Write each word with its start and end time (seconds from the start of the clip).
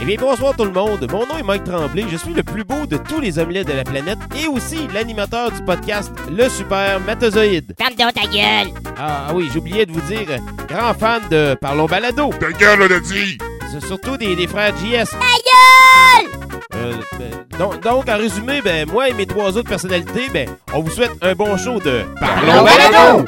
Eh 0.00 0.04
bien, 0.04 0.16
bonsoir 0.18 0.54
tout 0.56 0.64
le 0.64 0.72
monde. 0.72 1.06
Mon 1.10 1.26
nom 1.26 1.38
est 1.38 1.42
Mike 1.42 1.64
Tremblay. 1.64 2.04
Je 2.10 2.16
suis 2.16 2.34
le 2.34 2.42
plus 2.42 2.64
beau 2.64 2.86
de 2.86 2.96
tous 2.96 3.20
les 3.20 3.38
omelettes 3.38 3.66
de 3.68 3.72
la 3.72 3.84
planète 3.84 4.18
et 4.42 4.46
aussi 4.46 4.86
l'animateur 4.92 5.50
du 5.50 5.62
podcast 5.64 6.12
Le 6.30 6.48
Super 6.48 7.00
Matozoïde. 7.00 7.74
Ferme 7.78 7.94
donc 7.94 8.12
ta 8.14 8.26
gueule! 8.28 8.68
Ah, 8.98 9.28
oui, 9.34 9.48
j'oubliais 9.52 9.86
de 9.86 9.92
vous 9.92 10.00
dire, 10.02 10.38
grand 10.68 10.92
fan 10.94 11.22
de 11.30 11.56
Parlons 11.60 11.86
Balado. 11.86 12.30
Ta 12.38 12.52
gueule, 12.52 12.80
on 12.82 12.94
a 12.94 13.00
dit! 13.00 13.38
C'est 13.72 13.84
surtout 13.86 14.16
des, 14.16 14.36
des 14.36 14.46
frères 14.46 14.74
JS. 14.76 15.10
Ta 15.10 15.18
gueule! 15.18 16.30
Euh, 16.74 16.92
ben, 17.18 17.58
donc, 17.58 17.82
donc, 17.82 18.08
en 18.08 18.18
résumé, 18.18 18.60
ben, 18.62 18.86
moi 18.90 19.08
et 19.08 19.14
mes 19.14 19.26
trois 19.26 19.56
autres 19.56 19.68
personnalités, 19.68 20.28
ben, 20.32 20.48
on 20.74 20.80
vous 20.82 20.90
souhaite 20.90 21.12
un 21.22 21.34
bon 21.34 21.56
show 21.56 21.78
de 21.80 22.02
Parlons 22.20 22.64
Balado. 22.64 23.24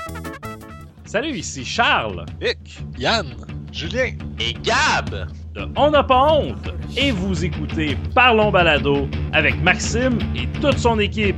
Salut, 1.07 1.31
ici 1.39 1.65
Charles 1.65 2.27
Vic, 2.41 2.79
Yann, 2.99 3.35
Julien. 3.73 4.13
et 4.39 4.53
Gab. 4.63 5.27
On 5.77 5.91
n'a 5.91 6.03
pas 6.03 6.33
honte 6.33 6.71
et 6.97 7.11
vous 7.11 7.45
écoutez 7.45 7.97
Parlons 8.15 8.51
Balado 8.51 9.09
avec 9.33 9.61
Maxime 9.63 10.19
et 10.37 10.47
toute 10.61 10.79
son 10.79 10.99
équipe. 10.99 11.37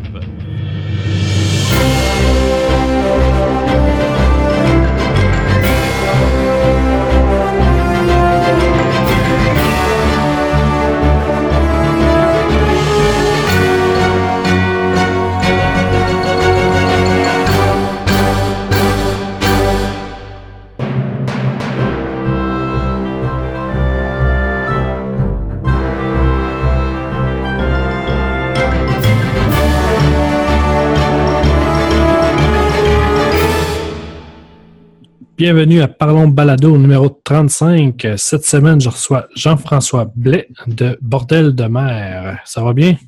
Bienvenue 35.40 35.80
à 35.80 35.88
Parlons 35.88 36.28
Balado 36.28 36.76
numéro 36.76 37.08
35. 37.08 38.08
Cette 38.18 38.44
semaine, 38.44 38.78
je 38.78 38.90
reçois 38.90 39.26
Jean-François 39.34 40.12
Blais 40.14 40.48
de 40.66 40.98
Bordel 41.00 41.54
de 41.54 41.64
mer. 41.64 42.40
Ça 42.44 42.62
va 42.62 42.74
bien? 42.74 42.98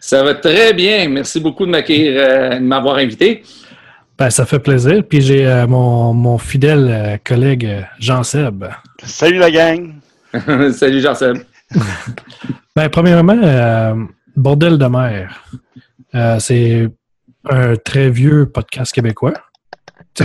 Ça 0.00 0.24
va 0.24 0.34
très 0.36 0.72
bien. 0.72 1.06
Merci 1.10 1.38
beaucoup 1.38 1.66
de 1.66 1.70
m'accueillir, 1.70 2.14
euh, 2.16 2.54
de 2.54 2.64
m'avoir 2.64 2.96
invité. 2.96 3.42
Ben, 4.18 4.30
ça 4.30 4.46
fait 4.46 4.58
plaisir. 4.58 5.04
Puis 5.06 5.20
j'ai 5.20 5.46
euh, 5.46 5.66
mon, 5.66 6.14
mon 6.14 6.38
fidèle 6.38 6.88
euh, 6.90 7.16
collègue 7.22 7.66
euh, 7.66 7.82
Jean-Seb. 7.98 8.64
Salut 9.04 9.36
la 9.36 9.50
gang. 9.50 9.92
Salut 10.72 11.02
Jean-Seb. 11.02 11.42
Ben, 12.74 12.88
premièrement, 12.88 13.38
euh, 13.38 13.94
Bordel 14.34 14.78
de 14.78 14.86
mer. 14.86 15.44
Euh, 16.14 16.38
c'est 16.38 16.88
un 17.44 17.76
très 17.76 18.08
vieux 18.08 18.46
podcast 18.46 18.94
québécois. 18.94 19.34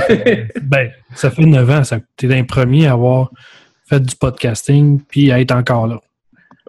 ben, 0.62 0.92
ça 1.20 1.32
fait 1.32 1.46
9 1.46 1.70
ans. 1.70 1.84
Ça, 1.84 2.00
t'es 2.16 2.28
l'un 2.28 2.38
des 2.38 2.44
premiers 2.44 2.88
à 2.88 2.94
avoir 2.94 3.32
fait 3.90 4.00
du 4.00 4.16
podcasting 4.16 5.02
puis 5.02 5.32
à 5.32 5.40
être 5.40 5.52
encore 5.54 5.88
là. 5.88 6.00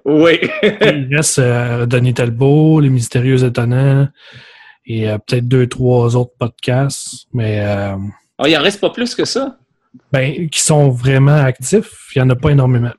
Oui. 0.04 0.38
Il 0.62 1.08
reste 1.16 1.38
euh, 1.38 1.84
Denis 1.86 2.14
Talbot, 2.14 2.80
Les 2.80 2.88
Mystérieux 2.90 3.44
Étonnants 3.44 4.08
et 4.86 5.08
euh, 5.10 5.18
peut-être 5.18 5.46
deux, 5.48 5.66
trois 5.66 6.16
autres 6.16 6.32
podcasts, 6.38 7.26
mais 7.32 7.60
euh, 7.60 7.96
Oh, 8.40 8.44
il 8.46 8.56
en 8.56 8.62
reste 8.62 8.80
pas 8.80 8.90
plus 8.90 9.14
que 9.14 9.24
ça? 9.24 9.56
ben, 10.12 10.48
qui 10.48 10.60
sont 10.60 10.90
vraiment 10.90 11.34
actifs. 11.36 12.10
Il 12.14 12.22
n'y 12.22 12.26
en 12.26 12.30
a 12.30 12.36
pas 12.36 12.50
énormément 12.50 12.92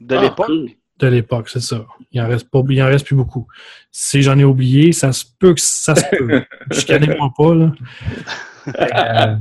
De 0.00 0.14
Ah, 0.14 0.22
l'époque? 0.22 0.46
cool. 0.46 0.70
de 1.00 1.06
l'époque, 1.08 1.48
c'est 1.48 1.60
ça. 1.60 1.84
Il 2.12 2.20
en 2.22 2.28
reste 2.28 2.48
pas, 2.48 2.60
il 2.68 2.80
en 2.82 2.86
reste 2.86 3.06
plus 3.06 3.16
beaucoup. 3.16 3.46
Si 3.90 4.22
j'en 4.22 4.38
ai 4.38 4.44
oublié, 4.44 4.92
ça 4.92 5.12
se 5.12 5.24
peut 5.38 5.52
que 5.54 5.60
ça 5.60 5.96
se 5.96 6.04
peut. 6.16 6.44
Je 6.70 6.86
connais 6.86 7.16
pas, 7.36 7.54
là. 7.54 7.72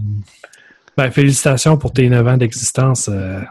Euh, 1.00 1.04
ben, 1.04 1.12
félicitations 1.12 1.78
pour 1.78 1.92
tes 1.92 2.08
9 2.10 2.28
ans 2.28 2.38
d'existence 2.38 3.10
euh, 3.12 3.42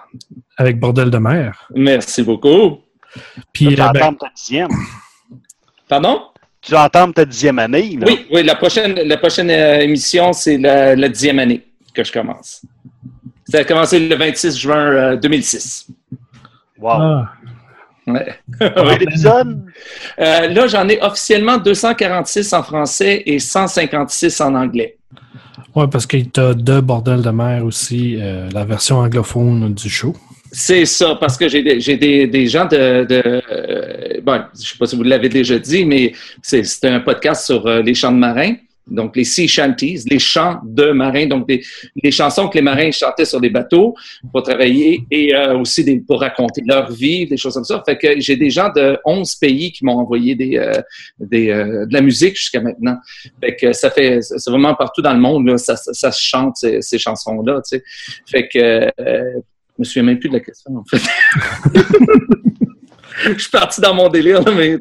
avec 0.56 0.78
Bordel 0.78 1.10
de 1.10 1.18
mer. 1.18 1.68
Merci 1.74 2.22
beaucoup. 2.22 2.80
Puis, 3.52 3.68
tu 3.68 3.72
euh, 3.74 3.76
vas 3.76 3.92
ben, 3.92 4.00
entendre 4.02 4.18
ta 4.18 4.28
dixième. 4.34 4.68
Pardon? 5.88 6.22
Tu 6.60 6.72
vas 6.72 6.84
entendre 6.84 7.14
ta 7.14 7.24
dixième 7.24 7.58
année. 7.58 7.96
Là. 7.98 8.06
Oui, 8.06 8.26
oui, 8.32 8.42
la 8.44 8.54
prochaine, 8.54 8.94
la 8.94 9.16
prochaine 9.16 9.50
euh, 9.50 9.80
émission, 9.80 10.32
c'est 10.32 10.58
la, 10.58 10.94
la 10.94 11.08
dixième 11.08 11.38
année 11.38 11.66
que 11.92 12.04
je 12.04 12.12
commence. 12.12 12.62
Ça 13.48 13.58
a 13.58 13.64
commencé 13.64 13.98
le 13.98 14.14
26 14.14 14.56
juin 14.56 14.76
euh, 14.76 15.16
2006. 15.16 15.88
Wow. 16.78 16.90
ah, 16.90 17.32
Ouais. 18.06 18.34
Combien 18.58 18.96
d'épisodes? 18.98 19.64
Euh, 20.18 20.48
là, 20.48 20.66
j'en 20.66 20.88
ai 20.88 21.00
officiellement 21.02 21.58
246 21.58 22.52
en 22.52 22.62
français 22.62 23.22
et 23.26 23.38
156 23.38 24.40
en 24.40 24.54
anglais. 24.54 24.96
Ouais, 25.74 25.86
parce 25.90 26.06
qu'il 26.06 26.30
t'a 26.30 26.54
de 26.54 26.80
Bordel 26.80 27.22
de 27.22 27.30
mer 27.30 27.64
aussi, 27.64 28.16
euh, 28.18 28.48
la 28.52 28.64
version 28.64 28.98
anglophone 28.98 29.74
du 29.74 29.88
show. 29.88 30.14
C'est 30.50 30.84
ça, 30.84 31.16
parce 31.18 31.38
que 31.38 31.48
j'ai 31.48 31.62
des, 31.62 31.96
des, 31.96 32.26
des 32.26 32.46
gens 32.46 32.66
de... 32.66 33.04
de 33.04 33.22
euh, 33.24 34.20
bon, 34.22 34.42
je 34.54 34.68
sais 34.68 34.78
pas 34.78 34.86
si 34.86 34.96
vous 34.96 35.02
l'avez 35.02 35.30
déjà 35.30 35.58
dit, 35.58 35.84
mais 35.86 36.12
c'est 36.42 36.84
un 36.84 37.00
podcast 37.00 37.46
sur 37.46 37.66
euh, 37.66 37.80
les 37.80 37.94
chants 37.94 38.12
de 38.12 38.18
marins, 38.18 38.54
donc 38.86 39.16
les 39.16 39.24
sea 39.24 39.46
shanties, 39.46 40.04
les 40.10 40.18
chants 40.18 40.60
de 40.64 40.90
marins, 40.90 41.26
donc 41.26 41.46
des, 41.46 41.62
les 42.02 42.10
chansons 42.10 42.48
que 42.48 42.58
les 42.58 42.62
marins 42.62 42.90
chantaient 42.90 43.24
sur 43.24 43.40
les 43.40 43.50
bateaux 43.50 43.94
pour 44.32 44.42
travailler 44.42 45.04
et 45.10 45.34
euh, 45.34 45.58
aussi 45.58 45.84
des, 45.84 46.00
pour 46.00 46.20
raconter 46.20 46.62
leur 46.66 46.90
vie, 46.90 47.26
des 47.26 47.36
choses 47.36 47.54
comme 47.54 47.64
ça. 47.64 47.82
Fait 47.86 47.96
que 47.96 48.20
j'ai 48.20 48.36
des 48.36 48.50
gens 48.50 48.70
de 48.74 48.98
11 49.04 49.34
pays 49.36 49.72
qui 49.72 49.84
m'ont 49.84 49.98
envoyé 49.98 50.34
des, 50.34 50.56
euh, 50.56 50.72
des, 51.18 51.50
euh, 51.50 51.86
de 51.86 51.92
la 51.92 52.00
musique 52.00 52.36
jusqu'à 52.36 52.60
maintenant. 52.60 52.96
Fait 53.40 53.56
que 53.56 53.72
ça 53.72 53.90
fait, 53.90 54.20
c'est 54.22 54.50
vraiment 54.50 54.74
partout 54.74 55.02
dans 55.02 55.14
le 55.14 55.20
monde, 55.20 55.46
là, 55.46 55.58
ça, 55.58 55.76
se 55.76 56.20
chante 56.20 56.56
ces, 56.56 56.82
ces 56.82 56.98
chansons-là, 56.98 57.60
tu 57.68 57.78
sais. 57.78 57.84
Fait 58.26 58.48
que 58.48 58.90
je 58.98 59.78
me 59.78 59.84
souviens 59.84 60.02
même 60.02 60.18
plus 60.18 60.28
de 60.28 60.34
la 60.34 60.40
question, 60.40 60.76
en 60.76 60.84
fait. 60.84 61.02
je 63.24 63.38
suis 63.38 63.50
parti 63.50 63.80
dans 63.80 63.94
mon 63.94 64.08
délire, 64.08 64.42
là, 64.42 64.52
mais. 64.56 64.78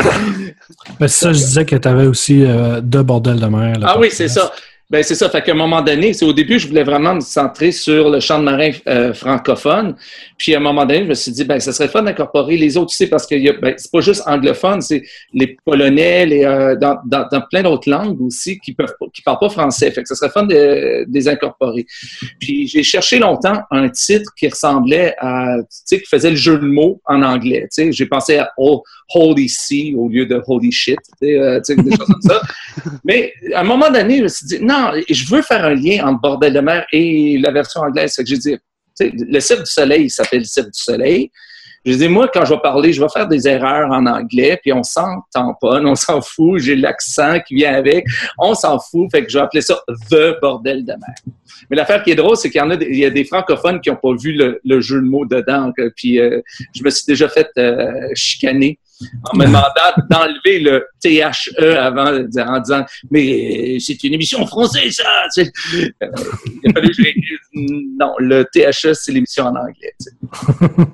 C'est 1.00 1.08
ça, 1.08 1.34
je 1.34 1.38
disais 1.38 1.66
que 1.66 1.76
tu 1.76 1.88
avais 1.88 2.06
aussi 2.08 2.44
euh, 2.44 2.82
de 2.82 3.02
Bordel 3.02 3.40
de 3.40 3.46
mer. 3.46 3.78
Ah 3.84 4.00
oui, 4.00 4.10
c'est 4.12 4.28
ça. 4.28 4.52
Ben, 4.92 5.02
c'est 5.04 5.16
ça. 5.16 5.30
Fait 5.30 5.42
qu'à 5.42 5.54
un 5.54 5.56
moment 5.56 5.82
donné, 5.82 6.12
c'est 6.12 6.26
au 6.26 6.34
début, 6.34 6.60
je 6.60 6.68
voulais 6.68 6.84
vraiment 6.84 7.16
me 7.16 7.22
centrer 7.22 7.72
sur 7.72 8.10
le 8.10 8.20
chant 8.20 8.40
de 8.40 8.44
marin 8.44 8.72
euh, 8.90 9.14
francophone. 9.14 9.96
Puis 10.38 10.54
à 10.54 10.58
un 10.58 10.60
moment 10.60 10.86
donné, 10.86 11.04
je 11.04 11.08
me 11.08 11.14
suis 11.14 11.32
dit, 11.32 11.46
ben, 11.46 11.62
ça 11.62 11.72
serait 11.72 11.88
fun 11.88 12.02
d'incorporer 12.04 12.58
les 12.58 12.76
autres, 12.76 12.92
tu 12.92 12.98
sais, 12.98 13.08
parce 13.08 13.26
que 13.26 13.62
ben, 13.62 13.74
c'est 13.78 13.90
pas 13.90 14.02
juste 14.02 14.22
anglophone, 14.26 14.82
c'est 14.82 15.02
les 15.34 15.56
polonais, 15.64 16.26
les, 16.26 16.44
euh, 16.44 16.76
dans, 16.76 16.98
dans, 17.06 17.42
plein 17.50 17.64
d'autres 17.64 17.90
langues 17.90 18.20
aussi 18.22 18.60
qui 18.60 18.74
peuvent 18.74 18.94
qui 19.14 19.22
parlent 19.22 19.40
pas 19.40 19.50
français. 19.50 19.92
Fait 19.92 20.02
que 20.02 20.10
ça 20.10 20.16
serait 20.16 20.30
fun 20.30 20.44
de, 20.44 21.06
de 21.06 21.14
les 21.14 21.30
incorporer. 21.30 21.86
Puis 22.42 22.68
j'ai 22.68 22.84
cherché 22.84 23.18
longtemps 23.18 23.62
un 23.72 23.88
titre 23.88 24.30
qui 24.36 24.50
ressemblait 24.50 25.16
à, 25.20 25.56
tu 25.60 25.66
sais, 25.70 26.02
qui 26.02 26.08
faisait 26.10 26.32
le 26.32 26.36
jeu 26.36 26.58
de 26.58 26.66
mots 26.66 27.02
en 27.06 27.22
anglais. 27.22 27.62
Tu 27.74 27.86
sais, 27.86 27.92
j'ai 27.94 28.08
pensé 28.08 28.40
à 28.40 28.52
Oh, 28.58 28.84
Holy 29.14 29.50
Sea 29.50 29.96
au 29.98 30.10
lieu 30.10 30.26
de 30.26 30.42
Holy 30.46 30.72
Shit, 30.72 31.00
euh, 31.24 31.60
des 31.68 31.76
choses 31.76 32.08
comme 32.08 32.22
ça. 32.22 32.42
Mais 33.04 33.34
à 33.54 33.62
un 33.62 33.64
moment 33.64 33.90
donné, 33.90 34.18
je 34.18 34.24
me 34.24 34.28
suis 34.28 34.46
dit, 34.46 34.60
non, 34.62 34.92
je 35.10 35.26
veux 35.34 35.42
faire 35.42 35.66
un 35.66 35.76
lien 35.76 36.06
entre 36.06 36.22
Bordel 36.22 36.54
de 36.54 36.60
mer 36.60 36.86
et 36.92 37.38
la 37.38 37.52
version 37.52 37.82
anglaise. 37.82 38.16
Fait 38.16 38.24
que 38.24 38.30
j'ai 38.30 38.38
dit, 38.38 38.58
le 39.00 39.40
Cirque 39.40 39.62
du 39.62 39.72
Soleil 39.72 40.10
s'appelle 40.10 40.40
le 40.40 40.46
Cirque 40.46 40.72
du 40.72 40.82
Soleil. 40.82 41.32
Je 41.84 41.94
dis, 41.94 42.08
moi, 42.08 42.30
quand 42.32 42.46
je 42.46 42.54
vais 42.54 42.60
parler, 42.60 42.94
je 42.94 43.02
vais 43.02 43.10
faire 43.10 43.28
des 43.28 43.48
erreurs 43.48 43.90
en 43.90 44.06
anglais, 44.06 44.60
puis 44.62 44.72
on 44.72 44.84
s'en 44.84 45.24
tamponne, 45.34 45.88
on 45.88 45.96
s'en 45.96 46.22
fout, 46.22 46.60
j'ai 46.60 46.76
l'accent 46.76 47.40
qui 47.40 47.56
vient 47.56 47.74
avec, 47.74 48.06
on 48.38 48.54
s'en 48.54 48.78
fout, 48.78 49.10
fait 49.12 49.26
que 49.26 49.32
je 49.32 49.40
vais 49.40 49.44
appeler 49.44 49.62
ça 49.62 49.82
The 50.12 50.40
Bordel 50.40 50.86
de 50.86 50.92
mer. 50.92 51.16
Mais 51.70 51.78
l'affaire 51.78 52.04
qui 52.04 52.12
est 52.12 52.16
drôle, 52.16 52.38
c'est 52.38 52.52
qu'il 52.52 52.60
y 52.60 52.64
en 52.64 52.70
a 52.70 52.78
des, 52.78 52.86
il 52.86 53.00
y 53.00 53.06
a 53.06 53.10
des 53.10 53.24
francophones 53.24 53.82
qui 53.82 53.90
n'ont 53.90 53.96
pas 53.96 54.14
vu 54.14 54.34
le, 54.34 54.62
le 54.64 54.80
jeu 54.80 55.02
de 55.02 55.08
mots 55.08 55.26
dedans, 55.26 55.72
puis 55.96 56.20
euh, 56.20 56.40
je 56.76 56.84
me 56.84 56.92
suis 56.92 57.06
déjà 57.08 57.28
fait 57.28 57.50
euh, 57.58 58.10
chicaner 58.14 58.78
en 59.32 59.38
me 59.38 59.46
demandant 59.46 59.70
d'enlever 60.10 60.60
le 60.60 60.86
THE 61.02 61.22
avant, 61.78 62.08
en 62.08 62.60
disant 62.60 62.86
mais 63.10 63.78
c'est 63.80 64.04
une 64.04 64.14
émission 64.14 64.46
française 64.46 64.96
ça. 64.96 65.04
Euh, 65.38 65.46
il 65.74 66.70
a 66.70 66.74
fallu 66.74 66.88
que 66.90 66.94
je 66.94 67.04
réécrive, 67.04 67.40
non, 68.00 68.14
le 68.20 68.46
THE 68.46 68.94
c'est 68.94 69.12
l'émission 69.12 69.46
en 69.46 69.56
anglais. 69.56 69.96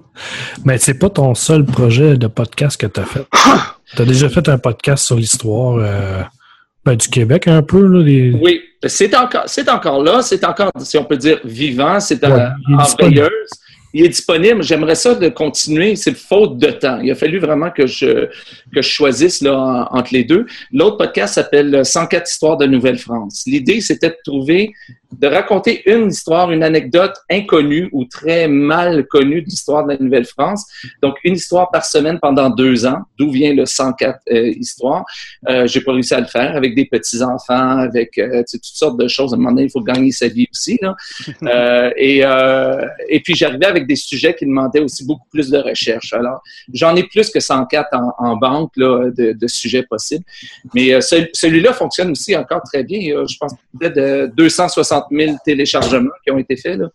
Mais 0.66 0.78
c'est 0.78 0.98
pas 0.98 1.10
ton 1.10 1.36
seul 1.36 1.66
projet 1.66 2.18
de 2.18 2.28
podcast 2.28 2.80
que 2.80 2.88
tu 2.88 3.00
as 3.00 3.06
fait. 3.06 3.26
Tu 3.96 4.02
as 4.02 4.06
déjà 4.06 4.28
fait 4.28 4.50
un 4.50 4.58
podcast 4.58 5.06
sur 5.06 5.16
l'histoire 5.16 5.78
euh, 5.78 6.22
ben, 6.84 6.96
du 6.96 7.08
Québec 7.08 7.48
un 7.48 7.64
peu. 7.64 7.86
Là, 7.88 8.04
les... 8.04 8.32
Oui, 8.34 8.60
c'est 8.86 9.16
encore, 9.16 9.44
c'est 9.46 9.70
encore 9.70 10.04
là, 10.04 10.22
c'est 10.22 10.44
encore, 10.44 10.72
si 10.82 10.98
on 10.98 11.06
peut 11.06 11.16
dire, 11.16 11.40
vivant, 11.46 12.02
c'est 12.02 12.22
Ouais, 12.26 12.32
euh, 12.34 12.50
en 12.78 12.84
veilleuse. 13.00 13.50
Il 13.94 14.06
est 14.06 14.10
disponible. 14.10 14.62
J'aimerais 14.64 14.96
ça 14.96 15.16
de 15.16 15.30
continuer. 15.30 15.96
C'est 15.96 16.16
faute 16.16 16.58
de 16.58 16.72
temps. 16.72 17.00
Il 17.00 17.10
a 17.10 17.16
fallu 17.16 17.40
vraiment 17.40 17.72
que 17.72 17.88
je, 17.88 18.26
que 18.74 18.82
je 18.82 18.90
choisisse 18.90 19.42
là, 19.42 19.58
en- 19.58 19.98
entre 19.98 20.14
les 20.14 20.24
deux. 20.24 20.46
L'autre 20.72 20.98
podcast 20.98 21.36
s'appelle 21.36 21.86
104 21.86 22.30
histoires 22.30 22.58
de 22.58 22.66
Nouvelle-France. 22.66 23.44
L'idée, 23.48 23.80
c'était 23.82 24.10
de 24.10 24.18
trouver 24.26 24.74
de 25.12 25.28
raconter 25.28 25.90
une 25.90 26.10
histoire, 26.10 26.52
une 26.52 26.64
anecdote 26.64 27.14
inconnue 27.30 27.90
ou 27.94 28.06
très 28.06 28.48
mal 28.48 29.06
connue 29.08 29.42
de 29.42 29.46
l'histoire 29.46 29.86
de 29.86 29.94
la 29.94 29.98
Nouvelle-France. 29.98 30.66
Donc, 31.02 31.16
une 31.24 31.36
histoire 31.36 31.72
par 31.72 31.86
semaine 31.86 32.20
pendant 32.22 32.50
deux 32.50 32.86
ans, 32.86 33.02
d'où 33.18 33.32
vient 33.32 33.54
le 33.54 33.66
104 33.66 34.20
euh, 34.32 34.48
histoires. 34.50 35.06
Euh, 35.48 35.66
J'ai 35.66 35.82
pas 35.82 35.94
réussi 35.94 36.14
à 36.14 36.20
le 36.20 36.26
faire 36.28 36.56
avec 36.58 36.76
des 36.76 36.86
petits-enfants, 36.86 37.78
avec 37.80 38.18
euh, 38.18 38.44
toutes 38.52 38.64
sortes 38.66 39.00
de 39.00 39.08
choses. 39.08 39.32
À 39.34 39.36
un 39.36 39.40
moment 39.40 39.52
donné, 39.52 39.64
il 39.64 39.70
faut 39.72 39.82
gagner 39.82 40.12
sa 40.12 40.28
vie 40.28 40.48
aussi. 40.52 40.78
Là. 40.82 40.96
Euh, 41.44 41.92
et, 41.96 42.24
et 43.10 43.20
puis, 43.22 43.34
j'arrivais 43.36 43.66
avec 43.68 43.88
des 43.88 43.96
sujets 43.96 44.36
qui 44.36 44.46
demandaient 44.46 44.80
aussi 44.82 45.06
beaucoup 45.06 45.28
plus 45.32 45.50
de 45.50 45.58
recherche. 45.58 46.12
Alors, 46.14 46.42
j'en 46.74 46.96
ai 46.96 47.04
plus 47.04 47.30
que 47.30 47.40
104 47.40 47.88
en, 47.94 48.14
en 48.18 48.36
banque 48.36 48.72
là, 48.76 49.10
de, 49.10 49.32
de 49.32 49.48
sujets 49.48 49.84
possibles. 49.84 50.26
Mais 50.74 51.00
ce- 51.02 51.28
celui-là 51.34 51.74
fonctionne 51.74 52.12
aussi 52.12 52.36
encore 52.36 52.62
très 52.64 52.84
bien. 52.84 53.00
Je 53.26 53.38
pense 53.40 53.54
peut-être 53.80 53.96
de 53.96 54.32
260 54.36 55.07
000 55.12 55.36
téléchargements 55.46 56.10
qui 56.24 56.32
ont 56.32 56.38
été 56.38 56.56
faits. 56.56 56.78
Là. 56.80 56.90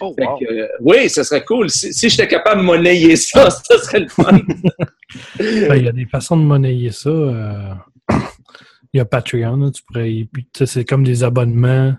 Oh, 0.00 0.14
Fait 0.18 0.26
wow. 0.26 0.38
que, 0.38 0.44
euh, 0.52 0.66
oui, 0.80 1.08
ce 1.08 1.22
serait 1.22 1.44
cool. 1.44 1.70
Si, 1.70 1.92
si 1.92 2.08
j'étais 2.08 2.28
capable 2.28 2.60
de 2.60 2.66
monnayer 2.66 3.16
ça, 3.16 3.48
ça 3.50 3.78
serait 3.78 4.00
le 4.00 4.08
fun. 4.08 4.38
Ben, 5.38 5.76
Il 5.76 5.84
y 5.84 5.88
a 5.88 5.92
des 5.92 6.06
façons 6.06 6.36
de 6.36 6.42
monnayer 6.42 6.90
ça. 6.92 7.08
euh, 7.10 7.72
Il 8.94 8.98
y 8.98 9.00
a 9.00 9.04
Patreon, 9.04 9.56
là, 9.56 9.70
tu 9.70 9.82
pourrais. 9.82 10.28
C'est 10.64 10.84
comme 10.84 11.04
des 11.04 11.22
abonnements. 11.24 11.94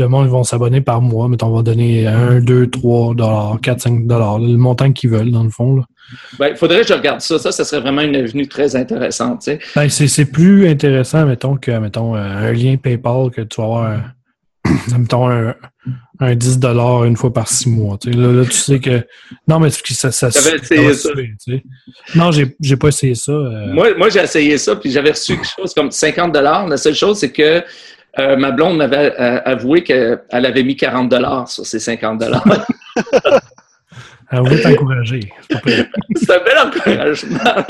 Le 0.00 0.06
monde 0.06 0.26
ils 0.26 0.30
vont 0.30 0.44
s'abonner 0.44 0.80
par 0.80 1.00
mois, 1.02 1.26
mais 1.28 1.42
on 1.42 1.50
va 1.50 1.62
donner 1.62 2.06
1, 2.06 2.38
2, 2.40 2.68
3 2.70 3.14
dollars, 3.16 3.58
4, 3.60 3.80
5 3.80 4.06
dollars, 4.06 4.38
le 4.38 4.56
montant 4.56 4.92
qu'ils 4.92 5.10
veulent, 5.10 5.32
dans 5.32 5.42
le 5.42 5.50
fond. 5.50 5.74
là. 5.76 5.82
Ben, 6.38 6.48
il 6.50 6.56
faudrait 6.56 6.82
que 6.82 6.86
je 6.86 6.92
regarde 6.94 7.20
ça. 7.20 7.36
Ça, 7.40 7.50
ça 7.50 7.64
serait 7.64 7.80
vraiment 7.80 8.02
une 8.02 8.14
avenue 8.14 8.46
très 8.46 8.76
intéressante. 8.76 9.40
tu 9.40 9.50
sais. 9.52 9.58
Ben, 9.74 9.88
c'est 9.88 10.06
c'est 10.06 10.26
plus 10.26 10.68
intéressant, 10.68 11.26
mettons, 11.26 11.56
que 11.56 11.72
mettons, 11.78 12.14
euh, 12.14 12.18
un 12.20 12.52
lien 12.52 12.76
PayPal 12.76 13.30
que 13.30 13.40
tu 13.40 13.60
vas 13.60 13.64
avoir, 13.66 13.84
un- 13.90 14.04
mettons, 14.98 15.28
un, 15.30 15.54
un 16.20 16.34
10 16.34 16.60
une 17.06 17.16
fois 17.16 17.32
par 17.32 17.48
six 17.48 17.68
mois. 17.68 17.96
tu 17.98 18.12
sais. 18.12 18.18
Là, 18.18 18.32
là, 18.32 18.44
tu 18.44 18.52
sais 18.52 18.80
que. 18.80 19.06
Non, 19.46 19.58
mais 19.60 19.70
ça, 19.70 20.10
ça, 20.10 20.30
ça 20.30 20.54
essayé 20.56 20.94
ça. 20.94 21.10
suer, 21.10 21.34
tu 21.44 21.52
sais. 21.56 21.62
Non, 22.14 22.30
j'ai 22.32 22.56
j'ai 22.60 22.76
pas 22.76 22.88
essayé 22.88 23.14
ça. 23.14 23.32
euh, 23.32 23.66
Moi, 23.72 23.94
moi 23.96 24.08
j'ai 24.08 24.20
essayé 24.20 24.58
ça, 24.58 24.76
puis 24.76 24.90
j'avais 24.90 25.10
reçu 25.10 25.36
quelque 25.36 25.48
chose 25.56 25.74
comme 25.74 25.90
50 25.90 26.34
La 26.36 26.76
seule 26.76 26.94
chose, 26.94 27.18
c'est 27.18 27.32
que 27.32 27.62
euh, 28.18 28.36
ma 28.36 28.50
blonde 28.50 28.78
m'avait 28.78 29.14
euh, 29.20 29.40
avoué 29.44 29.84
qu'elle 29.84 30.20
avait 30.30 30.62
mis 30.64 30.76
40 30.76 31.48
sur 31.48 31.64
ces 31.64 31.78
50 31.78 32.22
on 34.30 34.42
veut 34.42 34.60
t'encourager. 34.60 35.20
C'est 36.16 36.30
un 36.30 36.44
bel 36.44 36.58
encouragement. 36.58 37.64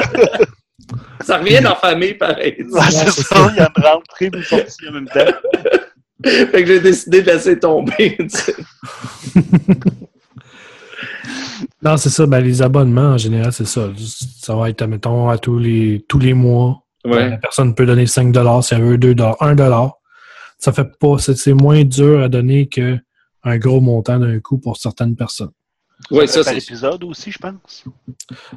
ça 1.20 1.38
revient 1.38 1.60
dans 1.62 1.70
la 1.70 1.76
famille, 1.76 2.14
pareil. 2.14 2.56
Ouais, 2.68 2.80
c'est 2.90 3.10
ça, 3.10 3.48
il 3.52 3.56
y 3.56 3.60
a 3.60 3.70
une 3.76 3.84
rentrée 3.84 4.24
et 4.32 4.36
une 4.36 4.42
sortie 4.42 4.88
en 4.88 4.92
même 4.92 5.06
temps. 5.08 5.20
Fait 6.25 6.62
que 6.62 6.67
j'ai 6.67 6.81
décidé 6.81 7.23
de 7.23 7.26
laisser 7.26 7.59
tomber. 7.59 8.17
tu 8.19 8.29
sais. 8.29 8.55
Non, 11.82 11.97
c'est 11.97 12.11
ça. 12.11 12.26
Ben, 12.26 12.41
les 12.41 12.61
abonnements, 12.62 13.12
en 13.12 13.19
général, 13.19 13.53
c'est 13.53 13.67
ça. 13.67 13.88
Ça 13.97 14.55
va 14.55 14.69
être, 14.69 14.82
mettons, 14.85 15.29
à 15.29 15.38
tous 15.38 15.59
les, 15.59 16.05
tous 16.09 16.19
les 16.19 16.35
mois. 16.35 16.82
Ouais. 17.05 17.31
La 17.31 17.37
personne 17.38 17.75
peut 17.75 17.87
donner 17.87 18.06
5 18.06 18.35
si 18.62 18.75
elle 18.75 18.82
veut 18.82 18.99
2 18.99 19.15
1 19.41 19.56
Ça 20.59 20.73
fait 20.73 20.99
pas, 20.99 21.19
c'est 21.19 21.53
moins 21.53 21.85
dur 21.85 22.20
à 22.20 22.29
donner 22.29 22.69
que 22.69 22.99
un 23.44 23.59
gros 23.59 23.81
montant 23.81 24.19
d'un 24.19 24.41
coup 24.41 24.59
pour 24.59 24.76
certaines 24.76 25.15
personnes. 25.15 25.53
Ouais, 26.11 26.26
ça, 26.26 26.43
c'est 26.43 26.59
épisode 26.59 27.03
aussi, 27.05 27.31
je 27.31 27.38
pense. 27.38 27.85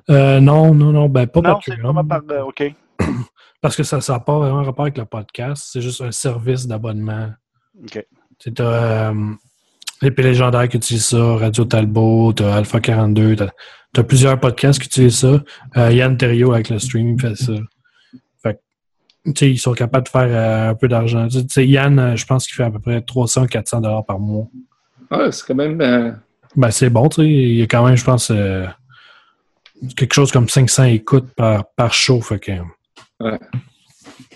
Euh, 0.10 0.40
non, 0.40 0.74
non, 0.74 0.92
non, 0.92 1.10
ben 1.10 1.28
pas 1.28 1.42
Non, 1.42 1.60
par. 2.04 2.22
euh, 2.32 2.42
OK. 2.44 2.64
Parce 3.62 3.76
que 3.76 3.84
ça 3.84 4.00
n'a 4.08 4.20
pas 4.20 4.40
vraiment 4.40 4.64
rapport 4.64 4.86
avec 4.86 4.98
le 4.98 5.06
podcast. 5.06 5.70
C'est 5.72 5.82
juste 5.82 6.02
un 6.02 6.12
service 6.12 6.68
d'abonnement. 6.68 7.30
OK. 7.84 8.06
Tu 8.40 8.52
as 8.58 8.64
euh, 8.64 9.14
l'épée 10.02 10.24
légendaire 10.24 10.68
qui 10.68 10.78
utilise 10.78 11.06
ça, 11.06 11.36
Radio 11.38 11.66
Talbot, 11.66 12.34
tu 12.34 12.44
as 12.44 12.56
Alpha 12.56 12.80
42, 12.80 13.36
tu 13.36 13.44
as, 14.00 14.04
plusieurs 14.04 14.40
podcasts 14.40 14.80
qui 14.80 14.88
utilisent 14.88 15.20
ça. 15.20 15.44
Euh, 15.78 15.92
Yann 15.92 16.18
Terrio 16.18 16.54
avec 16.54 16.70
le 16.70 16.80
stream 16.80 17.20
fait 17.20 17.36
ça. 17.36 17.54
Fait 18.42 18.54
que, 18.56 18.60
tu 19.32 19.34
sais, 19.38 19.52
ils 19.52 19.58
sont 19.60 19.74
capables 19.74 20.06
de 20.06 20.10
faire 20.10 20.24
euh, 20.28 20.70
un 20.72 20.76
peu 20.76 20.88
d'argent. 20.88 21.28
Tu 21.28 21.40
sais, 21.50 21.68
Yann, 21.68 22.00
euh, 22.00 22.16
je 22.16 22.26
pense 22.26 22.48
qu'il 22.48 22.56
fait 22.56 22.64
à 22.64 22.72
peu 22.72 22.80
près 22.80 23.00
300-400 23.00 23.82
dollars 23.82 24.06
par 24.06 24.18
mois. 24.20 24.48
ouais, 25.12 25.32
c'est 25.32 25.46
quand 25.46 25.56
même. 25.56 25.80
euh, 25.82 26.12
Ben, 26.56 26.72
c'est 26.72 26.90
bon, 26.90 27.08
tu 27.10 27.22
sais. 27.22 27.28
Il 27.30 27.56
y 27.58 27.62
a 27.62 27.68
quand 27.68 27.86
même, 27.86 27.96
je 27.96 28.04
pense, 28.04 28.32
euh, 28.32 28.66
quelque 29.96 30.14
chose 30.14 30.32
comme 30.32 30.50
500 30.50 30.86
écoutes 30.86 31.32
par, 31.36 31.66
par 31.76 31.94
show. 31.94 32.20
Fait 32.22 32.40
que, 32.40 32.52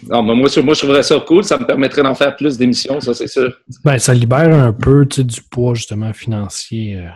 Non, 0.09 0.23
mais 0.23 0.35
moi, 0.35 0.49
je- 0.49 0.59
moi, 0.59 0.73
je 0.73 0.79
trouverais 0.81 1.03
ça 1.03 1.19
cool. 1.25 1.43
Ça 1.43 1.57
me 1.57 1.65
permettrait 1.65 2.03
d'en 2.03 2.15
faire 2.15 2.35
plus 2.35 2.57
d'émissions, 2.57 2.99
ça, 3.01 3.13
c'est 3.13 3.27
sûr. 3.27 3.53
ben, 3.83 3.97
ça 3.97 4.13
libère 4.13 4.53
un 4.53 4.71
peu, 4.73 5.05
tu 5.07 5.17
sais, 5.17 5.23
du 5.23 5.41
poids, 5.41 5.73
justement, 5.73 6.11
financier. 6.13 6.97
euh, 6.97 7.09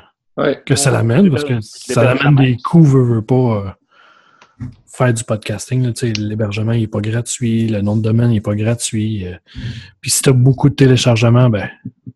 Ouais. 0.44 0.62
que 0.66 0.76
ça 0.76 0.90
l'amène, 0.90 1.30
parce 1.30 1.44
que 1.44 1.60
ça 1.62 2.04
l'amène 2.04 2.36
des 2.36 2.56
coûts, 2.58 2.82
veut, 2.84 3.04
veut 3.04 3.22
pas 3.22 3.36
euh, 3.36 4.66
faire 4.88 5.14
du 5.14 5.24
podcasting. 5.24 5.84
là, 5.86 5.92
tu 5.94 6.08
sais, 6.08 6.14
L'hébergement 6.14 6.72
n'est 6.74 6.88
pas 6.88 7.02
gratuit, 7.02 7.68
le 7.68 7.82
nom 7.82 7.98
de 7.98 8.02
domaine 8.02 8.32
n'est 8.32 8.40
pas 8.42 8.56
gratuit. 8.56 9.28
euh. 9.28 9.36
Puis 10.02 10.12
si 10.12 10.22
tu 10.22 10.30
as 10.30 10.34
beaucoup 10.34 10.70
de 10.70 10.76
téléchargements, 10.76 11.50
ben, 11.50 11.70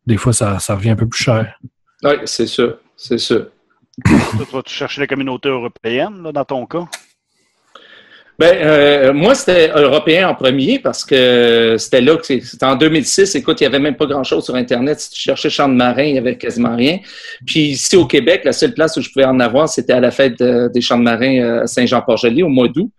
des 0.07 0.17
fois, 0.17 0.31
ça, 0.33 0.59
ça 0.59 0.75
revient 0.75 0.91
un 0.91 0.95
peu 0.95 1.07
plus 1.07 1.23
cher. 1.23 1.59
Oui, 2.03 2.13
c'est 2.25 2.47
sûr. 2.47 2.77
C'est 2.95 3.17
sûr. 3.17 3.47
Tu 4.06 4.11
vas-tu 4.51 4.73
chercher 4.73 5.01
la 5.01 5.07
communauté 5.07 5.49
européenne, 5.49 6.23
là, 6.23 6.31
dans 6.31 6.45
ton 6.45 6.65
cas? 6.65 6.85
Ben, 8.44 8.57
euh, 8.60 9.13
moi, 9.13 9.36
c'était 9.36 9.69
européen 9.74 10.28
en 10.28 10.36
premier 10.36 10.78
parce 10.80 11.06
que 11.06 11.78
c'était 11.78 12.01
là 12.01 12.18
que 12.18 12.25
c'était 12.25 12.66
en 12.66 12.75
2006. 12.75 13.36
Écoute, 13.36 13.62
il 13.62 13.63
n'y 13.63 13.68
avait 13.68 13.80
même 13.80 13.95
pas 13.95 14.06
grand-chose 14.06 14.44
sur 14.44 14.56
Internet. 14.56 15.00
Si 15.00 15.12
tu 15.12 15.19
cherchais 15.22 15.50
champ 15.50 15.69
de 15.69 15.75
marin, 15.75 16.04
il 16.04 16.12
n'y 16.12 16.18
avait 16.19 16.38
quasiment 16.38 16.75
rien. 16.75 17.00
Puis 17.45 17.62
ici 17.69 17.95
au 17.95 18.06
Québec, 18.06 18.42
la 18.44 18.51
seule 18.51 18.74
place 18.74 18.98
où 18.98 19.01
je 19.01 19.10
pouvais 19.10 19.24
en 19.25 19.40
avoir, 19.40 19.69
c'était 19.69 19.94
à 19.94 20.01
la 20.01 20.12
fête 20.12 20.38
de- 20.40 20.69
des 20.74 20.81
champs 20.81 20.98
de 20.98 21.04
marin 21.04 21.40
euh, 21.40 21.62
à 21.63 21.68
Saint-Jean-Port-Joli 21.68 22.44
au 22.44 22.50
mois 22.50 22.68
d'août. 22.68 22.92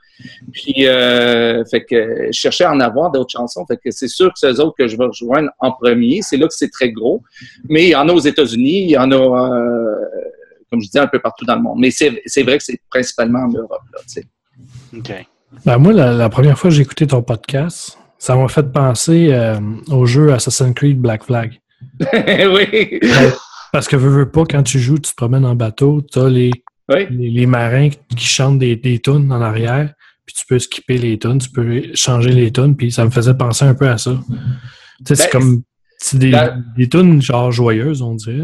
Puis, 0.52 0.87
euh, 0.87 1.62
fait 1.67 1.85
que 1.85 2.29
je 2.32 2.38
cherchais 2.38 2.64
à 2.64 2.73
en 2.73 2.81
avoir 2.81 3.11
d'autres 3.11 3.32
chansons. 3.32 3.67
Fait 3.67 3.76
que 3.76 3.91
c'est 3.91 4.08
sûr 4.08 4.29
que 4.29 4.38
c'est 4.38 4.49
eux 4.50 4.61
autres 4.61 4.76
que 4.79 4.87
je 4.87 4.96
vais 4.96 5.05
rejoindre 5.05 5.50
en 5.58 5.73
premier. 5.73 6.20
C'est 6.23 6.38
là 6.38 6.46
que 6.46 6.55
c'est 6.55 6.70
très 6.70 6.91
gros. 6.91 7.23
Mais 7.69 7.82
il 7.85 7.91
y 7.91 7.94
en 7.96 8.08
a 8.08 8.12
aux 8.12 8.20
États-Unis, 8.20 8.85
il 8.85 8.91
y 8.93 8.96
en 8.96 9.11
a, 9.11 9.17
euh, 9.17 9.94
comme 10.70 10.81
je 10.81 10.88
dis, 10.88 10.99
un 10.99 11.06
peu 11.08 11.19
partout 11.19 11.44
dans 11.44 11.56
le 11.56 11.62
monde. 11.62 11.79
Mais 11.81 11.91
c'est 11.91 12.43
vrai 12.44 12.56
que 12.56 12.64
c'est 12.64 12.81
principalement 12.88 13.41
en 13.41 13.49
Europe. 13.49 13.82
Là, 13.93 13.99
tu. 14.11 14.23
OK. 14.96 15.26
Ben, 15.64 15.78
moi, 15.78 15.92
la, 15.92 16.12
la 16.12 16.28
première 16.28 16.58
fois 16.58 16.70
que 16.70 16.76
j'ai 16.76 16.82
écouté 16.82 17.06
ton 17.06 17.22
podcast, 17.22 17.98
ça 18.18 18.36
m'a 18.36 18.48
fait 18.48 18.70
penser 18.72 19.28
euh, 19.32 19.58
au 19.88 20.06
jeu 20.06 20.32
Assassin's 20.32 20.74
Creed 20.74 20.98
Black 21.00 21.24
Flag. 21.24 21.58
oui. 22.12 23.00
Parce 23.72 23.88
que 23.88 23.96
veux, 23.96 24.08
veux 24.10 24.30
pas, 24.30 24.44
quand 24.44 24.62
tu 24.62 24.78
joues, 24.78 24.98
tu 24.98 25.10
te 25.10 25.16
promènes 25.16 25.44
en 25.44 25.54
bateau, 25.54 26.00
tu 26.10 26.18
as 26.18 26.28
les, 26.28 26.50
Oui. 26.88 27.06
les, 27.10 27.30
les 27.30 27.46
marins 27.46 27.88
qui 28.16 28.26
chantent 28.26 28.58
des, 28.58 28.76
des 28.76 28.98
tunes 29.00 29.30
en 29.32 29.40
arrière, 29.40 29.92
puis 30.26 30.34
tu 30.38 30.46
peux 30.46 30.58
skipper 30.58 30.96
les 30.98 31.18
tunes, 31.18 31.38
tu 31.38 31.50
peux 31.50 31.82
changer 31.94 32.31
les 32.31 32.52
tunes, 32.52 32.76
puis 32.76 32.93
ça 32.93 33.05
me 33.05 33.10
faisait 33.10 33.34
penser 33.34 33.64
un 33.64 33.74
peu 33.74 33.88
à 33.88 33.98
ça. 33.98 34.12
Tu 34.31 34.36
sais, 35.06 35.14
c'est 35.17 35.32
Ben, 35.32 35.40
comme 35.40 35.62
c'est 35.98 36.19
des, 36.19 36.36
des 36.77 36.89
tunes 36.89 37.22
genre 37.22 37.51
joyeuses, 37.51 38.03
on 38.03 38.15
dirait. 38.15 38.43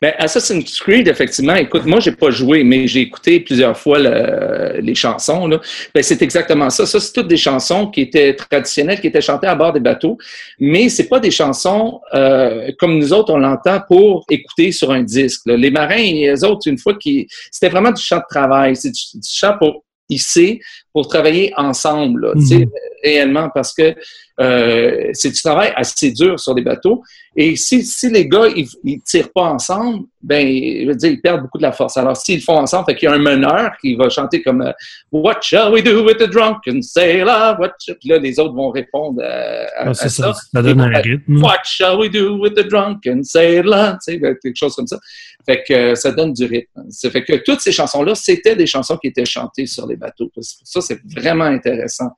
Ben, 0.00 0.14
Assassin's 0.18 0.80
Creed, 0.80 1.08
effectivement, 1.08 1.54
écoute, 1.56 1.84
moi, 1.84 2.00
j'ai 2.00 2.12
pas 2.12 2.30
joué, 2.30 2.64
mais 2.64 2.86
j'ai 2.86 3.00
écouté 3.00 3.40
plusieurs 3.40 3.76
fois 3.76 3.98
le- 3.98 4.80
les 4.80 4.94
chansons. 4.94 5.46
Là. 5.46 5.60
Ben, 5.94 6.02
c'est 6.02 6.22
exactement 6.22 6.70
ça. 6.70 6.86
Ça, 6.86 7.00
c'est 7.00 7.12
toutes 7.12 7.28
des 7.28 7.36
chansons 7.36 7.88
qui 7.88 8.00
étaient 8.02 8.34
traditionnelles, 8.34 9.00
qui 9.00 9.08
étaient 9.08 9.20
chantées 9.20 9.48
à 9.48 9.54
bord 9.54 9.72
des 9.72 9.80
bateaux, 9.80 10.16
mais 10.60 10.88
c'est 10.88 11.08
pas 11.08 11.20
des 11.20 11.30
chansons 11.32 12.00
euh, 12.14 12.70
comme 12.78 12.98
nous 12.98 13.12
autres, 13.12 13.32
on 13.34 13.38
l'entend 13.38 13.80
pour 13.86 14.24
écouter 14.30 14.72
sur 14.72 14.90
un 14.90 15.02
disque. 15.02 15.42
là. 15.46 15.56
Les 15.56 15.70
marins, 15.70 15.96
les 15.96 16.44
autres, 16.44 16.68
une 16.68 16.78
fois 16.78 16.94
qui, 16.94 17.26
c'était 17.50 17.68
vraiment 17.68 17.90
du 17.90 18.02
chant 18.02 18.18
de 18.18 18.24
travail, 18.30 18.76
c'est 18.76 18.90
du, 18.90 19.02
du 19.14 19.28
chant 19.28 19.56
pour 19.58 19.83
hisser, 20.08 20.60
pour 20.92 21.08
travailler 21.08 21.52
ensemble, 21.56 22.26
là, 22.26 22.32
Mhm. 22.34 22.66
réellement, 23.02 23.48
parce 23.54 23.72
que 23.74 23.94
euh, 24.40 25.10
c'est 25.12 25.30
du 25.30 25.40
travail 25.40 25.72
assez 25.76 26.10
dur 26.10 26.38
sur 26.40 26.54
des 26.56 26.62
bateaux. 26.62 27.02
Et 27.36 27.54
si, 27.56 27.84
si 27.84 28.10
les 28.10 28.26
gars, 28.28 28.46
ils, 28.54 28.66
ils 28.82 29.00
tirent 29.00 29.30
pas 29.32 29.42
ensemble, 29.42 30.06
ben, 30.22 30.44
je 30.46 30.86
veux 30.88 30.94
dire, 30.96 31.10
ils 31.12 31.20
perdent 31.20 31.42
beaucoup 31.42 31.58
de 31.58 31.62
la 31.62 31.70
force. 31.72 31.96
Alors, 31.96 32.16
s'ils 32.16 32.36
le 32.36 32.42
font 32.42 32.56
ensemble, 32.58 32.86
fait 32.86 32.96
qu'il 32.96 33.08
y 33.08 33.12
a 33.12 33.14
un 33.14 33.18
meneur 33.18 33.72
qui 33.80 33.94
va 33.94 34.08
chanter 34.08 34.42
comme 34.42 34.62
euh, 34.62 34.72
What 35.12 35.38
shall 35.42 35.72
we 35.72 35.82
do 35.84 36.02
with 36.04 36.18
the 36.18 36.28
drunken 36.28 36.82
sailor? 36.82 37.56
What 37.60 37.72
Puis 38.00 38.08
là, 38.08 38.18
les 38.18 38.38
autres 38.40 38.54
vont 38.54 38.70
répondre 38.70 39.20
euh, 39.22 39.66
à, 39.78 39.94
c'est 39.94 40.08
ça. 40.08 40.32
ça. 40.32 40.40
Ça 40.52 40.62
donne 40.62 40.80
un 40.80 40.88
rythme. 41.00 41.40
What 41.42 41.62
shall 41.64 41.98
we 41.98 42.10
do 42.10 42.36
with 42.40 42.54
the 42.54 42.66
drunken 42.68 43.22
sailor? 43.22 43.92
Tu 44.04 44.12
sais, 44.14 44.18
ben, 44.18 44.36
quelque 44.42 44.56
chose 44.56 44.74
comme 44.74 44.86
ça. 44.88 44.98
Fait 45.46 45.62
que 45.66 45.72
euh, 45.74 45.94
ça 45.94 46.10
donne 46.12 46.32
du 46.32 46.44
rythme. 46.44 46.82
Ça 46.90 47.10
fait 47.10 47.22
que 47.24 47.34
toutes 47.44 47.60
ces 47.60 47.72
chansons-là, 47.72 48.14
c'était 48.14 48.56
des 48.56 48.66
chansons 48.66 48.96
qui 48.96 49.08
étaient 49.08 49.24
chantées 49.24 49.66
sur 49.66 49.86
les 49.86 49.96
bateaux. 49.96 50.30
Ça, 50.40 50.80
c'est 50.80 50.98
vraiment 51.16 51.44
intéressant. 51.44 52.10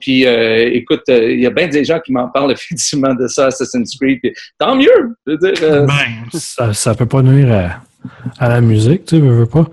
Puis, 0.00 0.26
euh, 0.26 0.68
écoute, 0.72 1.02
euh, 1.08 1.32
il 1.32 1.40
y 1.40 1.46
a 1.46 1.50
bien 1.50 1.68
des 1.68 1.84
gens 1.84 2.00
qui 2.00 2.12
m'en 2.12 2.28
parlent 2.28 2.52
effectivement 2.52 3.14
de 3.14 3.26
ça, 3.28 3.46
Assassin's 3.46 3.96
Creed. 3.96 4.18
Puis, 4.22 4.32
tant 4.58 4.74
mieux! 4.76 5.16
Je 5.26 5.32
veux 5.32 5.38
dire, 5.38 5.52
euh, 5.62 5.86
Ben, 5.86 6.28
ça, 6.38 6.72
ça 6.74 6.94
peut 6.94 7.06
pas 7.06 7.22
nuire 7.22 7.52
à, 7.52 8.44
à 8.44 8.48
la 8.48 8.60
musique, 8.60 9.04
tu 9.04 9.16
sais, 9.16 9.22
veux, 9.22 9.32
veux 9.34 9.46
pas. 9.46 9.68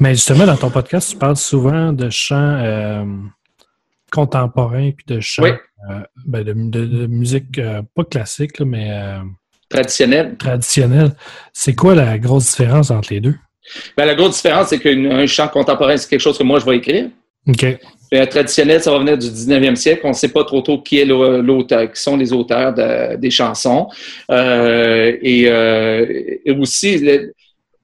Mais 0.00 0.14
justement, 0.14 0.46
dans 0.46 0.56
ton 0.56 0.70
podcast, 0.70 1.10
tu 1.10 1.16
parles 1.18 1.36
souvent 1.36 1.92
de 1.92 2.08
chants 2.10 2.58
euh, 2.62 3.04
contemporains 4.10 4.90
puis 4.92 5.04
de 5.14 5.20
chants 5.20 5.42
Oui. 5.42 5.50
euh, 5.90 6.00
ben, 6.26 6.44
de, 6.44 6.52
de- 6.54 6.86
de 6.86 7.06
musique 7.06 7.58
euh, 7.58 7.82
pas 7.94 8.04
classique, 8.04 8.58
là, 8.58 8.64
mais 8.66 8.90
traditionnel. 9.74 10.36
traditionnel. 10.38 11.10
C'est 11.52 11.74
quoi 11.74 11.94
la 11.94 12.18
grosse 12.18 12.50
différence 12.50 12.90
entre 12.90 13.12
les 13.12 13.20
deux? 13.20 13.34
Ben, 13.96 14.04
la 14.06 14.14
grosse 14.14 14.36
différence, 14.36 14.68
c'est 14.68 14.78
qu'un 14.78 15.26
chant 15.26 15.48
contemporain, 15.48 15.96
c'est 15.96 16.08
quelque 16.08 16.20
chose 16.20 16.38
que 16.38 16.44
moi, 16.44 16.58
je 16.60 16.64
vais 16.66 16.76
écrire. 16.76 17.06
OK. 17.48 17.66
Un 18.12 18.26
traditionnel, 18.26 18.80
ça 18.80 18.90
va 18.92 18.98
venir 18.98 19.18
du 19.18 19.28
19e 19.28 19.74
siècle. 19.76 20.02
On 20.04 20.10
ne 20.10 20.14
sait 20.14 20.28
pas 20.28 20.44
trop 20.44 20.60
tôt 20.62 20.80
qui 20.80 21.00
est 21.00 21.04
l'au- 21.04 21.42
l'auteur, 21.42 21.90
qui 21.90 22.00
sont 22.00 22.16
les 22.16 22.32
auteurs 22.32 22.72
de- 22.72 23.16
des 23.16 23.30
chansons. 23.30 23.88
Euh, 24.30 25.16
et, 25.20 25.44
euh, 25.48 26.06
et 26.44 26.52
aussi, 26.52 26.98
le- 26.98 27.32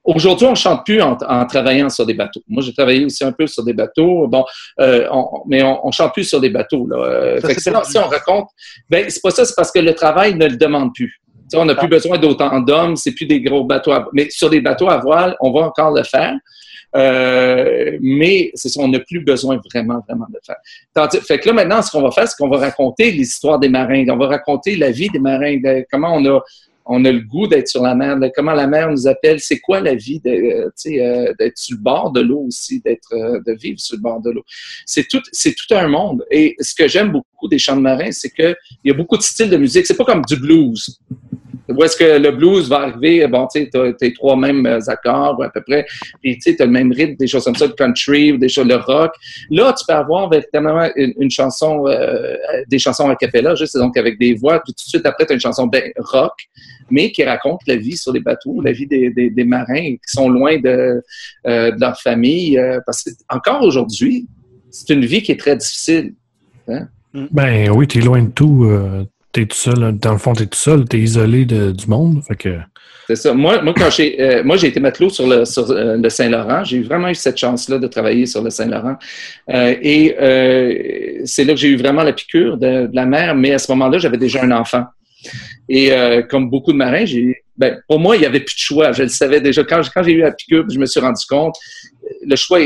aujourd'hui, 0.04 0.46
on 0.46 0.50
ne 0.52 0.56
chante 0.56 0.84
plus 0.84 1.00
en, 1.02 1.16
en 1.28 1.46
travaillant 1.46 1.88
sur 1.88 2.06
des 2.06 2.14
bateaux. 2.14 2.42
Moi, 2.48 2.62
j'ai 2.62 2.72
travaillé 2.72 3.04
aussi 3.04 3.24
un 3.24 3.32
peu 3.32 3.46
sur 3.46 3.64
des 3.64 3.72
bateaux. 3.72 4.28
Bon, 4.28 4.44
euh, 4.80 5.06
on- 5.10 5.42
mais 5.48 5.62
on 5.62 5.86
ne 5.88 5.92
chante 5.92 6.12
plus 6.12 6.24
sur 6.24 6.40
des 6.40 6.50
bateaux. 6.50 6.86
Là. 6.86 6.96
Euh, 6.96 7.40
Ça, 7.40 7.48
fait 7.48 7.54
que 7.56 7.60
si 7.60 7.98
on 7.98 8.06
raconte, 8.08 8.48
ben 8.88 9.06
c'est 9.08 9.22
pas 9.22 9.30
ça, 9.30 9.44
c'est 9.44 9.54
parce 9.56 9.72
que 9.72 9.80
le 9.80 9.94
travail 9.94 10.34
ne 10.34 10.46
le 10.46 10.56
demande 10.56 10.94
plus. 10.94 11.20
On 11.54 11.64
n'a 11.64 11.74
plus 11.74 11.88
besoin 11.88 12.18
d'autant 12.18 12.60
d'hommes, 12.60 12.96
c'est 12.96 13.12
plus 13.12 13.26
des 13.26 13.40
gros 13.40 13.64
bateaux. 13.64 13.92
à- 13.92 14.08
mais 14.12 14.28
sur 14.30 14.50
des 14.50 14.60
bateaux 14.60 14.88
à 14.88 14.98
voile, 14.98 15.36
on 15.40 15.50
va 15.52 15.60
encore 15.66 15.92
le 15.92 16.02
faire. 16.02 16.34
Euh, 16.96 17.96
mais 18.00 18.50
c'est 18.54 18.68
ça, 18.68 18.80
on 18.82 18.88
n'a 18.88 18.98
plus 18.98 19.20
besoin 19.20 19.60
vraiment, 19.72 20.02
vraiment 20.08 20.26
de 20.28 20.38
faire. 20.44 20.56
Tandis- 20.92 21.20
fait 21.20 21.38
que 21.38 21.48
là, 21.48 21.54
maintenant, 21.54 21.82
ce 21.82 21.90
qu'on 21.90 22.02
va 22.02 22.10
faire, 22.10 22.26
c'est 22.28 22.36
qu'on 22.36 22.48
va 22.48 22.58
raconter 22.58 23.10
l'histoire 23.12 23.58
des 23.58 23.68
marins. 23.68 24.04
On 24.08 24.16
va 24.16 24.26
raconter 24.26 24.74
la 24.76 24.90
vie 24.90 25.08
des 25.08 25.20
marins, 25.20 25.60
comment 25.90 26.14
on 26.16 26.24
a, 26.26 26.40
on 26.86 27.04
a 27.04 27.12
le 27.12 27.20
goût 27.20 27.46
d'être 27.46 27.68
sur 27.68 27.82
la 27.82 27.94
mer, 27.94 28.18
comment 28.34 28.54
la 28.54 28.66
mer 28.66 28.90
nous 28.90 29.06
appelle. 29.06 29.38
C'est 29.38 29.60
quoi 29.60 29.80
la 29.80 29.94
vie 29.94 30.20
euh, 30.26 30.68
euh, 30.86 31.32
d'être 31.38 31.56
sur 31.58 31.76
le 31.76 31.82
bord 31.82 32.10
de 32.10 32.20
l'eau 32.22 32.46
aussi, 32.48 32.80
d'être, 32.80 33.14
de 33.14 33.52
vivre 33.52 33.78
sur 33.78 33.96
le 33.96 34.02
bord 34.02 34.20
de 34.20 34.30
l'eau. 34.30 34.42
C'est 34.84 35.06
tout, 35.08 35.22
c'est 35.30 35.54
tout 35.54 35.72
un 35.72 35.86
monde. 35.86 36.24
Et 36.30 36.56
ce 36.58 36.74
que 36.74 36.88
j'aime 36.88 37.12
beaucoup 37.12 37.46
des 37.46 37.58
chants 37.58 37.76
de 37.76 37.82
marins, 37.82 38.10
c'est 38.10 38.30
qu'il 38.30 38.56
y 38.84 38.90
a 38.90 38.94
beaucoup 38.94 39.16
de 39.16 39.22
styles 39.22 39.50
de 39.50 39.56
musique. 39.56 39.86
C'est 39.86 39.96
pas 39.96 40.04
comme 40.04 40.22
du 40.24 40.34
blues. 40.36 40.98
Où 41.70 41.84
est-ce 41.84 41.96
que 41.96 42.18
le 42.18 42.30
blues 42.32 42.68
va 42.68 42.80
arriver? 42.80 43.26
Bon, 43.26 43.46
tu 43.46 43.60
sais, 43.60 43.70
t'as 43.72 43.92
tes 43.92 44.12
trois 44.12 44.36
mêmes 44.36 44.66
euh, 44.66 44.80
accords 44.88 45.42
à 45.42 45.50
peu 45.50 45.60
près. 45.60 45.86
Puis, 46.22 46.36
tu 46.36 46.50
sais, 46.50 46.56
t'as 46.56 46.66
le 46.66 46.70
même 46.70 46.92
rythme, 46.92 47.16
des 47.16 47.26
choses 47.26 47.44
comme 47.44 47.54
ça, 47.54 47.66
le 47.66 47.72
country, 47.72 48.32
ou 48.32 48.38
des 48.38 48.48
choses, 48.48 48.66
le 48.66 48.76
rock. 48.76 49.12
Là, 49.50 49.74
tu 49.78 49.84
peux 49.86 49.94
avoir 49.94 50.28
véritablement 50.28 50.88
une, 50.96 51.30
chanson, 51.30 51.86
euh, 51.86 52.36
des 52.68 52.78
chansons 52.78 53.08
a 53.08 53.16
cappella, 53.16 53.54
juste 53.54 53.76
donc 53.76 53.96
avec 53.96 54.18
des 54.18 54.34
voix. 54.34 54.58
Tout 54.60 54.72
de 54.72 54.78
suite 54.78 55.06
après, 55.06 55.26
t'as 55.26 55.34
une 55.34 55.40
chanson 55.40 55.66
ben, 55.66 55.92
rock, 55.98 56.34
mais 56.90 57.12
qui 57.12 57.24
raconte 57.24 57.60
la 57.66 57.76
vie 57.76 57.96
sur 57.96 58.12
les 58.12 58.20
bateaux, 58.20 58.60
la 58.60 58.72
vie 58.72 58.86
des, 58.86 59.44
marins 59.44 59.94
qui 59.94 59.98
sont 60.06 60.28
loin 60.28 60.58
de, 60.58 61.02
euh, 61.46 61.72
leur 61.78 62.00
famille. 62.00 62.58
euh, 62.58 62.80
parce 62.84 63.02
que 63.02 63.10
encore 63.28 63.62
aujourd'hui, 63.62 64.26
c'est 64.70 64.90
une 64.90 65.04
vie 65.04 65.22
qui 65.22 65.32
est 65.32 65.40
très 65.40 65.56
difficile. 65.56 66.14
Ben 67.12 67.70
oui, 67.70 67.88
t'es 67.88 68.00
loin 68.00 68.22
de 68.22 68.30
tout. 68.30 68.64
euh, 68.64 69.04
t'es 69.32 69.46
tout 69.46 69.56
seul. 69.56 69.98
Dans 69.98 70.12
le 70.12 70.18
fond, 70.18 70.34
t'es 70.34 70.46
tout 70.46 70.58
seul. 70.58 70.84
T'es 70.84 70.98
isolé 70.98 71.44
du 71.44 71.86
monde. 71.86 72.22
Fait 72.26 72.36
que. 72.36 72.58
C'est 73.06 73.16
ça. 73.16 73.34
Moi, 73.34 73.60
moi, 73.62 73.74
quand 73.76 73.90
j'ai, 73.90 74.20
euh, 74.20 74.44
moi, 74.44 74.56
j'ai 74.56 74.68
été 74.68 74.78
matelot 74.78 75.10
sur 75.10 75.26
le, 75.26 75.44
sur, 75.44 75.68
euh, 75.70 75.96
le 75.96 76.08
Saint-Laurent. 76.08 76.62
J'ai 76.62 76.80
vraiment 76.80 77.08
eu 77.08 77.14
cette 77.14 77.38
chance-là 77.38 77.78
de 77.78 77.86
travailler 77.88 78.26
sur 78.26 78.42
le 78.42 78.50
Saint-Laurent. 78.50 78.96
Euh, 79.48 79.74
et 79.82 80.14
c'est 81.24 81.44
là 81.44 81.54
que 81.54 81.58
j'ai 81.58 81.68
eu 81.68 81.76
vraiment 81.76 82.04
la 82.04 82.12
piqûre 82.12 82.56
de, 82.56 82.88
la 82.92 83.06
mer. 83.06 83.34
Mais 83.34 83.52
à 83.52 83.58
ce 83.58 83.70
moment-là, 83.72 83.98
j'avais 83.98 84.16
déjà 84.16 84.44
un 84.44 84.52
enfant. 84.52 84.84
Et 85.68 85.92
comme 86.30 86.50
beaucoup 86.50 86.72
de 86.72 86.78
marins, 86.78 87.04
ben, 87.56 87.80
pour 87.88 87.98
moi, 87.98 88.16
il 88.16 88.20
n'y 88.20 88.26
avait 88.26 88.40
plus 88.40 88.54
de 88.54 88.60
choix. 88.60 88.92
Je 88.92 89.02
le 89.02 89.08
savais 89.08 89.40
déjà. 89.40 89.64
Quand, 89.64 89.82
quand 89.92 90.02
j'ai 90.02 90.12
eu 90.12 90.20
la 90.20 90.32
piqûre, 90.32 90.64
je 90.70 90.78
me 90.78 90.86
suis 90.86 91.00
rendu 91.00 91.24
compte. 91.28 91.56
Le 92.24 92.36
choix, 92.36 92.58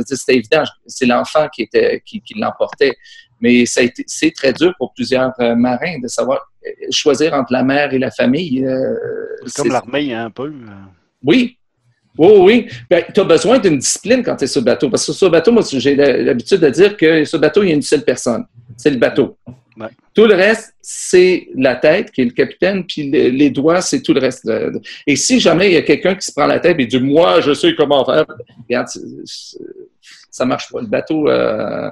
c'était 0.00 0.36
évident. 0.36 0.64
C'est 0.86 1.06
l'enfant 1.06 1.48
qui 1.54 1.62
était 1.62 2.02
qui 2.04 2.22
l'emportait. 2.36 2.96
Mais 3.40 3.66
ça 3.66 3.80
a 3.80 3.84
été, 3.84 4.02
c'est 4.06 4.30
très 4.32 4.52
dur 4.52 4.72
pour 4.78 4.92
plusieurs 4.94 5.32
euh, 5.40 5.54
marins 5.54 5.98
de 6.02 6.08
savoir 6.08 6.40
euh, 6.66 6.70
choisir 6.90 7.34
entre 7.34 7.52
la 7.52 7.62
mère 7.62 7.92
et 7.92 7.98
la 7.98 8.10
famille. 8.10 8.64
euh, 8.64 8.94
C'est 9.46 9.62
comme 9.62 9.72
l'armée, 9.72 10.14
hein, 10.14 10.26
un 10.26 10.30
peu. 10.30 10.52
oui. 11.24 11.58
Oui, 12.18 12.32
oui. 12.38 12.66
Ben, 12.88 13.04
tu 13.14 13.20
as 13.20 13.24
besoin 13.24 13.58
d'une 13.58 13.76
discipline 13.78 14.22
quand 14.22 14.36
tu 14.36 14.44
es 14.44 14.46
sur 14.46 14.62
le 14.62 14.64
bateau. 14.64 14.88
Parce 14.88 15.04
que 15.04 15.12
sur 15.12 15.26
le 15.26 15.32
bateau, 15.32 15.52
moi, 15.52 15.62
j'ai 15.70 15.94
l'habitude 15.94 16.60
de 16.60 16.70
dire 16.70 16.96
que 16.96 17.26
sur 17.26 17.36
le 17.36 17.42
bateau, 17.42 17.62
il 17.62 17.68
y 17.68 17.72
a 17.72 17.74
une 17.74 17.82
seule 17.82 18.04
personne. 18.04 18.46
C'est 18.74 18.88
le 18.88 18.96
bateau. 18.96 19.36
Ouais. 19.76 19.88
Tout 20.14 20.24
le 20.24 20.34
reste, 20.34 20.72
c'est 20.80 21.48
la 21.54 21.76
tête 21.76 22.10
qui 22.12 22.22
est 22.22 22.24
le 22.24 22.30
capitaine, 22.30 22.84
puis 22.86 23.10
le- 23.10 23.28
les 23.28 23.50
doigts, 23.50 23.82
c'est 23.82 24.00
tout 24.00 24.14
le 24.14 24.20
reste. 24.20 24.50
Et 25.06 25.14
si 25.14 25.38
jamais 25.40 25.66
il 25.68 25.74
y 25.74 25.76
a 25.76 25.82
quelqu'un 25.82 26.14
qui 26.14 26.24
se 26.24 26.32
prend 26.32 26.46
la 26.46 26.58
tête 26.58 26.76
et 26.80 26.86
dit 26.86 26.98
Moi, 26.98 27.42
je 27.42 27.52
sais 27.52 27.74
comment 27.74 28.02
faire, 28.06 28.24
regarde, 28.66 28.88
ça 30.30 30.44
marche 30.46 30.70
pas. 30.72 30.80
Le 30.80 30.86
bateau, 30.86 31.28
euh, 31.28 31.90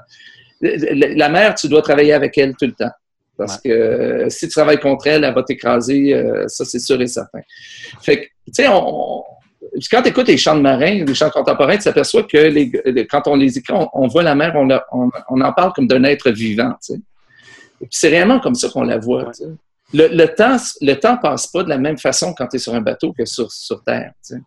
la 1.16 1.28
mer, 1.28 1.54
tu 1.54 1.68
dois 1.68 1.82
travailler 1.82 2.12
avec 2.12 2.36
elle 2.38 2.54
tout 2.56 2.66
le 2.66 2.72
temps. 2.72 2.90
Parce 3.36 3.60
que 3.60 3.68
euh, 3.68 4.30
si 4.30 4.46
tu 4.46 4.54
travailles 4.54 4.78
contre 4.78 5.08
elle, 5.08 5.24
elle 5.24 5.34
va 5.34 5.42
t'écraser, 5.42 6.14
euh, 6.14 6.44
ça 6.46 6.64
c'est 6.64 6.78
sûr 6.78 7.00
et 7.00 7.06
certain. 7.08 7.40
Fait 8.00 8.16
que, 8.20 8.22
tu 8.46 8.52
sais, 8.52 8.68
on, 8.68 9.24
quand 9.90 10.02
tu 10.02 10.08
écoutes 10.10 10.28
les 10.28 10.36
chants 10.36 10.54
de 10.54 10.60
marins, 10.60 11.04
les 11.04 11.14
chants 11.14 11.30
contemporains, 11.30 11.76
tu 11.76 11.82
t'aperçois 11.84 12.22
que 12.22 12.36
les, 12.36 12.70
les- 12.84 13.06
quand 13.08 13.26
on 13.26 13.34
les 13.34 13.58
écrit, 13.58 13.72
on, 13.74 13.88
on 13.92 14.06
voit 14.06 14.22
la 14.22 14.36
mer, 14.36 14.52
on, 14.54 14.66
la- 14.66 14.84
on, 14.92 15.10
on 15.28 15.40
en 15.40 15.52
parle 15.52 15.72
comme 15.72 15.88
d'un 15.88 16.04
être 16.04 16.30
vivant. 16.30 16.70
Tu 16.80 16.92
sais. 16.94 17.00
Et 17.80 17.86
puis 17.86 17.88
c'est 17.90 18.08
réellement 18.08 18.38
comme 18.38 18.54
ça 18.54 18.68
qu'on 18.68 18.84
la 18.84 18.98
voit. 18.98 19.24
tu 19.32 19.42
sais. 19.42 19.50
Le, 19.94 20.08
le 20.08 20.26
temps 20.34 20.56
le 20.80 20.94
temps 20.94 21.16
passe 21.16 21.46
pas 21.46 21.62
de 21.62 21.68
la 21.68 21.78
même 21.78 21.96
façon 21.98 22.34
quand 22.36 22.48
tu 22.48 22.56
es 22.56 22.58
sur 22.58 22.74
un 22.74 22.80
bateau 22.80 23.12
que 23.12 23.24
sur, 23.24 23.50
sur 23.50 23.82
Terre. 23.84 24.12
tu 24.26 24.34
sais. 24.34 24.40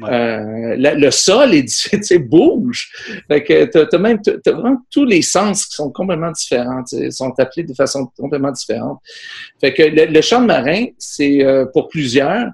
Ouais. 0.00 0.10
Euh, 0.12 0.76
la- 0.78 0.94
le 0.94 1.10
sol 1.10 1.54
est, 1.54 1.64
tu 1.90 2.02
sais, 2.02 2.18
bouge. 2.18 2.90
Même 3.28 4.20
t'as 4.22 4.52
vraiment 4.52 4.78
tous 4.90 5.04
les 5.04 5.22
sens 5.22 5.66
qui 5.66 5.74
sont 5.74 5.90
complètement 5.90 6.30
différents, 6.32 6.82
tu 6.84 6.96
sais, 6.96 7.10
sont 7.10 7.32
appelés 7.38 7.64
de 7.64 7.74
façon 7.74 8.06
complètement 8.16 8.52
différente. 8.52 9.00
Fait 9.60 9.74
que 9.74 9.82
le, 9.82 10.20
de 10.20 10.46
marin, 10.46 10.86
c'est 10.98 11.44
euh, 11.44 11.66
pour 11.66 11.88
plusieurs 11.88 12.48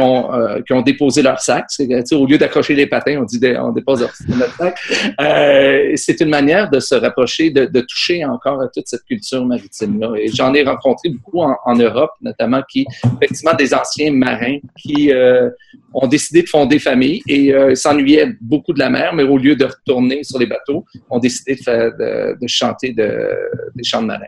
ont 0.00 0.34
euh, 0.34 0.60
qui 0.62 0.72
ont 0.72 0.82
déposé 0.82 1.22
leur 1.22 1.40
sac. 1.40 1.66
Au 2.12 2.26
lieu 2.26 2.38
d'accrocher 2.38 2.74
les 2.74 2.86
patins, 2.86 3.18
on 3.20 3.24
dit 3.24 3.40
on 3.58 3.72
dépose 3.72 4.08
notre 4.28 4.56
sac. 4.56 4.78
Euh, 5.20 5.92
c'est 5.96 6.20
une 6.20 6.28
manière 6.28 6.70
de 6.70 6.80
se 6.80 6.94
rapprocher, 6.94 7.50
de, 7.50 7.80
toucher 7.82 8.24
encore 8.24 8.60
à 8.60 8.68
toute 8.68 8.86
cette 8.86 9.04
culture 9.04 9.44
maritime 9.44 10.00
là. 10.00 10.12
Et 10.16 10.28
j'en 10.28 10.54
ai 10.54 10.62
rencontré 10.62 11.08
beaucoup 11.10 11.40
en, 11.40 11.76
Europe, 11.76 12.10
notamment 12.20 12.62
qui 12.68 12.86
effectivement 13.20 13.54
des 13.54 13.74
anciens 13.74 14.12
marins 14.12 14.58
qui 14.78 15.10
euh, 15.10 15.48
ont 15.94 16.06
décidé 16.06 16.42
de 16.42 16.48
fonder 16.48 16.78
famille 16.78 17.22
et 17.26 17.52
euh, 17.52 17.74
s'ennuyaient 17.74 18.32
beaucoup 18.40 18.72
de 18.72 18.78
la 18.78 18.90
mer, 18.90 19.14
mais 19.14 19.22
au 19.22 19.38
lieu 19.38 19.56
de 19.56 19.64
retourner 19.64 20.22
sur 20.22 20.38
les 20.38 20.46
bateaux, 20.46 20.84
ont 21.10 21.18
décidé 21.18 21.54
de, 21.56 21.62
faire, 21.62 21.92
de, 21.96 22.46
chanter 22.46 22.92
de, 22.92 23.30
des 23.74 23.84
chants 23.84 24.02
de 24.02 24.06
marins. 24.06 24.24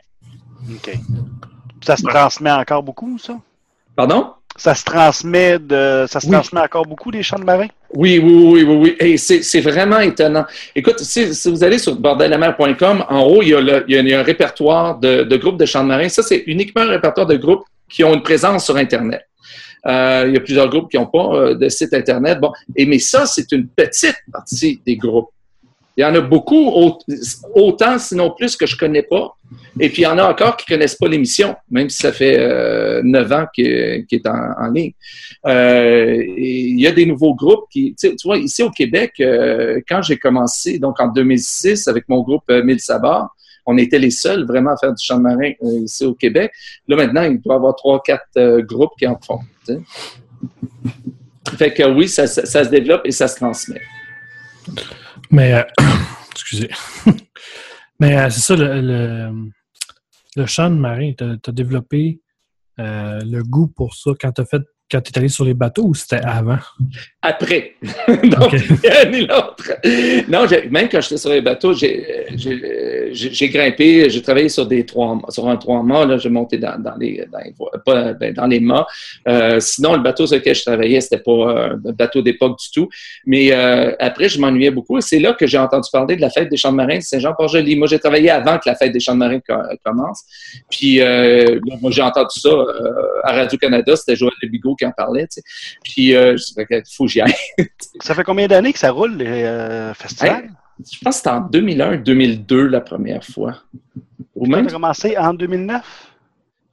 OK. 0.70 0.94
Ça 1.84 1.96
se 1.96 2.02
transmet 2.02 2.50
encore 2.50 2.82
beaucoup, 2.82 3.18
ça? 3.18 3.38
Pardon? 3.96 4.32
Ça 4.56 4.74
se 4.74 4.84
transmet 4.84 5.58
de. 5.58 6.04
Ça 6.08 6.20
se 6.20 6.26
Oui. 6.26 6.32
transmet 6.32 6.60
encore 6.60 6.86
beaucoup, 6.86 7.10
les 7.10 7.22
chants 7.24 7.38
de 7.38 7.44
marins? 7.44 7.66
Oui, 7.92 8.20
oui, 8.22 8.32
oui, 8.32 8.62
oui, 8.62 8.76
oui. 8.76 8.96
Et 9.00 9.16
c'est, 9.16 9.60
vraiment 9.60 9.98
étonnant. 9.98 10.44
Écoute, 10.76 11.00
si, 11.00 11.34
si 11.34 11.50
vous 11.50 11.64
allez 11.64 11.78
sur 11.78 11.96
bordellemer.com, 11.96 13.04
en 13.08 13.22
haut, 13.22 13.42
il 13.42 13.48
y 13.48 13.54
a, 13.54 13.60
le- 13.60 13.84
il 13.88 14.08
y 14.08 14.12
a- 14.14 14.20
un 14.20 14.22
répertoire 14.22 14.98
de, 14.98 15.24
de 15.24 15.36
groupes 15.36 15.58
de 15.58 15.66
chants 15.66 15.82
de 15.82 15.88
marins. 15.88 16.08
Ça, 16.08 16.22
c'est 16.22 16.44
uniquement 16.46 16.82
un 16.82 16.88
répertoire 16.90 17.26
de 17.26 17.36
groupes 17.36 17.64
qui 17.88 18.04
ont 18.04 18.14
une 18.14 18.22
présence 18.22 18.64
sur 18.64 18.76
Internet. 18.76 19.26
Euh, 19.86 20.24
il 20.28 20.34
y 20.34 20.36
a 20.36 20.40
plusieurs 20.40 20.68
groupes 20.68 20.90
qui 20.90 20.96
n'ont 20.96 21.06
pas 21.06 21.34
euh, 21.34 21.54
de 21.56 21.68
site 21.68 21.92
Internet. 21.92 22.38
Bon, 22.40 22.52
et 22.76 22.86
mais 22.86 22.98
ça, 23.00 23.26
c'est 23.26 23.50
une 23.52 23.66
petite 23.68 24.16
partie 24.32 24.80
des 24.86 24.96
groupes. 24.96 25.30
Il 25.96 26.02
y 26.02 26.04
en 26.04 26.14
a 26.14 26.20
beaucoup, 26.20 26.68
au- 26.70 26.98
autant, 27.54 27.98
sinon 27.98 28.30
plus, 28.30 28.56
que 28.56 28.66
je 28.66 28.76
connais 28.76 29.02
pas. 29.02 29.36
Et 29.78 29.88
puis, 29.88 30.02
il 30.02 30.04
y 30.04 30.06
en 30.06 30.18
a 30.18 30.24
encore 30.24 30.56
qui 30.56 30.66
connaissent 30.66 30.96
pas 30.96 31.08
l'émission, 31.08 31.54
même 31.70 31.88
si 31.88 31.98
ça 31.98 32.12
fait 32.12 32.36
euh, 32.38 33.00
neuf 33.04 33.30
ans 33.30 33.46
qu'il 33.54 33.64
est 34.10 34.26
en, 34.26 34.70
ligne. 34.72 34.92
Euh, 35.46 36.24
il 36.36 36.80
y 36.80 36.86
a 36.86 36.92
des 36.92 37.06
nouveaux 37.06 37.34
groupes 37.34 37.66
qui, 37.70 37.94
tu 37.98 38.14
vois, 38.24 38.38
ici 38.38 38.62
au 38.62 38.70
Québec, 38.70 39.14
euh, 39.20 39.80
quand 39.88 40.02
j'ai 40.02 40.16
commencé, 40.16 40.78
donc 40.78 41.00
en 41.00 41.08
2006, 41.08 41.86
avec 41.88 42.08
mon 42.08 42.22
groupe 42.22 42.44
Mille 42.50 42.80
Sabards, 42.80 43.30
on 43.66 43.78
était 43.78 43.98
les 43.98 44.10
seuls 44.10 44.44
vraiment 44.44 44.72
à 44.72 44.76
faire 44.76 44.92
du 44.92 45.02
chant 45.02 45.18
marin 45.18 45.52
ici 45.62 46.04
au 46.04 46.14
Québec. 46.14 46.52
Là, 46.86 46.96
maintenant, 46.96 47.22
il 47.22 47.40
doit 47.40 47.54
y 47.54 47.56
avoir 47.56 47.74
trois, 47.76 48.02
quatre 48.02 48.60
groupes 48.60 48.92
qui 48.98 49.06
en 49.06 49.18
font. 49.18 49.40
Fait 51.56 51.72
que 51.72 51.82
oui, 51.90 52.08
ça 52.08 52.26
se 52.26 52.68
développe 52.68 53.02
et 53.04 53.10
ça 53.10 53.26
se 53.26 53.36
transmet. 53.36 53.80
Mais, 55.34 55.52
euh, 55.52 55.62
excusez. 56.30 56.70
Mais 58.00 58.16
euh, 58.16 58.30
c'est 58.30 58.40
ça, 58.40 58.54
le, 58.54 58.80
le, 58.80 59.50
le 60.36 60.68
marin, 60.68 61.12
tu 61.18 61.24
as, 61.24 61.52
développé 61.52 62.20
euh, 62.78 63.20
le 63.24 63.42
goût 63.42 63.66
pour 63.66 63.94
ça 63.96 64.12
quand 64.20 64.30
tu 64.30 64.44
fait 64.44 64.62
quand 64.94 65.00
tu 65.02 65.12
es 65.12 65.18
allé 65.18 65.28
sur 65.28 65.44
les 65.44 65.54
bateaux 65.54 65.82
ou 65.86 65.94
c'était 65.94 66.20
avant? 66.24 66.58
Après. 67.20 67.74
Donc, 68.24 68.52
Ok. 68.52 68.52
ni 68.54 68.88
l'un 68.88 69.10
ni 69.10 69.20
l'autre. 69.26 69.72
Non, 70.28 70.46
même 70.70 70.88
quand 70.88 71.00
j'étais 71.00 71.16
sur 71.16 71.30
les 71.30 71.40
bateaux, 71.40 71.72
j'ai- 71.74 73.48
grimpé, 73.48 74.08
j'ai 74.10 74.22
travaillé 74.22 74.48
sur 74.48 74.66
des 74.66 74.84
trois 74.86 75.18
sur 75.30 75.48
un 75.48 75.56
trois 75.56 75.82
mâts, 75.82 76.18
j'ai 76.18 76.28
monté 76.28 76.58
dans, 76.58 76.80
dans 76.80 76.94
les 76.96 77.24
dans 77.32 77.38
les, 77.38 77.54
pas, 77.84 78.12
ben, 78.14 78.32
dans 78.34 78.46
les 78.46 78.60
mâts. 78.60 78.86
Euh, 79.28 79.58
sinon, 79.60 79.94
le 79.94 80.00
bateau 80.02 80.26
sur 80.26 80.36
lequel 80.36 80.54
je 80.54 80.62
travaillais, 80.62 81.00
c'était 81.00 81.18
pas 81.18 81.32
euh, 81.32 81.76
un 81.86 81.92
bateau 81.92 82.22
d'époque 82.22 82.58
du 82.58 82.70
tout. 82.72 82.88
Mais 83.26 83.52
euh, 83.52 83.92
après, 83.98 84.28
je 84.28 84.38
m'ennuyais 84.38 84.70
beaucoup. 84.70 85.00
C'est 85.00 85.18
là 85.18 85.32
que 85.32 85.46
j'ai 85.46 85.58
entendu 85.58 85.88
parler 85.92 86.16
de 86.16 86.20
la 86.20 86.30
fête 86.30 86.48
des 86.48 86.56
champs 86.56 86.72
de 86.72 86.76
marins 86.76 86.98
de 86.98 87.02
Saint-Jean-Port-Joli. 87.02 87.76
Moi, 87.76 87.86
j'ai 87.88 87.98
travaillé 87.98 88.30
avant 88.30 88.56
que 88.58 88.68
la 88.68 88.74
fête 88.74 88.92
des 88.92 89.00
champs 89.00 89.14
de 89.14 89.18
marins 89.18 89.40
co- 89.40 89.54
commence. 89.84 90.22
Puis 90.70 90.96
là, 90.98 91.46
moi, 91.80 91.90
j'ai 91.90 92.02
entendu 92.02 92.38
ça 92.38 92.50
à 93.24 93.32
Radio-Canada. 93.32 93.96
C'était 93.96 94.16
Joël 94.16 94.32
Lebigot 94.42 94.74
qui 94.84 94.88
en 94.88 94.92
parlait. 94.92 95.26
tu 95.26 95.40
sais. 95.40 95.42
Puis 95.82 96.14
euh, 96.14 96.34
dit, 96.34 96.94
faut 96.94 97.04
que 97.04 97.10
j'y 97.10 97.20
aille. 97.20 97.34
Ça 98.00 98.14
fait 98.14 98.24
combien 98.24 98.46
d'années 98.46 98.72
que 98.72 98.78
ça 98.78 98.90
roule, 98.90 99.16
les 99.16 99.26
euh, 99.26 99.94
festivals? 99.94 100.50
Je 100.78 100.98
pense 101.02 101.14
que 101.14 101.16
c'était 101.18 101.30
en 101.30 101.40
2001, 101.40 101.96
2002 101.98 102.66
la 102.66 102.80
première 102.80 103.24
fois. 103.24 103.62
Ou 104.34 104.46
Ça 104.46 104.50
même 104.56 104.66
a 104.66 104.70
commencé 104.70 105.16
en 105.16 105.32
2009? 105.34 105.82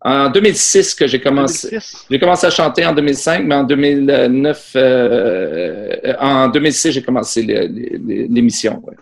en 0.03 0.29
2006 0.29 0.95
que 0.95 1.07
j'ai 1.07 1.21
commencé. 1.21 1.69
2006? 1.69 2.07
J'ai 2.09 2.19
commencé 2.19 2.47
à 2.47 2.49
chanter 2.49 2.85
en 2.85 2.93
2005, 2.93 3.45
mais 3.45 3.55
en 3.55 3.63
2009, 3.63 4.71
euh, 4.75 6.13
en 6.19 6.47
2006, 6.47 6.91
j'ai 6.91 7.03
commencé 7.03 7.43
l'émission. 7.43 8.81
ouais. 8.83 8.95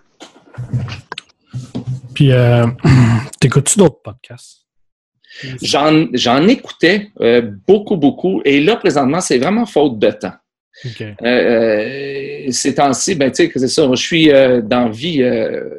Puis, 2.13 2.33
euh, 2.33 2.65
t'écoutes-tu 3.39 3.79
d'autres 3.79 4.01
podcasts? 4.03 4.58
J'en, 5.61 6.07
j'en 6.13 6.47
écoutais 6.47 7.09
euh, 7.21 7.41
beaucoup, 7.67 7.97
beaucoup. 7.97 8.41
Et 8.45 8.59
là, 8.61 8.75
présentement, 8.75 9.21
c'est 9.21 9.37
vraiment 9.37 9.65
faute 9.65 9.97
de 9.99 10.11
temps. 10.11 10.33
Euh, 11.23 12.45
euh, 12.47 12.51
ces 12.51 12.75
temps-ci, 12.75 13.15
ben, 13.15 13.29
tu 13.31 13.43
sais, 13.43 13.49
que 13.49 13.59
c'est 13.59 13.67
ça. 13.67 13.87
Je 13.89 14.01
suis 14.01 14.31
euh, 14.31 14.61
dans 14.61 14.85
la 14.85 14.91
vie, 14.91 15.21
euh, 15.21 15.69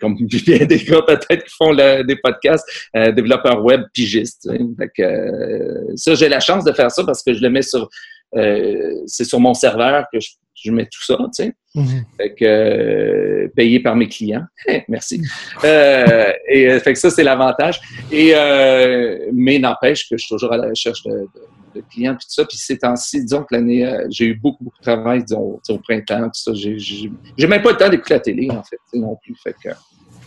comme 0.00 0.16
bien 0.46 0.64
des 0.66 0.78
gars 0.78 1.02
peut-être 1.06 1.44
qui 1.44 1.54
font 1.56 1.72
le- 1.72 2.02
des 2.04 2.16
podcasts, 2.16 2.64
euh, 2.96 3.10
développeurs 3.12 3.64
web, 3.64 3.82
pigistes. 3.92 4.48
euh, 5.00 5.84
ça, 5.96 6.14
j'ai 6.14 6.28
la 6.28 6.40
chance 6.40 6.64
de 6.64 6.72
faire 6.72 6.90
ça 6.90 7.02
parce 7.04 7.22
que 7.22 7.32
je 7.34 7.40
le 7.42 7.50
mets 7.50 7.62
sur, 7.62 7.88
c'est 9.06 9.24
sur 9.24 9.40
mon 9.40 9.54
serveur 9.54 10.04
que 10.12 10.20
je, 10.20 10.30
je 10.64 10.72
mets 10.72 10.84
tout 10.86 11.02
ça, 11.04 11.16
tu 11.16 11.44
sais. 11.44 11.52
Mhm. 11.74 12.04
Fait 12.18 12.34
que, 12.34 12.44
euh, 12.44 13.48
payé 13.56 13.80
par 13.80 13.96
mes 13.96 14.08
clients. 14.08 14.44
Eh, 14.68 14.82
merci. 14.88 15.22
Euh, 15.64 16.32
et 16.48 16.68
euh, 16.70 16.80
fait 16.80 16.92
que 16.92 16.98
ça, 16.98 17.10
c'est 17.10 17.24
l'avantage. 17.24 17.80
Et 18.10 18.32
euh, 18.34 19.28
mais 19.32 19.58
n'empêche 19.58 20.08
que 20.08 20.16
je 20.16 20.22
suis 20.24 20.34
toujours 20.34 20.52
à 20.52 20.56
la 20.56 20.68
recherche 20.68 21.02
de, 21.04 21.10
de- 21.10 21.28
de 21.74 21.82
clients 21.90 22.14
puis 22.14 22.26
tout 22.26 22.34
ça. 22.34 22.44
Puis 22.44 22.58
ces 22.58 22.76
temps-ci, 22.78 23.22
disons 23.22 23.44
que 23.44 23.54
l'année, 23.54 23.90
j'ai 24.10 24.26
eu 24.26 24.34
beaucoup, 24.34 24.62
beaucoup 24.64 24.76
de 24.78 24.82
travail, 24.82 25.24
disons, 25.24 25.58
au 25.68 25.78
printemps, 25.78 26.24
tout 26.24 26.30
ça. 26.34 26.52
J'ai, 26.54 27.10
même 27.46 27.62
pas 27.62 27.70
le 27.70 27.76
temps 27.78 27.88
d'écouter 27.88 28.12
la 28.14 28.20
télé, 28.20 28.50
en 28.50 28.62
fait, 28.62 28.76
non 28.92 29.16
plus. 29.22 29.34
Fait 29.42 29.54
que, 29.64 29.70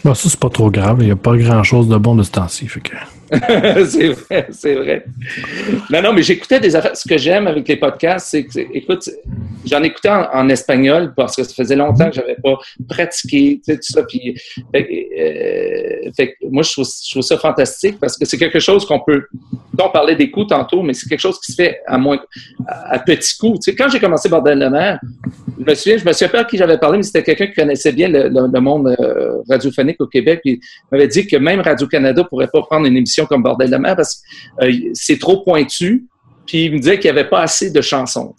Bon, 0.06 0.14
ça, 0.14 0.30
c'est 0.30 0.40
pas 0.40 0.52
trop 0.52 0.70
grave. 0.70 0.98
Il 1.00 1.08
n'y 1.08 1.12
a 1.12 1.16
pas 1.16 1.36
grand-chose 1.36 1.88
de 1.88 1.98
bon 1.98 2.14
de 2.14 2.22
ce 2.22 2.30
temps-ci. 2.30 2.68
C'est 3.88 4.10
vrai, 4.10 4.48
c'est 4.52 4.76
vrai. 4.76 5.04
Non, 5.90 6.00
non, 6.04 6.14
mais 6.14 6.22
j'écoutais 6.22 6.60
des 6.60 6.76
affaires. 6.76 6.96
Ce 6.96 7.10
que 7.10 7.18
j'aime 7.18 7.48
avec 7.48 7.68
les 7.68 7.76
podcasts, 7.76 8.28
c'est 8.28 8.44
que, 8.44 8.60
écoute, 8.72 9.10
j'en 9.66 9.82
écoutais 9.82 10.10
en, 10.10 10.48
espagnol 10.50 11.12
parce 11.16 11.36
que 11.36 11.44
ça 11.44 11.52
faisait 11.52 11.76
longtemps 11.76 12.10
que 12.12 12.16
j'avais 12.16 12.36
pas 12.36 12.60
pratiqué, 12.88 13.60
tu 13.66 13.74
sais, 13.74 13.78
tout 13.78 13.94
ça. 13.94 14.04
Puis, 14.04 14.40
euh, 14.76 16.12
moi, 16.52 16.62
je 16.62 16.72
trouve, 16.72 17.24
ça 17.24 17.38
fantastique 17.40 18.00
parce 18.00 18.16
que 18.16 18.26
c'est 18.26 18.38
quelque 18.38 18.60
chose 18.60 18.86
qu'on 18.86 19.00
peut. 19.00 19.24
On 19.82 19.90
parlait 19.90 20.16
des 20.16 20.30
coups 20.30 20.50
tantôt, 20.50 20.84
mais 20.84 20.94
c'est 20.94 21.10
quelque 21.10 21.20
chose 21.20 21.40
qui 21.40 21.52
se 21.52 21.62
fait 21.62 21.80
à 21.88 21.98
moins, 21.98 22.20
à, 22.68 23.00
petits 23.00 23.38
coups. 23.40 23.60
Tu 23.60 23.72
sais, 23.72 23.76
quand 23.76 23.90
j'ai 23.90 24.00
commencé 24.00 24.30
Bordel 24.30 24.60
de 24.60 24.68
mer, 24.68 25.00
je 25.60 25.66
me 25.66 25.74
souviens, 25.74 25.98
je 25.98 26.06
me 26.06 26.14
souviens 26.14 26.30
pas 26.30 26.42
à 26.42 26.44
qui 26.46 26.58
j'avais 26.58 26.78
parlé, 26.78 26.98
mais 26.98 27.04
c'était 27.04 27.24
quelqu'un 27.24 27.48
qui 27.48 27.54
connaissait 27.54 27.92
bien 27.92 28.08
le 28.08 28.60
monde 28.60 28.96
euh, 29.00 29.42
radiophonique 29.50 29.95
au 30.02 30.08
Québec. 30.08 30.42
Puis 30.44 30.54
il 30.54 30.88
m'avait 30.92 31.08
dit 31.08 31.28
que 31.28 31.38
même 31.38 31.62
Radio-Canada 31.62 32.24
pourrait 32.24 32.50
pas 32.52 32.62
prendre 32.62 32.86
une 32.86 32.98
émission 32.98 33.26
comme 33.26 33.44
Bordel 33.44 33.70
de 33.70 33.78
mer 33.78 33.96
parce 33.96 34.22
que 34.60 34.66
euh, 34.66 34.90
c'est 34.94 35.20
trop 35.20 35.44
pointu. 35.44 36.06
Puis 36.46 36.66
il 36.66 36.74
me 36.74 36.78
disait 36.80 37.00
qu'il 37.00 37.12
n'y 37.12 37.20
avait 37.20 37.30
pas 37.30 37.42
assez 37.42 37.72
de 37.72 37.82
chansons. 37.82 38.36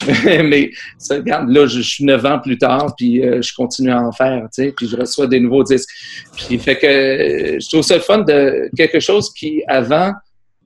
Mais 0.26 0.70
ça, 0.98 1.16
regarde, 1.16 1.50
là, 1.50 1.66
je, 1.66 1.80
suis 1.80 2.04
neuf 2.04 2.24
ans 2.24 2.38
plus 2.38 2.58
tard, 2.58 2.94
puis 2.96 3.24
euh, 3.24 3.40
je 3.42 3.54
continue 3.54 3.90
à 3.90 4.02
en 4.02 4.10
faire, 4.10 4.42
tu 4.52 4.64
sais, 4.64 4.74
puis 4.76 4.88
je 4.88 4.96
reçois 4.96 5.26
des 5.26 5.38
nouveaux 5.38 5.62
disques. 5.62 5.88
Puis 6.36 6.58
fait 6.58 6.76
que 6.76 6.86
euh, 6.86 7.58
je 7.60 7.68
trouve 7.68 7.82
ça 7.82 7.96
le 7.96 8.02
fun 8.02 8.18
de 8.18 8.70
quelque 8.76 9.00
chose 9.00 9.32
qui, 9.32 9.62
avant, 9.68 10.12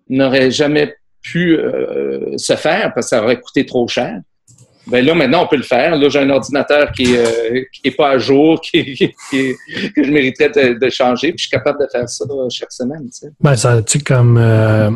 n'aurait 0.09 0.51
jamais 0.51 0.95
pu 1.21 1.59
se 2.37 2.57
faire 2.57 2.95
parce 2.95 3.07
que 3.07 3.11
ça 3.11 3.23
aurait 3.23 3.39
coûté 3.39 3.67
trop 3.67 3.87
cher. 3.87 4.21
Ben 4.91 5.05
là, 5.05 5.15
maintenant, 5.15 5.45
on 5.45 5.47
peut 5.47 5.57
le 5.57 5.63
faire. 5.63 5.97
Là, 5.97 6.09
j'ai 6.09 6.19
un 6.21 6.31
ordinateur 6.31 6.91
qui 6.93 7.13
n'est 7.13 7.67
qui 7.73 7.89
est 7.89 7.91
pas 7.97 8.11
à 8.11 8.19
jour, 8.19 8.61
qui, 8.63 8.95
qui- 8.95 9.15
qui- 9.31 9.93
que 9.95 10.03
je 10.03 10.11
mériterais 10.11 10.49
de, 10.49 10.79
de 10.79 10.91
changer, 10.91 11.29
puis 11.29 11.39
je 11.39 11.43
suis 11.49 11.51
capable 11.51 11.81
de 11.81 11.87
faire 11.93 12.09
ça 12.09 12.25
euh, 12.31 12.49
chaque 12.51 12.73
semaine, 12.73 13.05
tu 13.07 13.19
sais. 13.19 13.29
Ben, 13.41 13.55
ça, 13.55 13.83
tu 13.83 13.99
sais, 13.99 14.05
comme 14.05 14.39
euh, 14.39 14.91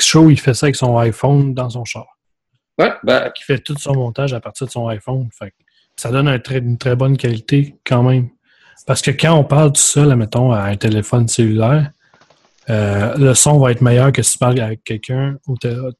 Show, 0.00 0.30
il 0.30 0.40
fait 0.40 0.54
ça 0.54 0.66
avec 0.66 0.76
son 0.76 0.96
iPhone 0.98 1.52
dans 1.54 1.68
son 1.70 1.84
char. 1.84 2.06
Ouais, 2.78 2.92
ben, 3.02 3.30
Il 3.38 3.44
fait 3.44 3.58
tout 3.58 3.76
son 3.78 3.94
montage 3.94 4.32
à 4.32 4.40
partir 4.40 4.66
de 4.66 4.72
son 4.72 4.88
iPhone. 4.88 5.28
Fait 5.38 5.52
ça 5.96 6.10
donne 6.10 6.28
un 6.28 6.38
très- 6.38 6.58
une 6.58 6.78
très 6.78 6.96
bonne 6.96 7.16
qualité 7.18 7.74
quand 7.84 8.02
même. 8.02 8.28
Parce 8.86 9.02
que 9.02 9.10
quand 9.10 9.34
on 9.34 9.44
parle 9.44 9.72
tout 9.72 9.80
seul, 9.82 10.16
mettons, 10.16 10.52
à 10.52 10.62
un 10.62 10.76
téléphone 10.76 11.28
cellulaire, 11.28 11.90
euh, 12.70 13.14
le 13.18 13.34
son 13.34 13.58
va 13.58 13.72
être 13.72 13.82
meilleur 13.82 14.10
que 14.12 14.22
si 14.22 14.32
tu 14.32 14.38
parles 14.38 14.58
avec 14.60 14.82
quelqu'un 14.84 15.36
au, 15.46 15.54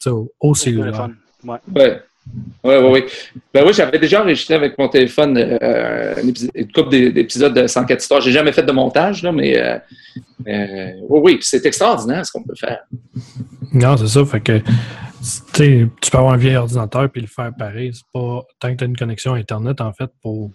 au- 0.09 0.31
au 0.41 0.55
cellulaire. 0.55 0.85
téléphone. 0.87 1.17
Ouais. 1.45 1.59
Ouais. 1.75 2.03
Ouais, 2.63 2.79
ouais, 2.79 2.91
ouais. 2.91 3.07
Ben 3.53 3.65
oui, 3.67 3.73
j'avais 3.73 3.99
déjà 3.99 4.23
enregistré 4.23 4.55
avec 4.55 4.79
mon 4.79 4.89
téléphone 4.89 5.37
euh, 5.39 6.15
un 6.23 6.29
épisode- 6.29 6.51
une 6.55 6.71
couple 6.71 6.91
d'é- 6.91 7.11
d'épisodes 7.13 7.55
de 7.55 7.67
104 7.67 8.01
histoires. 8.01 8.21
J'ai 8.21 8.31
jamais 8.33 8.53
fait 8.53 8.63
de 8.63 8.73
montage, 8.73 9.23
là, 9.23 9.33
mais 9.33 9.59
euh, 9.59 9.79
euh, 10.47 10.91
oui, 11.09 11.21
oui, 11.25 11.35
puis 11.37 11.47
c'est 11.47 11.65
extraordinaire 11.67 12.25
ce 12.25 12.31
qu'on 12.33 12.43
peut 12.43 12.55
faire. 12.55 12.81
Non, 13.73 13.97
c'est 13.97 14.07
ça. 14.09 14.25
Fait 14.25 14.41
que 14.41 14.59
tu 15.53 16.11
peux 16.11 16.19
avoir 16.19 16.35
un 16.35 16.37
vieil 16.37 16.57
ordinateur 16.57 17.09
puis 17.11 17.21
le 17.23 17.27
faire 17.29 17.51
pareil. 17.59 17.91
C'est 17.95 18.05
pas 18.13 18.43
tant 18.61 18.71
que 18.73 18.77
tu 18.77 18.85
as 18.85 18.87
une 18.87 18.97
connexion 18.97 19.35
Internet, 19.35 19.81
en 19.81 19.93
fait, 19.93 20.11
pour 20.23 20.51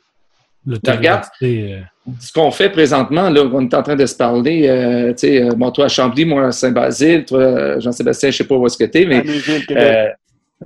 le 0.65 0.77
Ben, 0.83 0.95
regarde. 0.97 1.23
euh, 1.43 1.79
Ce 2.19 2.31
qu'on 2.31 2.51
fait 2.51 2.69
présentement, 2.69 3.29
là, 3.29 3.41
on 3.51 3.61
est 3.61 3.73
en 3.73 3.83
train 3.83 3.95
de 3.95 4.05
se 4.05 4.15
parler, 4.15 4.67
euh, 4.67 5.09
tu 5.13 5.27
sais, 5.27 5.43
euh, 5.43 5.51
bon, 5.55 5.71
toi 5.71 5.85
à 5.85 5.87
Chambly, 5.89 6.25
moi 6.25 6.47
à 6.47 6.51
Saint-Basile, 6.51 7.25
toi, 7.25 7.79
Jean-Sébastien, 7.79 8.29
je 8.31 8.37
sais 8.37 8.43
pas 8.47 8.55
où 8.55 8.65
est-ce 8.65 8.77
que 8.77 8.85
t'es, 8.85 9.05
mais. 9.05 9.23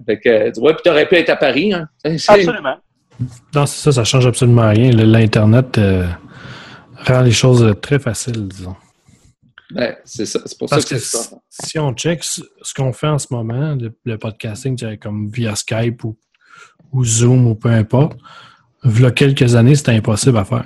Fait 0.05 0.19
que, 0.19 0.51
tu 0.53 0.59
vois, 0.59 0.73
puis 0.73 0.81
t'aurais 0.83 1.07
pu 1.07 1.15
être 1.15 1.29
à 1.29 1.35
Paris, 1.35 1.73
hein. 1.73 1.87
Absolument. 2.03 2.77
Non, 3.53 3.65
c'est 3.65 3.81
ça, 3.83 3.91
ça 3.91 4.03
change 4.03 4.25
absolument 4.27 4.69
rien. 4.69 4.91
L'Internet 4.91 5.77
euh, 5.77 6.07
rend 7.05 7.21
les 7.21 7.31
choses 7.31 7.63
euh, 7.63 7.73
très 7.73 7.99
faciles, 7.99 8.47
disons. 8.47 8.75
Ben, 9.71 9.95
c'est 10.05 10.25
ça, 10.25 10.39
c'est 10.45 10.57
pour 10.57 10.69
Parce 10.69 10.83
ça 10.83 10.89
que 10.89 10.95
que 10.95 11.01
c'est 11.01 11.17
ça. 11.17 11.37
si 11.49 11.77
on 11.77 11.93
check 11.93 12.23
ce 12.23 12.41
qu'on 12.75 12.93
fait 12.93 13.07
en 13.07 13.19
ce 13.19 13.27
moment, 13.31 13.75
le, 13.75 13.95
le 14.05 14.17
podcasting, 14.17 14.97
comme 14.97 15.29
via 15.29 15.55
Skype 15.55 16.03
ou, 16.03 16.17
ou 16.91 17.03
Zoom 17.05 17.45
ou 17.47 17.55
peu 17.55 17.69
importe, 17.69 18.17
il 18.85 19.01
y 19.01 19.05
a 19.05 19.11
quelques 19.11 19.55
années, 19.55 19.75
c'était 19.75 19.91
impossible 19.91 20.37
à 20.37 20.45
faire. 20.45 20.65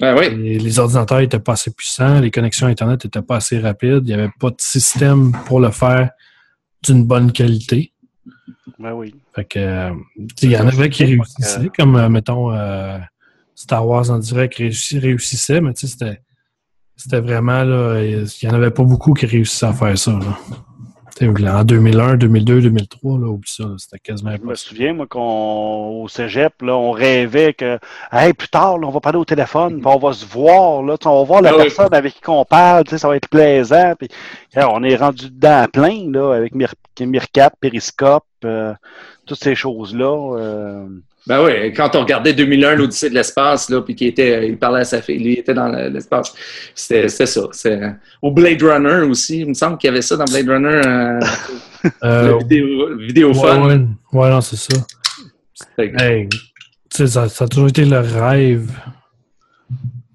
Oui. 0.00 0.34
Les, 0.36 0.58
les 0.58 0.78
ordinateurs 0.78 1.20
n'étaient 1.20 1.38
pas 1.38 1.52
assez 1.52 1.70
puissants, 1.72 2.20
les 2.20 2.30
connexions 2.30 2.66
Internet 2.66 3.04
n'étaient 3.04 3.22
pas 3.22 3.36
assez 3.36 3.58
rapides, 3.58 4.02
il 4.04 4.06
n'y 4.06 4.14
avait 4.14 4.30
pas 4.40 4.50
de 4.50 4.56
système 4.58 5.32
pour 5.46 5.60
le 5.60 5.70
faire 5.70 6.10
d'une 6.82 7.04
bonne 7.04 7.32
qualité. 7.32 7.92
Ben 8.78 8.92
oui. 8.92 9.14
Fait 9.34 9.44
que, 9.44 9.58
euh, 9.58 9.90
il 10.42 10.50
y 10.50 10.56
en 10.56 10.68
avait 10.68 10.88
qui 10.90 11.04
réussissaient, 11.04 11.68
comme, 11.76 11.96
euh, 11.96 12.08
mettons, 12.08 12.52
euh, 12.52 12.98
Star 13.54 13.86
Wars 13.86 14.10
en 14.10 14.18
direct 14.18 14.54
réussi- 14.58 14.98
réussissait, 14.98 15.60
mais 15.60 15.74
tu 15.74 15.86
sais, 15.86 15.92
c'était, 15.98 16.20
c'était 16.96 17.20
vraiment, 17.20 17.64
là, 17.64 18.00
il 18.02 18.24
n'y 18.42 18.48
en 18.48 18.54
avait 18.54 18.70
pas 18.70 18.84
beaucoup 18.84 19.14
qui 19.14 19.26
réussissaient 19.26 19.66
à 19.66 19.72
faire 19.72 19.96
ça, 19.98 20.12
là. 20.12 20.38
En 21.24 21.62
2001, 21.62 22.16
2002, 22.16 22.62
2003, 22.62 23.18
là, 23.18 23.26
oublie 23.28 23.48
ça, 23.48 23.64
c'était 23.78 23.98
quasiment 23.98 24.30
Je 24.32 24.38
me 24.38 24.42
impossible. 24.44 24.68
souviens, 24.76 24.92
moi, 24.94 25.06
qu'au 25.06 26.06
cégep, 26.08 26.62
là, 26.62 26.74
on 26.74 26.90
rêvait 26.90 27.52
que, 27.52 27.78
hey, 28.10 28.32
plus 28.32 28.48
tard, 28.48 28.78
là, 28.78 28.88
on 28.88 28.90
va 28.90 28.98
parler 29.00 29.18
au 29.18 29.24
téléphone, 29.24 29.76
puis 29.78 29.86
on 29.86 29.98
va 29.98 30.12
se 30.14 30.24
voir, 30.26 30.82
là, 30.82 30.96
on 31.04 31.18
va 31.20 31.24
voir 31.24 31.42
la 31.42 31.50
Ah 31.50 31.56
oui. 31.56 31.62
personne 31.64 31.92
avec 31.94 32.14
qui 32.14 32.28
on 32.28 32.44
parle, 32.44 32.84
tu 32.84 32.90
sais, 32.90 32.98
ça 32.98 33.08
va 33.08 33.16
être 33.16 33.28
plaisant. 33.28 33.92
Puis, 33.98 34.08
on 34.56 34.82
est 34.82 34.96
rendu 34.96 35.30
dedans 35.30 35.62
à 35.62 35.68
plein, 35.68 36.10
là, 36.10 36.32
avec 36.34 36.54
Mir 36.54 36.72
Mircat, 37.00 37.50
Periscope, 37.60 38.24
euh, 38.44 38.72
toutes 39.26 39.42
ces 39.42 39.54
choses-là. 39.54 40.36
euh, 40.38 40.86
Ben 41.26 41.44
oui, 41.44 41.72
quand 41.72 41.94
on 41.94 42.00
regardait 42.00 42.32
2001, 42.34 42.74
l'Odyssée 42.74 43.08
de 43.08 43.14
l'espace, 43.14 43.70
là, 43.70 43.80
puis 43.80 43.94
qu'il 43.94 44.08
était, 44.08 44.48
il 44.48 44.58
parlait 44.58 44.80
à 44.80 44.84
sa 44.84 45.00
fille, 45.00 45.18
lui, 45.22 45.34
il 45.34 45.38
était 45.38 45.54
dans 45.54 45.68
le- 45.68 45.88
l'espace. 45.88 46.34
C'était 46.74 47.08
c'était 47.08 47.26
ça. 47.26 47.42
c'est- 47.52 47.94
Au 48.20 48.32
Blade 48.32 48.60
Runner 48.62 49.08
aussi, 49.08 49.40
il 49.40 49.48
me 49.48 49.54
semble 49.54 49.78
qu'il 49.78 49.88
y 49.88 49.90
avait 49.92 50.02
ça 50.02 50.16
dans 50.16 50.24
Blade 50.24 50.48
Runner, 50.48 50.80
euh, 50.84 51.20
Euh, 52.04 52.32
le 52.32 52.38
vidéo, 52.38 52.66
ouais, 52.96 53.06
vidéophone. 53.06 53.96
ouais, 54.12 54.20
ouais, 54.20 54.30
non, 54.30 54.40
c'est 54.40 54.56
ça. 54.56 54.80
Hey, 55.78 56.28
tu 56.28 56.38
sais, 56.90 57.06
ça, 57.06 57.28
ça 57.28 57.44
a 57.44 57.48
toujours 57.48 57.68
été 57.68 57.84
le 57.84 57.98
rêve. 58.00 58.70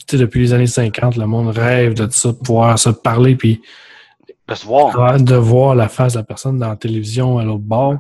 Tu 0.08 0.16
sais, 0.16 0.18
depuis 0.18 0.42
les 0.42 0.54
années 0.54 0.68
50, 0.68 1.18
le 1.18 1.26
monde 1.26 1.50
rêve 1.58 1.94
de 1.94 2.08
ça, 2.12 2.30
de 2.30 2.38
pouvoir 2.38 2.78
se 2.80 2.90
parler, 2.90 3.36
puis 3.36 3.62
de 4.48 4.56
se 4.56 4.66
voir. 4.66 5.20
de 5.22 5.36
voir 5.36 5.76
la 5.76 5.90
face 5.90 6.14
de 6.14 6.20
la 6.20 6.24
personne 6.24 6.58
dans 6.60 6.70
la 6.70 6.76
télévision 6.78 7.38
à 7.40 7.44
l'autre 7.44 7.64
bord. 7.64 7.96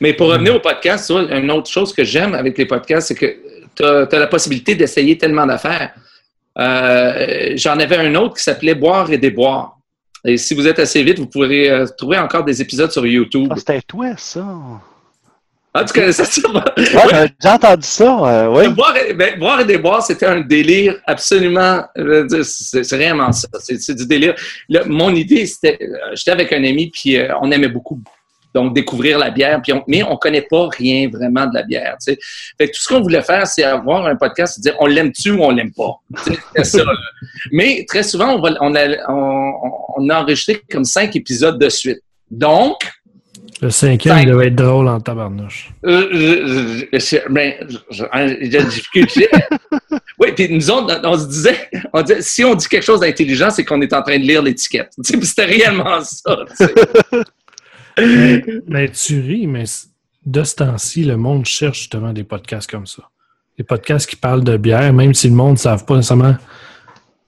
Mais 0.00 0.12
pour 0.12 0.28
revenir 0.28 0.54
au 0.56 0.60
podcast, 0.60 1.10
une 1.10 1.50
autre 1.50 1.70
chose 1.70 1.92
que 1.92 2.04
j'aime 2.04 2.34
avec 2.34 2.56
les 2.58 2.66
podcasts, 2.66 3.08
c'est 3.08 3.14
que 3.14 3.36
tu 3.74 3.84
as, 3.84 4.08
la 4.18 4.26
possibilité 4.26 4.74
d'essayer 4.74 5.16
tellement 5.18 5.46
d'affaires. 5.46 5.92
Euh, 6.58 7.52
J'en 7.56 7.78
avais 7.78 7.96
un 7.96 8.14
autre 8.16 8.36
qui 8.36 8.42
s'appelait 8.42 8.74
Boire 8.74 9.10
et 9.12 9.18
déboire. 9.18 9.76
Et 10.24 10.36
si 10.36 10.54
vous 10.54 10.66
êtes 10.66 10.80
assez 10.80 11.02
vite, 11.04 11.18
vous 11.18 11.26
pourrez 11.28 11.70
euh, 11.70 11.86
trouver 11.96 12.18
encore 12.18 12.44
des 12.44 12.60
épisodes 12.60 12.90
sur 12.90 13.06
YouTube. 13.06 13.48
Ah, 13.52 13.56
c'était 13.56 13.80
toi, 13.82 14.06
ça. 14.16 14.44
Ah, 15.72 15.84
tu 15.84 15.92
connaissais 15.92 16.24
ça? 16.24 16.40
Ouais, 16.76 16.84
j'avais 17.10 17.28
déjà 17.40 17.54
entendu 17.54 17.86
ça, 17.86 18.18
euh, 18.24 18.46
oui. 18.48 18.68
Boire 18.68 18.96
et, 18.96 19.12
ben, 19.12 19.38
boire 19.38 19.60
et 19.60 19.64
déboire, 19.64 20.02
c'était 20.02 20.26
un 20.26 20.40
délire 20.40 20.96
absolument. 21.06 21.84
C'est 22.42 22.96
vraiment 22.96 23.30
ça. 23.30 23.46
C'est 23.60 23.94
du 23.94 24.06
délire. 24.06 24.34
Là, 24.68 24.82
mon 24.86 25.14
idée, 25.14 25.46
c'était. 25.46 25.78
euh, 25.80 26.14
J'étais 26.14 26.32
avec 26.32 26.52
un 26.52 26.64
ami, 26.64 26.90
puis 26.90 27.16
euh, 27.16 27.28
on 27.42 27.50
aimait 27.52 27.68
beaucoup. 27.68 28.00
Donc, 28.58 28.74
découvrir 28.74 29.18
la 29.18 29.30
bière, 29.30 29.60
puis 29.62 29.72
on, 29.72 29.84
mais 29.86 30.02
on 30.02 30.16
connaît 30.16 30.42
pas 30.50 30.68
rien 30.76 31.08
vraiment 31.08 31.46
de 31.46 31.54
la 31.54 31.62
bière. 31.62 31.96
Tu 32.04 32.12
sais. 32.14 32.18
Fait 32.58 32.66
que 32.68 32.74
tout 32.76 32.80
ce 32.82 32.88
qu'on 32.88 33.00
voulait 33.00 33.22
faire, 33.22 33.46
c'est 33.46 33.62
avoir 33.62 34.04
un 34.06 34.16
podcast 34.16 34.58
et 34.58 34.60
dire 34.62 34.74
on 34.80 34.86
l'aime-tu 34.86 35.30
ou 35.30 35.42
on 35.44 35.50
l'aime 35.52 35.72
pas? 35.72 35.92
Ça. 36.64 36.82
Mais 37.52 37.84
très 37.88 38.02
souvent, 38.02 38.34
on, 38.36 38.40
va, 38.40 38.50
on, 38.60 38.74
a, 38.74 38.84
on, 39.08 39.52
on 39.98 40.08
a 40.08 40.20
enregistré 40.22 40.60
comme 40.70 40.84
cinq 40.84 41.14
épisodes 41.14 41.58
de 41.58 41.68
suite. 41.68 42.00
Donc, 42.30 42.76
Le 43.62 43.70
cinquième, 43.70 44.16
Cinq. 44.16 44.22
il 44.24 44.28
devait 44.30 44.48
être 44.48 44.56
drôle 44.56 44.88
en 44.88 45.00
tabarnouche. 45.00 45.70
Euh, 45.86 46.08
je- 46.92 46.98
je- 46.98 47.32
ben, 47.32 47.54
hein, 48.12 48.26
difficulté. 48.64 49.28
oui, 50.20 50.28
puis 50.34 50.48
nous 50.52 50.70
autres, 50.70 51.00
on 51.04 51.16
se 51.18 51.26
disait, 51.26 51.68
on 51.92 52.02
disait, 52.02 52.22
si 52.22 52.44
on 52.44 52.54
dit 52.54 52.66
quelque 52.68 52.84
chose 52.84 53.00
d'intelligent, 53.00 53.50
c'est 53.50 53.64
qu'on 53.64 53.80
est 53.80 53.92
en 53.92 54.02
train 54.02 54.18
de 54.18 54.24
lire 54.24 54.42
l'étiquette. 54.42 54.90
C'était 55.02 55.44
réellement 55.44 56.00
ça. 56.02 56.36
Mais, 58.00 58.44
mais 58.66 58.88
tu 58.90 59.20
ris, 59.20 59.46
mais 59.46 59.64
de 60.26 60.42
ce 60.42 60.54
temps-ci, 60.56 61.04
le 61.04 61.16
monde 61.16 61.44
cherche 61.46 61.78
justement 61.78 62.12
des 62.12 62.24
podcasts 62.24 62.70
comme 62.70 62.86
ça. 62.86 63.04
Des 63.56 63.64
podcasts 63.64 64.08
qui 64.08 64.16
parlent 64.16 64.44
de 64.44 64.56
bière, 64.56 64.92
même 64.92 65.14
si 65.14 65.28
le 65.28 65.34
monde 65.34 65.52
ne 65.52 65.56
savent 65.58 65.84
pas 65.84 65.96
nécessairement 65.96 66.36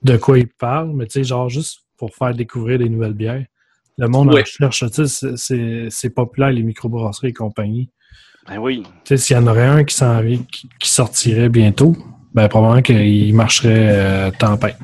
de 0.03 0.17
quoi 0.17 0.39
ils 0.39 0.47
parlent, 0.47 0.91
mais 0.93 1.05
tu 1.05 1.13
sais, 1.13 1.23
genre 1.23 1.49
juste 1.49 1.79
pour 1.97 2.15
faire 2.15 2.33
découvrir 2.33 2.79
des 2.79 2.89
nouvelles 2.89 3.13
bières. 3.13 3.45
Le 3.97 4.07
monde 4.07 4.33
Oui. 4.33 4.41
en 4.41 4.45
cherche, 4.45 4.83
tu 4.91 5.07
sais, 5.07 5.89
c'est- 5.89 6.09
populaire, 6.09 6.51
les 6.51 6.63
microbrasseries 6.63 7.27
et 7.29 7.33
compagnie. 7.33 7.89
Ben 8.47 8.57
oui. 8.57 8.81
Tu 8.83 8.89
sais, 9.09 9.17
s'il 9.17 9.35
y 9.35 9.39
en 9.39 9.45
aurait 9.47 9.65
un 9.67 9.83
qui 9.83 9.95
sortirait 10.81 11.49
bientôt, 11.49 11.95
ben 12.33 12.47
probablement 12.47 12.81
qu'il 12.81 13.35
marcherait 13.35 13.89
euh, 13.91 14.31
tempête. 14.31 14.77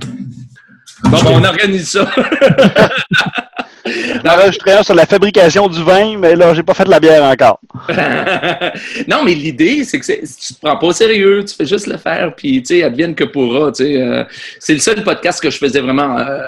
Bon, 1.04 1.10
ben, 1.12 1.20
on 1.32 1.44
organise 1.44 1.90
ça. 1.90 2.12
Un 4.78 4.84
sur 4.84 4.96
la 4.96 5.06
fabrication 5.06 5.68
du 5.68 5.84
vin, 5.84 6.18
mais 6.18 6.36
là, 6.36 6.54
j'ai 6.54 6.64
pas 6.64 6.74
fait 6.74 6.84
de 6.84 6.90
la 6.90 7.00
bière 7.00 7.24
encore. 7.24 7.60
non, 9.08 9.24
mais 9.24 9.34
l'idée, 9.34 9.84
c'est 9.84 10.00
que 10.00 10.06
tu 10.06 10.54
te 10.54 10.60
prends 10.62 10.78
pas 10.78 10.88
au 10.88 10.92
sérieux, 10.92 11.44
tu 11.46 11.56
fais 11.56 11.66
juste 11.66 11.88
le 11.88 11.98
faire, 11.98 12.34
puis 12.36 12.62
tu 12.62 12.76
sais, 12.76 12.84
advienne 12.84 13.16
que 13.16 13.24
pourra. 13.24 13.72
Tu 13.72 13.86
sais, 13.86 14.02
euh, 14.02 14.24
c'est 14.60 14.74
le 14.74 14.80
seul 14.80 15.04
podcast 15.04 15.42
que 15.42 15.50
je 15.50 15.58
faisais 15.58 15.80
vraiment 15.80 16.18
euh, 16.18 16.40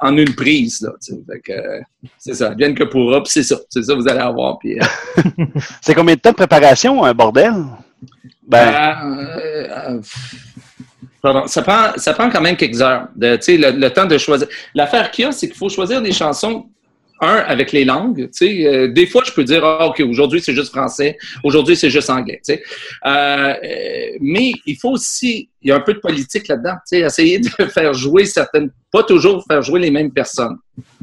en 0.00 0.16
une 0.16 0.34
prise. 0.34 0.80
Là, 0.82 0.90
tu 1.04 1.14
sais. 1.14 1.52
Euh, 1.52 1.80
c'est 2.18 2.34
ça, 2.34 2.48
advienne 2.48 2.74
que 2.74 2.84
pourra, 2.84 3.22
puis 3.22 3.32
c'est 3.32 3.42
ça, 3.42 3.56
c'est 3.68 3.82
ça, 3.82 3.94
vous 3.94 4.08
allez 4.08 4.20
avoir. 4.20 4.58
Puis, 4.58 4.78
C'est 5.80 5.94
combien 5.94 6.14
de 6.14 6.20
temps 6.20 6.30
de 6.30 6.36
préparation, 6.36 7.04
un 7.04 7.14
bordel? 7.14 7.52
Ben, 8.46 8.94
euh, 9.88 10.00
pardon, 11.20 11.46
ça 11.46 11.62
prend, 11.62 11.92
ça 11.96 12.12
prend 12.14 12.30
quand 12.30 12.40
même 12.40 12.56
quelques 12.56 12.80
heures. 12.80 13.08
De, 13.16 13.38
le, 13.48 13.70
le 13.78 13.90
temps 13.90 14.06
de 14.06 14.18
choisir. 14.18 14.46
L'affaire 14.74 15.10
qu'il 15.10 15.24
y 15.24 15.28
a, 15.28 15.32
c'est 15.32 15.48
qu'il 15.48 15.56
faut 15.56 15.68
choisir 15.68 16.00
des 16.00 16.12
chansons. 16.12 16.66
Un, 17.20 17.36
avec 17.36 17.72
les 17.72 17.84
langues. 17.84 18.28
Tu 18.30 18.46
sais, 18.46 18.66
euh, 18.66 18.88
des 18.88 19.06
fois, 19.06 19.22
je 19.24 19.32
peux 19.32 19.44
dire, 19.44 19.64
ah, 19.64 19.86
OK, 19.88 20.00
aujourd'hui, 20.00 20.40
c'est 20.40 20.54
juste 20.54 20.68
français. 20.70 21.16
Aujourd'hui, 21.42 21.74
c'est 21.74 21.88
juste 21.88 22.10
anglais. 22.10 22.40
Tu 22.46 22.54
sais. 22.54 22.62
Euh, 23.06 23.54
euh, 23.64 24.06
mais 24.20 24.52
il 24.66 24.76
faut 24.76 24.90
aussi, 24.90 25.48
il 25.62 25.68
y 25.70 25.72
a 25.72 25.76
un 25.76 25.80
peu 25.80 25.94
de 25.94 25.98
politique 25.98 26.46
là-dedans. 26.48 26.74
Tu 26.86 26.98
sais, 26.98 27.00
essayer 27.00 27.38
de 27.38 27.48
faire 27.72 27.94
jouer 27.94 28.26
certaines, 28.26 28.70
pas 28.92 29.02
toujours 29.02 29.44
faire 29.48 29.62
jouer 29.62 29.80
les 29.80 29.90
mêmes 29.90 30.12
personnes. 30.12 30.56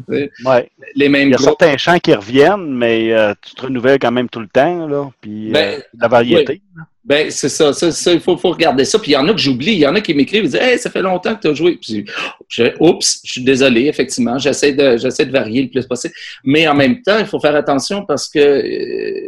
Ouais. 0.07 0.69
Les 0.95 1.09
mêmes 1.09 1.29
Il 1.29 1.31
y 1.31 1.33
a 1.33 1.37
groupes. 1.37 1.55
certains 1.59 1.77
chants 1.77 1.99
qui 1.99 2.13
reviennent, 2.13 2.73
mais 2.73 3.11
euh, 3.11 3.33
tu 3.41 3.55
te 3.55 3.61
renouvelles 3.63 3.99
quand 3.99 4.11
même 4.11 4.29
tout 4.29 4.39
le 4.39 4.47
temps, 4.47 4.87
là. 4.87 5.09
Puis, 5.19 5.49
euh, 5.49 5.53
Ben, 5.53 5.79
de 5.79 6.01
la 6.01 6.07
variété. 6.07 6.61
Ben, 7.05 7.29
c'est 7.29 7.49
ça, 7.49 7.73
ça, 7.73 7.91
ça, 7.91 8.13
il 8.13 8.21
faut, 8.21 8.35
regarder 8.35 8.85
ça. 8.85 8.97
Puis 8.97 9.11
il 9.11 9.13
y 9.13 9.17
en 9.17 9.27
a 9.27 9.33
que 9.33 9.39
j'oublie, 9.39 9.73
il 9.73 9.79
y 9.79 9.87
en 9.87 9.95
a 9.95 10.01
qui 10.01 10.13
m'écrivent, 10.13 10.45
ils 10.45 10.51
disent 10.51 10.61
Hey, 10.61 10.79
ça 10.79 10.89
fait 10.89 11.01
longtemps 11.01 11.35
que 11.35 11.41
tu 11.41 11.47
as 11.49 11.53
joué. 11.53 11.77
Puis 11.81 12.05
je, 12.47 12.63
oups, 12.79 13.21
je 13.25 13.31
suis 13.33 13.43
désolé, 13.43 13.87
effectivement, 13.87 14.37
j'essaie 14.37 14.71
de, 14.71 14.97
j'essaie 14.97 15.25
de 15.25 15.31
varier 15.31 15.63
le 15.63 15.69
plus 15.69 15.85
possible. 15.85 16.13
Mais 16.45 16.67
en 16.67 16.75
même 16.75 17.01
temps, 17.01 17.19
il 17.19 17.25
faut 17.25 17.39
faire 17.39 17.55
attention 17.55 18.05
parce 18.05 18.29
que 18.29 18.39
euh, 18.39 19.27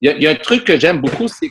il 0.00 0.16
y, 0.18 0.22
y 0.22 0.26
a 0.26 0.30
un 0.30 0.36
truc 0.36 0.64
que 0.64 0.78
j'aime 0.78 1.00
beaucoup, 1.00 1.28
c'est, 1.28 1.50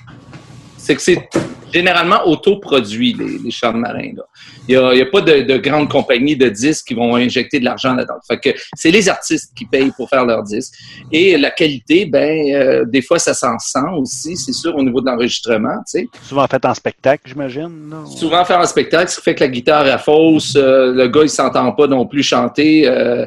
c'est 0.86 0.96
que 0.96 1.02
c'est 1.02 1.28
généralement 1.74 2.26
autoproduit, 2.28 3.14
les, 3.14 3.38
les 3.44 3.52
chants 3.52 3.74
de 3.74 3.80
marins. 3.80 4.12
là. 4.16 4.24
Il 4.68 4.78
n'y 4.78 5.02
a, 5.02 5.06
pas 5.06 5.22
de, 5.22 5.42
de 5.42 5.58
grandes 5.58 5.90
compagnies 5.90 6.36
de 6.36 6.48
disques 6.50 6.88
qui 6.88 6.94
vont 6.94 7.16
injecter 7.16 7.60
de 7.60 7.66
l'argent 7.66 7.94
là-dedans. 7.94 8.16
Fait 8.28 8.40
que 8.40 8.50
c'est 8.76 8.92
les 8.92 9.10
artistes 9.10 9.52
qui 9.56 9.66
payent 9.66 9.92
pour 9.96 10.10
faire 10.10 10.26
leurs 10.26 10.44
disques. 10.44 10.74
Et 11.12 11.38
la 11.38 11.52
qualité, 11.52 12.06
ben, 12.06 12.54
euh, 12.54 12.86
des 12.86 13.02
fois, 13.02 13.20
ça 13.20 13.34
s'en 13.34 13.60
sent 13.60 13.80
aussi, 13.98 14.38
c'est 14.38 14.54
sûr, 14.54 14.76
au 14.76 14.82
niveau 14.84 15.02
de 15.02 15.08
l'enregistrement. 15.08 15.76
Souvent 16.24 16.48
fait 16.48 16.64
en 16.66 16.74
spectacle, 16.74 17.24
j'imagine. 17.26 17.94
Souvent 18.18 18.44
faire 18.46 18.60
un 18.60 18.66
spectacle, 18.66 19.10
ce 19.12 19.18
qui 19.18 19.24
fait 19.24 19.36
que 19.36 19.44
la 19.44 19.50
guitare 19.50 19.88
est 19.88 20.00
fausse, 20.00 20.54
euh, 20.56 20.94
le 20.94 21.08
gars, 21.10 21.24
il 21.24 21.30
s'entend 21.30 21.72
pas 21.74 21.88
non 21.88 22.06
plus 22.08 22.24
chanter. 22.24 22.88
euh, 22.88 23.26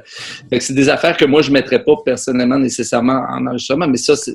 fait 0.50 0.58
que 0.58 0.64
c'est 0.64 0.74
des 0.74 0.88
affaires 0.88 1.16
que 1.16 1.24
moi, 1.24 1.42
je 1.42 1.50
mettrais 1.50 1.84
pas 1.84 1.94
personnellement 2.04 2.58
nécessairement 2.58 3.24
en 3.30 3.46
enregistrement, 3.46 3.86
mais 3.86 3.98
ça, 3.98 4.16
c'est... 4.16 4.34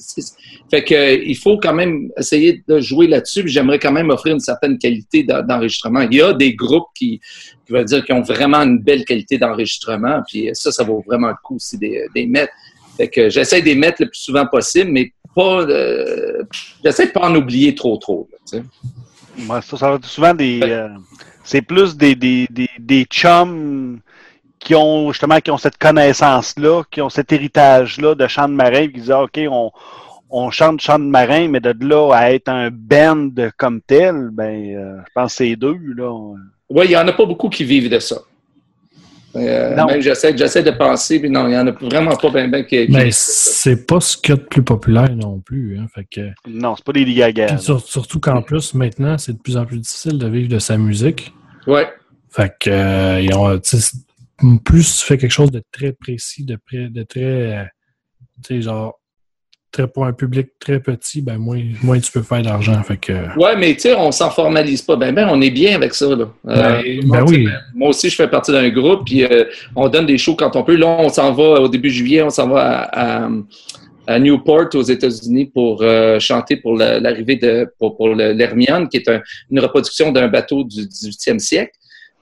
Fait 0.69 0.83
que 0.83 1.23
il 1.23 1.35
faut 1.37 1.57
quand 1.57 1.73
même 1.73 2.09
essayer 2.17 2.63
de 2.67 2.79
jouer 2.79 3.07
là-dessus, 3.13 3.47
j'aimerais 3.47 3.79
quand 3.79 3.91
même 3.91 4.09
offrir 4.09 4.33
une 4.33 4.39
certaine 4.39 4.77
qualité 4.77 5.23
d'en- 5.23 5.41
d'enregistrement. 5.41 6.01
Il 6.01 6.15
y 6.15 6.21
a 6.21 6.33
des 6.33 6.53
groupes 6.53 6.89
qui, 6.95 7.19
qui 7.65 7.71
veulent 7.73 7.85
dire 7.85 8.03
qu'ils 8.03 8.15
ont 8.15 8.21
vraiment 8.21 8.59
une 8.59 8.79
belle 8.79 9.05
qualité 9.05 9.37
d'enregistrement, 9.37 10.21
puis 10.27 10.49
ça, 10.53 10.71
ça 10.71 10.83
vaut 10.83 11.03
vraiment 11.05 11.29
le 11.29 11.35
coup 11.43 11.55
aussi 11.55 11.77
des, 11.77 12.05
des 12.13 12.25
mettre. 12.27 12.53
Fait 12.97 13.07
que 13.07 13.29
j'essaie 13.29 13.61
les 13.61 13.75
mettre 13.75 14.01
le 14.03 14.09
plus 14.09 14.19
souvent 14.19 14.45
possible, 14.45 14.91
mais 14.91 15.11
pas... 15.35 15.61
euh, 15.61 16.43
j'essaie 16.83 17.07
de 17.07 17.11
pas 17.11 17.21
en 17.21 17.35
oublier 17.35 17.73
trop, 17.73 17.97
trop. 17.97 18.27
là. 18.31 18.59
Ouais, 19.49 19.61
ça, 19.61 19.77
ça 19.77 19.89
va 19.89 19.95
être 19.95 20.05
souvent 20.05 20.33
des. 20.33 20.59
Euh, 20.61 20.89
c'est 21.43 21.63
plus 21.63 21.97
des, 21.97 22.15
des, 22.15 22.47
des, 22.51 22.69
des 22.77 23.03
chums 23.05 23.99
qui 24.59 24.75
ont 24.75 25.11
justement 25.11 25.39
qui 25.39 25.51
ont 25.51 25.57
cette 25.57 25.77
connaissance-là, 25.77 26.83
qui 26.89 27.01
ont 27.01 27.09
cet 27.09 27.31
héritage-là 27.31 28.13
de 28.15 28.27
chant 28.27 28.47
de 28.47 28.53
marin, 28.53 28.83
puis 28.85 28.93
qui 28.93 28.99
disent 29.01 29.11
ah, 29.11 29.23
OK, 29.23 29.39
on, 29.49 29.71
on 30.35 30.49
chante 30.49 30.81
chant 30.81 30.97
de 30.99 31.03
marin, 31.05 31.47
mais 31.47 31.59
de 31.59 31.73
là 31.87 32.11
à 32.13 32.31
être 32.31 32.49
un 32.49 32.69
band 32.71 33.29
comme 33.57 33.81
tel, 33.81 34.29
ben 34.33 34.75
euh, 34.75 34.97
je 35.05 35.11
pense 35.13 35.33
que 35.33 35.37
c'est 35.45 35.55
deux, 35.55 35.77
là. 35.95 36.11
Oui, 36.69 36.85
il 36.85 36.89
n'y 36.89 36.95
en 36.97 37.07
a 37.07 37.13
pas 37.13 37.25
beaucoup 37.25 37.49
qui 37.49 37.63
vivent 37.63 37.89
de 37.89 37.99
ça. 37.99 38.17
Euh, 39.35 39.75
Non. 39.75 39.85
même 39.87 40.01
j'essaie, 40.01 40.35
j'essaie 40.37 40.61
de 40.61 40.69
penser, 40.71 41.19
puis 41.19 41.29
non, 41.29 41.45
il 41.47 41.51
n'y 41.51 41.57
en 41.57 41.65
a 41.67 41.71
vraiment 41.71 42.15
pas 42.15 42.29
bien 42.29 42.47
ben 42.47 42.63
qui. 42.65 42.85
qui- 42.85 42.91
Mais 42.91 43.09
c'est 43.11 43.85
pas 43.87 43.99
ce 43.99 44.15
qu'il 44.15 44.29
y 44.29 44.33
a 44.33 44.35
de 44.41 44.45
plus 44.47 44.63
populaire 44.63 45.15
non 45.15 45.39
plus. 45.39 45.79
Hein, 45.79 45.87
fait 45.93 46.05
que, 46.05 46.31
Non, 46.47 46.75
c'est 46.75 46.85
pas 46.85 46.93
des 46.93 47.05
Gaga. 47.13 47.57
sur- 47.57 47.81
surtout 47.81 48.19
qu'en 48.19 48.41
plus, 48.43 48.73
maintenant, 48.75 49.17
c'est 49.17 49.33
de 49.33 49.39
plus 49.39 49.57
en 49.57 49.65
plus 49.65 49.79
difficile 49.79 50.17
de 50.19 50.27
vivre 50.27 50.49
de 50.49 50.59
sa 50.59 50.77
musique. 50.77 51.33
Ouais. 51.65 51.87
Fait 52.29 52.53
que, 52.59 52.69
euh, 52.69 53.21
ils 53.21 53.33
ont, 53.35 53.59
plus 54.63 54.99
tu 54.99 55.05
fais 55.05 55.17
quelque 55.17 55.31
chose 55.31 55.51
de 55.51 55.63
très 55.71 55.93
précis, 55.93 56.43
de, 56.43 56.57
de 56.71 57.03
très, 57.03 57.69
tu 58.43 58.55
sais, 58.55 58.61
genre, 58.61 58.99
très 59.73 59.87
pour 59.87 60.05
un 60.05 60.13
public 60.13 60.47
très 60.59 60.79
petit, 60.79 61.21
ben 61.21 61.37
moins, 61.37 61.59
moins 61.83 61.99
tu 61.99 62.09
peux 62.11 62.21
faire 62.21 62.41
d'argent. 62.41 62.81
Fait 62.83 62.95
que, 62.95 63.11
Ouais, 63.37 63.57
mais 63.57 63.73
tu 63.73 63.81
sais, 63.81 63.93
on 63.95 64.11
s'en 64.13 64.29
formalise 64.29 64.81
pas. 64.83 64.95
Ben, 64.95 65.13
ben, 65.13 65.27
on 65.29 65.41
est 65.41 65.49
bien 65.49 65.75
avec 65.75 65.93
ça, 65.93 66.07
là. 66.15 66.29
Ben, 66.45 66.53
Euh, 66.53 66.81
ben 66.83 67.05
moi, 67.07 67.17
sais, 67.27 67.33
oui. 67.35 67.45
ben, 67.45 67.51
moi 67.75 67.89
aussi, 67.89 68.09
je 68.09 68.15
fais 68.15 68.27
partie 68.29 68.51
d'un 68.53 68.69
groupe, 68.69 69.01
puis 69.05 69.25
euh, 69.25 69.43
on 69.75 69.89
donne 69.89 70.05
des 70.05 70.17
shows 70.17 70.35
quand 70.35 70.55
on 70.55 70.63
peut. 70.63 70.75
Là, 70.77 70.87
on 70.99 71.09
s'en 71.09 71.33
va 71.33 71.59
au 71.59 71.67
début 71.67 71.89
juillet, 71.89 72.21
on 72.21 72.29
s'en 72.29 72.47
va 72.47 72.61
à, 72.83 73.25
à- 73.25 73.29
à 74.05 74.19
Newport, 74.19 74.67
aux 74.75 74.81
États-Unis, 74.81 75.45
pour 75.53 75.81
euh, 75.81 76.19
chanter 76.19 76.57
pour 76.57 76.75
la- 76.77 76.99
l'arrivée 76.99 77.37
de 77.37 77.67
pour, 77.79 77.95
pour 77.97 78.09
l'Hermione, 78.09 78.87
qui 78.89 78.97
est 78.97 79.07
un- 79.09 79.21
une 79.49 79.59
reproduction 79.59 80.11
d'un 80.11 80.27
bateau 80.27 80.63
du 80.65 80.85
18e 80.85 81.39
siècle. 81.39 81.71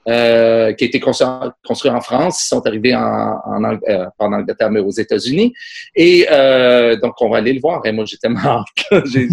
Euh, 0.08 0.72
qui 0.72 0.84
a 0.84 0.86
été 0.88 0.98
construit, 1.00 1.90
en 1.90 2.00
France. 2.00 2.44
Ils 2.44 2.48
sont 2.48 2.66
arrivés 2.66 2.94
en, 2.94 3.00
en, 3.44 3.64
euh, 3.64 4.06
en 4.18 4.32
Angleterre, 4.32 4.70
mais 4.70 4.80
aux 4.80 4.90
États-Unis. 4.90 5.52
Et 5.94 6.26
euh, 6.30 6.96
donc, 6.96 7.14
on 7.20 7.30
va 7.30 7.38
aller 7.38 7.52
le 7.52 7.60
voir. 7.60 7.84
Et 7.86 7.92
moi, 7.92 8.04
j'ai 8.08 8.16
tellement 8.16 8.40
hâte. 8.40 9.04
J'ai 9.12 9.28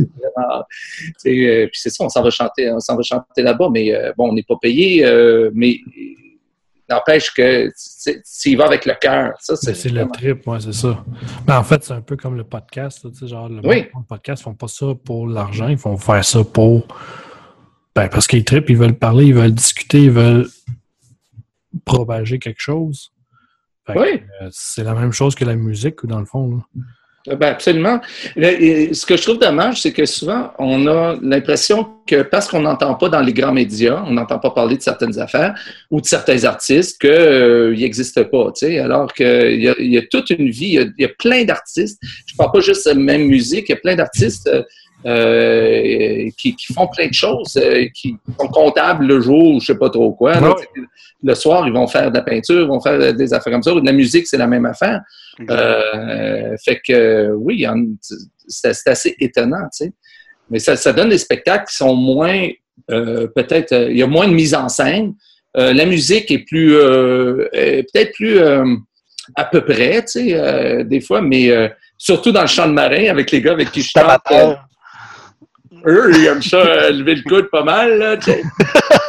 puis 1.67 1.79
c'est 1.79 1.89
ça, 1.89 2.03
on 2.03 2.09
s'en 2.09 2.21
va 2.21 2.29
chanter, 2.29 2.71
on 2.71 2.79
s'en 2.79 2.95
va 2.95 3.01
chanter 3.03 3.41
là-bas, 3.41 3.69
mais 3.71 3.93
bon, 4.17 4.29
on 4.29 4.33
n'est 4.33 4.43
pas 4.43 4.55
payé, 4.61 5.03
mais 5.53 5.77
n'empêche 6.89 7.31
que 7.33 7.69
c'est- 7.75 8.19
s'il 8.23 8.57
va 8.57 8.65
avec 8.65 8.85
le 8.85 8.93
cœur, 8.99 9.33
ça, 9.39 9.55
c'est 9.55 9.75
c'est 9.75 9.89
le 9.89 10.07
trip, 10.11 10.47
ouais, 10.47 10.59
c'est 10.59 10.73
ça. 10.73 11.03
Mais 11.47 11.53
en 11.53 11.63
fait, 11.63 11.83
c'est 11.83 11.93
un 11.93 12.01
peu 12.01 12.15
comme 12.17 12.35
le 12.35 12.43
podcast. 12.43 13.01
tu 13.11 13.15
sais, 13.15 13.27
genre, 13.27 13.47
le, 13.49 13.61
Oui. 13.63 13.85
podcast, 14.07 14.41
ils 14.41 14.45
font 14.45 14.53
pas 14.55 14.67
ça 14.67 14.87
pour 15.05 15.27
l'argent, 15.27 15.67
ils 15.67 15.77
font 15.77 15.97
faire 15.97 16.23
ça 16.25 16.43
pour. 16.43 16.87
Ben, 17.95 18.07
parce 18.07 18.27
qu'ils 18.27 18.45
trippent, 18.45 18.69
ils 18.69 18.77
veulent 18.77 18.97
parler, 18.97 19.25
ils 19.25 19.33
veulent 19.33 19.53
discuter, 19.53 20.03
ils 20.03 20.11
veulent 20.11 20.47
propager 21.85 22.39
quelque 22.39 22.61
chose. 22.61 23.11
Oui. 23.89 24.21
euh, 24.41 24.49
c'est 24.51 24.83
la 24.83 24.93
même 24.93 25.11
chose 25.11 25.33
que 25.33 25.45
la 25.45 25.55
musique, 25.55 26.05
dans 26.05 26.19
le 26.19 26.25
fond. 26.25 26.57
là. 26.57 26.83
Ben 27.35 27.49
absolument. 27.49 27.99
Ce 28.35 29.05
que 29.05 29.17
je 29.17 29.21
trouve 29.21 29.39
dommage, 29.39 29.81
c'est 29.81 29.91
que 29.91 30.05
souvent, 30.05 30.51
on 30.57 30.87
a 30.87 31.15
l'impression 31.21 31.87
que 32.07 32.23
parce 32.23 32.47
qu'on 32.47 32.61
n'entend 32.61 32.95
pas 32.95 33.09
dans 33.09 33.21
les 33.21 33.33
grands 33.33 33.51
médias, 33.51 34.03
on 34.07 34.11
n'entend 34.11 34.39
pas 34.39 34.51
parler 34.51 34.77
de 34.77 34.81
certaines 34.81 35.19
affaires 35.19 35.53
ou 35.91 36.01
de 36.01 36.05
certains 36.05 36.43
artistes, 36.43 36.99
qu'ils 36.99 37.09
euh, 37.11 37.75
n'existent 37.75 38.23
pas. 38.23 38.51
Alors 38.81 39.13
qu'il 39.13 39.61
y, 39.61 39.69
a, 39.69 39.75
y 39.79 39.97
a 39.97 40.01
toute 40.09 40.31
une 40.31 40.49
vie, 40.49 40.79
il 40.79 40.93
y 40.97 41.05
a, 41.05 41.09
plein 41.09 41.43
d'artistes. 41.43 41.99
Je 42.25 42.33
ne 42.33 42.37
parle 42.37 42.51
pas 42.51 42.59
juste 42.61 42.87
de 42.87 42.93
la 42.93 42.99
même 42.99 43.27
musique, 43.27 43.65
il 43.69 43.73
y 43.73 43.75
a 43.75 43.79
plein 43.79 43.95
d'artistes 43.95 44.47
euh, 44.47 44.63
euh, 45.05 46.29
qui, 46.37 46.55
font 46.73 46.87
plein 46.87 47.07
de 47.07 47.13
choses, 47.13 47.55
euh, 47.55 47.85
qui 47.93 48.17
sont 48.37 48.47
comptables 48.47 49.05
le 49.05 49.21
jour, 49.21 49.61
je 49.61 49.67
sais 49.67 49.77
pas 49.77 49.89
trop 49.89 50.11
quoi. 50.11 50.33
le 51.23 51.35
soir, 51.35 51.65
ils 51.65 51.73
vont 51.73 51.87
faire 51.87 52.11
de 52.11 52.17
la 52.17 52.21
peinture, 52.21 52.63
ils 52.63 52.67
vont 52.67 52.81
faire 52.81 53.13
des 53.13 53.33
affaires 53.33 53.53
comme 53.53 53.63
ça. 53.63 53.73
de 53.73 53.85
la 53.85 53.93
musique, 53.93 54.27
c'est 54.27 54.37
la 54.37 54.47
même 54.47 54.65
affaire. 54.65 55.01
Euh, 55.49 56.55
fait 56.63 56.81
que 56.85 57.31
oui, 57.33 57.65
c'est 58.47 58.87
assez 58.87 59.15
étonnant, 59.19 59.63
tu 59.73 59.85
sais. 59.85 59.93
Mais 60.49 60.59
ça, 60.59 60.75
ça, 60.75 60.93
donne 60.93 61.09
des 61.09 61.17
spectacles 61.17 61.65
qui 61.69 61.75
sont 61.75 61.95
moins, 61.95 62.47
peut-être, 62.87 63.87
il 63.89 63.97
y 63.97 64.03
a 64.03 64.07
moins 64.07 64.27
de 64.27 64.33
mise 64.33 64.55
en 64.55 64.67
scène. 64.67 65.13
la 65.53 65.85
musique 65.85 66.31
est 66.31 66.39
plus, 66.39 66.71
peut-être 66.71 68.13
plus 68.13 68.39
à 69.35 69.45
peu 69.45 69.61
près, 69.61 70.03
tu 70.05 70.29
sais, 70.29 70.83
des 70.85 71.01
fois, 71.01 71.21
mais 71.21 71.71
surtout 71.99 72.31
dans 72.31 72.41
le 72.41 72.47
champ 72.47 72.67
de 72.67 72.73
marin 72.73 73.09
avec 73.09 73.29
les 73.31 73.41
gars 73.41 73.51
avec 73.51 73.71
qui 73.71 73.83
je 73.83 73.89
chante. 73.95 74.57
Eux, 75.85 76.11
ils 76.13 76.25
aiment 76.25 76.41
ça, 76.41 76.57
euh, 76.57 76.91
lever 76.91 77.15
le 77.15 77.23
coude 77.23 77.49
pas 77.49 77.63
mal, 77.63 77.97
là, 77.97 78.17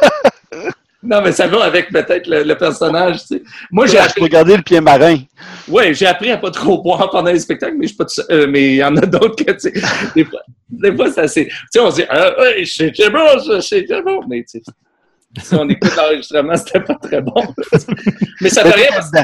Non, 1.03 1.21
mais 1.23 1.31
ça 1.31 1.47
va 1.47 1.63
avec 1.63 1.89
peut-être 1.89 2.27
le, 2.27 2.53
personnage, 2.53 3.21
tu 3.21 3.37
sais. 3.37 3.43
Moi, 3.71 3.87
j'ai 3.87 3.97
appris... 3.97 4.21
regarder 4.21 4.55
le 4.57 4.61
pied 4.61 4.79
marin. 4.79 5.17
Oui, 5.67 5.93
j'ai 5.95 6.05
appris 6.05 6.31
à 6.31 6.37
pas 6.37 6.51
trop 6.51 6.81
boire 6.81 7.09
pendant 7.09 7.31
les 7.31 7.39
spectacles, 7.39 7.75
mais 7.77 7.87
je 7.87 7.95
pas 7.95 8.05
euh, 8.29 8.45
mais 8.47 8.73
il 8.73 8.75
y 8.75 8.83
en 8.83 8.95
a 8.97 9.05
d'autres 9.05 9.43
que, 9.43 9.51
tu 9.51 9.59
sais, 9.59 9.73
des 10.15 10.25
fois, 10.25 10.41
des 10.69 10.95
fois 10.95 11.27
c'est... 11.27 11.45
Tu 11.45 11.55
sais, 11.71 11.79
on 11.79 11.89
se 11.89 11.95
dit, 11.97 12.05
ah, 12.07 12.39
ouais, 12.39 12.63
c'est 12.65 12.91
bon, 13.09 13.61
c'est 13.61 13.87
bon, 14.03 14.21
mais 14.27 14.43
tu 14.43 14.59
sais, 14.59 14.71
si 15.39 15.55
on 15.55 15.67
écoute 15.69 15.95
l'enregistrement, 15.95 16.55
c'était 16.57 16.81
pas 16.81 16.95
très 16.95 17.21
bon. 17.21 17.33
mais 18.41 18.49
ça 18.49 18.63
fait 18.65 18.75
rien 18.75 18.89
parce 18.89 19.11
que 19.11 19.17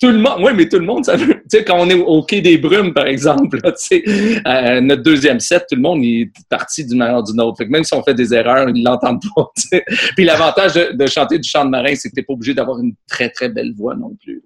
tout, 0.00 0.08
le 0.08 0.18
monde, 0.18 0.38
oui, 0.40 0.52
mais 0.56 0.68
tout 0.68 0.78
le 0.78 0.84
monde, 0.84 1.04
ça 1.04 1.16
veut, 1.16 1.34
tu 1.34 1.42
sais, 1.48 1.64
quand 1.64 1.78
on 1.78 1.88
est 1.88 1.94
au 1.94 2.22
Quai 2.24 2.40
des 2.40 2.58
Brumes, 2.58 2.92
par 2.92 3.06
exemple, 3.06 3.60
tu 3.62 3.70
sais, 3.76 4.04
euh, 4.46 4.80
notre 4.80 5.02
deuxième 5.02 5.38
set, 5.38 5.66
tout 5.68 5.76
le 5.76 5.82
monde 5.82 6.00
est 6.02 6.30
parti 6.48 6.84
d'une 6.84 6.98
manière 6.98 7.18
ou 7.18 7.22
d'une 7.22 7.40
autre. 7.40 7.58
Fait 7.58 7.66
que 7.66 7.70
même 7.70 7.84
si 7.84 7.94
on 7.94 8.02
fait 8.02 8.14
des 8.14 8.34
erreurs, 8.34 8.68
ils 8.68 8.82
l'entendent 8.82 9.22
pas, 9.34 9.50
sais. 9.56 9.84
Puis 10.16 10.24
l'avantage 10.24 10.74
de, 10.74 11.06
chanter 11.06 11.38
du 11.38 11.48
chant 11.48 11.64
de 11.64 11.70
marin, 11.70 11.94
c'est 11.94 12.10
que 12.10 12.14
t'es 12.14 12.22
pas 12.22 12.32
obligé 12.32 12.54
d'avoir 12.54 12.80
une 12.80 12.94
très, 13.08 13.30
très 13.30 13.48
belle 13.48 13.72
voix 13.76 13.94
non 13.94 14.16
plus, 14.20 14.42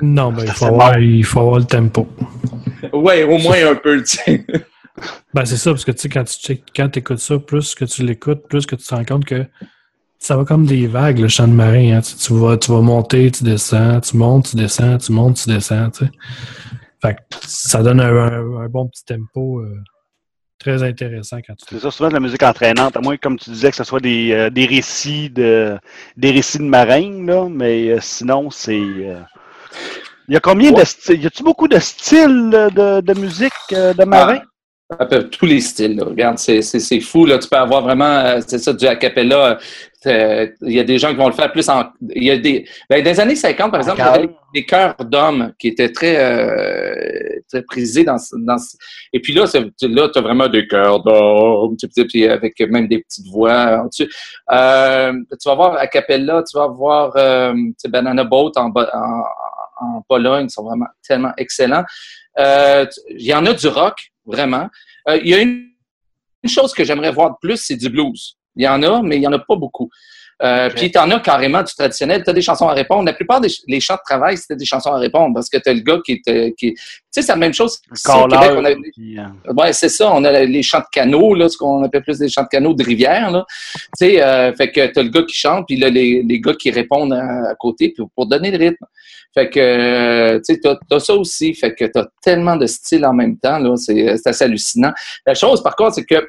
Non, 0.00 0.32
mais 0.32 0.44
il 0.44 0.52
faut, 0.52 0.66
avoir, 0.66 0.98
il 0.98 1.24
faut 1.24 1.40
avoir 1.40 1.58
le 1.58 1.66
tempo. 1.66 2.08
Oui, 2.92 3.22
au 3.24 3.38
moins 3.38 3.70
un 3.70 3.74
peu, 3.74 4.02
tu 4.02 4.16
sais. 4.16 4.46
Ben, 5.34 5.44
c'est 5.44 5.56
ça, 5.56 5.70
parce 5.70 5.84
que 5.84 5.90
tu 5.90 6.02
sais, 6.02 6.08
quand 6.08 6.24
tu 6.24 6.58
quand 6.74 6.96
écoutes 6.96 7.18
ça, 7.18 7.38
plus 7.38 7.74
que 7.74 7.84
tu 7.84 8.04
l'écoutes, 8.04 8.46
plus 8.48 8.64
que 8.64 8.76
tu 8.76 8.84
te 8.84 8.94
rends 8.94 9.04
compte 9.04 9.24
que 9.24 9.44
ça 10.18 10.36
va 10.36 10.44
comme 10.44 10.64
des 10.64 10.86
vagues, 10.86 11.18
le 11.18 11.28
champ 11.28 11.46
de 11.46 11.52
marin. 11.52 11.98
Hein. 11.98 12.00
Tu, 12.00 12.32
vas, 12.32 12.56
tu 12.56 12.70
vas 12.72 12.80
monter, 12.80 13.30
tu 13.30 13.44
descends, 13.44 14.00
tu 14.00 14.16
montes, 14.16 14.50
tu 14.50 14.56
descends, 14.56 14.98
tu 14.98 15.12
montes, 15.12 15.36
tu 15.36 15.50
descends. 15.50 15.90
Tu 15.90 16.06
sais. 16.06 16.10
Fait 17.02 17.14
que 17.14 17.20
ça 17.46 17.82
donne 17.82 18.00
un, 18.00 18.68
bon 18.68 18.88
petit 18.88 19.04
tempo 19.04 19.60
euh, 19.60 19.76
très 20.58 20.82
intéressant 20.82 21.36
quand 21.46 21.54
tu 21.54 21.66
C'est 21.68 21.80
ça, 21.80 21.90
souvent 21.90 22.08
de 22.08 22.14
la 22.14 22.20
musique 22.20 22.42
entraînante, 22.42 22.96
à 22.96 23.00
moins, 23.02 23.18
comme 23.18 23.38
tu 23.38 23.50
disais, 23.50 23.70
que 23.70 23.76
ce 23.76 23.84
soit 23.84 24.00
des, 24.00 24.32
euh, 24.32 24.48
des 24.48 24.64
récits 24.64 25.28
de 25.28 25.76
des 26.16 26.30
récits 26.30 26.58
de 26.58 26.64
marins, 26.64 27.26
là, 27.26 27.46
mais 27.50 27.90
euh, 27.90 27.98
sinon, 28.00 28.50
c'est. 28.50 28.78
il 28.78 29.24
y 30.30 30.36
a 30.36 30.40
combien 30.40 30.72
de 30.72 30.82
styles? 30.84 31.22
Y 31.22 31.26
a-tu 31.26 31.42
beaucoup 31.42 31.68
de 31.68 31.78
styles 31.78 32.50
de, 32.50 33.02
de 33.02 33.20
musique 33.20 33.52
de 33.70 34.04
marin? 34.04 34.40
Tous 35.30 35.46
les 35.46 35.60
styles. 35.60 36.02
Regarde, 36.02 36.38
c'est 36.38 37.00
fou. 37.00 37.26
Là. 37.26 37.38
Tu 37.38 37.48
peux 37.48 37.56
avoir 37.56 37.82
vraiment, 37.82 38.40
c'est 38.46 38.58
ça, 38.58 38.72
du 38.72 38.86
acapella. 38.86 39.58
Euh, 40.06 40.46
il 40.62 40.72
y 40.72 40.80
a 40.80 40.84
des 40.84 40.98
gens 40.98 41.08
qui 41.10 41.16
vont 41.16 41.28
le 41.28 41.34
faire 41.34 41.50
plus 41.50 41.68
en. 41.68 41.84
Il 42.14 42.24
y 42.24 42.30
a 42.30 42.36
des. 42.36 42.66
Ben, 42.90 43.02
dans 43.02 43.10
les 43.10 43.20
années 43.20 43.36
50, 43.36 43.70
par 43.70 43.80
exemple, 43.80 44.00
il 44.00 44.04
y 44.04 44.08
avait 44.08 44.30
des 44.54 44.64
chœurs 44.64 44.96
d'hommes 45.00 45.52
qui 45.58 45.68
étaient 45.68 45.90
très, 45.90 46.16
euh, 46.18 47.40
très 47.48 47.62
prisés 47.62 48.04
dans, 48.04 48.16
dans. 48.32 48.56
Et 49.12 49.20
puis 49.20 49.32
là, 49.32 49.44
là 49.44 50.08
tu 50.08 50.18
as 50.18 50.20
vraiment 50.20 50.48
des 50.48 50.66
chœurs 50.66 51.02
d'hommes, 51.02 51.76
puis 52.08 52.28
avec 52.28 52.60
même 52.60 52.86
des 52.86 52.98
petites 52.98 53.28
voix. 53.28 53.86
Euh, 54.52 55.12
tu 55.40 55.48
vas 55.48 55.54
voir 55.54 55.76
à 55.76 55.86
Capella, 55.86 56.42
tu 56.42 56.58
vas 56.58 56.68
voir 56.68 57.12
euh, 57.16 57.54
Banana 57.88 58.24
Boat 58.24 58.52
en, 58.56 58.70
en, 58.70 59.24
en 59.80 60.02
Pologne, 60.08 60.46
ils 60.48 60.52
sont 60.52 60.64
vraiment 60.64 60.86
tellement 61.06 61.32
excellents. 61.36 61.84
Euh, 62.38 62.86
il 63.10 63.22
y 63.22 63.34
en 63.34 63.46
a 63.46 63.52
du 63.52 63.68
rock, 63.68 64.12
vraiment. 64.26 64.68
il 65.08 65.28
y 65.28 65.34
a 65.34 65.40
une, 65.40 65.68
une 66.42 66.50
chose 66.50 66.72
que 66.72 66.84
j'aimerais 66.84 67.12
voir 67.12 67.30
de 67.30 67.36
plus, 67.40 67.56
c'est 67.56 67.76
du 67.76 67.88
blues. 67.88 68.36
Il 68.56 68.64
y 68.64 68.68
en 68.68 68.82
a, 68.82 69.02
mais 69.02 69.16
il 69.16 69.20
n'y 69.20 69.26
en 69.26 69.32
a 69.32 69.38
pas 69.38 69.56
beaucoup. 69.56 69.90
Euh, 70.42 70.68
Puis 70.74 70.90
tu 70.90 70.98
en 70.98 71.10
as 71.10 71.20
carrément 71.20 71.62
du 71.62 71.72
traditionnel. 71.74 72.22
Tu 72.24 72.30
as 72.30 72.32
des 72.32 72.42
chansons 72.42 72.68
à 72.68 72.74
répondre. 72.74 73.04
La 73.04 73.12
plupart 73.12 73.40
des 73.40 73.48
les 73.68 73.80
chants 73.80 73.94
de 73.94 74.00
travail, 74.04 74.36
c'était 74.36 74.56
des 74.56 74.64
chansons 74.64 74.90
à 74.90 74.98
répondre 74.98 75.34
parce 75.34 75.48
que 75.48 75.58
tu 75.58 75.68
as 75.68 75.74
le 75.74 75.80
gars 75.80 75.98
qui 76.04 76.20
est. 76.26 76.54
Qui, 76.56 76.74
tu 76.74 77.20
sais, 77.20 77.22
c'est 77.22 77.32
la 77.32 77.36
même 77.36 77.54
chose. 77.54 77.78
Au 77.90 78.26
Québec, 78.26 78.50
on 78.56 78.64
a, 78.64 78.70
euh, 78.70 79.52
ouais, 79.56 79.72
c'est 79.72 79.88
ça. 79.88 80.12
On 80.12 80.24
a 80.24 80.44
les 80.44 80.62
chants 80.62 80.80
de 80.80 80.86
canaux, 80.90 81.34
là, 81.34 81.48
ce 81.48 81.56
qu'on 81.56 81.84
appelle 81.84 82.02
plus 82.02 82.18
des 82.18 82.28
chants 82.28 82.42
de 82.42 82.48
canaux 82.48 82.74
de 82.74 82.82
rivière. 82.82 83.30
Là. 83.30 83.44
Tu 83.74 83.82
sais, 83.98 84.22
euh, 84.22 84.52
fait 84.54 84.72
que 84.72 84.86
tu 84.86 84.98
as 84.98 85.02
le 85.02 85.10
gars 85.10 85.22
qui 85.22 85.36
chante, 85.36 85.66
puis 85.66 85.76
là, 85.76 85.88
les, 85.88 86.24
les 86.24 86.40
gars 86.40 86.54
qui 86.54 86.70
répondent 86.70 87.12
à, 87.12 87.54
côté 87.58 87.94
pour, 87.96 88.10
pour 88.14 88.26
donner 88.26 88.50
le 88.50 88.58
rythme. 88.58 88.84
Fait 89.32 89.48
que, 89.48 89.60
euh, 89.60 90.38
tu 90.38 90.54
sais, 90.54 90.60
t'as, 90.60 90.76
as 90.90 91.00
ça 91.00 91.14
aussi. 91.14 91.54
Fait 91.54 91.74
que 91.74 91.84
t'as 91.84 92.06
tellement 92.22 92.56
de 92.56 92.66
styles 92.66 93.06
en 93.06 93.14
même 93.14 93.38
temps, 93.38 93.58
là. 93.58 93.76
C'est, 93.76 94.16
c'est 94.16 94.30
assez 94.30 94.44
hallucinant. 94.44 94.92
La 95.26 95.34
chose, 95.34 95.62
par 95.62 95.76
contre, 95.76 95.94
c'est 95.94 96.04
que 96.04 96.28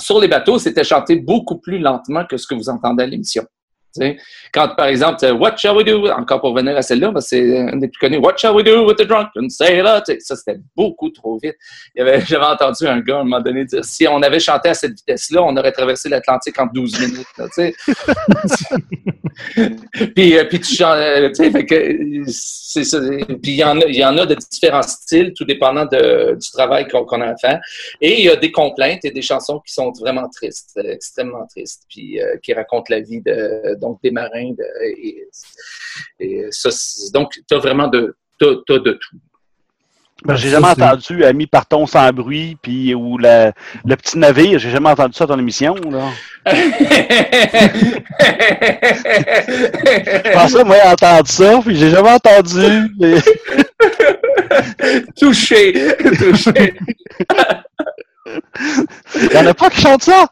sur 0.00 0.20
les 0.20 0.28
bateaux, 0.28 0.58
c'était 0.58 0.84
chanté 0.84 1.16
beaucoup 1.16 1.58
plus 1.58 1.78
lentement 1.78 2.24
que 2.24 2.36
ce 2.36 2.46
que 2.46 2.54
vous 2.54 2.68
entendez 2.68 3.04
à 3.04 3.06
l'émission. 3.06 3.44
Quand, 4.52 4.74
par 4.76 4.86
exemple, 4.86 5.24
What 5.32 5.56
shall 5.56 5.76
we 5.76 5.84
do? 5.84 6.08
Encore 6.08 6.40
pour 6.40 6.54
venir 6.54 6.76
à 6.76 6.82
celle-là, 6.82 7.12
c'est 7.20 7.58
un 7.58 7.76
des 7.76 7.88
plus 7.88 7.98
connus. 7.98 8.18
What 8.18 8.38
shall 8.38 8.54
we 8.54 8.64
do 8.64 8.86
with 8.86 8.96
the 8.96 9.06
drunken 9.06 9.50
sailor? 9.50 10.02
Ça, 10.20 10.36
c'était 10.36 10.60
beaucoup 10.76 11.10
trop 11.10 11.38
vite. 11.42 11.56
J'avais 11.96 12.44
entendu 12.44 12.86
un 12.86 13.00
gars 13.00 13.16
à 13.16 13.20
un 13.20 13.24
moment 13.24 13.40
donné 13.40 13.64
dire 13.64 13.84
si 13.84 14.06
on 14.08 14.22
avait 14.22 14.40
chanté 14.40 14.68
à 14.70 14.74
cette 14.74 14.92
vitesse-là, 14.92 15.42
on 15.42 15.56
aurait 15.56 15.72
traversé 15.72 16.08
l'Atlantique 16.08 16.58
en 16.58 16.66
12 16.66 17.00
minutes. 17.00 17.26
puis, 20.14 20.36
euh, 20.36 20.44
puis 20.44 20.60
tu 20.60 20.74
chantes, 20.74 20.96
euh. 20.96 21.30
Puis 23.42 23.52
il 23.52 23.56
y, 23.56 23.64
en 23.64 23.80
a, 23.80 23.86
y 23.86 24.04
en 24.04 24.16
a 24.18 24.26
de 24.26 24.34
différents 24.34 24.82
styles, 24.82 25.32
tout 25.34 25.44
dépendant 25.44 25.86
du 25.86 26.50
travail 26.52 26.86
qu'on 26.88 27.20
a 27.20 27.26
à 27.26 27.36
faire. 27.36 27.60
Et 28.00 28.20
il 28.20 28.24
y 28.26 28.28
a 28.28 28.36
des 28.36 28.52
complaintes 28.52 29.04
et 29.04 29.10
des 29.10 29.22
chansons 29.22 29.60
qui 29.60 29.72
sont 29.72 29.92
vraiment 29.98 30.28
tristes, 30.28 30.78
extrêmement 30.82 31.46
tristes, 31.46 31.84
puis 31.88 32.20
euh, 32.20 32.36
qui 32.42 32.52
racontent 32.52 32.86
la 32.88 33.00
vie 33.00 33.20
de 33.20 33.76
donc 33.80 33.98
des 34.02 34.10
marins. 34.10 34.54
et, 36.20 36.48
donc, 37.12 37.32
tu 37.32 37.54
as 37.54 37.58
vraiment 37.58 37.88
de, 37.88 38.14
de 38.40 38.92
tout. 38.92 39.16
Ben, 40.24 40.36
j'ai 40.36 40.50
jamais 40.50 40.68
entendu 40.68 41.24
Ami 41.24 41.46
partons 41.46 41.86
sans 41.86 42.12
bruit, 42.12 42.58
puis 42.60 42.94
ou 42.94 43.16
le, 43.16 43.52
le 43.86 43.96
petit 43.96 44.18
navire, 44.18 44.58
j'ai 44.58 44.70
jamais 44.70 44.90
entendu 44.90 45.14
ça 45.14 45.24
dans 45.24 45.36
l'émission. 45.36 45.74
Là. 45.74 46.10
je 50.06 50.32
pensais 50.32 50.64
moi 50.64 50.76
entendre 50.86 51.26
ça, 51.26 51.60
puis 51.64 51.74
j'ai 51.76 51.88
jamais 51.88 52.10
entendu. 52.10 52.94
touché, 55.18 55.72
touché. 56.18 56.74
Il 59.16 59.32
y 59.32 59.38
en 59.38 59.46
a 59.46 59.54
pas 59.54 59.70
qui 59.70 59.80
chantent 59.80 60.02
ça? 60.02 60.26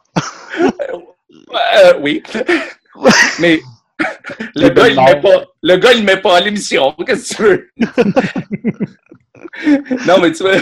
Euh, 0.60 1.94
oui. 2.00 2.22
Mais 3.40 3.60
le 4.54 4.68
gars, 4.68 4.88
il 4.88 4.96
met 4.96 5.20
pas, 5.20 5.44
le 5.62 5.76
gars, 5.76 5.92
il 5.92 6.04
met 6.04 6.16
pas 6.16 6.36
à 6.36 6.40
l'émission. 6.40 6.94
Qu'est-ce 7.06 7.34
que 7.34 7.36
tu 7.36 7.42
veux? 7.42 7.70
non, 10.06 10.18
mais 10.20 10.32
tu 10.32 10.42
vois, 10.42 10.56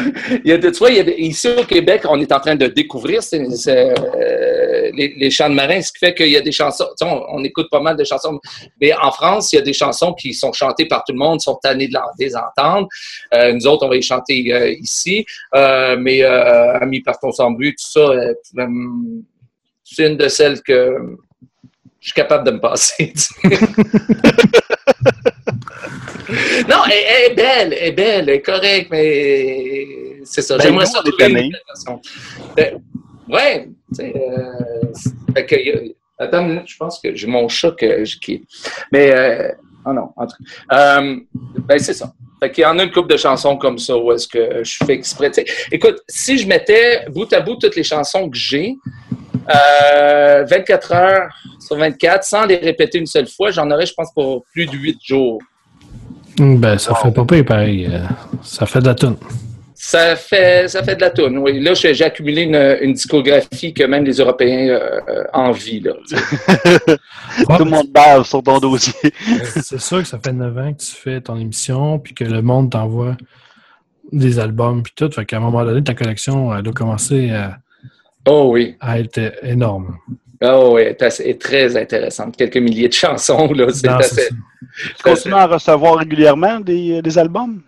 il 0.45 0.51
y 0.51 0.53
a, 0.53 0.59
tu 0.59 0.71
vois 0.71 0.91
il 0.91 0.97
y 0.97 1.01
a, 1.01 1.19
ici 1.19 1.49
au 1.49 1.65
Québec, 1.65 2.03
on 2.09 2.21
est 2.21 2.33
en 2.33 2.41
train 2.41 2.55
de 2.55 2.67
découvrir 2.67 3.21
euh, 3.33 4.91
les, 4.95 5.15
les, 5.17 5.31
chants 5.31 5.51
de 5.51 5.55
marins, 5.55 5.83
ce 5.83 5.93
qui 5.93 5.99
fait 5.99 6.15
qu'il 6.15 6.29
y 6.29 6.37
a 6.37 6.41
des 6.41 6.53
chansons, 6.53 6.87
on, 7.03 7.23
on, 7.29 7.45
écoute 7.45 7.69
pas 7.71 7.81
mal 7.81 7.97
de 7.97 8.05
chansons, 8.05 8.39
mais 8.81 8.95
en 8.95 9.11
France, 9.11 9.53
il 9.53 9.57
y 9.57 9.59
a 9.59 9.63
des 9.63 9.73
chansons 9.73 10.15
qui 10.15 10.35
sont 10.35 10.53
chantées 10.53 10.87
par 10.87 11.05
tout 11.05 11.13
le 11.13 11.19
monde, 11.19 11.41
sont 11.41 11.57
tannés 11.57 11.89
de 11.89 11.99
les 12.19 12.37
entendre. 12.37 12.89
Euh, 13.35 13.53
nous 13.53 13.67
autres, 13.67 13.87
on 13.87 13.89
va 13.89 13.97
les 13.97 14.03
chanter 14.03 14.53
euh, 14.53 14.71
ici, 14.71 15.25
mais 15.53 16.23
Amis 16.23 17.03
partons 17.03 17.33
sans 17.33 17.51
but, 17.51 17.73
tout 17.73 18.01
ça, 18.01 18.13
c'est 19.85 20.07
une 20.07 20.17
de 20.17 20.29
celles 20.29 20.63
que 20.63 21.17
je 22.07 22.13
suis 22.13 22.23
capable 22.23 22.47
de 22.47 22.53
me 22.53 22.61
passer. 22.61 23.13
non, 26.69 26.85
elle, 26.87 27.33
est 27.33 27.35
belle, 27.35 27.73
elle 27.73 27.89
est 27.89 27.93
belle, 27.93 28.29
elle 28.29 28.37
est 28.37 28.43
correcte, 28.43 28.93
mais 28.93 30.21
c'est 30.23 30.43
ça. 30.43 30.57
Ben, 30.57 30.63
J'aimerais 30.63 30.87
ça 30.87 31.03
trouver 31.03 31.27
une 31.33 31.51
ben, 32.55 32.81
ouais, 33.29 33.69
tu 33.89 33.97
sais, 33.97 34.15
euh, 34.15 35.43
que, 35.43 35.57
attends 36.17 36.65
je 36.65 36.77
pense 36.77 37.01
que 37.01 37.13
j'ai 37.13 37.27
mon 37.27 37.49
chat 37.49 37.75
qui 37.75 38.47
Mais, 38.93 39.13
euh, 39.13 39.51
oh 39.85 39.93
non, 39.93 40.11
en 40.15 40.29
tout 40.29 40.37
cas, 40.71 41.01
euh, 41.01 41.17
ben 41.67 41.79
c'est 41.81 41.95
ça. 41.95 42.13
Fait 42.39 42.53
qu'il 42.53 42.63
y 42.63 42.67
en 42.67 42.79
a 42.79 42.85
une 42.85 42.93
couple 42.93 43.11
de 43.11 43.17
chansons 43.17 43.57
comme 43.57 43.81
ça 43.81 43.99
où 43.99 44.13
est-ce 44.13 44.29
que 44.29 44.63
je 44.63 44.77
fais 44.85 44.93
exprès. 44.93 45.33
Écoute, 45.73 45.97
si 46.07 46.39
je 46.39 46.47
mettais 46.47 47.07
bout 47.09 47.33
à 47.33 47.41
bout 47.41 47.57
toutes 47.57 47.75
les 47.75 47.83
chansons 47.83 48.31
que 48.31 48.37
j'ai, 48.37 48.77
euh, 49.55 50.45
24 50.45 50.93
heures 50.93 51.29
sur 51.61 51.77
24, 51.77 52.25
sans 52.25 52.47
les 52.47 52.57
répéter 52.57 52.99
une 52.99 53.07
seule 53.07 53.29
fois, 53.29 53.51
j'en 53.51 53.71
aurais, 53.71 53.87
je 53.87 53.95
pense, 53.95 54.13
pour 54.13 54.45
plus 54.53 54.67
de 54.67 54.77
8 54.77 54.99
jours. 55.03 55.41
Ben, 56.39 56.79
ça 56.79 56.95
fait 56.95 57.11
pas 57.11 57.25
pire, 57.25 57.45
pareil. 57.45 57.89
Euh, 57.91 58.01
Ça 58.43 58.67
fait 58.67 58.81
de 58.81 58.87
la 58.87 58.95
toune. 58.95 59.17
Ça 59.75 60.17
fait, 60.17 60.69
ça 60.69 60.83
fait 60.83 60.97
de 60.97 61.01
la 61.03 61.11
toune, 61.11 61.39
oui. 61.39 61.61
Là, 61.61 61.75
j'ai 61.75 62.03
accumulé 62.03 62.43
une, 62.43 62.77
une 62.81 62.95
discographie 62.95 63.73
que 63.73 63.85
même 63.85 64.05
les 64.05 64.15
Européens 64.15 64.69
euh, 64.69 65.01
euh, 65.09 65.25
envient. 65.33 65.81
Là. 65.81 65.93
Tout 67.59 67.65
le 67.65 67.71
monde 67.71 67.89
bave 67.91 68.25
sur 68.27 68.43
ton 68.43 68.59
dossier. 68.59 69.13
C'est 69.45 69.81
sûr 69.81 69.99
que 69.99 70.09
ça 70.09 70.19
fait 70.19 70.33
9 70.33 70.59
ans 70.59 70.73
que 70.73 70.83
tu 70.83 70.93
fais 70.93 71.21
ton 71.21 71.39
émission, 71.39 71.99
puis 71.99 72.15
que 72.15 72.25
le 72.25 72.43
monde 72.43 72.73
t'envoie 72.73 73.17
des 74.13 74.39
albums, 74.39 74.83
puis 74.83 74.93
tout. 74.97 75.11
Fait 75.11 75.25
qu'à 75.25 75.37
un 75.37 75.41
moment 75.41 75.65
donné, 75.65 75.85
ta 75.85 75.95
collection, 75.95 76.55
elle 76.57 76.67
a 76.67 76.73
commencé 76.73 77.31
à, 77.31 77.59
oh 78.27 78.51
oui. 78.53 78.77
à 78.81 78.99
être 79.01 79.35
énorme. 79.43 79.97
Oh 80.43 80.73
oui, 80.75 80.83
elle 80.83 80.89
est, 80.89 81.03
assez- 81.03 81.25
est 81.25 81.41
très 81.41 81.77
intéressante. 81.77 82.37
Quelques 82.37 82.59
milliers 82.59 82.89
de 82.89 82.93
chansons, 82.93 83.51
là. 83.55 83.67
C'est 83.73 83.89
assez- 83.89 84.23
ça. 84.29 84.35
Tu 84.97 85.03
continues 85.03 85.35
à 85.35 85.47
recevoir 85.47 85.97
régulièrement 85.97 86.61
des, 86.61 87.01
des 87.01 87.19
albums? 87.19 87.63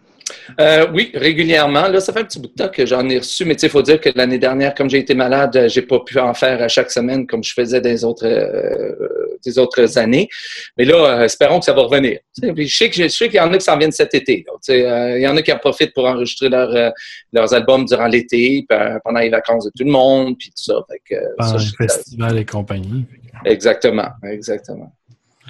Euh, 0.60 0.86
oui, 0.92 1.10
régulièrement. 1.14 1.88
Là, 1.88 2.00
ça 2.00 2.12
fait 2.12 2.20
un 2.20 2.24
petit 2.24 2.40
bout 2.40 2.48
de 2.48 2.52
temps 2.52 2.68
que 2.68 2.84
j'en 2.86 3.08
ai 3.08 3.18
reçu, 3.18 3.44
mais 3.44 3.54
il 3.54 3.68
faut 3.68 3.82
dire 3.82 4.00
que 4.00 4.10
l'année 4.14 4.38
dernière, 4.38 4.74
comme 4.74 4.88
j'ai 4.90 4.98
été 4.98 5.14
malade, 5.14 5.56
euh, 5.56 5.68
j'ai 5.68 5.82
pas 5.82 6.00
pu 6.00 6.18
en 6.18 6.34
faire 6.34 6.62
à 6.62 6.68
chaque 6.68 6.90
semaine 6.90 7.26
comme 7.26 7.44
je 7.44 7.52
faisais 7.52 7.80
des 7.80 8.04
autres, 8.04 8.26
euh, 8.26 9.36
des 9.44 9.58
autres 9.58 9.98
années. 9.98 10.28
Mais 10.76 10.84
là, 10.84 11.20
euh, 11.20 11.24
espérons 11.24 11.58
que 11.58 11.64
ça 11.64 11.72
va 11.72 11.82
revenir. 11.82 12.18
Puis 12.54 12.68
je 12.68 12.76
sais 12.76 12.90
que 12.90 12.96
je 12.96 13.08
sais 13.08 13.26
qu'il 13.28 13.36
y 13.36 13.40
en 13.40 13.52
a 13.52 13.58
qui 13.58 13.64
s'en 13.64 13.76
viennent 13.76 13.92
cet 13.92 14.14
été. 14.14 14.44
il 14.68 15.20
y 15.20 15.26
en 15.28 15.36
a 15.36 15.42
qui 15.42 15.52
en 15.52 15.58
profitent 15.58 15.94
pour 15.94 16.06
enregistrer 16.06 16.48
leur, 16.48 16.92
leurs 17.32 17.54
albums 17.54 17.84
durant 17.84 18.06
l'été, 18.06 18.66
pendant 19.04 19.20
les 19.20 19.30
vacances 19.30 19.64
de 19.64 19.70
tout 19.76 19.84
le 19.84 19.90
monde, 19.90 20.36
puis 20.38 20.48
tout 20.50 20.64
ça. 20.64 20.80
Fait 20.90 21.00
que, 21.08 21.20
Pendant 21.36 21.58
ça, 21.58 21.72
festivals 21.78 22.38
et 22.38 22.44
compagnie. 22.44 23.04
exactement, 23.44 24.08
exactement. 24.24 24.92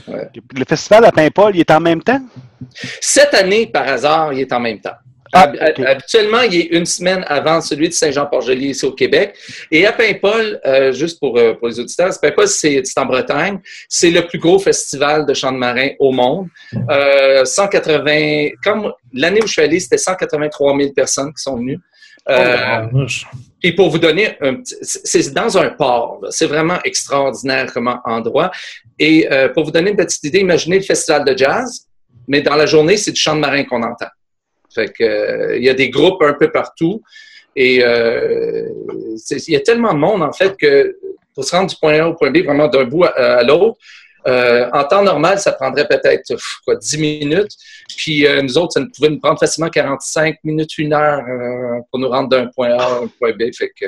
Le 0.06 0.64
festival 0.66 1.04
à 1.04 1.12
Paimpol, 1.12 1.54
il 1.54 1.60
est 1.60 1.70
en 1.70 1.80
même 1.80 2.02
temps? 2.02 2.20
Cette 3.00 3.34
année, 3.34 3.66
par 3.66 3.88
hasard, 3.88 4.32
il 4.32 4.40
est 4.40 4.52
en 4.52 4.60
même 4.60 4.80
temps. 4.80 4.96
Ah. 5.32 5.52
Habituellement, 5.86 6.40
il 6.40 6.54
est 6.54 6.68
une 6.70 6.86
semaine 6.86 7.24
avant 7.28 7.60
celui 7.60 7.88
de 7.88 7.92
Saint-Jean-Port-Joli 7.92 8.68
ici 8.68 8.86
au 8.86 8.92
Québec. 8.92 9.34
Et 9.70 9.86
à 9.86 9.92
Paimpol, 9.92 10.58
euh, 10.64 10.92
juste 10.92 11.20
pour, 11.20 11.36
euh, 11.36 11.54
pour 11.54 11.68
les 11.68 11.78
auditeurs, 11.78 12.10
Paimpol, 12.20 12.48
c'est 12.48 12.82
en 12.96 13.04
Bretagne. 13.04 13.58
C'est 13.88 14.10
le 14.10 14.26
plus 14.26 14.38
gros 14.38 14.58
festival 14.58 15.26
de 15.26 15.34
chants 15.34 15.52
de 15.52 15.58
marin 15.58 15.90
au 15.98 16.12
monde. 16.12 16.48
Euh, 16.90 17.44
180, 17.44 18.50
comme 18.64 18.92
l'année 19.12 19.40
où 19.42 19.46
je 19.46 19.52
suis 19.52 19.62
allé, 19.62 19.80
c'était 19.80 19.98
183 19.98 20.76
000 20.78 20.92
personnes 20.92 21.32
qui 21.34 21.42
sont 21.42 21.56
venues. 21.56 21.78
Euh, 22.28 22.86
vache. 22.92 23.26
Et 23.62 23.74
pour 23.74 23.90
vous 23.90 23.98
donner 23.98 24.36
un 24.40 24.56
petit, 24.56 24.76
c'est 24.82 25.32
dans 25.34 25.58
un 25.58 25.70
port. 25.70 26.20
C'est 26.30 26.46
vraiment 26.46 26.78
extraordinaire 26.84 27.72
comme 27.72 27.92
endroit. 28.04 28.50
Et 28.98 29.30
euh, 29.30 29.48
pour 29.48 29.64
vous 29.64 29.70
donner 29.70 29.90
une 29.90 29.96
petite 29.96 30.22
idée, 30.24 30.40
imaginez 30.40 30.76
le 30.78 30.84
festival 30.84 31.24
de 31.24 31.36
jazz, 31.36 31.86
mais 32.28 32.40
dans 32.40 32.54
la 32.54 32.66
journée, 32.66 32.96
c'est 32.96 33.10
du 33.10 33.20
chant 33.20 33.34
de 33.34 33.40
marin 33.40 33.64
qu'on 33.64 33.82
entend. 33.82 34.06
Fait 34.72 34.92
que 34.92 35.02
euh, 35.02 35.56
il 35.56 35.64
y 35.64 35.68
a 35.68 35.74
des 35.74 35.90
groupes 35.90 36.22
un 36.22 36.34
peu 36.34 36.50
partout. 36.52 37.02
Et 37.56 37.82
euh, 37.82 38.68
il 39.30 39.52
y 39.52 39.56
a 39.56 39.60
tellement 39.60 39.92
de 39.92 39.98
monde, 39.98 40.22
en 40.22 40.32
fait, 40.32 40.56
que 40.56 40.96
pour 41.34 41.44
se 41.44 41.56
rendre 41.56 41.68
du 41.68 41.76
point 41.76 41.98
A 41.98 42.08
au 42.08 42.14
point 42.14 42.30
B, 42.30 42.38
vraiment 42.38 42.68
d'un 42.68 42.84
bout 42.84 43.04
à 43.04 43.42
l'autre, 43.42 43.78
euh, 44.26 44.68
en 44.72 44.84
temps 44.84 45.02
normal, 45.02 45.38
ça 45.38 45.52
prendrait 45.52 45.86
peut-être 45.86 46.26
pff, 46.28 46.58
quoi, 46.64 46.76
10 46.76 46.98
minutes. 46.98 47.52
Puis 47.96 48.26
euh, 48.26 48.42
nous 48.42 48.58
autres, 48.58 48.72
ça 48.74 48.80
nous 48.80 48.90
pouvait 48.90 49.10
nous 49.10 49.20
prendre 49.20 49.38
facilement 49.38 49.70
45 49.70 50.36
minutes, 50.44 50.76
une 50.78 50.92
heure 50.92 51.22
euh, 51.26 51.80
pour 51.90 52.00
nous 52.00 52.08
rendre 52.08 52.28
d'un 52.28 52.46
point 52.46 52.70
A 52.70 52.82
à 52.82 52.92
un 53.02 53.06
point 53.18 53.32
B. 53.32 53.44
Fait 53.56 53.70
que 53.78 53.86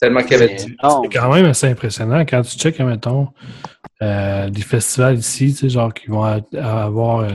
tellement 0.00 0.22
qu'il 0.22 0.32
y 0.32 0.34
avait 0.34 0.54
du-. 0.56 0.76
C'est 1.02 1.18
quand 1.18 1.32
même 1.32 1.46
assez 1.46 1.66
impressionnant 1.66 2.20
quand 2.20 2.42
tu 2.42 2.56
checkes, 2.58 2.80
mettons, 2.80 3.28
euh, 4.02 4.48
des 4.50 4.62
festivals 4.62 5.18
ici, 5.18 5.52
tu 5.52 5.60
sais, 5.60 5.68
genre 5.68 5.92
qui 5.92 6.06
vont 6.08 6.24
avoir 6.54 7.20
euh, 7.20 7.32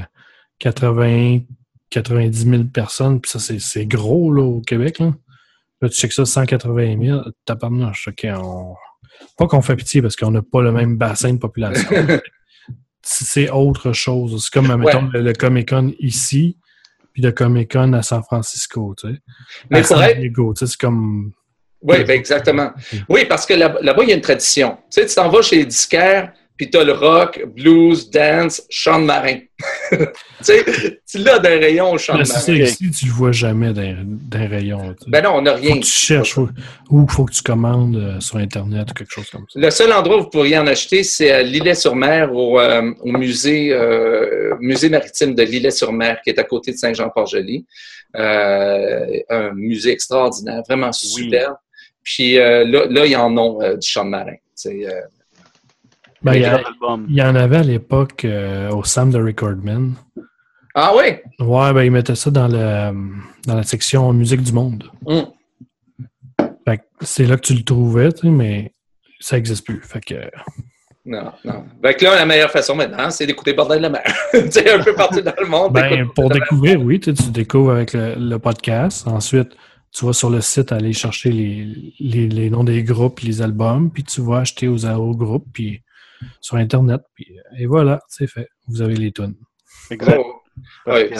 80, 0.60 1.40
90 1.92 2.50
000 2.50 2.64
personnes, 2.74 3.22
puis 3.22 3.30
ça, 3.32 3.40
c'est- 3.40 3.60
c'est 3.60 3.86
gros, 3.86 4.34
là, 4.34 4.42
au 4.44 4.62
Québec, 4.62 5.00
là. 5.00 5.14
Là, 5.82 5.90
tu 5.90 5.96
checkes 5.96 6.14
ça, 6.14 6.26
180 6.26 6.98
000, 7.02 7.22
tabarnouche, 7.46 8.08
OK, 8.08 8.26
on... 8.34 8.76
Pas 9.38 9.48
qu'on 9.48 9.62
fait 9.62 9.76
pitié, 9.76 10.02
parce 10.02 10.16
qu'on 10.16 10.32
n'a 10.32 10.42
pas 10.42 10.62
le 10.62 10.72
même 10.72 10.98
bassin 10.98 11.34
de 11.34 11.38
population. 11.40 11.90
c'est 13.02 13.50
autre 13.50 13.94
chose. 13.94 14.44
C'est 14.44 14.52
comme, 14.54 14.76
mettons, 14.78 15.10
le, 15.14 15.22
le 15.22 15.34
Comic-Con 15.34 15.94
ici, 16.00 16.58
puis 17.14 17.22
le 17.22 17.32
Comic-Con 17.32 17.94
à 17.94 18.02
San 18.02 18.24
Francisco, 18.24 18.96
tu 18.98 19.08
sais. 19.10 19.20
Mais 19.70 19.80
à 19.80 19.84
San 19.84 20.02
être- 20.02 20.20
Diego, 20.20 20.54
tu 20.54 20.60
sais, 20.66 20.72
c'est 20.72 20.80
comme... 20.80 21.32
Oui, 21.82 22.04
ben 22.04 22.12
exactement. 22.18 22.72
Oui, 23.10 23.26
parce 23.30 23.46
que 23.46 23.54
là- 23.54 23.78
là-bas, 23.82 24.04
il 24.04 24.10
y 24.10 24.12
a 24.12 24.16
une 24.16 24.22
tradition. 24.22 24.78
Tu 24.92 25.02
sais, 25.02 25.06
tu 25.06 25.14
t'en 25.14 25.30
vas 25.30 25.44
chez 25.44 25.58
les 25.58 25.66
disquaires, 25.66 26.34
puis 26.58 26.70
tu 26.70 26.78
as 26.78 26.84
le 26.84 26.94
rock, 26.94 27.44
blues, 27.56 28.10
dance, 28.10 28.64
chant 28.70 29.00
de 29.00 29.06
marin. 29.06 29.40
tu 29.92 29.98
sais, 30.42 30.64
tu 31.10 31.18
l'as 31.20 31.40
d'un 31.40 31.58
rayon 31.60 31.92
au 31.92 31.98
chant 31.98 32.14
Mais 32.14 32.20
de 32.20 32.26
c'est 32.26 32.40
ça, 32.40 32.52
marin. 32.52 32.64
ici, 32.64 32.92
tu 32.92 33.06
le 33.08 33.12
vois 33.12 33.32
jamais 33.32 33.74
d'un 33.74 34.48
rayon. 34.48 34.80
tu 34.94 35.04
sais. 35.06 35.10
Ben 35.10 35.24
non, 35.24 35.32
on 35.36 35.42
n'a 35.42 35.56
faut 35.56 35.64
rien. 35.64 35.76
que 35.80 35.86
tu 35.86 35.92
cherches 35.92 36.34
faut- 36.34 36.50
ou 36.90 37.06
il 37.10 37.12
faut 37.14 37.26
que 37.26 37.34
tu 37.34 37.42
commandes 37.42 37.98
euh, 37.98 38.20
sur 38.20 38.38
Internet 38.38 38.92
ou 38.92 38.94
quelque 38.94 39.12
chose 39.12 39.30
comme 39.30 39.46
ça. 39.52 39.60
Le 39.60 39.70
seul 39.70 39.92
endroit 39.92 40.18
où 40.18 40.22
vous 40.24 40.30
pourriez 40.30 40.58
en 40.58 40.68
acheter, 40.68 41.04
c'est 41.04 41.32
à 41.32 41.42
Lillet-sur-Mer, 41.44 42.34
au, 42.34 42.60
euh, 42.60 42.92
au 43.02 43.12
musée, 43.12 43.74
euh, 43.74 44.56
musée 44.60 44.90
maritime 44.90 45.36
de 45.36 45.44
Lillet-sur-Mer, 45.44 46.20
qui 46.24 46.30
est 46.30 46.40
à 46.40 46.44
côté 46.44 46.72
de 46.72 46.78
Saint-Jean-Port-Joli. 46.78 47.66
Euh, 48.18 49.20
un 49.30 49.52
musée 49.54 49.92
extraordinaire, 49.92 50.62
vraiment 50.68 50.92
superbe. 50.92 51.56
Puis 52.04 52.38
euh, 52.40 52.66
là, 52.66 52.86
là, 52.90 53.06
ils 53.06 53.16
en 53.18 53.36
ont 53.38 53.62
euh, 53.62 53.76
du 53.76 53.88
chant 53.88 54.06
de 54.06 54.10
marin. 54.12 54.36
C'est, 54.54 54.86
euh, 54.88 55.02
Ben, 56.26 56.34
il, 56.34 56.42
y 56.42 56.46
a- 56.46 56.58
Quel 56.58 56.66
album? 56.68 57.06
il 57.08 57.16
y 57.16 57.22
en 57.22 57.36
avait 57.36 57.58
à 57.58 57.64
l'époque 57.64 58.26
euh, 58.26 58.72
au 58.72 58.84
Sam 58.84 59.12
de 59.12 59.20
Recordman. 59.22 59.94
Ah 60.74 60.92
oui? 60.98 61.18
Ouais, 61.40 61.72
ben 61.72 61.84
ils 61.84 61.92
mettaient 61.92 62.16
ça 62.16 62.32
dans, 62.32 62.48
le, 62.48 62.92
dans 63.48 63.56
la 63.56 63.64
section 63.64 64.12
musique 64.12 64.42
du 64.42 64.52
monde. 64.52 64.90
Fait 66.68 66.78
que 66.80 66.84
c'est 67.02 67.26
là 67.26 67.38
que 67.38 67.42
tu 67.42 67.54
le 67.54 67.64
trouvais, 67.64 68.12
tu 68.12 68.22
sais, 68.22 68.30
mais 68.30 68.74
ça 69.20 69.36
n'existe 69.38 69.66
plus. 69.66 69.80
Fait 69.84 70.04
que 70.04 70.16
Non, 71.06 71.32
non. 71.46 71.64
Fait 71.84 71.94
que 71.94 72.04
là, 72.04 72.16
la 72.16 72.26
meilleure 72.26 72.50
façon 72.50 72.76
maintenant, 72.76 73.10
c'est 73.12 73.28
d'écouter 73.28 73.54
Bordel 73.54 73.78
de 73.78 73.84
la 73.84 73.90
mer. 73.90 74.04
tu 74.34 74.52
sais, 74.52 74.72
un 74.72 74.84
peu 74.84 74.96
partout 74.96 75.22
dans 75.22 75.34
le 75.40 75.48
monde. 75.48 75.74
Ben, 75.74 76.10
pour 76.16 76.30
découvrir, 76.30 76.82
oui, 76.82 77.00
tu, 77.00 77.14
découvres 77.30 77.72
avec 77.72 77.94
le, 77.94 78.16
le 78.18 78.40
podcast. 78.40 79.08
Ensuite, 79.08 79.56
tu 79.94 80.06
vas 80.06 80.14
sur 80.14 80.30
le 80.32 80.42
site 80.42 80.72
aller 80.72 80.92
chercher 80.92 81.32
les, 81.32 81.94
les, 82.00 82.28
les 82.28 82.50
noms 82.50 82.64
des 82.66 82.84
groupes, 82.84 83.20
les 83.22 83.42
albums, 83.42 83.92
puis 83.92 84.04
tu 84.04 84.22
vas 84.22 84.40
acheter 84.40 84.68
aux, 84.68 84.86
aux 84.86 85.16
groupes, 85.16 85.46
puis 85.54 85.84
sur 86.42 86.58
Internet, 86.58 87.02
puis 87.16 87.28
et 87.58 87.66
voilà, 87.66 88.00
c'est 88.08 88.28
fait. 88.28 88.48
Vous 88.68 88.82
avez 88.82 88.96
les 88.96 89.12
tunes. 89.12 89.36
Exact. 89.92 90.20
Oh. 90.20 90.42
Ouais, 90.88 91.12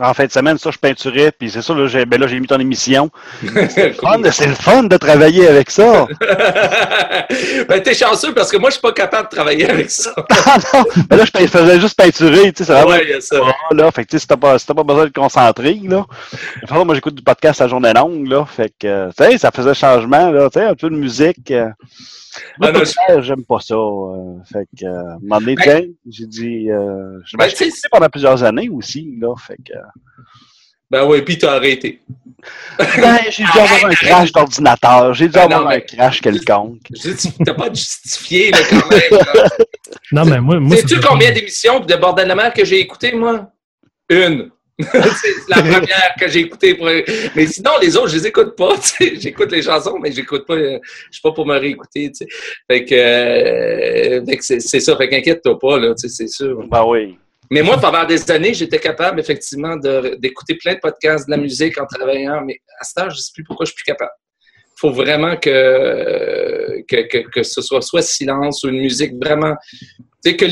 En 0.00 0.14
fin 0.14 0.24
de 0.24 0.30
semaine, 0.32 0.56
ça, 0.56 0.70
je 0.70 0.78
peinturais, 0.78 1.30
puis 1.30 1.50
c'est 1.50 1.60
ça, 1.60 1.74
là, 1.74 1.86
j'ai 1.86 2.06
ben 2.06 2.18
là, 2.18 2.26
j'ai 2.26 2.40
mis 2.40 2.46
ton 2.46 2.58
émission. 2.58 3.10
c'est 3.68 3.92
Fun, 3.92 4.22
C'est 4.32 4.46
le 4.46 4.54
fun 4.54 4.84
de 4.84 4.96
travailler 4.96 5.46
avec 5.46 5.70
ça. 5.70 6.06
ben, 7.68 7.82
t'es 7.82 7.94
chanceux 7.94 8.32
parce 8.32 8.50
que 8.50 8.56
moi, 8.56 8.70
je 8.70 8.74
suis 8.74 8.80
pas 8.80 8.92
capable 8.92 9.28
de 9.28 9.34
travailler 9.36 9.68
avec 9.68 9.90
ça. 9.90 10.12
Ah 10.46 10.58
non, 10.72 10.84
ben 11.08 11.16
là, 11.16 11.24
je 11.24 11.46
faisais 11.46 11.80
juste 11.80 11.96
peinturer, 11.96 12.52
tu 12.52 12.64
sais, 12.64 12.72
vraiment 12.72 12.90
Ouais, 12.90 13.20
ça. 13.20 13.36
Ah, 13.42 13.74
là, 13.74 13.90
fait 13.90 14.04
que, 14.04 14.10
tu 14.10 14.16
sais, 14.16 14.20
si 14.20 14.26
t'as 14.26 14.36
pas, 14.36 14.58
si 14.58 14.66
t'as 14.66 14.74
pas 14.74 14.82
besoin 14.84 15.04
de 15.04 15.10
te 15.10 15.18
concentrer, 15.20 15.74
là. 15.84 15.98
De 15.98 16.60
toute 16.60 16.68
façon, 16.68 16.84
moi, 16.84 16.94
j'écoute 16.94 17.14
du 17.14 17.22
podcast 17.22 17.60
à 17.60 17.68
journée 17.68 17.92
longue, 17.92 18.26
là. 18.26 18.44
Fait 18.46 18.72
que, 18.78 18.86
euh, 18.86 19.10
tu 19.16 19.24
sais, 19.24 19.38
ça 19.38 19.50
faisait 19.50 19.74
changement, 19.74 20.30
là. 20.30 20.48
Tu 20.50 20.58
sais, 20.60 20.66
un 20.66 20.74
peu 20.74 20.88
de 20.90 20.96
musique. 20.96 21.50
euh. 21.50 21.68
Moi, 22.58 22.72
Ah, 22.74 22.84
ça, 22.84 23.20
j'aime 23.20 23.44
pas 23.44 23.60
ça. 23.60 23.74
euh, 23.74 24.36
fait 24.52 24.66
que, 24.78 24.84
euh, 24.86 25.16
donné, 25.22 25.54
Ben- 25.54 25.62
tiens, 25.62 25.82
j'ai 26.08 26.26
dit, 26.26 26.70
euh, 26.70 27.18
je 27.24 27.36
Ben, 27.36 27.46
m'ai 27.46 27.52
écouté 27.52 27.88
pendant 27.90 28.08
plusieurs 28.08 28.42
années 28.42 28.68
aussi, 28.68 29.16
là. 29.20 29.34
Fait 29.36 29.56
que, 29.56 29.72
Ben 30.90 31.04
oui, 31.06 31.22
puis 31.22 31.38
t'as 31.38 31.54
arrêté. 31.54 32.00
ben, 32.78 33.18
j'ai 33.30 33.42
dû 33.44 33.58
avoir 33.58 33.84
un 33.86 33.94
crash 33.94 34.32
d'ordinateur. 34.32 35.14
J'ai 35.14 35.28
dû 35.28 35.38
Ah, 35.38 35.42
avoir 35.44 35.62
non, 35.62 35.68
un 35.70 35.80
crash 35.80 36.20
quelconque. 36.20 36.80
T'as 37.44 37.54
pas 37.54 37.68
justifié, 37.72 38.50
là, 38.50 38.58
quand 38.68 38.90
même. 38.90 39.00
là. 39.34 39.48
Non, 40.12 40.24
mais 40.24 40.40
moi, 40.40 40.60
moi 40.60 40.76
Sais-tu 40.76 41.00
combien 41.00 41.32
d'émissions 41.32 41.80
de 41.80 41.94
Bordel 41.96 42.24
de 42.24 42.28
la 42.30 42.34
mer 42.34 42.52
que 42.52 42.64
j'ai 42.64 42.80
écoutées, 42.80 43.12
moi? 43.12 43.50
Une. 44.10 44.50
c'est 44.80 45.48
la 45.48 45.56
première 45.62 46.14
que 46.18 46.28
j'ai 46.28 46.40
écoutée. 46.40 46.74
Pour... 46.74 46.86
Mais 47.36 47.46
sinon, 47.46 47.70
les 47.80 47.96
autres, 47.96 48.08
je 48.08 48.16
les 48.16 48.26
écoute 48.26 48.56
pas. 48.56 48.74
J'écoute 49.00 49.52
les 49.52 49.62
chansons, 49.62 49.98
mais 50.00 50.10
j'écoute 50.10 50.44
pas. 50.46 50.54
euh, 50.54 50.78
Je 51.10 51.12
suis 51.12 51.22
pas 51.22 51.30
pour 51.30 51.46
me 51.46 51.56
réécouter. 51.56 52.10
Fait 52.68 52.84
que, 52.84 52.94
euh, 52.94 54.24
fait 54.26 54.36
que 54.36 54.44
c'est 54.44 54.80
ça. 54.80 54.96
Fait 54.96 55.08
qu'inquiète-toi 55.08 55.58
pas, 55.60 55.78
là, 55.78 55.94
c'est 55.96 56.26
sûr. 56.28 56.66
Ben 56.68 56.84
oui. 56.84 57.16
Mais 57.50 57.62
moi, 57.62 57.78
pendant 57.78 58.04
des 58.04 58.28
années, 58.32 58.52
j'étais 58.54 58.78
capable, 58.80 59.20
effectivement, 59.20 59.76
d'écouter 59.76 60.56
plein 60.56 60.74
de 60.74 60.80
podcasts, 60.80 61.26
de 61.26 61.30
la 61.30 61.36
musique 61.36 61.80
en 61.80 61.86
travaillant. 61.86 62.42
Mais 62.44 62.58
à 62.80 62.84
ce 62.84 62.94
temps, 62.94 63.10
je 63.10 63.14
ne 63.16 63.20
sais 63.20 63.30
plus 63.32 63.44
pourquoi 63.44 63.66
je 63.66 63.70
suis 63.70 63.76
plus 63.76 63.84
capable. 63.92 64.10
Il 64.76 64.80
faut 64.80 64.90
vraiment 64.90 65.36
que, 65.36 66.82
que, 66.88 67.06
que, 67.06 67.18
que 67.30 67.42
ce 67.44 67.62
soit 67.62 67.80
soit 67.80 68.02
silence 68.02 68.64
ou 68.64 68.70
une 68.70 68.80
musique 68.80 69.12
vraiment. 69.22 69.54
Tu 70.24 70.30
sais, 70.30 70.36
que, 70.36 70.46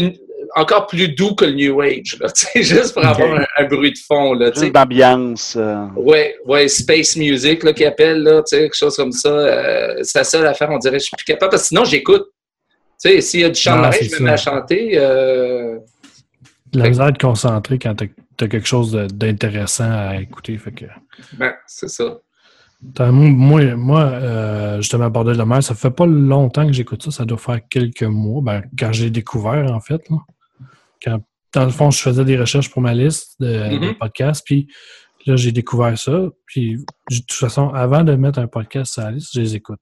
encore 0.54 0.86
plus 0.86 1.08
doux 1.08 1.34
que 1.34 1.44
le 1.44 1.52
New 1.52 1.80
Age, 1.80 2.16
là, 2.20 2.30
tu 2.34 2.62
juste 2.62 2.94
pour 2.94 3.04
avoir 3.04 3.40
un, 3.40 3.44
un 3.58 3.64
bruit 3.66 3.92
de 3.92 3.98
fond. 3.98 4.34
Là, 4.34 4.50
tu 4.50 4.58
sais. 4.58 4.66
Juste 4.66 4.74
d'ambiance. 4.74 5.56
euh. 5.56 5.86
Ouais, 5.96 6.36
ouais, 6.46 6.68
space 6.68 7.16
music, 7.16 7.62
là, 7.62 7.72
qu'ils 7.72 7.86
appellent, 7.86 8.22
là, 8.22 8.42
tu 8.42 8.56
sais, 8.56 8.62
quelque 8.62 8.76
chose 8.76 8.96
comme 8.96 9.12
ça. 9.12 9.28
Euh, 9.28 9.94
c'est 10.02 10.18
la 10.18 10.24
seule 10.24 10.46
affaire, 10.46 10.70
on 10.70 10.78
dirait, 10.78 10.98
je 10.98 11.04
suis 11.04 11.16
plus 11.16 11.24
capable, 11.24 11.50
parce 11.50 11.62
que 11.62 11.68
sinon, 11.68 11.84
j'écoute. 11.84 12.26
Tu 13.02 13.10
sais, 13.10 13.20
s'il 13.20 13.40
y 13.40 13.44
a 13.44 13.48
du 13.50 13.60
chant 13.60 13.76
de 13.76 13.80
marin, 13.80 13.96
c'est 13.98 14.04
je 14.08 14.20
me 14.20 14.26
mets 14.26 14.30
à 14.32 14.36
chanter. 14.36 14.92
Euh... 14.96 15.78
De 16.72 16.78
la 16.78 16.88
misère 16.88 17.12
de 17.12 17.18
concentrer 17.18 17.78
quand 17.78 17.94
t'as 17.94 18.06
as 18.44 18.48
quelque 18.48 18.66
chose 18.66 18.92
d'intéressant 18.92 19.90
à 19.90 20.16
écouter. 20.20 20.56
Fait 20.56 20.72
que. 20.72 20.84
Ben, 21.34 21.52
c'est 21.66 21.88
ça. 21.88 22.18
Moi, 22.98 23.74
moi 23.76 24.00
euh, 24.00 24.76
justement, 24.78 25.10
Bordel 25.10 25.36
de 25.36 25.42
mer, 25.42 25.62
ça 25.62 25.74
fait 25.74 25.90
pas 25.90 26.06
longtemps 26.06 26.66
que 26.66 26.72
j'écoute 26.72 27.02
ça. 27.02 27.10
Ça 27.10 27.24
doit 27.24 27.38
faire 27.38 27.60
quelques 27.68 28.02
mois. 28.02 28.40
Ben, 28.42 28.62
quand 28.78 28.92
j'ai 28.92 29.10
découvert, 29.10 29.70
en 29.72 29.80
fait. 29.80 30.08
là. 30.08 30.16
Quand, 31.02 31.20
dans 31.54 31.64
le 31.64 31.70
fond, 31.70 31.90
je 31.90 32.00
faisais 32.00 32.24
des 32.24 32.38
recherches 32.38 32.70
pour 32.70 32.82
ma 32.82 32.94
liste 32.94 33.36
de, 33.40 33.46
de 33.78 33.86
Mhm. 33.88 33.94
podcasts. 33.96 34.44
Puis 34.46 34.68
là, 35.26 35.36
j'ai 35.36 35.52
découvert 35.52 35.96
ça. 35.98 36.28
Puis, 36.46 36.76
de 37.10 37.16
toute 37.18 37.32
façon, 37.32 37.68
avant 37.70 38.04
de 38.04 38.14
mettre 38.14 38.38
un 38.38 38.46
podcast 38.46 38.94
sur 38.94 39.02
la 39.02 39.10
liste, 39.12 39.30
je 39.34 39.40
les 39.40 39.54
écoute 39.56 39.80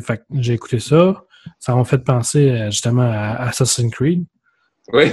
fait 0.00 0.18
que 0.18 0.22
j'ai 0.40 0.54
écouté 0.54 0.78
ça. 0.78 1.22
Ça 1.58 1.74
m'a 1.74 1.84
fait 1.84 1.98
penser 1.98 2.50
euh, 2.50 2.70
justement 2.70 3.02
à 3.02 3.48
Assassin's 3.48 3.92
Creed. 3.92 4.24
Oui. 4.92 5.04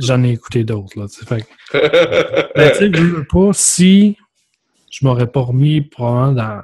J'en 0.00 0.22
ai 0.24 0.32
écouté 0.32 0.64
d'autres. 0.64 0.98
là, 0.98 1.06
tu 1.06 1.20
sais. 1.20 1.26
Fait 1.26 1.42
que 1.42 2.52
ben, 2.56 2.92
je 2.92 3.00
veux 3.02 3.24
pas, 3.26 3.50
si 3.52 4.16
je 4.90 5.04
m'aurais 5.06 5.26
pas 5.30 5.40
remis 5.40 5.80
probablement 5.80 6.32
dans, 6.32 6.62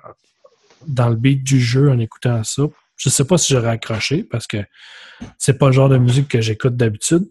dans 0.87 1.09
le 1.09 1.17
beat 1.17 1.43
du 1.45 1.61
jeu 1.61 1.91
en 1.91 1.99
écoutant 1.99 2.43
ça, 2.45 2.65
je 2.97 3.09
sais 3.09 3.25
pas 3.25 3.39
si 3.39 3.53
j'aurais 3.53 3.71
accroché 3.71 4.25
parce 4.25 4.47
que 4.47 4.59
c'est 5.39 5.59
pas 5.59 5.67
le 5.67 5.73
genre 5.73 5.89
de 5.89 5.99
musique 5.99 6.29
que 6.29 6.41
j'écoute 6.41 6.77
d'habitude. 6.77 7.29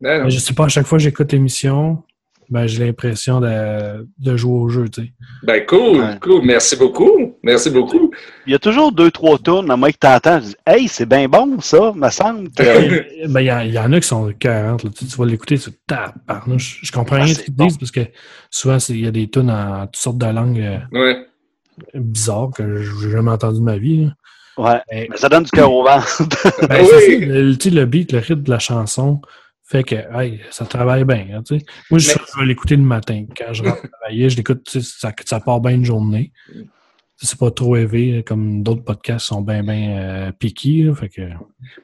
Ben, 0.00 0.18
non. 0.18 0.24
Mais 0.24 0.30
je 0.30 0.38
sais 0.38 0.54
pas, 0.54 0.64
à 0.66 0.68
chaque 0.68 0.86
fois 0.86 0.98
que 0.98 1.04
j'écoute 1.04 1.32
l'émission, 1.32 2.02
ben, 2.50 2.66
j'ai 2.66 2.84
l'impression 2.86 3.40
de, 3.40 4.06
de 4.18 4.36
jouer 4.36 4.52
au 4.58 4.68
jeu, 4.68 4.88
tu 4.88 5.02
sais. 5.02 5.12
Ben, 5.42 5.66
cool, 5.66 5.98
Ouais. 6.00 6.18
cool. 6.20 6.42
Merci 6.44 6.76
beaucoup. 6.76 7.36
Merci 7.42 7.68
beaucoup. 7.70 8.10
Il 8.46 8.52
y 8.52 8.54
a 8.54 8.58
toujours 8.58 8.90
deux, 8.92 9.10
trois 9.10 9.38
tours, 9.38 9.64
à 9.70 9.76
moi 9.76 9.92
que 9.92 9.98
t'entends, 9.98 10.40
je 10.40 10.46
dis 10.46 10.56
Hey, 10.66 10.88
c'est 10.88 11.04
bien 11.06 11.28
bon 11.28 11.60
ça, 11.60 11.92
me 11.94 12.08
semble 12.10 12.48
que. 12.50 13.26
Ben, 13.28 13.40
il 13.40 13.46
y, 13.46 13.52
en- 13.52 13.60
il 13.60 13.72
y 13.74 13.78
en 13.78 13.92
a 13.92 14.00
qui 14.00 14.06
sont 14.08 14.32
40, 14.38 14.84
là, 14.84 14.90
tu, 14.96 15.04
vas 15.04 15.26
l'écouter, 15.26 15.58
tu 15.58 15.70
tabarnouche. 15.86 16.80
Je 16.82 16.90
comprends 16.92 17.16
Ah, 17.16 17.24
rien 17.24 17.32
de 17.34 17.38
ce 17.38 17.44
qu'ils 17.44 17.54
bon. 17.54 17.66
disent 17.66 17.76
parce 17.78 17.90
que 17.90 18.00
souvent, 18.50 18.78
c'est- 18.78 18.94
il 18.94 19.04
y 19.04 19.06
a 19.06 19.10
des 19.10 19.28
tunes 19.28 19.50
en 19.50 19.86
toutes 19.86 19.96
sortes 19.96 20.18
de 20.18 20.26
langues 20.26 20.60
euh, 20.60 20.78
Ouais. 20.92 21.26
bizarres 21.94 22.50
que 22.56 22.82
j'ai 22.82 23.10
jamais 23.10 23.30
entendues 23.30 23.58
de 23.60 23.64
ma 23.64 23.76
vie. 23.76 24.04
là. 24.06 24.12
Ouais. 24.56 24.80
Mais- 24.90 25.06
Mais 25.10 25.16
ça 25.16 25.28
donne 25.28 25.44
du 25.44 25.50
cœur 25.50 25.72
au 25.72 25.84
ventre. 25.84 26.22
Ben, 26.68 26.80
Oui. 26.82 27.56
ça, 27.60 27.70
le 27.70 27.84
beat, 27.84 28.12
le 28.12 28.18
rythme 28.18 28.42
de 28.42 28.50
la 28.50 28.58
chanson 28.58 29.20
fait 29.70 29.84
que 29.84 29.96
hey, 30.18 30.40
ça 30.50 30.64
travaille 30.64 31.04
bien. 31.04 31.26
hein. 31.34 31.42
Moi, 31.90 31.98
je, 32.00 32.08
Mais- 32.08 32.14
je 32.34 32.40
vais 32.40 32.46
l'écouter 32.46 32.76
le 32.76 32.82
matin. 32.82 33.24
Quand 33.36 33.52
je 33.52 33.62
rentre 33.62 33.82
travailler, 33.90 34.30
je 34.30 34.36
l'écoute, 34.36 34.68
ça, 34.80 35.12
ça 35.24 35.40
part 35.40 35.60
bien 35.60 35.72
une 35.72 35.84
journée. 35.84 36.32
C'est 37.20 37.36
pas 37.38 37.50
trop 37.50 37.74
élevé, 37.76 38.22
comme 38.24 38.62
d'autres 38.62 38.84
podcasts 38.84 39.26
sont 39.26 39.42
bien, 39.42 39.64
bien 39.64 39.98
euh, 39.98 40.32
piqués. 40.32 40.84
là, 40.84 40.94
fait 40.94 41.08
que... 41.08 41.22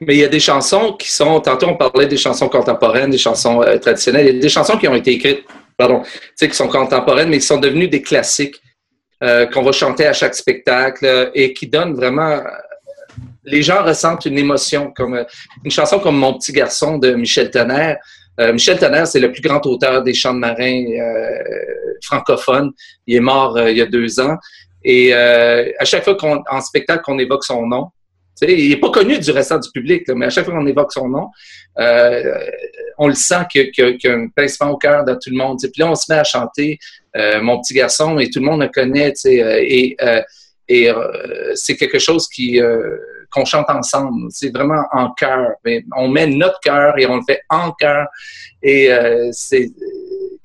Mais 0.00 0.14
il 0.14 0.20
y 0.20 0.24
a 0.24 0.28
des 0.28 0.38
chansons 0.38 0.92
qui 0.92 1.10
sont, 1.10 1.40
tantôt 1.40 1.66
on 1.66 1.76
parlait 1.76 2.06
des 2.06 2.16
chansons 2.16 2.48
contemporaines, 2.48 3.10
des 3.10 3.18
chansons 3.18 3.60
euh, 3.60 3.76
traditionnelles, 3.78 4.28
il 4.28 4.34
y 4.36 4.38
a 4.38 4.40
des 4.40 4.48
chansons 4.48 4.78
qui 4.78 4.86
ont 4.86 4.94
été 4.94 5.10
écrites, 5.12 5.42
pardon, 5.76 6.02
qui 6.38 6.50
sont 6.54 6.68
contemporaines, 6.68 7.30
mais 7.30 7.38
qui 7.38 7.46
sont 7.46 7.58
devenues 7.58 7.88
des 7.88 8.00
classiques 8.00 8.60
euh, 9.24 9.46
qu'on 9.46 9.62
va 9.62 9.72
chanter 9.72 10.06
à 10.06 10.12
chaque 10.12 10.36
spectacle 10.36 11.32
et 11.34 11.52
qui 11.52 11.66
donnent 11.66 11.94
vraiment... 11.94 12.40
les 13.44 13.62
gens 13.62 13.82
ressentent 13.84 14.26
une 14.26 14.38
émotion, 14.38 14.92
comme 14.96 15.24
une 15.64 15.70
chanson 15.70 15.98
comme 15.98 16.16
Mon 16.16 16.34
petit 16.38 16.52
garçon 16.52 16.98
de 16.98 17.12
Michel 17.12 17.50
Tonnerre. 17.50 17.98
Euh, 18.40 18.52
Michel 18.52 18.78
Tonnerre, 18.78 19.06
c'est 19.06 19.20
le 19.20 19.30
plus 19.30 19.42
grand 19.42 19.64
auteur 19.66 20.02
des 20.02 20.14
chants 20.14 20.34
de 20.34 20.40
marins 20.40 20.84
euh, 20.98 21.38
francophones. 22.02 22.72
Il 23.06 23.16
est 23.16 23.20
mort 23.20 23.56
euh, 23.56 23.70
il 23.70 23.76
y 23.78 23.82
a 23.82 23.86
deux 23.86 24.18
ans. 24.20 24.36
Et 24.86 25.14
à 25.14 25.84
chaque 25.84 26.04
fois 26.04 26.14
qu'on 26.14 26.42
en 26.50 26.60
spectacle 26.60 27.02
qu'on 27.04 27.18
évoque 27.18 27.42
son 27.44 27.66
nom, 27.66 27.88
il 28.42 28.68
n'est 28.68 28.76
pas 28.76 28.90
connu 28.90 29.18
du 29.18 29.30
restant 29.30 29.58
du 29.58 29.70
public, 29.70 30.06
mais 30.14 30.26
à 30.26 30.30
chaque 30.30 30.44
fois 30.44 30.52
qu'on 30.52 30.66
évoque 30.66 30.92
son 30.92 31.08
nom, 31.08 31.28
on 32.98 33.08
le 33.08 33.14
sent 33.14 33.46
qu'il 33.50 33.70
y 33.78 34.06
a- 34.06 34.12
un 34.12 34.28
pincement 34.28 34.72
au 34.72 34.76
cœur 34.76 35.04
dans 35.06 35.14
tout 35.14 35.30
le 35.30 35.36
monde. 35.38 35.58
tu 35.58 35.66
sais. 35.66 35.72
Puis 35.72 35.80
là, 35.80 35.90
on 35.90 35.94
se 35.94 36.12
met 36.12 36.18
à 36.18 36.24
chanter 36.24 36.78
Mon 37.40 37.62
petit 37.62 37.72
garçon 37.72 38.18
et 38.18 38.28
tout 38.28 38.40
le 38.40 38.44
monde 38.44 38.60
le 38.60 38.68
connaît. 38.68 39.14
et 39.24 39.96
et 40.68 40.90
c'est 41.54 41.76
quelque 41.76 41.98
chose 41.98 42.28
qui 42.28 42.60
qu'on 43.34 43.44
chante 43.44 43.68
ensemble. 43.68 44.28
C'est 44.30 44.50
vraiment 44.50 44.84
en 44.92 45.10
cœur. 45.10 45.50
On 45.96 46.08
met 46.08 46.26
notre 46.26 46.60
cœur 46.60 46.98
et 46.98 47.06
on 47.06 47.16
le 47.16 47.22
fait 47.26 47.40
en 47.50 47.72
cœur. 47.72 48.06
Et 48.62 48.92
euh, 48.92 49.28
c'est 49.32 49.70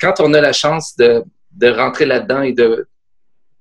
quand 0.01 0.19
on 0.19 0.33
a 0.33 0.41
la 0.41 0.53
chance 0.53 0.95
de, 0.97 1.23
de 1.51 1.69
rentrer 1.69 2.05
là-dedans 2.05 2.41
et 2.41 2.53
de 2.53 2.87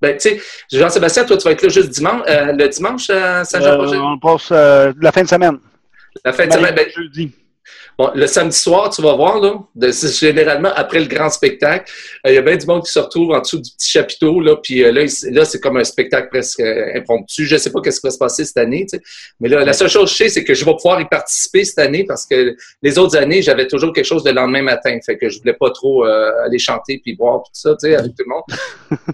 ben, 0.00 0.16
tu 0.16 0.28
sais, 0.28 0.40
Jean-Sébastien, 0.70 1.24
toi, 1.24 1.36
tu 1.36 1.44
vas 1.44 1.50
être 1.50 1.62
là 1.62 1.68
juste 1.68 1.90
dimanche, 1.90 2.22
euh, 2.28 2.52
le 2.52 2.68
dimanche 2.68 3.10
à 3.10 3.44
Saint-Jean-Roger? 3.44 3.96
Euh, 3.96 4.00
on 4.00 4.18
passe 4.18 4.48
euh, 4.52 4.92
la 5.00 5.10
fin 5.10 5.22
de 5.22 5.28
semaine. 5.28 5.58
la 6.24 6.32
fin 6.32 6.46
de 6.46 6.52
semaine. 6.52 6.74
Ben, 6.74 6.86
jeudi. 6.96 7.32
Bon, 7.98 8.12
le 8.14 8.28
samedi 8.28 8.56
soir, 8.56 8.90
tu 8.90 9.02
vas 9.02 9.16
voir, 9.16 9.40
là, 9.40 9.58
de- 9.74 9.90
c'est 9.90 10.12
généralement 10.26 10.70
après 10.76 11.00
le 11.00 11.06
grand 11.06 11.30
spectacle, 11.30 11.90
euh, 12.24 12.30
il 12.30 12.34
y 12.36 12.38
a 12.38 12.42
bien 12.42 12.56
du 12.56 12.64
monde 12.64 12.84
qui 12.84 12.92
se 12.92 12.98
retrouve 13.00 13.32
en 13.32 13.40
dessous 13.40 13.58
du 13.58 13.72
petit 13.72 13.90
chapiteau, 13.90 14.40
là, 14.40 14.54
puis 14.62 14.84
euh, 14.84 14.92
là, 14.92 15.02
là, 15.32 15.44
c'est 15.44 15.58
comme 15.58 15.78
un 15.78 15.82
spectacle 15.84 16.28
presque 16.28 16.60
euh, 16.60 16.92
impromptu. 16.94 17.44
Je 17.44 17.56
sais 17.56 17.72
pas 17.72 17.80
qu'est-ce 17.80 18.00
qui 18.00 18.06
va 18.06 18.12
se 18.12 18.18
passer 18.18 18.44
cette 18.44 18.58
année, 18.58 18.86
tu 18.88 18.98
sais. 18.98 19.02
Mais 19.40 19.48
là, 19.48 19.64
la 19.64 19.72
seule 19.72 19.88
chose 19.88 20.04
que 20.04 20.10
je 20.10 20.14
sais, 20.14 20.28
c'est 20.28 20.44
que 20.44 20.54
je 20.54 20.64
vais 20.64 20.76
pouvoir 20.76 21.00
y 21.00 21.08
participer 21.08 21.64
cette 21.64 21.80
année 21.80 22.04
parce 22.04 22.24
que 22.24 22.54
les 22.82 22.98
autres 23.00 23.16
années, 23.16 23.42
j'avais 23.42 23.66
toujours 23.66 23.92
quelque 23.92 24.04
chose 24.06 24.24
le 24.24 24.30
lendemain 24.30 24.62
matin. 24.62 24.96
Fait 25.04 25.18
que 25.18 25.28
je 25.28 25.40
voulais 25.40 25.54
pas 25.58 25.70
trop 25.70 26.06
euh, 26.06 26.30
aller 26.44 26.60
chanter 26.60 27.00
puis 27.02 27.16
boire 27.16 27.42
tout 27.42 27.50
ça, 27.52 27.70
tu 27.70 27.88
sais, 27.88 27.96
avec 27.96 28.12
tout 28.14 28.24
le 28.24 28.32
monde. 28.32 28.44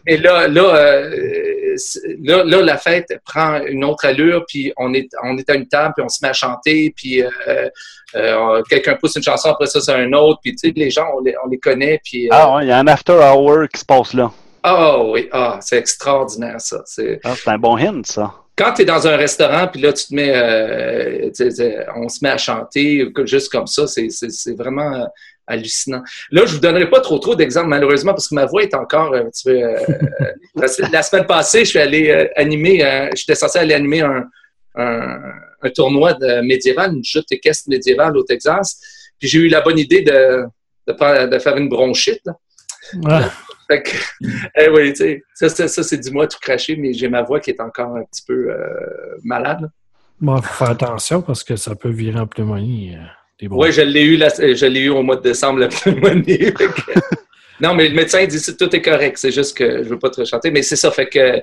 Et 0.07 0.19
là, 0.19 0.47
là, 0.47 0.77
euh, 0.77 1.77
là, 2.23 2.45
là, 2.45 2.61
la 2.61 2.77
fête 2.77 3.19
prend 3.25 3.65
une 3.65 3.83
autre 3.83 4.05
allure, 4.05 4.45
puis 4.47 4.75
on 4.77 4.93
est, 4.93 5.09
on 5.23 5.39
est 5.39 5.49
à 5.49 5.55
une 5.55 5.69
table, 5.69 5.95
puis 5.97 6.05
on 6.05 6.11
se 6.11 6.19
met 6.23 6.29
à 6.29 6.35
chanter, 6.35 6.93
puis 6.95 7.23
euh, 8.17 8.63
quelqu'un 8.69 8.95
pousse 8.97 9.17
une 9.17 9.23
chanson, 9.23 9.51
après 9.51 9.67
ça, 9.67 9.81
c'est 9.81 9.93
un 9.93 10.13
autre, 10.13 10.41
puis 10.43 10.53
tu 10.55 10.69
sais, 10.69 10.73
les 10.77 10.91
gens, 10.91 11.07
on 11.17 11.21
les, 11.21 11.35
on 11.45 11.49
les 11.49 11.59
connaît, 11.59 12.01
puis... 12.05 12.27
euh, 12.27 12.31
Ah 12.33 12.55
ouais, 12.57 12.65
il 12.65 12.69
y 12.69 12.73
a 12.73 12.79
un 12.79 12.87
after 12.87 13.13
hour 13.15 13.67
qui 13.73 13.81
se 13.81 13.85
passe 13.85 14.15
là. 14.15 14.31
ah 14.63 15.03
oui, 15.03 15.29
ah, 15.33 15.59
c'est 15.61 15.79
extraordinaire, 15.79 16.61
ça. 16.61 16.83
C'est... 16.87 17.21
Ah, 17.25 17.35
un 17.47 17.59
bon 17.59 17.77
hint, 17.77 18.07
ça. 18.07 18.33
Quand 18.57 18.73
tu 18.73 18.83
es 18.83 18.85
dans 18.85 19.07
un 19.09 19.17
restaurant, 19.17 19.67
puis 19.67 19.81
là, 19.81 19.93
tu 19.93 20.07
te 20.07 20.15
mets... 20.15 20.33
euh, 20.33 21.31
on 21.97 22.09
se 22.09 22.19
met 22.23 22.31
à 22.31 22.39
chanter, 22.39 23.07
juste 23.25 23.51
comme 23.51 23.67
ça, 23.67 23.87
c'est, 23.87 24.09
vraiment... 24.57 24.95
euh, 24.95 25.05
hallucinant. 25.47 26.03
Là, 26.31 26.47
je 26.47 26.55
vous 26.55 26.59
donnerai 26.61 26.89
pas 26.89 27.01
trop 27.01 27.19
trop 27.19 27.35
d'exemples 27.35 27.69
malheureusement 27.69 28.13
parce 28.13 28.29
que 28.29 28.35
ma 28.35 28.47
voix 28.47 28.63
est 28.63 28.75
encore 28.75 29.15
un 29.15 29.27
petit 29.27 29.45
peu. 29.45 29.51
euh, 29.63 29.77
la 30.91 31.03
semaine 31.03 31.27
passée, 31.27 31.67
je 31.67 31.71
suis 31.71 31.79
allé 31.79 32.09
euh, 32.11 32.27
animer. 32.37 32.83
euh, 32.83 33.11
J'étais 33.15 33.35
censé 33.35 33.59
aller 33.59 33.75
animer 33.75 34.01
un, 34.01 34.25
un, 34.77 35.19
un 35.65 35.71
tournoi 35.71 36.15
de 36.15 36.41
médiéval, 36.43 36.93
une 36.95 37.05
chute 37.05 37.31
équestre 37.33 37.69
médiévale 37.69 38.17
au 38.17 38.23
Texas. 38.23 38.79
Puis 39.19 39.29
j'ai 39.29 39.39
eu 39.41 39.49
la 39.49 39.61
bonne 39.61 39.79
idée 39.79 40.03
de, 40.03 40.45
de, 40.87 40.93
faire- 40.95 41.29
de 41.29 41.39
faire 41.39 41.57
une 41.57 41.69
bronchite. 41.69 42.21
là. 42.27 42.33
Ah, 43.07 43.31
Fait 43.67 43.83
que, 43.83 43.91
eh 44.61 44.69
oui, 44.69 44.93
tu 44.93 44.97
sais, 44.99 45.23
ça, 45.35 45.49
ça, 45.49 45.69
ça, 45.69 45.83
c'est 45.83 45.99
du 45.99 46.11
moi 46.11 46.27
tout 46.27 46.39
craché, 46.41 46.77
mais 46.77 46.93
j'ai 46.93 47.09
ma 47.09 47.23
voix 47.23 47.41
qui 47.41 47.51
est 47.51 47.61
encore 47.61 47.97
un 47.97 48.05
petit 48.05 48.23
peu 48.27 48.51
euh, 48.51 48.57
malade. 49.23 49.63
là. 49.63 49.69
bon, 50.21 50.37
faut 50.43 50.55
faire 50.65 50.71
attention 50.71 51.23
parce 51.23 51.43
que 51.43 51.57
ça 51.57 51.75
peut 51.75 51.89
virer 51.91 52.19
en 52.21 52.27
pneumonie. 52.27 52.95
euh, 52.95 53.47
Oui, 53.51 53.73
je 53.73 53.81
l'ai 53.81 54.03
eu, 54.03 54.17
la- 54.17 54.29
je 54.29 54.67
l'ai 54.67 54.81
eu 54.81 54.91
au 54.91 55.03
mois 55.03 55.17
de 55.17 55.23
décembre, 55.23 55.61
la 55.61 55.69
pneumonie. 55.83 56.39
Non, 57.61 57.73
mais 57.73 57.89
le 57.89 57.95
médecin 57.95 58.27
dit 58.27 58.43
que 58.43 58.51
tout 58.51 58.75
est 58.75 58.83
correct. 58.83 59.17
C'est 59.17 59.31
juste 59.31 59.57
que 59.57 59.85
je 59.85 59.89
veux 59.89 59.99
pas 59.99 60.11
te 60.11 60.25
chanter. 60.25 60.51
Mais 60.51 60.63
c'est 60.63 60.75
ça, 60.75 60.91
fait 60.91 61.07
que 61.07 61.41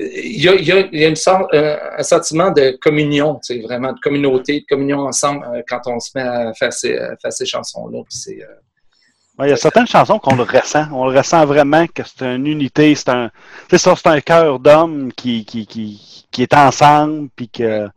il 0.00 0.42
y 0.42 0.48
a, 0.48 0.54
il 0.54 0.64
y 0.66 0.72
a- 0.72 0.88
il 0.92 1.00
y 1.00 1.04
a 1.04 1.08
une 1.08 1.16
sorte, 1.16 1.52
un, 1.54 1.76
un 1.98 2.02
sentiment 2.02 2.50
de 2.50 2.78
communion, 2.80 3.34
tu 3.44 3.54
sais, 3.54 3.60
vraiment 3.60 3.92
de 3.92 4.00
communauté, 4.00 4.60
de 4.60 4.66
communion 4.66 5.00
ensemble 5.00 5.44
euh, 5.54 5.62
quand 5.68 5.80
on 5.86 6.00
se 6.00 6.10
met 6.14 6.22
à 6.22 6.52
faire 6.54 6.72
ces, 6.72 6.96
à 6.96 7.16
faire 7.16 7.32
ces 7.32 7.46
chansons-là. 7.46 8.00
C'est, 8.08 8.42
euh, 8.42 8.46
Ouais, 9.38 9.46
il 9.46 9.50
y 9.50 9.54
a 9.54 9.56
certaines 9.56 9.86
chansons 9.86 10.18
qu'on 10.18 10.36
le 10.36 10.42
ressent. 10.42 10.84
On 10.92 11.06
le 11.08 11.16
ressent 11.16 11.46
vraiment 11.46 11.86
que 11.86 12.02
c'est 12.04 12.26
une 12.26 12.46
unité, 12.46 12.94
c'est 12.94 13.08
un. 13.08 13.30
C'est 13.70 13.78
ça, 13.78 13.94
c'est 13.96 14.08
un 14.08 14.20
cœur 14.20 14.58
d'homme 14.58 15.10
qui, 15.14 15.46
qui, 15.46 15.66
qui, 15.66 16.26
qui 16.30 16.42
est 16.42 16.52
ensemble, 16.52 17.30
puis 17.34 17.48
que. 17.48 17.88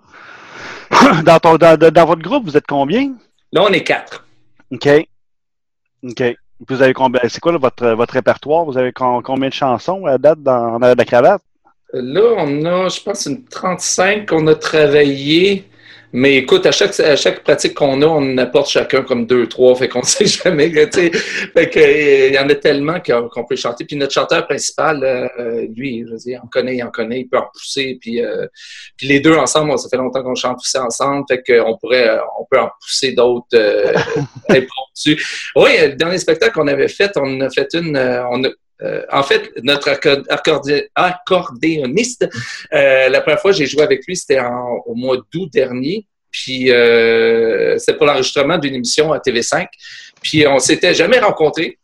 dans, 1.25 1.39
ton, 1.39 1.57
dans, 1.57 1.77
dans 1.77 2.05
votre 2.05 2.21
groupe, 2.21 2.45
vous 2.45 2.55
êtes 2.55 2.67
combien? 2.67 3.13
Là, 3.51 3.63
on 3.63 3.69
est 3.73 3.83
quatre. 3.83 4.25
OK. 4.71 4.87
OK. 6.03 6.23
Vous 6.69 6.81
avez 6.81 6.93
combien? 6.93 7.19
C'est 7.27 7.41
quoi 7.41 7.51
là, 7.51 7.57
votre, 7.57 7.89
votre 7.89 8.13
répertoire? 8.13 8.63
Vous 8.63 8.77
avez 8.77 8.93
com- 8.93 9.21
combien 9.21 9.49
de 9.49 9.53
chansons 9.53 10.05
à 10.05 10.17
date 10.17 10.41
dans, 10.41 10.79
dans 10.79 10.95
la 10.97 11.05
cravate? 11.05 11.41
Là, 11.93 12.35
on 12.39 12.65
a, 12.65 12.89
je 12.89 13.01
pense, 13.01 13.27
une 13.27 13.45
35 13.45 14.27
qu'on 14.27 14.47
a 14.47 14.55
travaillé. 14.55 15.65
Mais 16.15 16.37
écoute, 16.37 16.65
à 16.67 16.71
chaque, 16.71 16.99
à 16.99 17.15
chaque 17.15 17.43
pratique 17.43 17.73
qu'on 17.73 18.01
a, 18.03 18.05
on 18.05 18.37
apporte 18.37 18.69
chacun 18.69 19.01
comme 19.01 19.25
deux, 19.25 19.47
trois, 19.47 19.75
fait 19.75 19.89
qu'on 19.89 20.01
ne 20.01 20.05
sait 20.05 20.27
jamais. 20.27 20.69
Fait 20.71 21.69
que, 21.69 21.79
euh, 21.79 22.27
il 22.27 22.33
y 22.33 22.39
en 22.39 22.47
a 22.49 22.55
tellement 22.55 22.99
qu'on 22.99 23.45
peut 23.45 23.55
chanter. 23.55 23.83
Puis 23.83 23.95
notre 23.95 24.13
chanteur 24.13 24.45
principal, 24.45 25.03
euh, 25.03 25.67
lui, 25.75 26.03
je 26.05 26.11
veux 26.11 26.17
dire, 26.17 26.41
en 26.43 26.47
connaît, 26.47 26.77
il 26.77 26.83
en 26.83 26.91
connaît, 26.91 27.21
il 27.21 27.25
peut 27.25 27.37
en 27.37 27.47
pousser. 27.51 27.97
Puis, 27.99 28.23
euh, 28.23 28.45
puis 28.95 29.07
les 29.07 29.21
deux 29.21 29.35
ensemble, 29.35 29.77
ça 29.79 29.89
fait 29.89 29.97
longtemps 29.97 30.23
qu'on 30.23 30.35
chante 30.35 30.57
aussi 30.57 30.77
ensemble, 30.77 31.25
fait 31.27 31.41
qu'on 31.41 31.77
pourrait, 31.77 32.19
on 32.39 32.45
peut 32.45 32.59
en 32.59 32.69
pousser 32.79 33.13
d'autres 33.13 33.47
euh. 33.55 33.93
Oui, 35.55 35.71
le 35.81 35.95
dernier 35.95 36.19
spectacle 36.19 36.53
qu'on 36.53 36.67
avait 36.67 36.89
fait, 36.89 37.11
on 37.15 37.41
a 37.41 37.49
fait 37.49 37.69
une, 37.73 37.97
on 38.31 38.43
a, 38.43 38.49
euh, 38.81 39.03
en 39.11 39.23
fait, 39.23 39.51
notre 39.63 39.89
accor- 39.89 40.25
accordé- 40.29 40.89
accordéoniste, 40.95 42.27
euh, 42.73 43.09
la 43.09 43.21
première 43.21 43.39
fois 43.39 43.51
que 43.51 43.57
j'ai 43.57 43.65
joué 43.65 43.83
avec 43.83 44.05
lui, 44.07 44.15
c'était 44.17 44.41
au 44.85 44.95
mois 44.95 45.17
d'août 45.31 45.49
dernier. 45.53 46.05
Puis 46.31 46.71
euh, 46.71 47.77
c'était 47.77 47.95
pour 47.95 48.07
l'enregistrement 48.07 48.57
d'une 48.57 48.73
émission 48.73 49.13
à 49.13 49.19
TV5. 49.19 49.67
Puis 50.21 50.47
on 50.47 50.57
s'était 50.59 50.95
jamais 50.95 51.19
rencontrés. 51.19 51.77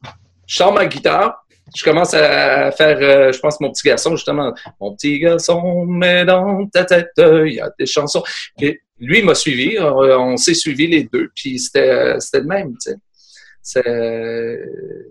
Je 0.47 0.55
sors 0.55 0.73
ma 0.73 0.87
guitare. 0.87 1.45
Je 1.75 1.83
commence 1.83 2.15
à 2.15 2.71
faire, 2.71 3.31
je 3.31 3.39
pense, 3.39 3.59
mon 3.61 3.71
petit 3.71 3.87
garçon, 3.87 4.15
justement. 4.15 4.51
Mon 4.81 4.95
petit 4.95 5.19
garçon, 5.19 5.85
mais 5.85 6.25
dans 6.25 6.65
ta 6.65 6.83
tête, 6.83 7.11
il 7.17 7.53
y 7.53 7.59
a 7.59 7.69
des 7.77 7.85
chansons. 7.85 8.23
Puis 8.57 8.79
lui, 8.99 9.21
m'a 9.21 9.35
suivi. 9.35 9.77
On, 9.79 10.35
s'est 10.35 10.55
suivis 10.55 10.87
les 10.87 11.03
deux. 11.03 11.29
Puis 11.35 11.59
c'était 11.59 12.15
c'était 12.19 12.39
le 12.39 12.45
même, 12.47 12.73
tu 12.83 12.91
sais. 13.61 13.83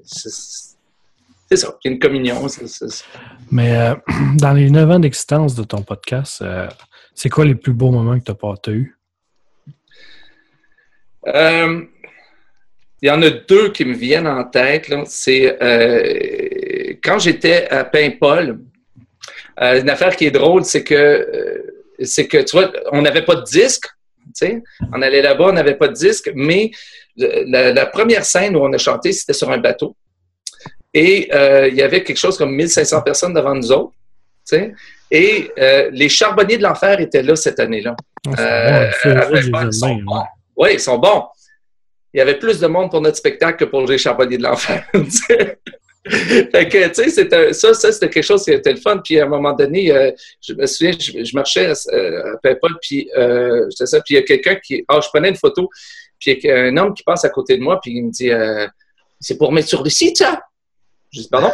C'est- 0.03 0.68
C'est 1.51 1.57
ça, 1.57 1.79
il 1.83 1.89
y 1.89 1.91
a 1.91 1.95
une 1.95 1.99
communion. 1.99 2.47
Mais 3.51 3.77
euh, 3.77 3.95
dans 4.37 4.53
les 4.53 4.71
9 4.71 4.91
ans 4.91 4.99
d'existence 4.99 5.55
de 5.55 5.65
ton 5.65 5.83
podcast, 5.83 6.43
euh, 6.43 6.69
c'est 7.15 7.31
quoi 7.31 7.47
les 7.47 7.55
plus 7.55 7.73
beaux 7.73 7.91
moments 7.91 8.19
que 8.19 8.25
tu 8.25 8.71
as, 8.71 8.75
eu? 8.75 8.99
Euh, 11.27 11.83
il 13.01 13.09
y 13.09 13.11
en 13.11 13.23
a 13.23 13.31
deux 13.31 13.71
qui 13.71 13.87
me 13.87 13.95
viennent 13.95 14.27
en 14.27 14.45
tête. 14.45 14.93
C'est 15.07 15.57
quand 17.03 17.19
j'étais 17.19 17.69
à 17.69 17.85
Paimpol. 17.85 18.61
une 19.59 19.91
affaire 19.91 20.17
qui 20.17 20.27
est 20.27 20.31
drôle, 20.31 20.65
c'est 20.65 20.85
que 20.85 21.65
c'est 22.03 22.29
que 22.29 22.39
tu 22.39 22.57
vois, 22.57 22.73
on 22.93 23.03
n'avait 23.03 23.25
pas 23.25 23.37
de 23.37 23.45
disque. 23.45 23.87
On 24.93 25.01
allait 25.01 25.23
là-bas, 25.23 25.47
on 25.49 25.53
n'avait 25.53 25.77
pas 25.77 25.89
de 25.89 25.95
disque, 25.95 26.31
mais 26.35 26.73
la 27.17 27.87
première 27.87 28.25
scène 28.25 28.55
où 28.55 28.61
on 28.61 28.73
a 28.73 28.79
chanté, 28.79 29.13
c'était 29.13 29.33
sur 29.33 29.51
un 29.51 29.59
bateau. 29.59 29.97
Et 30.99 31.29
euh, 31.33 31.69
il 31.69 31.77
y 31.77 31.83
avait 31.83 32.03
quelque 32.03 32.19
chose 32.19 32.37
comme 32.37 32.53
1500 32.57 33.03
personnes 33.03 33.33
devant 33.33 33.55
nous 33.55 33.71
autres. 33.71 33.93
Et 35.13 35.49
euh, 35.57 35.91
les 35.93 36.09
charbonniers 36.09 36.59
de 36.59 36.65
l'enfer 36.65 36.99
étaient 36.99 37.23
là 37.23 37.37
cette 37.37 37.61
année-là. 37.61 37.95
Euh, 38.37 38.91
bon, 39.05 39.71
sont 39.71 39.95
bons. 39.95 40.17
ouais. 40.17 40.25
Oui, 40.57 40.69
ils 40.73 40.81
sont 40.81 40.99
bons. 40.99 41.27
Il 42.13 42.19
y 42.19 42.21
avait 42.21 42.37
plus 42.37 42.59
de 42.59 42.67
monde 42.67 42.91
pour 42.91 43.01
notre 43.01 43.17
spectacle 43.17 43.65
que 43.65 43.71
pour 43.71 43.87
les 43.87 43.97
charbonniers 43.97 44.39
de 44.39 44.43
l'enfer. 44.43 44.85
fait 44.93 46.69
que, 46.69 46.89
tu 46.89 47.11
sais, 47.11 47.53
ça, 47.53 47.75
ça 47.75 47.93
c'était 47.93 48.11
quelque 48.11 48.25
chose 48.25 48.43
qui 48.43 48.51
était 48.51 48.73
le 48.73 48.81
fun. 48.81 48.99
Puis 48.99 49.21
à 49.21 49.25
un 49.25 49.29
moment 49.29 49.53
donné, 49.53 49.93
euh, 49.93 50.11
je 50.41 50.53
me 50.55 50.67
souviens, 50.67 50.97
je, 50.99 51.23
je 51.23 51.37
marchais 51.37 51.71
euh, 51.93 52.35
à 52.35 52.37
Paimpol, 52.39 52.73
puis 52.83 53.09
euh, 53.17 53.69
ça, 53.71 54.01
puis 54.01 54.15
il 54.15 54.17
y 54.17 54.21
a 54.21 54.23
quelqu'un 54.23 54.57
qui, 54.57 54.85
ah, 54.89 54.99
je 55.01 55.09
prenais 55.11 55.29
une 55.29 55.37
photo, 55.37 55.69
puis 56.19 56.33
il 56.43 56.45
y 56.45 56.51
a 56.51 56.57
un 56.57 56.77
homme 56.77 56.93
qui 56.93 57.05
passe 57.05 57.25
à 57.25 57.29
côté 57.29 57.57
de 57.57 57.63
moi, 57.63 57.79
puis 57.81 57.93
il 57.93 58.07
me 58.07 58.11
dit, 58.11 58.31
c'est 59.21 59.39
pour 59.39 59.53
mettre 59.53 59.69
sur 59.69 59.85
le 59.85 59.91
site, 59.91 60.17
ça. 60.17 60.41
Je 61.13 61.21
dis, 61.23 61.29
pardon? 61.29 61.51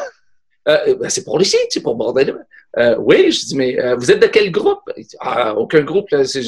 Euh, 0.66 0.94
ben, 0.96 1.10
c'est 1.10 1.24
pour 1.24 1.38
site, 1.44 1.66
c'est 1.70 1.82
pour 1.82 1.94
bordel. 1.94 2.34
Euh, 2.78 2.96
oui, 2.98 3.30
je 3.30 3.44
dis, 3.46 3.54
mais 3.56 3.78
euh, 3.78 3.96
vous 3.96 4.10
êtes 4.10 4.20
de 4.20 4.26
quel 4.28 4.50
groupe? 4.50 4.80
Il 4.96 5.04
dit, 5.06 5.16
ah, 5.20 5.54
aucun 5.54 5.82
groupe. 5.82 6.08
là. 6.10 6.24
J'ai 6.24 6.42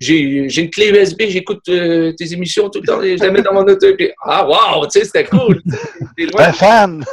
j'ai- 0.00 0.48
j'ai 0.48 0.62
une 0.62 0.70
clé 0.70 0.88
USB, 0.90 1.22
j'écoute 1.28 1.62
tes 1.64 2.32
émissions 2.32 2.68
tout 2.68 2.80
le 2.80 2.86
temps, 2.86 3.00
je 3.00 3.14
la 3.22 3.30
mets 3.30 3.42
dans 3.42 3.54
mon 3.54 3.62
auto. 3.62 3.94
Puis, 3.96 4.10
ah, 4.24 4.46
wow, 4.46 4.84
tu 4.86 4.98
sais, 4.98 5.04
c'était 5.04 5.24
cool. 5.24 5.62
Un 6.36 6.52
fan! 6.52 7.04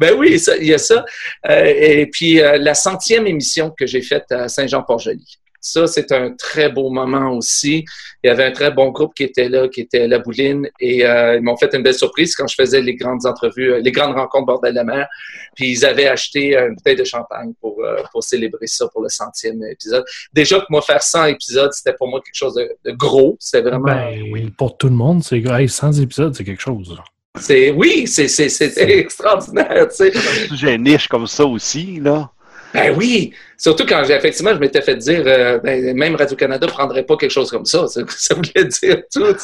Ben 0.00 0.14
oui, 0.18 0.42
il 0.60 0.66
y 0.66 0.74
a 0.74 0.78
ça. 0.78 1.04
Et 1.48 2.06
puis, 2.10 2.34
la 2.40 2.74
centième 2.74 3.26
émission 3.28 3.70
que 3.70 3.86
j'ai 3.86 4.02
faite 4.02 4.32
à 4.32 4.48
Saint-Jean-Port-Joli. 4.48 5.36
Ça, 5.72 5.86
c'est 5.86 6.12
un 6.12 6.32
très 6.32 6.70
beau 6.70 6.90
moment 6.90 7.32
aussi. 7.36 7.84
Il 8.24 8.28
y 8.28 8.30
avait 8.30 8.44
un 8.44 8.50
très 8.52 8.70
bon 8.70 8.88
groupe 8.90 9.14
qui 9.14 9.22
était 9.24 9.48
là, 9.48 9.68
qui 9.68 9.82
était 9.82 10.08
La 10.08 10.18
Bouline, 10.18 10.68
et 10.80 11.06
euh, 11.06 11.36
ils 11.36 11.42
m'ont 11.42 11.56
fait 11.56 11.72
une 11.74 11.82
belle 11.82 11.94
surprise 11.94 12.34
quand 12.34 12.46
je 12.46 12.54
faisais 12.54 12.80
les 12.80 12.94
grandes 12.96 13.26
entrevues, 13.26 13.72
euh, 13.74 13.80
les 13.80 13.92
grandes 13.92 14.14
rencontres 14.14 14.46
bordel 14.46 14.72
de 14.72 14.76
la 14.76 14.84
mer. 14.84 15.06
Puis 15.54 15.70
ils 15.70 15.84
avaient 15.84 16.08
acheté 16.08 16.56
une 16.56 16.74
bouteille 16.74 16.96
de 16.96 17.04
champagne 17.04 17.52
pour, 17.60 17.76
euh, 17.84 18.02
pour 18.12 18.22
célébrer 18.24 18.66
ça 18.66 18.88
pour 18.88 19.02
le 19.02 19.08
centième 19.08 19.62
épisode. 19.64 20.04
Déjà 20.32 20.58
que 20.60 20.66
moi, 20.70 20.82
faire 20.82 21.02
100 21.02 21.26
épisodes, 21.26 21.72
c'était 21.72 21.92
pour 21.96 22.08
moi 22.08 22.20
quelque 22.24 22.34
chose 22.34 22.54
de, 22.54 22.68
de 22.84 22.90
gros. 22.96 23.36
C'était 23.40 23.62
vraiment... 23.68 23.84
Ben, 23.86 24.50
pour 24.56 24.76
tout 24.76 24.88
le 24.88 24.94
monde, 24.94 25.22
c'est 25.22 25.38
hey, 25.38 25.68
100 25.68 25.92
épisodes, 26.00 26.34
c'est 26.34 26.44
quelque 26.44 26.62
chose. 26.62 26.94
là. 26.96 27.04
c'est 27.40 27.70
Oui, 27.70 28.06
c'est 28.06 28.26
c'est- 28.28 28.48
c'est 28.48 28.74
extraordinaire, 28.98 29.86
tu 29.88 30.10
sais. 30.10 30.12
J'ai 30.54 30.74
une 30.74 30.84
niche 30.84 31.08
comme 31.08 31.26
ça 31.26 31.44
aussi, 31.44 32.00
là. 32.00 32.30
Ben 32.74 32.94
oui, 32.96 33.32
surtout 33.56 33.86
quand 33.86 34.02
effectivement 34.04 34.54
je 34.54 34.58
m'étais 34.60 34.82
fait 34.82 34.96
dire 34.96 35.22
euh, 35.26 35.58
ben, 35.58 35.96
même 35.96 36.14
Radio 36.16 36.36
Canada 36.36 36.66
prendrait 36.66 37.04
pas 37.04 37.16
quelque 37.16 37.30
chose 37.30 37.50
comme 37.50 37.64
ça, 37.64 37.86
ça, 37.88 38.02
voulait 38.34 38.66
dire 38.66 39.02
tout. 39.12 39.34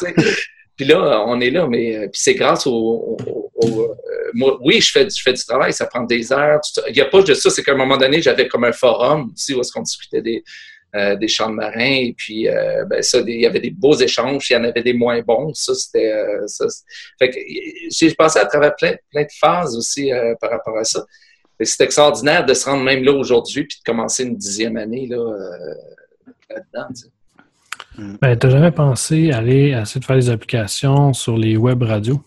Puis 0.75 0.85
là, 0.85 1.23
on 1.25 1.39
est 1.39 1.49
là, 1.49 1.67
mais 1.67 1.95
euh, 1.95 2.07
puis 2.07 2.21
c'est 2.21 2.35
grâce 2.35 2.67
au, 2.67 3.17
euh, 3.63 4.57
oui, 4.61 4.81
je 4.81 4.91
fais, 4.91 5.09
je 5.09 5.21
fais 5.23 5.33
du 5.33 5.43
travail, 5.43 5.73
ça 5.73 5.85
prend 5.87 6.03
des 6.03 6.31
heures. 6.31 6.59
Il 6.87 6.93
n'y 6.93 7.01
a 7.01 7.05
pas 7.05 7.21
de 7.23 7.33
ça, 7.33 7.49
c'est 7.49 7.63
qu'à 7.63 7.71
un 7.71 7.77
moment 7.77 7.97
donné, 7.97 8.21
j'avais 8.21 8.47
comme 8.47 8.65
un 8.65 8.73
forum 8.73 9.31
aussi 9.33 9.53
où 9.53 9.61
est-ce 9.61 9.71
qu'on 9.71 9.81
discutait 9.81 10.21
des, 10.21 10.43
des 11.19 11.27
champs 11.27 11.49
de 11.49 11.55
marins, 11.55 11.79
et 11.79 12.13
puis 12.17 12.47
ben 12.89 13.01
ça, 13.01 13.19
il 13.25 13.41
y 13.41 13.45
avait 13.45 13.59
des 13.59 13.71
beaux 13.71 13.95
échanges, 13.95 14.49
il 14.49 14.53
y 14.53 14.55
en 14.57 14.63
avait 14.65 14.83
des 14.83 14.93
moins 14.93 15.21
bons. 15.21 15.53
Ça, 15.53 15.73
c'était 15.73 16.13
Fait 17.17 17.29
que 17.29 17.37
j'ai 17.89 18.13
passé 18.13 18.39
à 18.39 18.45
travers 18.45 18.75
plein, 18.75 18.95
plein 19.11 19.23
de 19.23 19.31
phases 19.39 19.75
aussi 19.75 20.11
par 20.39 20.51
rapport 20.51 20.77
à 20.77 20.83
ça. 20.83 21.03
C'est 21.59 21.83
extraordinaire 21.83 22.45
de 22.45 22.53
se 22.53 22.65
rendre 22.65 22.83
même 22.83 23.03
là 23.03 23.13
aujourd'hui 23.13 23.65
puis 23.65 23.77
de 23.79 23.83
commencer 23.83 24.23
une 24.23 24.35
dixième 24.35 24.77
année 24.77 25.07
là, 25.07 25.17
euh, 25.17 25.73
là-dedans. 26.49 26.87
tu 26.89 27.03
sais. 27.03 27.09
Ben, 28.21 28.37
t'as 28.37 28.49
jamais 28.49 28.71
pensé 28.71 29.31
aller 29.31 29.69
essayer 29.69 30.01
de 30.01 30.05
faire 30.05 30.17
des 30.17 30.29
applications 30.29 31.13
sur 31.13 31.37
les 31.37 31.55
web 31.55 31.81
radios? 31.81 32.21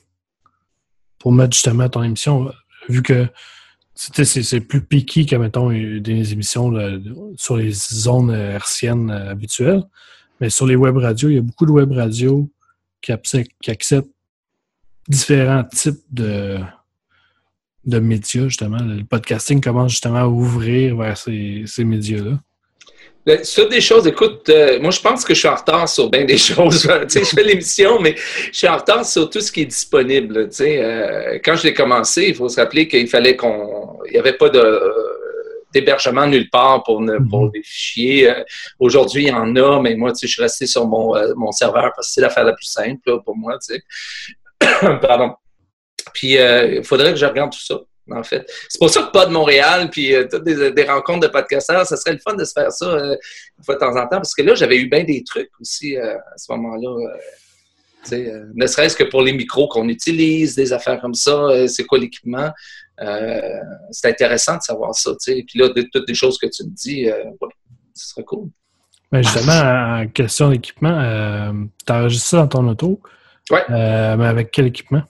Pour 1.18 1.32
mettre 1.32 1.52
justement 1.52 1.88
ton 1.88 2.02
émission, 2.02 2.50
vu 2.88 3.02
que 3.02 3.26
c'est 3.94 4.60
plus 4.60 4.80
piqué 4.80 5.26
que, 5.26 5.36
mettons, 5.36 5.70
des 5.70 6.32
émissions 6.32 6.70
là, 6.70 6.96
sur 7.36 7.56
les 7.56 7.72
zones 7.72 8.30
hertziennes 8.30 9.10
euh, 9.10 9.30
habituelles. 9.30 9.82
Mais 10.40 10.50
sur 10.50 10.66
les 10.66 10.76
web 10.76 10.96
radios, 10.96 11.28
il 11.28 11.34
y 11.34 11.38
a 11.38 11.42
beaucoup 11.42 11.66
de 11.66 11.72
web 11.72 11.90
radios 11.90 12.48
qui 13.02 13.12
acceptent 13.12 14.10
différents 15.08 15.64
types 15.64 16.00
de, 16.10 16.58
de 17.88 17.98
médias, 17.98 18.44
justement. 18.48 18.78
Le 18.78 19.04
podcasting 19.04 19.60
commence 19.60 19.92
justement 19.92 20.18
à 20.18 20.26
ouvrir 20.26 20.96
vers 20.96 21.16
ces, 21.16 21.64
ces 21.66 21.84
médias-là. 21.84 22.38
Ben, 23.26 23.44
Sur 23.44 23.68
des 23.68 23.80
choses, 23.80 24.06
écoute, 24.06 24.48
euh, 24.48 24.80
moi 24.80 24.90
je 24.90 25.00
pense 25.00 25.24
que 25.24 25.34
je 25.34 25.40
suis 25.40 25.48
en 25.48 25.54
retard 25.56 25.88
sur 25.88 26.08
bien 26.08 26.24
des 26.24 26.38
choses. 26.50 26.88
je 27.12 27.18
fais 27.24 27.42
l'émission, 27.42 28.00
mais 28.00 28.14
je 28.52 28.56
suis 28.56 28.68
en 28.68 28.76
retard 28.76 29.04
sur 29.04 29.28
tout 29.28 29.40
ce 29.40 29.50
qui 29.52 29.62
est 29.62 29.66
disponible. 29.66 30.48
Euh, 30.60 31.38
quand 31.44 31.56
je 31.56 31.64
l'ai 31.64 31.74
commencé, 31.74 32.26
il 32.28 32.34
faut 32.34 32.48
se 32.48 32.58
rappeler 32.60 32.88
qu'il 32.88 33.08
fallait 33.08 33.36
qu'on, 33.36 33.98
il 34.06 34.12
n'y 34.12 34.18
avait 34.18 34.32
pas 34.34 34.48
de 34.48 34.58
euh, 34.58 34.92
d'hébergement 35.74 36.26
nulle 36.26 36.48
part 36.48 36.82
pour, 36.84 37.02
ne, 37.02 37.18
pour 37.28 37.44
Mhm. 37.44 37.50
les 37.54 37.62
fichiers. 37.62 38.30
Euh, 38.30 38.42
Aujourd'hui, 38.78 39.24
il 39.24 39.28
y 39.28 39.32
en 39.32 39.54
a, 39.56 39.80
mais 39.82 39.94
moi, 39.96 40.12
tu 40.12 40.20
sais, 40.20 40.26
je 40.26 40.32
suis 40.32 40.42
resté 40.42 40.66
sur 40.66 40.86
mon, 40.86 41.14
euh, 41.14 41.34
mon 41.36 41.52
serveur 41.52 41.92
parce 41.94 42.06
que 42.08 42.12
c'est 42.14 42.20
l'affaire 42.22 42.44
la 42.44 42.54
plus 42.54 42.64
simple 42.66 43.00
là, 43.04 43.18
pour 43.22 43.36
moi. 43.36 43.58
Tu 43.58 43.74
sais. 43.74 43.82
Pardon. 45.02 45.32
Puis 46.12 46.38
euh, 46.38 46.76
il 46.76 46.84
faudrait 46.84 47.12
que 47.12 47.18
je 47.18 47.26
regarde 47.26 47.52
tout 47.52 47.64
ça. 47.64 47.78
En 48.10 48.22
fait, 48.22 48.50
c'est 48.70 48.78
pour 48.78 48.88
ça 48.88 49.02
que 49.02 49.10
pas 49.10 49.26
de 49.26 49.32
Montréal, 49.32 49.90
puis 49.90 50.14
euh, 50.14 50.26
toutes 50.30 50.42
des, 50.42 50.72
des 50.72 50.84
rencontres 50.84 51.26
de 51.26 51.26
podcasteurs, 51.26 51.84
ça 51.84 51.94
serait 51.94 52.14
le 52.14 52.18
fun 52.18 52.34
de 52.34 52.44
se 52.44 52.52
faire 52.52 52.72
ça 52.72 52.86
euh, 52.86 53.14
une 53.58 53.64
fois 53.64 53.74
de 53.74 53.80
temps 53.80 53.94
en 53.94 54.02
temps, 54.04 54.16
parce 54.16 54.34
que 54.34 54.40
là, 54.40 54.54
j'avais 54.54 54.78
eu 54.78 54.88
bien 54.88 55.04
des 55.04 55.22
trucs 55.24 55.50
aussi 55.60 55.94
à 55.98 56.16
ce 56.36 56.50
moment-là. 56.52 57.12
ne 58.10 58.66
serait-ce 58.66 58.96
que 58.96 59.04
pour 59.04 59.20
les 59.20 59.34
micros 59.34 59.68
qu'on 59.68 59.88
utilise, 59.90 60.54
des 60.54 60.72
affaires 60.72 60.98
comme 61.02 61.12
ça, 61.12 61.68
c'est 61.68 61.84
quoi 61.84 61.98
l'équipement? 61.98 62.50
C'est 63.90 64.08
intéressant 64.08 64.56
de 64.56 64.62
savoir 64.62 64.94
ça. 64.94 65.10
Puis 65.26 65.46
là, 65.56 65.68
de, 65.68 65.86
toutes 65.92 66.08
les 66.08 66.14
choses 66.14 66.38
que 66.38 66.46
tu 66.46 66.64
me 66.64 66.70
dis, 66.70 67.04
ouais, 67.06 67.48
ce 67.92 68.08
serait 68.08 68.24
cool. 68.24 68.48
Ben 69.12 69.22
justement, 69.22 70.00
en 70.00 70.08
question 70.08 70.48
d'équipement, 70.48 71.52
tu 71.86 71.92
enregistres 71.92 72.28
ça 72.28 72.36
dans 72.38 72.48
ton 72.48 72.68
auto? 72.68 73.02
Ouais. 73.50 73.64
Mais 73.68 74.26
avec 74.26 74.50
quel 74.50 74.66
équipement? 74.66 75.02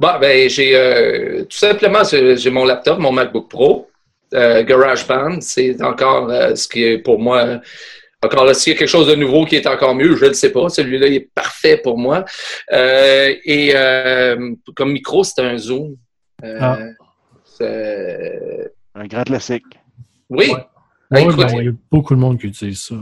Bon, 0.00 0.18
ben, 0.20 0.48
j'ai 0.48 0.76
euh, 0.76 1.44
tout 1.44 1.56
simplement, 1.56 2.02
j'ai 2.04 2.50
mon 2.50 2.64
laptop, 2.64 2.98
mon 2.98 3.12
MacBook 3.12 3.48
Pro, 3.48 3.90
euh, 4.34 4.62
GarageBand. 4.62 5.40
C'est 5.40 5.82
encore 5.82 6.30
euh, 6.30 6.54
ce 6.54 6.68
qui 6.68 6.84
est 6.84 6.98
pour 6.98 7.18
moi. 7.18 7.60
Encore 8.22 8.44
là, 8.44 8.54
s'il 8.54 8.72
y 8.72 8.76
a 8.76 8.78
quelque 8.78 8.88
chose 8.88 9.08
de 9.08 9.14
nouveau 9.14 9.44
qui 9.44 9.56
est 9.56 9.66
encore 9.66 9.94
mieux, 9.94 10.16
je 10.16 10.24
ne 10.24 10.28
le 10.30 10.34
sais 10.34 10.50
pas. 10.50 10.68
Celui-là, 10.68 11.06
il 11.06 11.14
est 11.14 11.30
parfait 11.34 11.76
pour 11.76 11.98
moi. 11.98 12.24
Euh, 12.72 13.34
et 13.44 13.72
euh, 13.74 14.54
comme 14.74 14.92
micro, 14.92 15.22
c'est 15.22 15.40
un 15.40 15.56
Zoom. 15.56 15.96
Euh, 16.44 16.58
Ah. 16.60 16.78
Un 18.94 19.06
grand 19.06 19.24
classique. 19.24 19.64
Oui. 20.28 20.50
Ouais. 20.50 20.54
Ben, 21.10 21.18
Ouais, 21.18 21.22
écoute, 21.32 21.36
ben, 21.36 21.58
il 21.60 21.64
y 21.64 21.68
a 21.68 21.72
beaucoup 21.90 22.14
de 22.14 22.20
monde 22.20 22.38
qui 22.40 22.46
utilise 22.48 22.80
ça. 22.80 22.94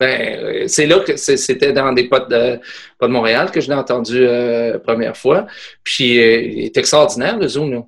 Ben, 0.00 0.38
euh, 0.38 0.64
c'est 0.68 0.86
là 0.86 1.00
que 1.00 1.16
c'est- 1.16 1.36
c'était 1.36 1.72
dans 1.72 1.92
des 1.92 2.08
potes 2.08 2.30
de, 2.30 2.60
pas 2.98 3.08
de 3.08 3.12
Montréal 3.12 3.50
que 3.50 3.60
je 3.60 3.68
l'ai 3.68 3.74
entendu 3.74 4.16
euh, 4.18 4.74
la 4.74 4.78
première 4.78 5.16
fois. 5.16 5.46
Puis 5.82 6.18
euh, 6.20 6.40
il 6.42 6.60
est 6.66 6.76
extraordinaire, 6.76 7.36
le 7.36 7.48
Zoom. 7.48 7.72
Là. 7.72 7.80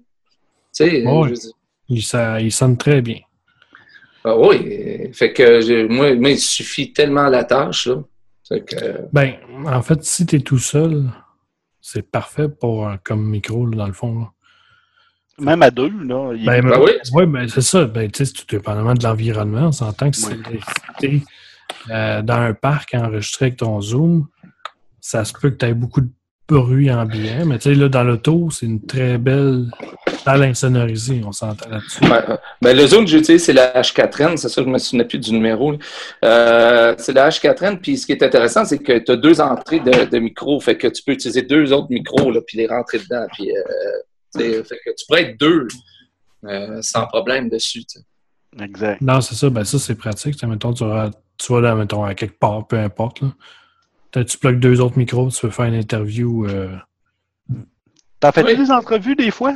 Tu 0.74 0.84
sais, 0.84 1.02
dire, 1.02 1.50
Il, 1.88 2.02
ça- 2.02 2.40
il 2.40 2.50
sonne 2.50 2.76
très 2.76 3.00
bien. 3.00 3.18
ah 4.24 4.36
oui, 4.36 4.56
euh, 4.66 5.12
fait 5.12 5.32
que 5.32 5.60
je- 5.60 5.86
moi, 5.86 6.14
moi, 6.16 6.30
il 6.30 6.38
suffit 6.38 6.92
tellement 6.92 7.26
à 7.26 7.30
la 7.30 7.44
tâche. 7.44 7.86
Là. 7.86 8.02
Fait 8.48 8.60
que, 8.62 8.76
euh, 8.84 8.98
Ben, 9.12 9.34
en 9.66 9.82
fait, 9.82 10.02
si 10.02 10.26
tu 10.26 10.36
es 10.36 10.40
tout 10.40 10.58
seul, 10.58 11.04
c'est 11.80 12.02
parfait 12.10 12.48
pour 12.48 12.88
un- 12.88 12.98
comme 12.98 13.24
micro, 13.28 13.66
là, 13.66 13.76
dans 13.76 13.86
le 13.86 13.92
fond. 13.92 14.18
là. 14.20 14.26
Même 15.38 15.62
à 15.62 15.70
deux, 15.70 15.88
là. 16.04 16.32
il- 16.34 16.44
Ben, 16.44 16.60
Ben 16.60 16.68
mais- 16.80 16.98
oui? 17.14 17.26
ben, 17.26 17.48
c'est 17.48 17.60
ça. 17.62 17.84
Ben, 17.84 18.10
tu 18.10 18.18
sais, 18.18 18.24
c'est 18.26 18.44
tout 18.44 18.56
dépendamment 18.56 18.94
de 18.94 19.02
l'environnement. 19.04 19.68
On 19.68 19.72
s'entend 19.72 20.10
que 20.10 20.16
Oui. 21.02 21.22
Euh, 21.90 22.22
dans 22.22 22.34
un 22.34 22.54
parc 22.54 22.94
enregistré 22.94 23.46
avec 23.46 23.58
ton 23.58 23.80
Zoom, 23.80 24.26
ça 25.00 25.24
se 25.24 25.32
peut 25.32 25.50
que 25.50 25.56
tu 25.56 25.66
aies 25.66 25.74
beaucoup 25.74 26.00
de 26.00 26.10
bruit 26.48 26.90
ambiant. 26.90 27.46
Mais 27.46 27.58
tu 27.58 27.70
sais, 27.70 27.74
là, 27.74 27.88
dans 27.88 28.04
l'auto, 28.04 28.50
c'est 28.50 28.66
une 28.66 28.84
très 28.84 29.18
belle 29.18 29.66
salle 30.24 30.42
insonorisée. 30.42 31.22
On 31.24 31.32
s'entend 31.32 31.70
là-dessus. 31.70 32.00
ben, 32.00 32.38
ben, 32.60 32.76
le 32.76 32.86
Zoom 32.86 33.04
que 33.04 33.10
j'utilise, 33.10 33.44
c'est 33.44 33.52
la 33.52 33.80
H4N. 33.80 34.36
C'est 34.36 34.48
ça, 34.48 34.62
je 34.62 34.68
me 34.68 34.78
souviens 34.78 35.04
plus 35.04 35.18
du 35.18 35.32
numéro. 35.32 35.74
Euh, 36.24 36.94
c'est 36.98 37.12
la 37.12 37.28
H4N. 37.28 37.78
Puis 37.78 37.98
ce 37.98 38.06
qui 38.06 38.12
est 38.12 38.22
intéressant, 38.22 38.64
c'est 38.64 38.78
que 38.78 38.98
tu 38.98 39.12
as 39.12 39.16
deux 39.16 39.40
entrées 39.40 39.80
de, 39.80 40.04
de 40.04 40.18
micro. 40.18 40.58
Fait 40.60 40.76
que 40.76 40.88
tu 40.88 41.02
peux 41.02 41.12
utiliser 41.12 41.42
deux 41.42 41.72
autres 41.72 41.88
micros, 41.90 42.30
là, 42.30 42.40
puis 42.46 42.58
les 42.58 42.66
rentrer 42.66 42.98
dedans. 42.98 43.26
Puis, 43.32 43.50
euh, 43.50 44.62
fait 44.64 44.78
que 44.84 44.90
tu 44.96 45.06
pourrais 45.06 45.22
être 45.22 45.40
deux 45.40 45.66
euh, 46.44 46.80
sans 46.82 47.06
problème 47.06 47.48
dessus. 47.48 47.84
Exact. 48.60 49.00
Non, 49.00 49.20
c'est 49.20 49.34
ça. 49.34 49.50
Ben, 49.50 49.64
ça, 49.64 49.78
c'est 49.78 49.94
pratique. 49.94 50.42
Mettons, 50.42 50.72
tu 50.72 50.84
vas, 50.84 51.10
tu 51.40 51.52
vas 51.52 51.60
là, 51.60 51.74
mettons, 51.74 52.04
à 52.04 52.14
quelque 52.14 52.38
part, 52.38 52.66
peu 52.66 52.76
importe. 52.76 53.22
Là. 53.22 53.28
T'as- 54.12 54.24
Tu 54.24 54.38
plugues 54.38 54.60
deux 54.60 54.80
autres 54.80 54.98
micros, 54.98 55.28
tu 55.30 55.46
veux 55.46 55.52
faire 55.52 55.66
une 55.66 55.74
interview. 55.74 56.46
euh, 56.46 56.68
T'en 58.20 58.32
fais-tu 58.32 58.48
Oui. 58.48 58.56
des 58.56 58.70
entrevues 58.70 59.16
des 59.16 59.30
fois? 59.30 59.54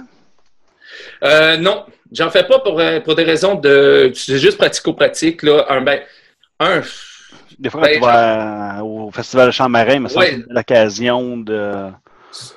Euh, 1.23 1.57
non, 1.59 1.85
j'en 2.13 2.31
fais 2.31 2.45
pas 2.45 2.59
pour, 2.61 2.81
euh, 2.81 3.01
pour 3.01 3.15
des 3.15 3.25
raisons 3.25 3.57
de. 3.57 4.11
C'est 4.15 4.39
juste 4.39 4.57
pratico-pratique. 4.59 5.43
Là. 5.43 5.67
Un, 5.69 5.81
ben, 5.83 6.01
un, 6.61 6.81
Des 7.59 7.71
fois, 7.71 7.83
Ben, 7.83 7.95
tu 7.95 8.01
vas 8.01 8.79
à- 8.79 8.83
au 8.83 9.11
Festival 9.13 9.47
de 9.47 9.53
Champ 9.53 9.69
Marin, 9.69 10.01
mais 10.01 10.09
ça, 10.09 10.19
Ouais. 10.19 10.31
c'est 10.39 10.53
l'occasion 10.53 11.37
de. 11.37 11.91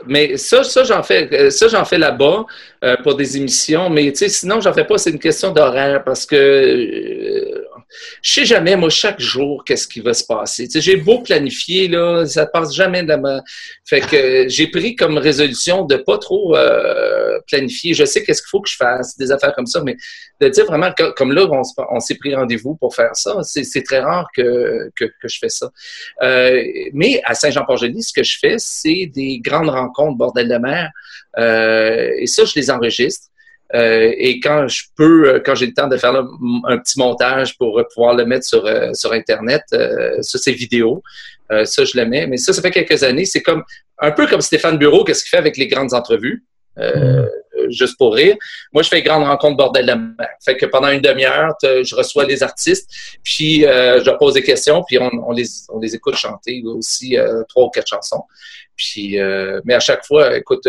Mais 0.07 0.38
ça, 0.38 0.63
ça 0.63 0.84
j'en 0.84 1.03
fais, 1.03 1.30
euh, 1.34 1.49
ça 1.51 1.67
j'en 1.67 1.86
fais 1.86 1.99
là-bas 1.99 2.45
euh, 2.84 2.95
pour 3.03 3.15
des 3.15 3.38
émissions. 3.38 3.91
Mais 3.91 4.11
tu 4.11 4.17
sais, 4.19 4.30
sinon 4.30 4.59
j'en 4.59 4.73
fais 4.73 4.86
pas. 4.86 4.97
C'est 4.97 5.11
une 5.11 5.19
question 5.19 5.51
d'horaire 5.51 6.03
parce 6.03 6.25
que 6.25 6.36
euh, 6.36 7.56
je 8.21 8.31
sais 8.31 8.45
jamais 8.45 8.75
moi 8.75 8.89
chaque 8.89 9.19
jour 9.19 9.63
qu'est-ce 9.65 9.88
qui 9.88 9.99
va 10.01 10.13
se 10.13 10.23
passer. 10.25 10.67
J'ai 10.73 10.97
beau 10.97 11.21
planifier 11.21 11.88
là, 11.88 12.25
ça 12.25 12.45
passe 12.45 12.73
jamais 12.73 13.03
de 13.03 13.15
main. 13.15 13.41
Fait 13.85 14.01
que 14.01 14.47
j'ai 14.49 14.67
pris 14.67 14.95
comme 14.95 15.17
résolution 15.17 15.85
de 15.85 15.95
pas 15.97 16.17
trop 16.17 16.55
euh, 16.55 17.39
planifier. 17.47 17.93
Je 17.93 18.05
sais 18.05 18.23
qu'est-ce 18.23 18.41
qu'il 18.41 18.49
faut 18.49 18.61
que 18.61 18.69
je 18.69 18.75
fasse, 18.75 19.17
des 19.17 19.31
affaires 19.31 19.53
comme 19.55 19.67
ça, 19.67 19.81
mais 19.83 19.95
de 20.41 20.49
dire 20.49 20.65
vraiment 20.65 20.91
comme 21.15 21.31
là 21.33 21.47
on, 21.49 21.63
se- 21.63 21.73
on 21.91 21.99
s'est 21.99 22.15
pris 22.15 22.35
rendez-vous 22.35 22.75
pour 22.75 22.93
faire 22.95 23.15
ça. 23.15 23.38
C'est 23.43 23.83
très 23.83 23.99
rare 23.99 24.27
que, 24.35 24.89
que 24.95 25.05
que 25.05 25.27
je 25.27 25.38
fais 25.39 25.49
ça. 25.49 25.71
Euh, 26.23 26.61
mais 26.93 27.21
à 27.23 27.33
Saint-Jean-Port-Joli, 27.35 28.03
ce 28.03 28.13
que 28.13 28.23
je 28.23 28.38
fais, 28.39 28.55
c'est 28.57 29.05
des 29.13 29.39
grandes 29.39 29.69
rencontres 29.69 30.17
bordel 30.17 30.47
de 30.49 30.57
mer. 30.57 30.91
Euh, 31.38 32.11
et 32.17 32.27
ça, 32.27 32.45
je 32.45 32.53
les 32.55 32.69
enregistre. 32.69 33.27
Euh, 33.76 34.13
et 34.18 34.39
quand 34.39 34.68
je 34.68 34.84
peux, 34.95 35.28
euh, 35.28 35.39
quand 35.45 35.55
j'ai 35.55 35.65
le 35.65 35.74
temps 35.74 35.88
de 35.88 35.97
faire 35.97 36.13
là, 36.13 36.26
un 36.65 36.78
petit 36.78 36.97
montage 36.97 37.57
pour 37.57 37.78
euh, 37.80 37.84
pouvoir 37.93 38.15
le 38.15 38.26
mettre 38.26 38.45
sur, 38.45 38.65
euh, 38.65 38.93
sur 38.93 39.11
Internet, 39.11 39.63
euh, 39.74 40.22
ça, 40.22 40.38
c'est 40.38 40.53
vidéo. 40.53 41.03
Ça, 41.63 41.86
je 41.86 41.97
le 41.97 42.05
mets. 42.05 42.28
Mais 42.28 42.36
ça, 42.36 42.51
ça 42.51 42.61
fait 42.61 42.72
quelques 42.72 43.03
années. 43.03 43.24
C'est 43.24 43.41
comme 43.41 43.63
un 43.99 44.11
peu 44.11 44.28
comme 44.28 44.41
Stéphane 44.41 44.78
Bureau, 44.78 45.05
qu'est-ce 45.05 45.24
qu'il 45.24 45.30
fait 45.30 45.38
avec 45.38 45.55
les 45.55 45.68
grandes 45.68 45.93
entrevues? 45.93 46.43
Euh, 46.78 47.26
Juste 47.70 47.97
pour 47.97 48.13
rire. 48.13 48.36
Moi, 48.72 48.84
je 48.84 48.89
fais 48.89 49.01
grandes 49.01 49.24
rencontres 49.24 49.57
bordel 49.57 49.86
de 49.86 49.93
mer. 49.93 50.30
Fait 50.45 50.55
que 50.55 50.65
pendant 50.65 50.89
une 50.89 51.01
demi-heure, 51.01 51.55
je 51.63 51.95
reçois 51.95 52.24
les 52.26 52.43
artistes, 52.43 52.89
puis 53.24 53.61
je 53.61 54.05
leur 54.05 54.18
pose 54.18 54.36
des 54.36 54.43
questions, 54.43 54.84
puis 54.88 54.99
on, 54.99 55.09
on 55.28 55.32
les, 55.32 55.45
on 55.70 55.80
les 55.80 55.95
écoute 55.95 56.15
chanter 56.15 56.61
aussi 56.65 57.18
trois 57.49 57.65
ou 57.65 57.70
quatre 57.70 57.88
chansons. 57.88 58.24
Puis, 58.76 59.18
mais 59.65 59.74
à 59.74 59.80
chaque 59.80 60.05
fois, 60.05 60.38
écoute, 60.38 60.68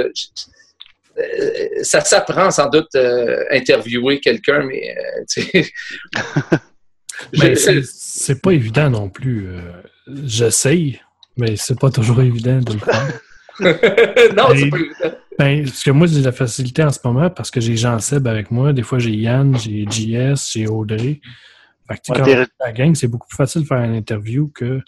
ça 1.83 2.01
s'apprend 2.01 2.51
sans 2.51 2.69
doute 2.69 2.95
euh, 2.97 3.45
interviewer 3.51 4.21
quelqu'un, 4.21 4.62
mais 4.64 4.97
euh, 4.97 5.25
tu 5.29 5.43
sais, 5.43 5.66
Ben, 7.39 7.57
je- 7.57 7.83
c'est- 7.85 8.41
pas 8.41 8.53
évident 8.53 8.91
non 8.91 9.09
plus. 9.11 9.49
euh, 9.49 9.61
J'essaye, 10.25 11.01
mais 11.37 11.57
c'est 11.57 11.79
pas 11.79 11.91
toujours 11.91 12.23
évident 12.23 12.59
de 12.61 12.75
le 12.75 12.79
faire. 12.79 13.21
non, 14.37 14.47
c'est 14.55 14.71
pas 14.71 14.77
évident. 14.79 15.16
Ben, 15.39 15.64
parce 15.64 15.83
que 15.83 15.91
moi, 15.91 16.07
j'ai 16.07 16.21
la 16.23 16.33
facilité 16.33 16.83
en 16.85 16.91
ce 16.91 16.99
moment 17.05 17.29
parce 17.31 17.51
que 17.51 17.61
j'ai 17.61 17.77
Jean 17.77 17.99
Seb 17.99 18.27
avec 18.27 18.51
moi. 18.51 18.73
Des 18.73 18.83
fois, 18.83 18.99
j'ai 18.99 19.11
Yann, 19.11 19.57
j'ai 19.59 19.85
JS, 19.91 20.51
j'ai 20.53 20.66
Audrey. 20.69 21.21
Fait 21.89 21.97
que, 21.97 22.01
tu 22.03 22.12
sais, 22.14 22.21
Ouais, 22.23 22.47
quand 22.47 22.64
la 22.66 22.73
gang, 22.73 22.95
c'est 22.95 23.09
beaucoup 23.09 23.27
plus 23.29 23.37
facile 23.37 23.62
de 23.62 23.66
faire 23.66 23.79
une 23.83 23.95
interview 23.95 24.49
que 24.55 24.81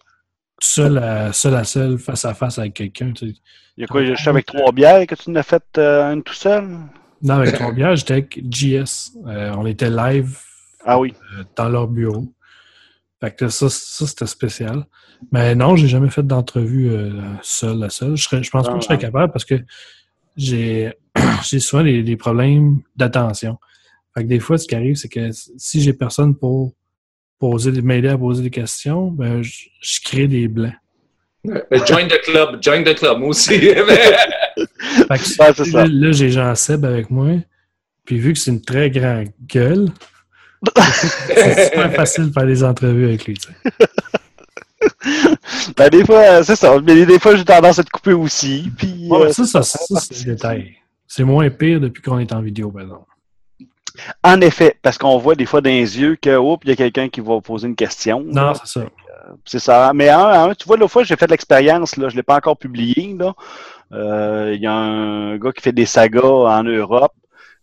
seul 0.61 0.99
à 0.99 1.33
seul, 1.33 1.55
à 1.55 1.65
seul 1.65 1.99
face 1.99 2.25
à 2.25 2.35
face 2.35 2.59
avec 2.59 2.75
quelqu'un. 2.75 3.13
tu 3.13 3.29
sais. 3.31 3.35
Il 3.77 3.83
y 3.83 3.85
a 3.85 3.87
quoi, 3.87 4.05
je 4.05 4.15
suis 4.15 4.29
avec 4.29 4.47
trois 4.47 4.73
bières 4.73 5.07
que 5.07 5.15
tu 5.15 5.31
n'as 5.31 5.43
fait 5.43 5.63
euh, 5.79 6.13
une 6.13 6.23
tout 6.23 6.35
seul? 6.35 6.69
Non, 7.23 7.35
avec 7.35 7.57
ton 7.59 7.73
bière, 7.73 7.97
j'étais 7.97 8.15
avec 8.15 8.41
JS. 8.51 9.13
Euh, 9.27 9.55
on 9.57 9.67
était 9.67 9.91
live 9.91 10.39
Ah 10.85 10.99
oui. 10.99 11.15
euh, 11.39 11.45
dans 11.57 11.69
leur 11.69 11.87
bureau. 11.89 12.27
Fait 13.21 13.35
que 13.35 13.49
ça, 13.49 13.69
ça 13.69 14.07
c'était 14.07 14.27
spécial. 14.27 14.85
Mais 15.33 15.55
non, 15.55 15.77
j'ai 15.77 15.89
jamais 15.89 16.09
fait 16.09 16.23
d'entrevue 16.27 16.91
euh, 16.91 17.21
seul 17.43 17.83
à 17.85 17.91
seul. 17.91 18.17
Je, 18.17 18.23
serais- 18.25 18.43
je 18.43 18.51
pense 18.51 18.67
pas 18.67 18.73
que 18.75 18.81
je 18.81 18.85
serais 18.87 18.95
Ah. 18.97 18.99
capable 18.99 19.33
parce 19.33 19.45
que 19.45 19.57
j'ai 20.37 20.93
j'ai 21.43 21.61
souvent 21.61 21.83
des, 21.83 22.03
des 22.03 22.17
problèmes 22.17 22.81
d'attention. 22.97 23.59
Fait 24.15 24.23
que 24.25 24.29
des 24.29 24.41
fois, 24.41 24.59
ce 24.59 24.67
qui 24.67 24.75
arrive, 24.75 24.97
c'est 24.97 25.09
que 25.09 25.31
si 25.33 25.81
j'ai 25.83 25.93
personne 25.93 26.35
pour 26.37 26.73
poser 27.41 27.73
m'aider 27.83 28.09
à 28.09 28.17
poser 28.19 28.43
des 28.45 28.51
questions, 28.51 29.07
ben 29.11 29.43
je, 29.43 29.65
je 29.81 30.01
crée 30.05 30.29
des 30.29 30.47
blancs. 30.47 30.75
Euh, 31.49 31.59
Join 31.87 32.07
the 32.07 32.21
club, 32.23 32.63
join 32.63 32.85
the 32.85 32.95
club, 32.95 33.19
moi 33.19 33.31
aussi. 33.31 33.59
Fait 33.59 33.75
que 33.75 35.13
Ouais, 35.13 35.53
c'est 35.57 35.65
ça. 35.65 35.85
là, 35.85 35.89
là, 35.91 36.13
j'ai 36.13 36.31
Jean 36.31 36.55
Seb 36.55 36.85
avec 36.85 37.11
moi. 37.11 37.29
Puis 38.05 38.19
vu 38.19 38.35
que 38.35 38.39
c'est 38.39 38.51
une 38.51 38.61
très 38.61 38.91
grande 38.91 39.29
gueule, 39.49 39.89
c'est 41.29 41.71
super 41.71 41.93
facile 41.95 42.29
de 42.29 42.33
faire 42.33 42.47
des 42.47 42.63
entrevues 42.63 43.07
avec 43.07 43.25
lui. 43.25 43.39
Ben, 45.77 45.89
des 45.89 46.05
fois, 46.05 46.19
euh, 46.19 46.43
c'est 46.43 46.57
ça. 46.57 46.79
Mais 46.81 47.07
des 47.07 47.19
fois, 47.19 47.37
j'ai 47.37 47.45
tendance 47.45 47.79
à 47.79 47.85
te 47.85 47.91
couper 47.91 48.13
aussi. 48.13 48.71
Puis, 48.77 49.07
Ouais, 49.09 49.27
euh, 49.29 49.33
ça, 49.33 49.45
ça, 49.47 49.63
ça, 49.63 49.79
c'est 50.01 50.25
des 50.25 50.33
détails. 50.33 50.77
C'est 51.07 51.25
moins 51.25 51.49
pire 51.51 51.81
depuis 51.81 52.03
qu'on 52.03 52.19
est 52.19 52.33
en 52.33 52.41
vidéo, 52.43 52.71
par 52.71 52.83
exemple. 52.83 53.05
En 54.25 54.41
effet, 54.41 54.77
parce 54.83 54.99
qu'on 54.99 55.19
voit 55.19 55.35
des 55.35 55.47
fois 55.47 55.61
dans 55.61 55.71
les 55.71 55.99
yeux 55.99 56.17
que, 56.17 56.31
il 56.65 56.69
y 56.69 56.73
a 56.73 56.77
quelqu'un 56.77 57.09
qui 57.09 57.21
va 57.21 57.41
poser 57.41 57.69
une 57.69 57.77
question. 57.77 58.25
Non, 58.27 58.55
c'est 58.55 58.67
ça. 58.67 58.87
C'est 59.45 59.59
ça. 59.59 59.93
Mais 59.95 60.09
un, 60.09 60.27
un, 60.27 60.55
tu 60.55 60.67
vois, 60.67 60.77
l'autre 60.77 60.93
fois, 60.93 61.05
j'ai 61.05 61.17
fait 61.17 61.31
l'expérience, 61.31 61.97
là, 61.97 62.09
je 62.09 62.15
ne 62.15 62.19
l'ai 62.19 62.23
pas 62.23 62.37
encore 62.37 62.57
publié. 62.57 63.17
Là. 63.19 63.35
Euh, 63.93 64.53
Il 64.55 64.61
y 64.61 64.67
a 64.67 64.73
un 64.73 65.37
gars 65.37 65.53
qui 65.53 65.63
fait 65.63 65.73
des 65.73 65.87
sagas 65.87 66.21
en 66.23 66.63
Europe. 66.65 67.13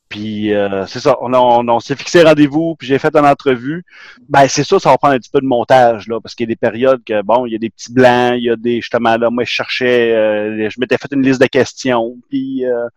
Puis 0.10 0.54
euh, 0.54 0.86
c'est 0.86 1.02
ça, 1.02 1.18
on, 1.22 1.34
on, 1.34 1.80
s'est 1.80 1.96
fixé 1.96 2.24
rendez-vous, 2.24 2.76
puis 2.76 2.88
j'ai 2.88 2.98
fait 2.98 3.14
une 3.16 3.26
entrevue. 3.26 3.84
Ben 4.30 4.48
c'est 4.48 4.64
ça, 4.64 4.80
ça 4.80 4.90
va 4.90 4.98
prendre 4.98 5.16
un 5.16 5.18
petit 5.18 5.30
peu 5.30 5.42
de 5.42 5.46
montage, 5.46 6.08
là, 6.08 6.22
parce 6.22 6.34
qu'il 6.34 6.46
y 6.46 6.50
a 6.50 6.54
des 6.54 6.56
périodes 6.56 7.04
que, 7.04 7.22
bon, 7.24 7.46
il 7.46 7.52
y 7.52 7.56
a 7.56 7.60
des 7.60 7.70
petits 7.70 7.92
blancs, 7.92 8.36
il 8.38 8.46
y 8.46 8.50
a 8.50 8.56
des, 8.56 8.80
justement, 8.80 9.18
là, 9.18 9.30
moi, 9.30 9.44
je 9.44 9.52
cherchais, 9.52 10.14
euh, 10.16 10.70
je 10.70 10.80
m'étais 10.80 10.98
fait 10.98 11.12
une 11.12 11.24
liste 11.24 11.42
de 11.42 11.48
questions, 11.48 12.16
puis 12.30 12.66
euh, 12.66 12.88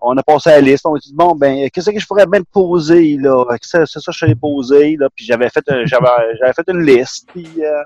on 0.00 0.16
a 0.16 0.22
passé 0.22 0.50
à 0.50 0.52
la 0.54 0.60
liste, 0.60 0.86
on 0.86 0.94
a 0.94 0.98
dit, 0.98 1.12
bon, 1.12 1.34
ben, 1.34 1.68
qu'est-ce 1.70 1.90
que 1.90 1.98
je 1.98 2.06
pourrais 2.06 2.26
te 2.26 2.40
poser, 2.52 3.16
là? 3.18 3.44
C'est 3.60 3.86
ça 3.86 4.00
que 4.12 4.12
je 4.12 4.26
t'ai 4.26 4.34
posé, 4.36 4.96
là, 4.96 5.08
puis 5.14 5.24
j'avais 5.24 5.48
fait, 5.48 5.64
j'avais, 5.66 6.06
j'avais 6.38 6.52
fait 6.52 6.68
une 6.68 6.84
liste, 6.84 7.28
puis, 7.32 7.48
euh, 7.58 7.82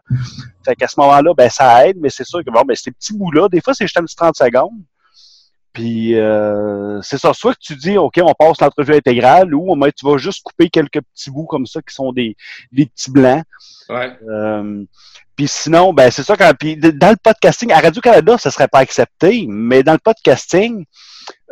fait 0.66 0.76
qu'à 0.76 0.88
ce 0.88 1.00
moment-là, 1.00 1.32
ben, 1.34 1.48
ça 1.48 1.86
aide, 1.88 1.96
mais 1.98 2.10
c'est 2.10 2.26
sûr 2.26 2.44
que, 2.44 2.50
bon, 2.50 2.62
ben, 2.66 2.76
ces 2.76 2.90
petits 2.90 3.16
bouts-là, 3.16 3.48
des 3.48 3.62
fois, 3.62 3.72
c'est 3.72 3.84
juste 3.84 3.98
un 3.98 4.04
petit 4.04 4.16
30 4.16 4.36
secondes. 4.36 4.82
Puis 5.76 6.14
euh, 6.14 7.02
c'est 7.02 7.18
ça, 7.18 7.34
soit 7.34 7.52
que 7.52 7.60
tu 7.60 7.76
dis 7.76 7.98
OK, 7.98 8.18
on 8.22 8.32
passe 8.32 8.62
l'entrevue 8.62 8.94
intégrale 8.94 9.54
ou 9.54 9.76
tu 9.94 10.06
vas 10.06 10.16
juste 10.16 10.42
couper 10.42 10.70
quelques 10.70 11.02
petits 11.02 11.30
bouts 11.30 11.44
comme 11.44 11.66
ça 11.66 11.82
qui 11.82 11.94
sont 11.94 12.12
des, 12.12 12.34
des 12.72 12.86
petits 12.86 13.10
blancs. 13.10 13.44
ouais. 13.90 14.10
Euh, 14.26 14.84
puis 15.36 15.46
sinon, 15.48 15.92
ben 15.92 16.10
c'est 16.10 16.22
ça 16.22 16.34
quand 16.34 16.50
puis 16.58 16.78
dans 16.78 17.10
le 17.10 17.16
podcasting, 17.22 17.70
à 17.72 17.80
Radio-Canada, 17.80 18.38
ça 18.38 18.50
serait 18.50 18.68
pas 18.68 18.78
accepté, 18.78 19.44
mais 19.46 19.82
dans 19.82 19.92
le 19.92 19.98
podcasting, 19.98 20.86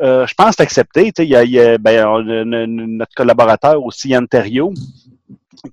euh, 0.03 0.27
je 0.27 0.33
pense 0.33 0.51
que 0.51 0.55
c'est 0.57 0.63
accepté. 0.63 1.13
Tu 1.13 1.23
sais, 1.23 1.27
il 1.27 1.31
y 1.31 1.37
a, 1.37 1.45
y 1.45 1.61
a- 1.61 1.77
ben, 1.77 2.07
on 2.07 2.23
notre 2.23 3.15
collaborateur 3.15 3.85
aussi, 3.85 4.09
Yann 4.09 4.27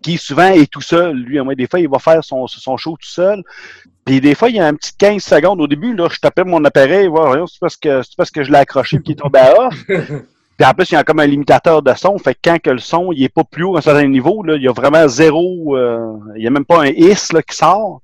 qui 0.02 0.18
souvent 0.18 0.48
est 0.50 0.70
tout 0.72 0.82
seul. 0.82 1.16
Lui, 1.16 1.40
au 1.40 1.44
moins, 1.46 1.56
des 1.56 1.68
fois, 1.68 1.80
il 1.80 1.90
va 1.90 2.00
faire 2.00 2.24
son, 2.24 2.48
son 2.48 2.78
show 2.78 2.92
tout 2.92 3.10
seul. 3.10 3.44
Puis 4.06 4.20
des 4.22 4.36
fois, 4.36 4.50
il 4.50 4.56
y 4.56 4.60
a 4.60 4.66
un 4.68 4.74
petit 4.74 4.92
15 4.98 5.22
secondes. 5.22 5.62
Au 5.62 5.68
début, 5.68 5.96
là, 5.96 6.08
je 6.12 6.20
tapais 6.20 6.44
mon 6.44 6.64
appareil, 6.66 7.08
voir, 7.08 7.36
c'est 7.50 7.60
parce 7.60 7.78
que 7.78 8.02
c'est 8.02 8.16
parce 8.18 8.32
que 8.32 8.44
je 8.44 8.52
l'ai 8.52 8.58
accroché 8.58 8.98
et 8.98 9.02
qu'il 9.02 9.14
est 9.14 9.16
tombé 9.16 9.40
à 9.40 9.68
off. 9.68 9.76
Puis 9.88 10.68
en 10.70 10.74
plus, 10.74 10.92
il 10.92 10.94
y 10.94 10.98
a 10.98 11.04
comme 11.04 11.20
un 11.20 11.26
limitateur 11.26 11.82
de 11.82 11.94
son. 11.96 12.18
Fait 12.20 12.36
que 12.36 12.40
quand 12.44 12.60
que 12.62 12.70
le 12.70 12.78
son 12.80 13.12
il 13.12 13.24
est 13.24 13.30
pas 13.34 13.44
plus 13.44 13.64
haut 13.64 13.76
à 13.76 13.80
un 13.80 13.82
certain 13.82 14.08
niveau, 14.08 14.44
là, 14.44 14.56
il 14.56 14.62
y 14.64 14.68
a 14.68 14.72
vraiment 14.72 15.08
zéro. 15.08 15.76
euh, 15.78 16.14
il 16.36 16.44
y 16.44 16.48
a 16.48 16.52
même 16.52 16.66
pas 16.66 16.82
un 16.84 16.88
is 16.88 17.30
là, 17.34 17.42
qui 17.42 17.56
sort. 17.56 18.02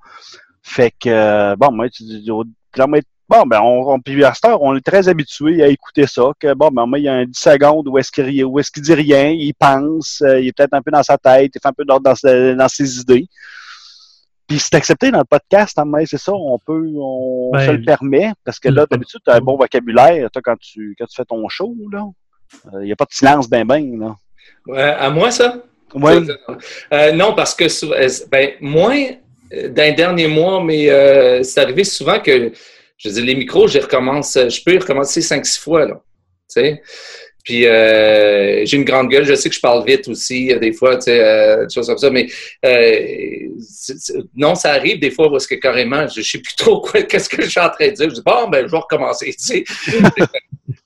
Fait 0.63 0.91
que 0.91 1.09
euh, 1.09 1.55
bon, 1.55 1.71
moi, 1.71 1.89
tu 1.89 2.03
dis 2.03 2.29
au- 2.31 2.43
là, 2.75 2.87
moi, 2.87 2.99
Bon, 3.29 3.43
ben, 3.45 3.59
on, 3.61 3.91
on, 3.93 3.99
puis 3.99 4.23
à 4.23 4.33
cette 4.33 4.45
heure, 4.45 4.61
on 4.61 4.75
est 4.75 4.85
très 4.85 5.09
habitué 5.09 5.61
à 5.61 5.67
écouter 5.67 6.07
ça, 6.07 6.31
que 6.39 6.53
bon, 6.53 6.69
ben, 6.71 6.85
moi, 6.85 6.97
il 6.97 7.03
y 7.05 7.07
a 7.09 7.13
un 7.13 7.25
10 7.25 7.37
secondes 7.37 7.87
où 7.87 7.97
est-ce 7.97 8.11
qu'il 8.11 8.45
où 8.45 8.57
est-ce 8.59 8.71
qu'il 8.71 8.83
dit 8.83 8.93
rien, 8.93 9.29
il 9.29 9.53
pense, 9.53 10.21
euh, 10.25 10.39
il 10.39 10.47
est 10.47 10.51
peut-être 10.55 10.73
un 10.73 10.81
peu 10.81 10.91
dans 10.91 11.03
sa 11.03 11.17
tête, 11.17 11.51
il 11.53 11.59
fait 11.61 11.67
un 11.67 11.73
peu 11.73 11.83
dans, 11.83 12.15
ses- 12.15 12.55
dans 12.55 12.67
ses 12.69 12.99
idées. 13.01 13.27
Puis 14.47 14.59
c'est 14.59 14.75
accepté 14.75 15.11
dans 15.11 15.17
le 15.19 15.25
podcast, 15.25 15.77
hein, 15.77 15.83
mais 15.85 16.05
c'est 16.05 16.17
ça, 16.17 16.31
on 16.33 16.57
peut, 16.57 16.89
on 16.95 17.51
Ben, 17.51 17.65
se 17.65 17.71
le 17.71 17.81
permet, 17.83 18.31
parce 18.45 18.59
que 18.59 18.69
là, 18.69 18.85
d'habitude, 18.89 19.19
tu 19.25 19.29
as 19.29 19.35
un 19.35 19.41
bon 19.41 19.57
vocabulaire, 19.57 20.31
toi, 20.31 20.41
quand 20.43 20.55
tu, 20.57 20.95
quand 20.97 21.05
tu 21.05 21.15
fais 21.17 21.25
ton 21.25 21.47
show, 21.49 21.75
là. 21.91 22.05
Il 22.75 22.85
n'y 22.85 22.93
a 22.93 22.95
pas 22.95 23.03
de 23.03 23.11
silence 23.13 23.49
ben 23.49 23.65
ben, 23.67 23.99
là. 23.99 24.15
À 24.99 25.09
moi, 25.09 25.31
ça? 25.31 25.57
Ouais. 25.93 26.19
Euh, 26.93 27.11
non, 27.11 27.33
parce 27.35 27.53
que 27.53 27.65
euh, 27.65 28.07
ben, 28.31 28.51
moins 28.61 28.97
euh, 29.53 29.67
dans 29.67 29.83
les 29.83 29.91
derniers 29.93 30.27
mois, 30.29 30.63
mais 30.63 30.89
euh, 30.89 31.43
c'est 31.43 31.59
arrivé 31.59 31.83
souvent 31.83 32.19
que 32.21 32.53
je 32.97 33.09
dire, 33.09 33.23
les 33.25 33.35
micros, 33.35 33.67
je 33.67 33.79
recommence, 33.79 34.35
euh, 34.37 34.49
je 34.49 34.61
peux 34.63 34.73
y 34.73 34.77
recommencer 34.79 35.21
cinq, 35.21 35.45
six 35.45 35.59
fois, 35.59 35.85
là. 35.85 35.95
Tu 36.49 36.61
sais? 36.61 36.81
Puis 37.43 37.65
euh, 37.65 38.65
j'ai 38.65 38.75
une 38.75 38.83
grande 38.83 39.09
gueule, 39.09 39.23
je 39.25 39.33
sais 39.33 39.47
que 39.47 39.55
je 39.55 39.61
parle 39.61 39.85
vite 39.85 40.07
aussi, 40.09 40.51
euh, 40.51 40.59
des 40.59 40.73
fois, 40.73 40.95
tu 40.97 41.03
sais, 41.03 41.19
euh, 41.23 41.65
des 41.65 41.73
choses 41.73 41.87
comme 41.87 41.97
ça, 41.97 42.09
mais 42.09 42.27
euh, 42.65 43.47
non, 44.35 44.53
ça 44.55 44.71
arrive 44.73 44.99
des 44.99 45.11
fois 45.11 45.31
parce 45.31 45.47
que 45.47 45.55
carrément, 45.55 46.07
je, 46.09 46.21
je 46.21 46.29
sais 46.29 46.39
plus 46.39 46.55
trop 46.55 46.81
quoi, 46.81 47.01
qu'est-ce 47.09 47.29
que 47.29 47.41
je 47.41 47.49
suis 47.49 47.59
en 47.59 47.69
train 47.69 47.87
de 47.87 47.93
dire. 47.93 48.09
Je 48.09 48.15
dis, 48.15 48.21
bon, 48.25 48.49
ben, 48.49 48.65
je 48.65 48.71
vais 48.71 48.77
recommencer, 48.77 49.33
tu 49.33 49.45
sais. 49.45 49.63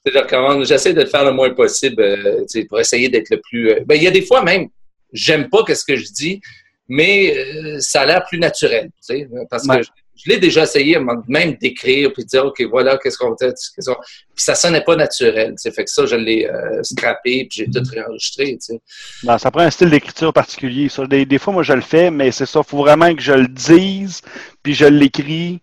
Je 0.06 0.18
recommence- 0.18 0.68
J'essaie 0.68 0.94
de 0.94 1.02
le 1.02 1.08
faire 1.08 1.26
le 1.26 1.32
moins 1.32 1.52
possible, 1.52 2.02
euh, 2.02 2.42
tu 2.42 2.60
sais, 2.62 2.66
pour 2.66 2.80
essayer 2.80 3.08
d'être 3.10 3.30
le 3.32 3.40
plus. 3.42 3.74
ben, 3.86 3.96
il 3.96 4.04
y 4.04 4.08
a 4.08 4.12
des 4.12 4.22
fois 4.24 4.44
même, 4.44 4.68
j'aime 5.14 5.48
pas 5.50 5.64
qu'est-ce 5.66 5.86
que 5.86 5.96
je 5.96 6.06
dis, 6.12 6.42
mais 6.88 7.36
ça 7.80 8.02
a 8.02 8.06
l'air 8.06 8.26
plus 8.28 8.38
naturel, 8.40 8.86
tu 8.86 9.16
sais, 9.16 9.28
parce 9.50 9.66
Ouais. 9.66 9.82
que 9.82 9.86
je, 10.24 10.30
l'ai 10.30 10.40
déjà 10.40 10.64
essayé, 10.64 10.98
même 11.28 11.54
d'écrire 11.62 12.12
puis 12.14 12.24
de 12.24 12.30
dire, 12.30 12.46
ok, 12.46 12.62
voilà, 12.70 12.98
qu'est-ce 12.98 13.18
qu'on 13.18 13.36
fait, 13.38 13.54
qu'on- 13.86 13.94
puis 13.96 14.44
ça 14.46 14.56
sonnait 14.56 14.82
pas 14.82 14.96
naturel, 14.96 15.52
tu 15.52 15.54
sais, 15.58 15.72
fait 15.72 15.84
que 15.86 15.90
ça, 15.92 16.06
je 16.06 16.16
l'ai 16.16 16.48
euh, 16.48 16.82
scrappé 16.84 17.48
puis 17.50 17.66
j'ai 17.66 17.66
tout 17.70 17.84
réenregistré, 17.92 18.46
tu 18.54 18.58
sais. 18.76 18.80
Non, 19.24 19.38
ça 19.38 19.52
prend 19.52 19.62
un 19.62 19.70
style 19.70 19.90
d'écriture 19.90 20.34
particulier. 20.34 20.90
Ça. 20.90 21.06
Des, 21.06 21.26
des 21.26 21.38
fois, 21.38 21.54
moi, 21.54 21.64
je 21.64 21.74
le 21.74 21.82
fais, 21.82 22.10
mais 22.12 22.32
c'est 22.32 22.46
ça. 22.46 22.62
Il 22.66 22.70
faut 22.70 22.78
vraiment 22.78 23.14
que 23.14 23.22
je 23.22 23.34
le 23.34 23.48
dise, 23.48 24.22
puis 24.64 24.74
je 24.74 24.86
l'écris 24.86 25.62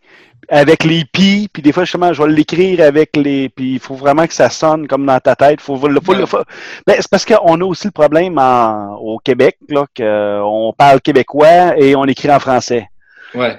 avec 0.51 0.83
les 0.85 1.05
pis, 1.05 1.49
puis 1.53 1.61
des 1.63 1.73
fois, 1.73 1.85
justement, 1.85 2.13
je 2.15 2.23
vais 2.23 2.31
l'écrire 2.31 2.81
avec 2.81 3.15
les... 3.17 3.51
Puis 3.51 3.75
il 3.75 3.79
faut 3.81 3.95
vraiment 3.97 4.27
que 4.27 4.33
ça 4.33 4.49
sonne 4.49 4.87
comme 4.89 5.05
dans 5.05 5.21
ta 5.21 5.37
tête. 5.37 5.61
Faut, 5.61 5.77
faut, 5.77 5.89
faut- 6.03 6.13
Ouais. 6.15 6.27
faut- 6.27 6.45
Ben, 6.87 6.97
c'est 6.99 7.11
parce 7.11 7.27
qu'on 7.27 7.61
a 7.61 7.65
aussi 7.65 7.87
le 7.89 7.91
problème 7.93 8.39
en- 8.39 8.95
au 8.97 9.19
Québec, 9.19 9.59
là, 9.69 9.85
qu'on 9.95 10.73
parle 10.77 11.01
québécois 11.03 11.77
et 11.79 11.95
on 11.95 12.05
écrit 12.07 12.31
en 12.31 12.41
français. 12.41 12.89
Ouais. 13.35 13.59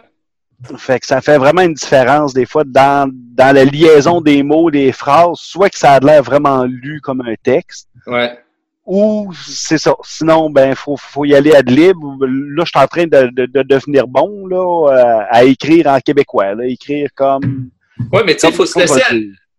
Fait 0.78 1.00
que 1.00 1.06
ça 1.06 1.22
fait 1.22 1.38
vraiment 1.38 1.62
une 1.62 1.74
différence 1.74 2.34
des 2.34 2.46
fois 2.46 2.64
dans, 2.66 3.10
dans 3.14 3.56
la 3.56 3.64
liaison 3.64 4.20
des 4.20 4.44
mots, 4.44 4.70
des 4.70 4.92
phrases, 4.92 5.38
soit 5.40 5.70
que 5.70 5.78
ça 5.78 5.94
a 5.94 6.00
l'air 6.00 6.22
vraiment 6.22 6.66
lu 6.66 7.00
comme 7.02 7.22
un 7.22 7.36
texte, 7.42 7.88
Ouais. 8.06 8.38
ou 8.86 9.32
c'est 9.34 9.78
ça. 9.78 9.94
Sinon, 10.04 10.50
ben, 10.50 10.76
faut, 10.76 10.98
faut 10.98 11.24
y 11.24 11.34
aller 11.34 11.54
à 11.54 11.62
de 11.64 11.72
libre. 11.72 12.18
Là, 12.26 12.64
je 12.66 12.70
suis 12.70 12.84
en 12.84 12.88
train 12.88 13.06
de, 13.06 13.30
de, 13.34 13.46
de 13.46 13.64
devenir 13.64 14.06
bon, 14.08 14.48
là, 14.48 14.92
euh, 14.92 15.26
à 15.30 15.44
écrire 15.46 15.88
en 15.88 16.00
québécois, 16.02 16.56
là, 16.56 16.66
écrire 16.66 17.10
comme. 17.16 17.70
Ouais, 18.12 18.24
mais 18.26 18.34
tu 18.34 18.42
sais, 18.42 18.50
il 18.50 18.54
faut 18.54 18.66
se 18.66 18.78
laisser 18.80 19.02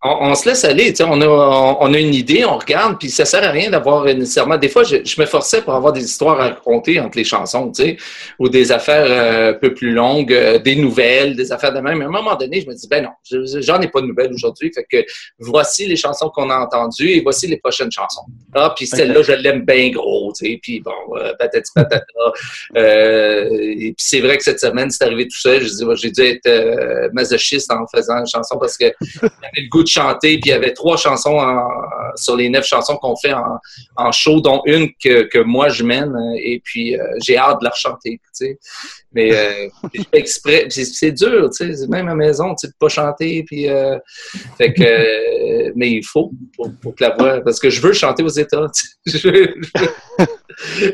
on 0.03 0.35
se 0.35 0.49
laisse 0.49 0.65
aller, 0.65 0.89
tu 0.91 0.97
sais, 0.97 1.05
on 1.07 1.21
a, 1.21 1.27
on, 1.27 1.77
on 1.81 1.93
a 1.95 1.99
une 1.99 2.15
idée, 2.15 2.45
on 2.47 2.57
regarde, 2.57 2.99
puis 2.99 3.11
ça 3.11 3.27
sert 3.27 3.45
à 3.45 3.51
rien 3.51 3.71
d'avoir 3.71 4.05
nécessairement. 4.07 4.57
Des 4.57 4.71
fois, 4.71 4.83
je, 4.83 4.97
je 5.05 5.21
me 5.21 5.27
forçais 5.27 5.61
pour 5.61 5.75
avoir 5.75 5.93
des 5.93 6.03
histoires 6.03 6.41
à 6.41 6.49
raconter 6.49 6.99
entre 6.99 7.19
les 7.19 7.25
chansons, 7.25 7.71
tu 7.71 7.83
sais, 7.83 7.97
ou 8.39 8.49
des 8.49 8.73
affaires 8.73 9.05
euh, 9.09 9.51
un 9.51 9.53
peu 9.55 9.75
plus 9.75 9.93
longues, 9.93 10.33
euh, 10.33 10.59
des 10.59 10.77
nouvelles, 10.77 11.37
des 11.37 11.53
affaires 11.53 11.75
de 11.75 11.81
même. 11.81 11.99
Mais 11.99 12.05
à 12.07 12.09
un 12.09 12.11
moment 12.13 12.35
donné, 12.35 12.63
je 12.63 12.67
me 12.67 12.75
dis, 12.75 12.89
ben 12.89 13.03
non, 13.05 13.11
je- 13.31 13.61
j'en 13.61 13.79
ai 13.83 13.89
pas 13.89 14.01
de 14.01 14.07
nouvelles 14.07 14.33
aujourd'hui, 14.33 14.73
fait 14.75 14.87
que 14.91 15.05
voici 15.39 15.85
les 15.87 15.97
chansons 15.97 16.31
qu'on 16.31 16.49
a 16.49 16.57
entendues 16.59 17.11
et 17.11 17.21
voici 17.21 17.47
les 17.47 17.59
prochaines 17.59 17.93
chansons. 17.93 18.23
Ah, 18.55 18.73
puis 18.75 18.87
celle-là, 18.87 19.21
je 19.23 19.33
l'aime 19.33 19.67
bien 19.67 19.91
gros, 19.91 20.33
tu 20.33 20.47
sais, 20.47 20.59
puis 20.63 20.81
bon, 20.81 20.93
euh, 21.17 21.35
patati 21.39 21.71
patata. 21.75 22.07
Euh, 22.77 23.49
et 23.53 23.93
puis 23.93 23.95
c'est 23.99 24.21
vrai 24.21 24.39
que 24.39 24.45
cette 24.45 24.61
semaine, 24.61 24.91
c'est 24.91 25.05
arrivé 25.05 25.25
tout 25.29 25.39
seul. 25.39 25.63
J'ai 25.97 26.11
dû 26.11 26.23
être 26.23 27.11
masochiste 27.13 27.71
en 27.71 27.85
faisant 27.95 28.19
une 28.19 28.27
chanson 28.27 28.57
parce 28.59 28.79
que 28.79 28.87
j'avais 29.21 29.31
le 29.57 29.69
goût 29.69 29.83
de 29.83 29.90
chanter, 29.91 30.39
puis 30.39 30.43
il 30.47 30.49
y 30.51 30.53
avait 30.53 30.73
trois 30.73 30.97
chansons 30.97 31.39
en- 31.39 31.69
sur 32.17 32.37
les 32.37 32.49
neuf 32.49 32.67
chansons 32.67 32.97
qu'on 32.97 33.15
fait 33.17 33.33
en, 33.33 33.59
en 33.97 34.13
show, 34.13 34.41
dont 34.41 34.63
une 34.67 34.89
que, 35.03 35.23
que 35.25 35.39
moi 35.39 35.69
je 35.69 35.85
mène, 35.85 36.15
euh, 36.15 36.39
et 36.43 36.61
puis 36.65 36.99
euh, 36.99 37.05
j'ai 37.23 37.37
hâte 37.37 37.61
de 37.61 37.65
la 37.65 37.71
rechanter, 37.71 38.13
tu 38.19 38.21
sais. 38.33 38.59
Mais 39.13 39.33
euh, 39.35 39.69
je 39.95 40.03
fais 40.03 40.19
exprès, 40.19 40.67
c'est, 40.71 41.13
dur, 41.13 41.51
tu 41.51 41.75
sais, 41.75 41.87
même 41.89 42.07
à 42.07 42.11
la 42.11 42.17
maison, 42.17 42.51
tu 42.55 42.67
sais, 42.67 42.69
de 42.69 42.73
pas 42.79 42.89
chanter, 42.89 43.45
puis 43.45 43.69
euh, 43.69 43.97
fait 44.59 44.73
que, 44.73 45.73
mais 45.77 45.91
il 45.91 46.05
faut 46.05 46.31
pour, 46.57 46.71
pour 46.81 46.95
que 46.95 47.05
la 47.05 47.11
voix, 47.17 47.41
parce 47.41 47.59
que 47.61 47.71
je 47.71 47.81
veux 47.81 47.93
chanter 47.93 48.23
aux 48.23 48.29
États, 48.29 48.67
tu 48.75 48.87
sais. 49.13 49.19
je, 49.19 49.29
veux, 49.29 49.55
je 49.63 49.83
veux- 49.83 49.89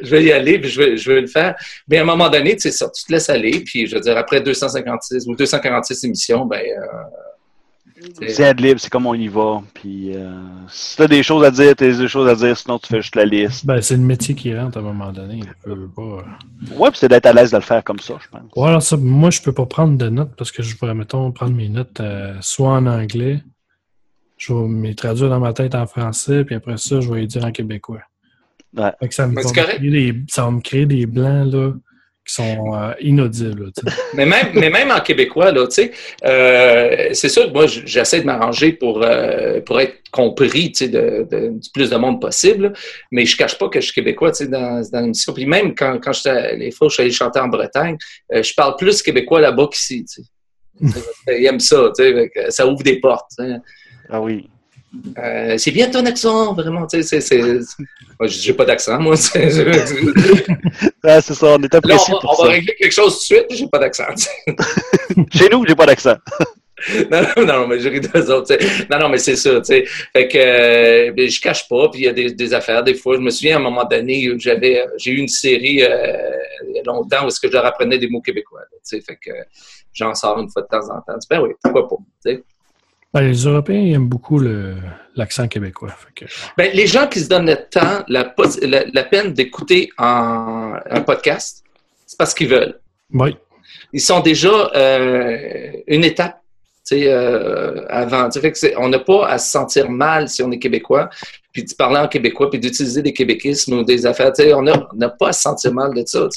je 0.03 0.11
vais 0.11 0.23
y 0.25 0.33
aller, 0.33 0.59
puis 0.61 0.69
je 0.71 0.81
veux, 0.81 0.97
je 0.97 1.11
veux 1.11 1.21
le 1.21 1.27
faire. 1.27 1.55
Mais 1.89 1.99
à 1.99 2.03
un 2.03 2.05
moment 2.05 2.29
donné, 2.29 2.55
tu 2.55 2.63
sais 2.63 2.71
ça, 2.71 2.89
tu 2.91 3.05
te 3.05 3.13
laisses 3.13 3.29
aller, 3.29 3.61
puis 3.65 3.87
je 3.87 3.97
veux 3.97 4.01
dire, 4.01 4.17
après 4.17 4.41
256 4.41 5.27
ou 5.27 5.35
246 5.35 6.05
émissions, 6.05 6.45
ben 6.47 6.63
C'est 8.29 8.45
ad 8.45 8.61
lib, 8.61 8.79
c'est 8.79 8.91
comme 8.91 9.07
on 9.07 9.15
y 9.15 9.29
va. 9.29 9.63
Puis 9.75 10.15
euh, 10.15 10.31
si 10.69 10.97
t'as 10.97 11.07
des 11.07 11.23
choses 11.23 11.45
à 11.45 11.51
dire, 11.51 11.75
t'as 11.77 11.87
des 11.87 12.09
choses 12.09 12.29
à 12.29 12.35
dire, 12.35 12.57
sinon 12.57 12.79
tu 12.79 12.89
fais 12.89 13.03
juste 13.03 13.17
la 13.17 13.25
liste. 13.25 13.67
Ben, 13.67 13.81
c'est 13.81 13.97
le 13.97 14.03
métier 14.03 14.35
qui 14.35 14.57
rentre 14.57 14.79
à 14.79 14.81
un 14.81 14.85
moment 14.85 15.13
donné. 15.13 15.41
Je 15.67 15.73
veux 15.73 15.89
pas... 15.89 16.25
Ouais, 16.77 16.91
puis 16.91 16.99
c'est 16.99 17.09
d'être 17.09 17.27
à 17.27 17.33
l'aise 17.33 17.51
de 17.51 17.57
le 17.57 17.63
faire 17.63 17.83
comme 17.85 17.99
ça, 17.99 18.15
je 18.21 18.29
pense. 18.29 18.43
Ouais, 18.57 18.69
alors 18.69 18.83
ça, 18.83 18.97
moi, 18.97 19.31
je 19.31 19.41
peux 19.41 19.53
pas 19.53 19.67
prendre 19.67 19.97
de 19.97 20.09
notes 20.09 20.35
parce 20.37 20.53
que 20.53 20.63
je 20.63 20.77
pourrais, 20.77 20.95
mettons, 20.95 21.31
prendre 21.33 21.55
mes 21.55 21.69
notes 21.69 22.01
euh, 22.01 22.35
soit 22.41 22.71
en 22.71 22.87
anglais, 22.87 23.43
je 24.37 24.53
vais 24.53 24.69
me 24.69 24.87
les 24.89 24.95
traduire 24.95 25.31
dans 25.31 25.41
ma 25.41 25.53
tête 25.53 25.75
en 25.75 25.87
français, 25.87 26.45
puis 26.45 26.55
après 26.55 26.77
ça, 26.77 27.01
je 27.01 27.13
vais 27.13 27.21
les 27.21 27.27
dire 27.27 27.45
en 27.45 27.53
québécois. 27.53 28.03
Ouais. 28.77 28.93
Fait 29.01 29.09
que 29.09 29.15
ça, 29.15 29.27
me 29.27 29.35
va 29.35 29.43
me 29.43 29.53
créer 29.53 29.91
des, 29.91 30.23
ça 30.29 30.45
va 30.45 30.51
me 30.51 30.61
créer 30.61 30.87
des 30.87 31.07
blancs 31.07 31.53
là, 31.53 31.73
qui 32.27 32.35
sont 32.35 32.75
euh, 32.75 32.93
inaudibles. 33.01 33.67
là. 33.85 33.93
Mais 34.15 34.27
même, 34.27 34.49
mais 34.55 34.69
même 34.71 34.91
en 34.91 35.01
québécois, 35.01 35.53
là, 35.53 35.67
tu 35.69 35.75
sais, 35.75 35.93
euh, 36.25 37.11
c'est 37.13 37.29
sûr 37.29 37.47
que 37.47 37.53
moi, 37.53 37.67
j'essaie 37.67 38.21
de 38.21 38.27
m'arranger 38.27 38.73
pour, 38.73 39.03
euh, 39.05 39.61
pour 39.61 39.81
être 39.81 39.99
compris, 40.11 40.73
tu 40.73 40.85
sais, 40.87 40.89
de, 40.89 41.27
de- 41.31 41.51
du 41.59 41.71
plus 41.73 41.91
de 41.91 41.97
monde 41.97 42.21
possible. 42.21 42.73
Mais 43.13 43.25
je 43.27 43.37
cache 43.37 43.57
pas 43.59 43.69
que 43.69 43.81
je 43.81 43.87
suis 43.87 43.95
québécois, 43.95 44.33
tu 44.33 44.39
sais, 44.45 44.49
dans, 44.51 44.83
dans 44.91 45.01
l'émission. 45.03 45.33
Puis 45.33 45.47
même 45.47 45.75
quand, 45.75 45.99
quand 46.03 46.13
j'étais, 46.13 46.57
les 46.57 46.71
fois 46.73 46.89
où 46.89 46.91
je 46.91 46.95
suis 46.95 47.03
allé 47.03 47.13
chanter 47.13 47.39
en 47.39 47.49
Bretagne, 47.49 47.97
euh, 48.33 48.43
je 48.43 48.53
parle 48.55 48.75
plus 48.77 49.03
québécois 49.03 49.41
là-bas 49.41 49.69
qu'ici. 49.73 50.05
Ils 50.81 51.47
aiment 51.47 51.61
ça, 51.61 51.93
ça 52.49 52.67
ouvre 52.67 52.83
des 52.83 52.99
portes. 53.01 53.31
Ah 54.11 54.21
oui. 54.21 54.49
Euh, 55.19 55.59
c'est 55.59 55.71
bien 55.71 55.89
ton 55.91 56.05
accent, 56.07 56.53
vraiment, 56.55 56.87
tu 56.87 57.03
sais, 57.03 57.21
c'est, 57.21 57.21
c'est... 57.21 57.41
Moi, 58.19 58.29
j'ai 58.29 58.53
pas 58.55 58.65
d'accent, 58.65 58.99
moi. 59.01 59.15
Ah, 61.03 61.21
c'est 61.21 61.35
ça, 61.35 61.47
on 61.59 61.63
est 61.63 61.73
Là, 61.73 61.79
apprécié 61.79 62.13
on, 62.15 62.17
va- 62.17 62.21
pour 62.21 62.37
on 62.39 62.43
va 62.43 62.49
ça. 62.49 62.53
régler 62.55 62.75
quelque 62.75 62.93
chose 62.93 63.13
tout 63.15 63.35
de 63.35 63.39
suite, 63.41 63.47
j'ai 63.51 63.69
pas 63.69 63.79
d'accent. 63.79 64.05
Chez 65.33 65.49
nous, 65.51 65.65
j'ai 65.67 65.75
pas 65.75 65.87
d'accent. 65.87 66.17
Non, 67.11 67.23
non, 67.39 67.47
non, 67.47 67.67
mais 67.67 67.81
je 67.81 67.89
ris 67.89 68.01
d'eux 68.01 68.31
autres. 68.31 68.55
Non, 68.91 68.99
non, 68.99 69.09
mais 69.09 69.17
c'est 69.17 69.35
ça, 69.35 69.59
tu 69.61 69.65
sais. 69.65 69.85
Fait 70.13 70.29
que 70.29 70.37
euh, 70.39 71.11
ben, 71.13 71.29
je 71.29 71.41
cache 71.41 71.67
pas, 71.69 71.89
puis 71.89 72.03
il 72.03 72.05
y 72.05 72.09
a 72.09 72.13
des, 72.13 72.33
des 72.33 72.53
affaires. 72.55 72.85
Des 72.85 72.95
fois, 72.95 73.17
je 73.17 73.21
me 73.23 73.31
souviens 73.31 73.57
à 73.57 73.59
un 73.59 73.63
moment 73.63 73.85
donné, 73.87 74.31
j'avais 74.39 74.85
j'ai 74.99 75.13
eu 75.13 75.17
une 75.17 75.27
série 75.27 75.83
euh, 75.83 76.37
il 76.69 76.77
y 76.77 76.79
a 76.79 76.83
longtemps 76.85 77.25
où 77.25 77.29
est-ce 77.29 77.41
que 77.41 77.49
je 77.49 77.55
leur 77.55 77.65
apprenais 77.65 77.99
des 77.99 78.09
mots 78.09 78.21
québécois. 78.21 78.61
là. 78.61 79.01
Fait 79.05 79.17
que 79.17 79.33
j'en 79.95 80.15
sors 80.15 80.39
une 80.39 80.51
fois 80.51 80.63
de 80.63 80.69
temps 80.69 80.85
en 80.95 81.01
temps. 81.01 81.19
Ben 81.31 81.41
oui, 81.41 81.51
pourquoi 81.63 81.89
pas. 81.89 81.97
Les 83.21 83.37
Européens 83.45 83.95
aiment 83.95 84.09
beaucoup 84.09 84.41
l'accent 85.15 85.49
québécois. 85.49 85.91
Fait 85.91 86.25
que, 86.27 86.31
Ben, 86.57 86.71
les 86.75 86.87
gens 86.87 87.07
qui 87.07 87.21
se 87.21 87.29
donnent 87.29 87.47
le 87.47 87.57
temps, 87.57 88.05
la, 88.09 88.25
pos- 88.25 88.61
la, 88.63 88.85
la 88.93 89.05
peine 89.05 89.33
d'écouter 89.33 89.91
un 89.99 91.01
podcast, 91.07 91.63
c'est 92.07 92.19
parce 92.19 92.35
qu'ils 92.35 92.49
veulent. 92.49 92.79
oui. 93.13 93.37
ils 93.93 94.01
sont 94.01 94.21
déjà 94.21 94.71
euh, 94.75 95.73
une 95.87 96.05
étape 96.05 96.41
euh, 96.93 97.85
avant. 97.89 98.31
Fait 98.31 98.53
que 98.53 98.79
on 98.79 98.89
n'a 98.89 98.99
pas 98.99 99.27
à 99.29 99.39
se 99.39 99.51
sentir 99.51 99.91
mal 99.91 100.29
si 100.29 100.43
on 100.43 100.51
est 100.51 100.59
québécois, 100.59 101.09
puis 101.53 101.65
de 101.65 101.75
parler 101.75 101.99
en 101.99 102.09
québécois, 102.09 102.51
puis 102.51 102.59
d'utiliser 102.61 103.03
des 103.03 103.13
québéquismes 103.13 103.79
ou 103.79 103.83
des 103.85 104.07
affaires. 104.07 104.33
On 104.55 104.63
n'a 104.63 105.09
pas 105.09 105.29
à 105.29 105.33
se 105.33 105.43
sentir 105.43 105.73
mal 105.73 105.95
de 105.95 106.05
ça. 106.07 106.29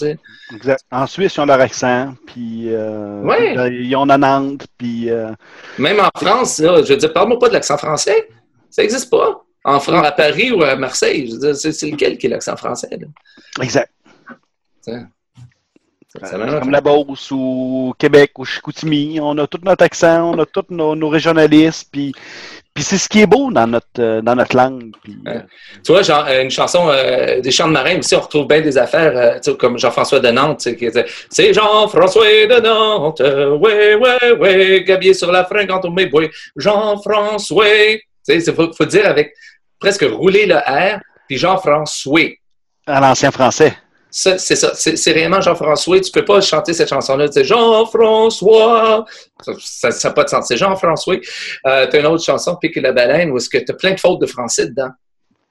Exact. 0.54 0.84
En 0.92 1.06
Suisse, 1.08 1.36
ils 1.36 1.42
ont 1.42 1.46
leur 1.46 1.62
accent, 1.62 2.14
puis 2.26 2.66
euh, 2.68 3.22
Ouais. 3.22 3.56
ils 3.74 3.96
ont 3.96 4.06
Nantes, 4.06 4.66
puis 4.78 5.10
euh, 5.10 5.32
Même 5.78 6.00
en 6.00 6.10
France, 6.18 6.60
là, 6.60 6.82
je 6.84 6.94
veux 6.94 6.98
dire, 6.98 7.14
parle-moi 7.14 7.38
pas 7.40 7.50
de 7.50 7.54
l'accent 7.54 7.78
français. 7.78 8.28
Ça 8.70 8.82
n'existe 8.82 9.10
pas. 9.10 9.44
En 9.66 9.80
France, 9.80 10.06
à 10.06 10.12
Paris 10.12 10.52
ou 10.52 10.64
à 10.64 10.76
Marseille, 10.78 11.32
c'est 11.54 11.88
lequel 11.92 12.18
qui 12.18 12.28
est 12.28 12.30
l'accent 12.30 12.56
français? 12.56 12.88
là? 12.92 13.08
exact. 13.64 13.92
Comme 16.60 16.72
la 16.72 16.82
Beauce 16.82 17.32
ou 17.32 17.94
Québec 17.98 18.32
ou 18.38 18.46
Chicoutimi, 18.46 19.20
on 19.22 19.38
a 19.38 19.48
tout 19.48 19.60
notre 19.64 19.84
accent, 19.84 20.34
on 20.34 20.40
a 20.40 20.46
tous 20.46 20.66
nos, 20.70 20.96
nos 20.96 21.10
régionalistes, 21.10 21.90
puis, 21.92 22.14
puis 22.74 22.84
c'est 22.84 22.98
ce 22.98 23.08
qui 23.10 23.22
est 23.22 23.26
beau 23.26 23.52
dans 23.52 23.68
notre, 23.68 23.88
euh, 24.00 24.22
dans 24.22 24.36
notre 24.36 24.56
langue. 24.56 24.92
puis, 25.04 25.18
euh, 25.28 25.34
Ouais. 25.34 25.42
Tu 25.84 25.92
vois, 25.92 26.02
genre, 26.02 26.26
une 26.28 26.50
chanson 26.52 26.90
euh, 26.90 27.42
des 27.42 27.52
chants 27.52 27.68
de 27.68 27.74
marins 27.74 27.98
aussi, 28.00 28.16
on 28.16 28.20
retrouve 28.22 28.48
bien 28.48 28.62
des 28.62 28.78
affaires, 28.78 29.40
euh, 29.48 29.54
comme 29.56 29.78
Jean-François 29.78 30.20
de 30.20 30.30
Nantes, 30.30 30.64
qui 30.64 30.88
disait 30.88 31.06
C'est 31.30 31.54
Jean-François 31.54 32.26
de 32.26 32.60
Nantes, 32.62 33.22
ouais, 33.22 33.96
ouais, 33.96 34.32
ouais, 34.40 34.84
gabier 34.84 35.14
sur 35.14 35.32
la 35.32 35.46
fringante 35.46 35.86
au 35.86 35.92
mébois, 35.92 36.28
Jean-François. 36.56 37.66
Tu 37.66 38.02
sais, 38.24 38.38
il 38.38 38.54
faut, 38.54 38.72
faut 38.74 38.86
dire 38.86 39.08
avec 39.08 39.34
presque 39.80 40.04
rouler 40.04 40.46
le 40.46 40.56
R, 40.58 41.00
puis 41.28 41.38
Jean-François. 41.38 42.36
à 42.86 43.00
l'ancien 43.00 43.32
français. 43.32 43.74
C'est 44.12 44.40
ça, 44.40 44.74
c'est 44.74 45.12
réellement 45.12 45.40
Jean-François. 45.40 46.00
Tu 46.00 46.12
peux 46.12 46.26
pas 46.26 46.42
chanter 46.42 46.74
cette 46.74 46.90
chanson-là. 46.90 47.28
C'est 47.32 47.44
Jean-François. 47.44 49.06
Ça 49.60 49.90
n'a 49.90 50.14
pas 50.14 50.24
de 50.24 50.30
sens. 50.30 50.48
C'est 50.48 50.58
Jean-François. 50.58 51.18
Euh, 51.68 51.88
tu 51.88 51.96
as 51.96 52.00
une 52.00 52.08
autre 52.08 52.24
chanson, 52.24 52.56
Pique 52.56 52.76
la 52.78 52.92
baleine, 52.92 53.30
où 53.32 53.38
est-ce 53.38 53.50
que 53.50 53.60
tu 53.60 53.72
as 53.72 53.76
plein 53.76 53.94
de 53.94 54.00
fautes 54.00 54.20
de 54.20 54.26
français 54.26 54.68
dedans. 54.68 54.90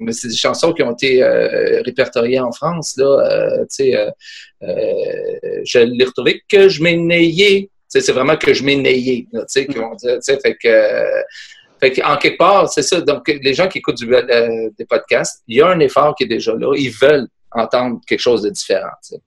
Mais 0.00 0.12
c'est 0.12 0.28
des 0.28 0.36
chansons 0.36 0.72
qui 0.72 0.82
ont 0.82 0.92
été 0.92 1.22
euh, 1.22 1.82
répertoriées 1.82 2.40
en 2.40 2.52
France. 2.52 2.94
Là, 2.96 3.06
euh, 3.06 3.64
euh, 3.80 4.10
euh, 4.62 5.60
je 5.64 5.78
l'ai 5.78 6.04
retrouvé 6.04 6.42
que 6.48 6.68
je 6.68 6.82
sais, 7.88 8.00
c'est 8.00 8.12
vraiment 8.12 8.36
que 8.36 8.52
je 8.52 8.62
sais, 10.20 10.38
fait 10.40 10.56
que, 10.56 11.04
fait 11.80 12.04
en 12.04 12.16
quelque 12.16 12.36
part, 12.36 12.68
c'est 12.68 12.82
ça. 12.82 13.00
Donc, 13.00 13.28
les 13.28 13.54
gens 13.54 13.66
qui 13.66 13.78
écoutent 13.78 13.96
du, 13.96 14.06
des 14.06 14.84
podcasts, 14.84 15.42
il 15.48 15.56
y 15.56 15.60
a 15.62 15.68
un 15.68 15.80
effort 15.80 16.14
qui 16.14 16.24
est 16.24 16.28
déjà 16.28 16.54
là. 16.54 16.74
Ils 16.76 16.90
veulent 16.90 17.28
entendre 17.52 18.00
quelque 18.06 18.20
chose 18.20 18.42
de 18.42 18.50
différent. 18.50 18.90
tu 19.02 19.14
sais. 19.16 19.22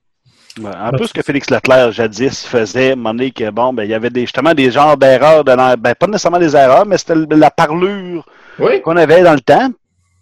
Ouais, 0.61 0.71
un 0.75 0.91
peu 0.91 1.07
ce 1.07 1.13
que 1.13 1.21
Félix 1.21 1.49
Leclerc 1.49 1.93
jadis 1.93 2.45
faisait, 2.45 2.93
donné, 2.95 3.31
que 3.31 3.49
bon, 3.51 3.71
ben, 3.71 3.83
il 3.83 3.89
y 3.89 3.93
avait 3.93 4.09
des, 4.09 4.21
justement 4.21 4.53
des 4.53 4.69
genres 4.69 4.97
d'erreurs, 4.97 5.45
de, 5.45 5.55
ben, 5.77 5.95
pas 5.95 6.07
nécessairement 6.07 6.39
des 6.39 6.55
erreurs, 6.57 6.85
mais 6.85 6.97
c'était 6.97 7.15
la 7.15 7.49
parlure 7.49 8.25
Oui, 8.59 8.81
qu'on 8.81 8.97
avait 8.97 9.23
dans 9.23 9.33
le 9.33 9.39
temps. 9.39 9.69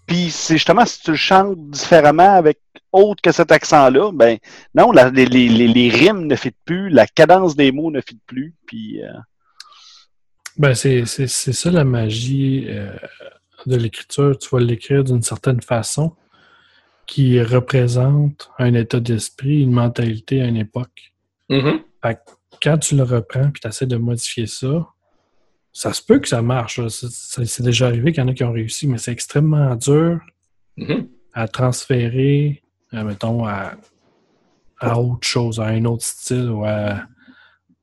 Puis 0.05 0.29
c'est 0.29 0.55
justement 0.55 0.85
si 0.85 1.01
tu 1.01 1.11
le 1.11 1.17
chantes 1.17 1.55
différemment 1.71 2.35
avec 2.35 2.59
autre 2.91 3.21
que 3.21 3.31
cet 3.31 3.51
accent-là, 3.51 4.11
ben 4.11 4.37
non, 4.75 4.91
la- 4.91 5.09
les, 5.09 5.25
les, 5.25 5.47
les, 5.49 5.67
les 5.67 5.89
rimes 5.89 6.25
ne 6.27 6.35
fit 6.35 6.53
plus, 6.65 6.89
la 6.89 7.05
cadence 7.07 7.55
des 7.55 7.71
mots 7.71 7.91
ne 7.91 8.01
fit 8.01 8.19
plus. 8.27 8.53
Puis 8.67 9.01
euh, 9.03 9.07
Ben, 10.57 10.73
c'est 10.73 11.05
c'est- 11.05 11.27
c'est 11.27 11.53
ça 11.53 11.69
la 11.71 11.83
magie 11.83 12.65
euh, 12.69 12.91
de 13.65 13.75
l'écriture. 13.75 14.37
Tu 14.37 14.49
vas 14.51 14.59
l'écrire 14.59 15.03
d'une 15.03 15.21
certaine 15.21 15.61
façon 15.61 16.15
qui 17.09 17.41
représente 17.41 18.51
un 18.59 18.75
état 18.75 18.99
d'esprit, 18.99 19.63
une 19.63 19.71
mentalité 19.71 20.41
à 20.41 20.45
une 20.45 20.57
époque. 20.57 21.11
Mhm. 21.49 21.79
Fait 22.03 22.15
que 22.15 22.19
quand 22.61 22.77
tu 22.77 22.95
le 22.95 23.01
reprends 23.03 23.49
puis 23.49 23.61
tu 23.61 23.67
essaies 23.67 23.87
de 23.87 23.97
modifier 23.97 24.45
ça, 24.45 24.87
ça 25.73 25.91
se 25.91 26.03
peut 26.03 26.19
que 26.19 26.27
ça 26.27 26.43
marche. 26.43 26.79
C'est- 26.87 27.63
déjà 27.63 27.87
arrivé 27.87 28.11
qu'il 28.11 28.21
y 28.21 28.25
en 28.25 28.29
a 28.29 28.33
qui 28.33 28.43
ont 28.43 28.51
réussi, 28.51 28.85
mais 28.87 28.99
c'est 28.99 29.11
extrêmement 29.11 29.75
dur 29.75 30.19
Mhm. 30.77 31.07
à 31.33 31.47
transférer, 31.47 32.61
euh, 32.93 33.03
mettons, 33.03 33.45
à, 33.47 33.73
à 34.79 34.99
autre 34.99 35.27
chose, 35.27 35.59
à 35.59 35.65
un 35.65 35.85
autre 35.85 36.03
style 36.05 36.49
ou 36.51 36.63
à, 36.63 37.01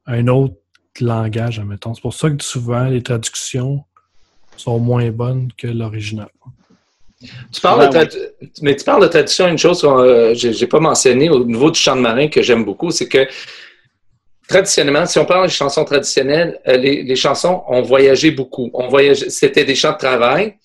à 0.07 0.13
un 0.13 0.29
autre 0.29 0.55
langage, 1.01 1.59
mettons. 1.61 1.95
C'est 1.95 2.01
pour 2.01 2.15
ça 2.15 2.31
que 2.31 2.43
souvent 2.45 2.85
les 2.87 3.03
traductions 3.03 3.85
sont 4.57 4.79
moins 4.79 5.11
bonnes 5.11 5.51
que 5.59 5.67
l'original. 5.67 6.29
Tu 7.53 7.61
parles 7.63 7.89
de 7.91 8.35
mais 8.63 8.77
tu 8.77 8.85
parles 8.85 9.03
de 9.03 9.09
traduction, 9.09 9.49
une 9.49 9.59
chose 9.59 9.81
que 9.81 9.87
euh, 9.87 10.35
j'ai 10.35 10.53
j'ai 10.53 10.67
pas 10.67 10.81
mentionné 10.81 11.31
au 11.31 11.45
niveau 11.45 11.71
du 11.71 11.79
chant 11.81 11.97
de 11.97 12.01
marin 12.03 12.29
que 12.29 12.43
j'aime 12.43 12.65
beaucoup, 12.65 12.91
c'est 12.91 13.09
que 13.09 13.27
traditionnellement, 14.49 15.07
si 15.07 15.19
on 15.19 15.25
parle 15.25 15.47
des 15.49 15.53
chansons 15.53 15.85
traditionnelles, 15.85 16.61
euh, 16.69 16.77
les, 16.77 17.03
les 17.03 17.17
chansons 17.17 17.63
ont 17.69 17.83
voyagé 17.83 18.31
beaucoup. 18.31 18.71
On 18.75 18.89
c'était 19.29 19.65
des 19.65 19.75
chants 19.75 19.93
de 19.93 19.99
travail. 19.99 20.57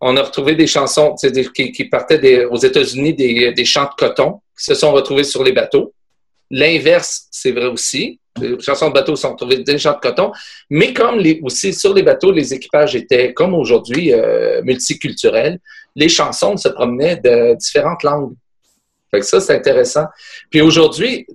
On 0.00 0.16
a 0.16 0.22
retrouvé 0.22 0.54
des 0.54 0.66
chansons 0.66 1.14
des- 1.22 1.48
qui, 1.52 1.72
qui 1.72 1.84
partaient 1.84 2.18
des- 2.18 2.44
aux 2.44 2.56
États-Unis, 2.56 3.14
des, 3.14 3.52
des 3.52 3.64
chants 3.64 3.84
de 3.84 3.94
coton, 3.96 4.40
qui 4.58 4.64
se 4.64 4.74
sont 4.74 4.92
retrouvés 4.92 5.24
sur 5.24 5.42
les 5.44 5.52
bateaux. 5.52 5.92
L'inverse, 6.50 7.26
c'est 7.30 7.52
vrai 7.52 7.66
aussi. 7.66 8.19
Les 8.38 8.60
chansons 8.60 8.88
de 8.88 8.94
bateau 8.94 9.16
sont 9.16 9.34
des 9.34 9.78
chants 9.78 9.94
de 9.94 9.98
coton. 9.98 10.32
Mais 10.68 10.92
comme 10.92 11.18
les, 11.18 11.40
aussi 11.42 11.72
sur 11.72 11.92
les 11.92 12.02
bateaux, 12.02 12.30
les 12.30 12.54
équipages 12.54 12.94
étaient, 12.94 13.32
comme 13.32 13.54
aujourd'hui, 13.54 14.12
euh, 14.12 14.62
multiculturels, 14.62 15.58
les 15.96 16.08
chansons 16.08 16.56
se 16.56 16.68
promenaient 16.68 17.16
de 17.16 17.54
différentes 17.54 18.02
langues. 18.02 18.34
Fait 19.10 19.20
que 19.20 19.26
ça, 19.26 19.40
c'est 19.40 19.54
intéressant. 19.54 20.04
Puis 20.50 20.60
aujourd'hui, 20.60 21.26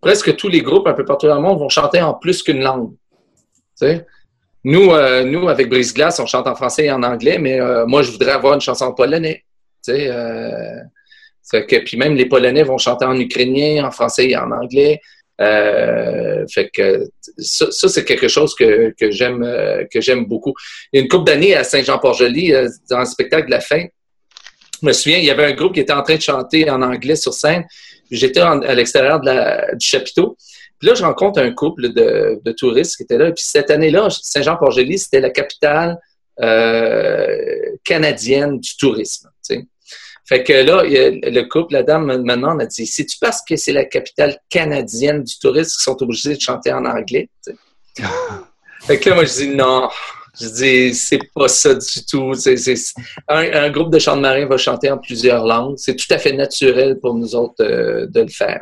presque 0.00 0.34
tous 0.36 0.48
les 0.48 0.60
groupes 0.60 0.88
un 0.88 0.94
peu 0.94 1.04
partout 1.04 1.28
dans 1.28 1.36
le 1.36 1.42
monde 1.42 1.60
vont 1.60 1.68
chanter 1.68 2.00
en 2.02 2.14
plus 2.14 2.42
qu'une 2.42 2.62
langue. 2.62 2.92
Nous, 4.64 4.92
euh, 4.92 5.24
nous, 5.24 5.48
avec 5.48 5.68
Brise 5.68 5.94
Glace, 5.94 6.20
on 6.20 6.26
chante 6.26 6.46
en 6.46 6.54
français 6.54 6.86
et 6.86 6.92
en 6.92 7.02
anglais, 7.02 7.38
mais 7.38 7.60
euh, 7.60 7.86
moi, 7.86 8.02
je 8.02 8.10
voudrais 8.10 8.32
avoir 8.32 8.54
une 8.54 8.60
chanson 8.60 8.86
en 8.86 8.92
polonais. 8.92 9.44
Euh, 9.88 10.80
puis 11.84 11.96
même 11.96 12.14
les 12.14 12.26
Polonais 12.26 12.62
vont 12.62 12.78
chanter 12.78 13.06
en 13.06 13.18
ukrainien, 13.18 13.84
en 13.84 13.90
français 13.90 14.28
et 14.28 14.36
en 14.36 14.50
anglais. 14.50 15.00
Euh, 15.40 16.46
fait 16.52 16.68
que 16.68 17.08
ça, 17.38 17.70
ça, 17.70 17.88
c'est 17.88 18.04
quelque 18.04 18.28
chose 18.28 18.54
que, 18.54 18.94
que 18.98 19.10
j'aime 19.10 19.42
euh, 19.42 19.84
que 19.90 20.00
j'aime 20.00 20.26
beaucoup. 20.26 20.52
Une 20.92 21.08
couple 21.08 21.24
d'années 21.24 21.54
à 21.54 21.64
Saint-Jean-Port-Joli, 21.64 22.52
euh, 22.52 22.68
dans 22.90 23.00
le 23.00 23.06
spectacle 23.06 23.46
de 23.46 23.52
la 23.52 23.60
fin, 23.60 23.84
je 24.82 24.86
me 24.86 24.92
souviens, 24.92 25.18
il 25.18 25.24
y 25.24 25.30
avait 25.30 25.44
un 25.44 25.52
groupe 25.52 25.74
qui 25.74 25.80
était 25.80 25.92
en 25.92 26.02
train 26.02 26.16
de 26.16 26.22
chanter 26.22 26.68
en 26.70 26.82
anglais 26.82 27.16
sur 27.16 27.34
scène. 27.34 27.64
J'étais 28.10 28.40
à 28.40 28.74
l'extérieur 28.74 29.20
du 29.20 29.86
chapiteau. 29.86 30.36
Puis 30.78 30.88
là, 30.88 30.94
je 30.94 31.04
rencontre 31.04 31.40
un 31.40 31.52
couple 31.52 31.92
de, 31.92 32.40
de 32.42 32.52
touristes 32.52 32.96
qui 32.96 33.02
étaient 33.02 33.18
là. 33.18 33.30
Puis 33.32 33.44
cette 33.44 33.70
année-là, 33.70 34.08
Saint-Jean-Port-Joli, 34.10 34.98
c'était 34.98 35.20
la 35.20 35.30
capitale 35.30 35.98
euh, 36.40 37.76
canadienne 37.84 38.58
du 38.58 38.76
tourisme. 38.78 39.28
Fait 40.30 40.44
que 40.44 40.52
là, 40.52 40.82
le 40.84 41.42
couple, 41.48 41.72
la 41.74 41.82
dame 41.82 42.06
me 42.06 42.16
demande, 42.16 42.62
elle 42.62 42.68
dit, 42.68 42.86
c'est-tu 42.86 43.18
parce 43.20 43.42
que 43.42 43.56
c'est 43.56 43.72
la 43.72 43.84
capitale 43.84 44.38
canadienne 44.48 45.24
du 45.24 45.36
tourisme 45.40 45.70
qu'ils 45.76 45.82
sont 45.82 46.00
obligés 46.04 46.36
de 46.36 46.40
chanter 46.40 46.72
en 46.72 46.84
anglais? 46.84 47.28
fait 48.86 48.98
que 49.00 49.08
là, 49.10 49.16
moi, 49.16 49.24
je 49.24 49.32
dis 49.32 49.48
non. 49.48 49.88
Je 50.40 50.46
dis, 50.48 50.94
c'est 50.94 51.18
pas 51.34 51.48
ça 51.48 51.74
du 51.74 52.06
tout. 52.08 52.32
Un, 53.28 53.52
un 53.64 53.70
groupe 53.70 53.92
de 53.92 53.98
chants 53.98 54.14
de 54.16 54.20
marins 54.22 54.46
va 54.46 54.56
chanter 54.56 54.88
en 54.88 54.98
plusieurs 54.98 55.44
langues. 55.44 55.74
C'est 55.76 55.96
tout 55.96 56.06
à 56.14 56.18
fait 56.18 56.32
naturel 56.32 56.98
pour 57.00 57.14
nous 57.14 57.34
autres 57.34 57.64
euh, 57.64 58.06
de 58.06 58.20
le 58.20 58.28
faire. 58.28 58.60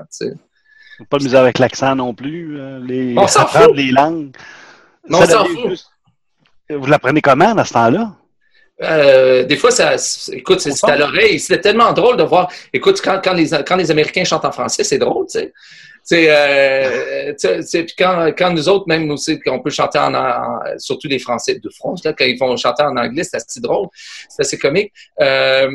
pas 1.11 1.19
de 1.19 1.25
misère 1.25 1.41
avec 1.43 1.59
l'accent 1.59 1.95
non 1.95 2.15
plus. 2.15 2.59
euh, 2.59 2.81
les, 2.83 3.15
On 3.19 3.27
s'en 3.29 3.47
fout. 3.47 3.77
les 3.77 3.91
langues. 3.93 4.35
On 5.11 5.25
s'en 5.27 5.45
fout. 5.45 5.69
juste- 5.69 5.91
Vous 6.71 6.87
l'apprenez 6.87 7.21
comment 7.21 7.55
dans 7.55 7.65
ce 7.65 7.75
temps-là? 7.75 8.15
Euh, 8.83 9.45
des 9.45 9.57
fois, 9.57 9.71
ça, 9.71 9.97
écoute, 10.33 10.61
c'est, 10.61 10.73
à 10.85 10.97
l'oreille. 10.97 11.41
C'est 11.41 11.61
tellement 11.61 11.93
drôle 11.93 12.17
de 12.17 12.23
voir. 12.23 12.51
Écoute, 12.73 13.01
quand, 13.03 13.21
quand, 13.23 13.33
les, 13.35 13.49
quand 13.67 13.77
les 13.77 13.91
Américains 13.91 14.25
chantent 14.25 14.45
en 14.45 14.53
français, 14.53 14.85
c'est 14.85 14.99
drôle, 14.99 15.27
tu 15.27 15.41
sais. 15.41 15.53
C'est, 16.05 16.27
euh, 16.31 17.35
puis 17.71 17.95
quand, 17.99 18.31
quand 18.39 18.51
nous 18.51 18.67
autres, 18.71 18.85
même 18.87 19.11
aussi, 19.11 19.39
qu'on 19.41 19.61
peut 19.61 19.69
chanter 19.69 19.99
en, 19.99 20.15
en- 20.15 20.59
surtout 20.79 21.07
les 21.07 21.19
Français 21.19 21.57
de 21.63 21.69
France, 21.69 22.03
là, 22.03 22.15
quand 22.15 22.25
ils 22.25 22.39
vont 22.39 22.57
chanter 22.57 22.83
en 22.83 22.97
anglais, 22.97 23.25
c'est 23.25 23.37
assez 23.37 23.61
drôle, 23.61 23.89
c'est 24.31 24.41
assez 24.41 24.57
comique. 24.57 24.91
Euh, 25.21 25.71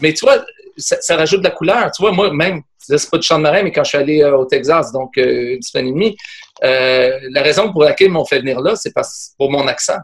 mais 0.00 0.12
tu 0.14 0.24
vois, 0.24 0.44
ça, 0.76 0.96
ça 1.00 1.16
rajoute 1.16 1.40
de 1.40 1.44
la 1.44 1.52
couleur. 1.52 1.92
Tu 1.92 2.02
vois, 2.02 2.10
moi, 2.10 2.32
même, 2.32 2.62
c'est 2.76 3.08
pas 3.08 3.18
du 3.18 3.26
chant 3.26 3.38
de 3.38 3.42
marin, 3.44 3.62
mais 3.62 3.70
quand 3.70 3.84
je 3.84 3.90
suis 3.90 3.98
allé 3.98 4.22
euh, 4.22 4.36
au 4.36 4.46
Texas, 4.46 4.90
donc 4.90 5.16
euh, 5.16 5.54
une 5.54 5.62
semaine 5.62 5.88
et 5.88 5.92
demie, 5.92 6.16
euh, 6.64 7.20
la 7.30 7.42
raison 7.42 7.70
pour 7.70 7.84
laquelle 7.84 8.08
ils 8.08 8.12
m'ont 8.12 8.24
fait 8.24 8.40
venir 8.40 8.60
là, 8.60 8.74
c'est 8.74 8.92
pour 9.38 9.48
mon 9.50 9.68
accent. 9.68 9.98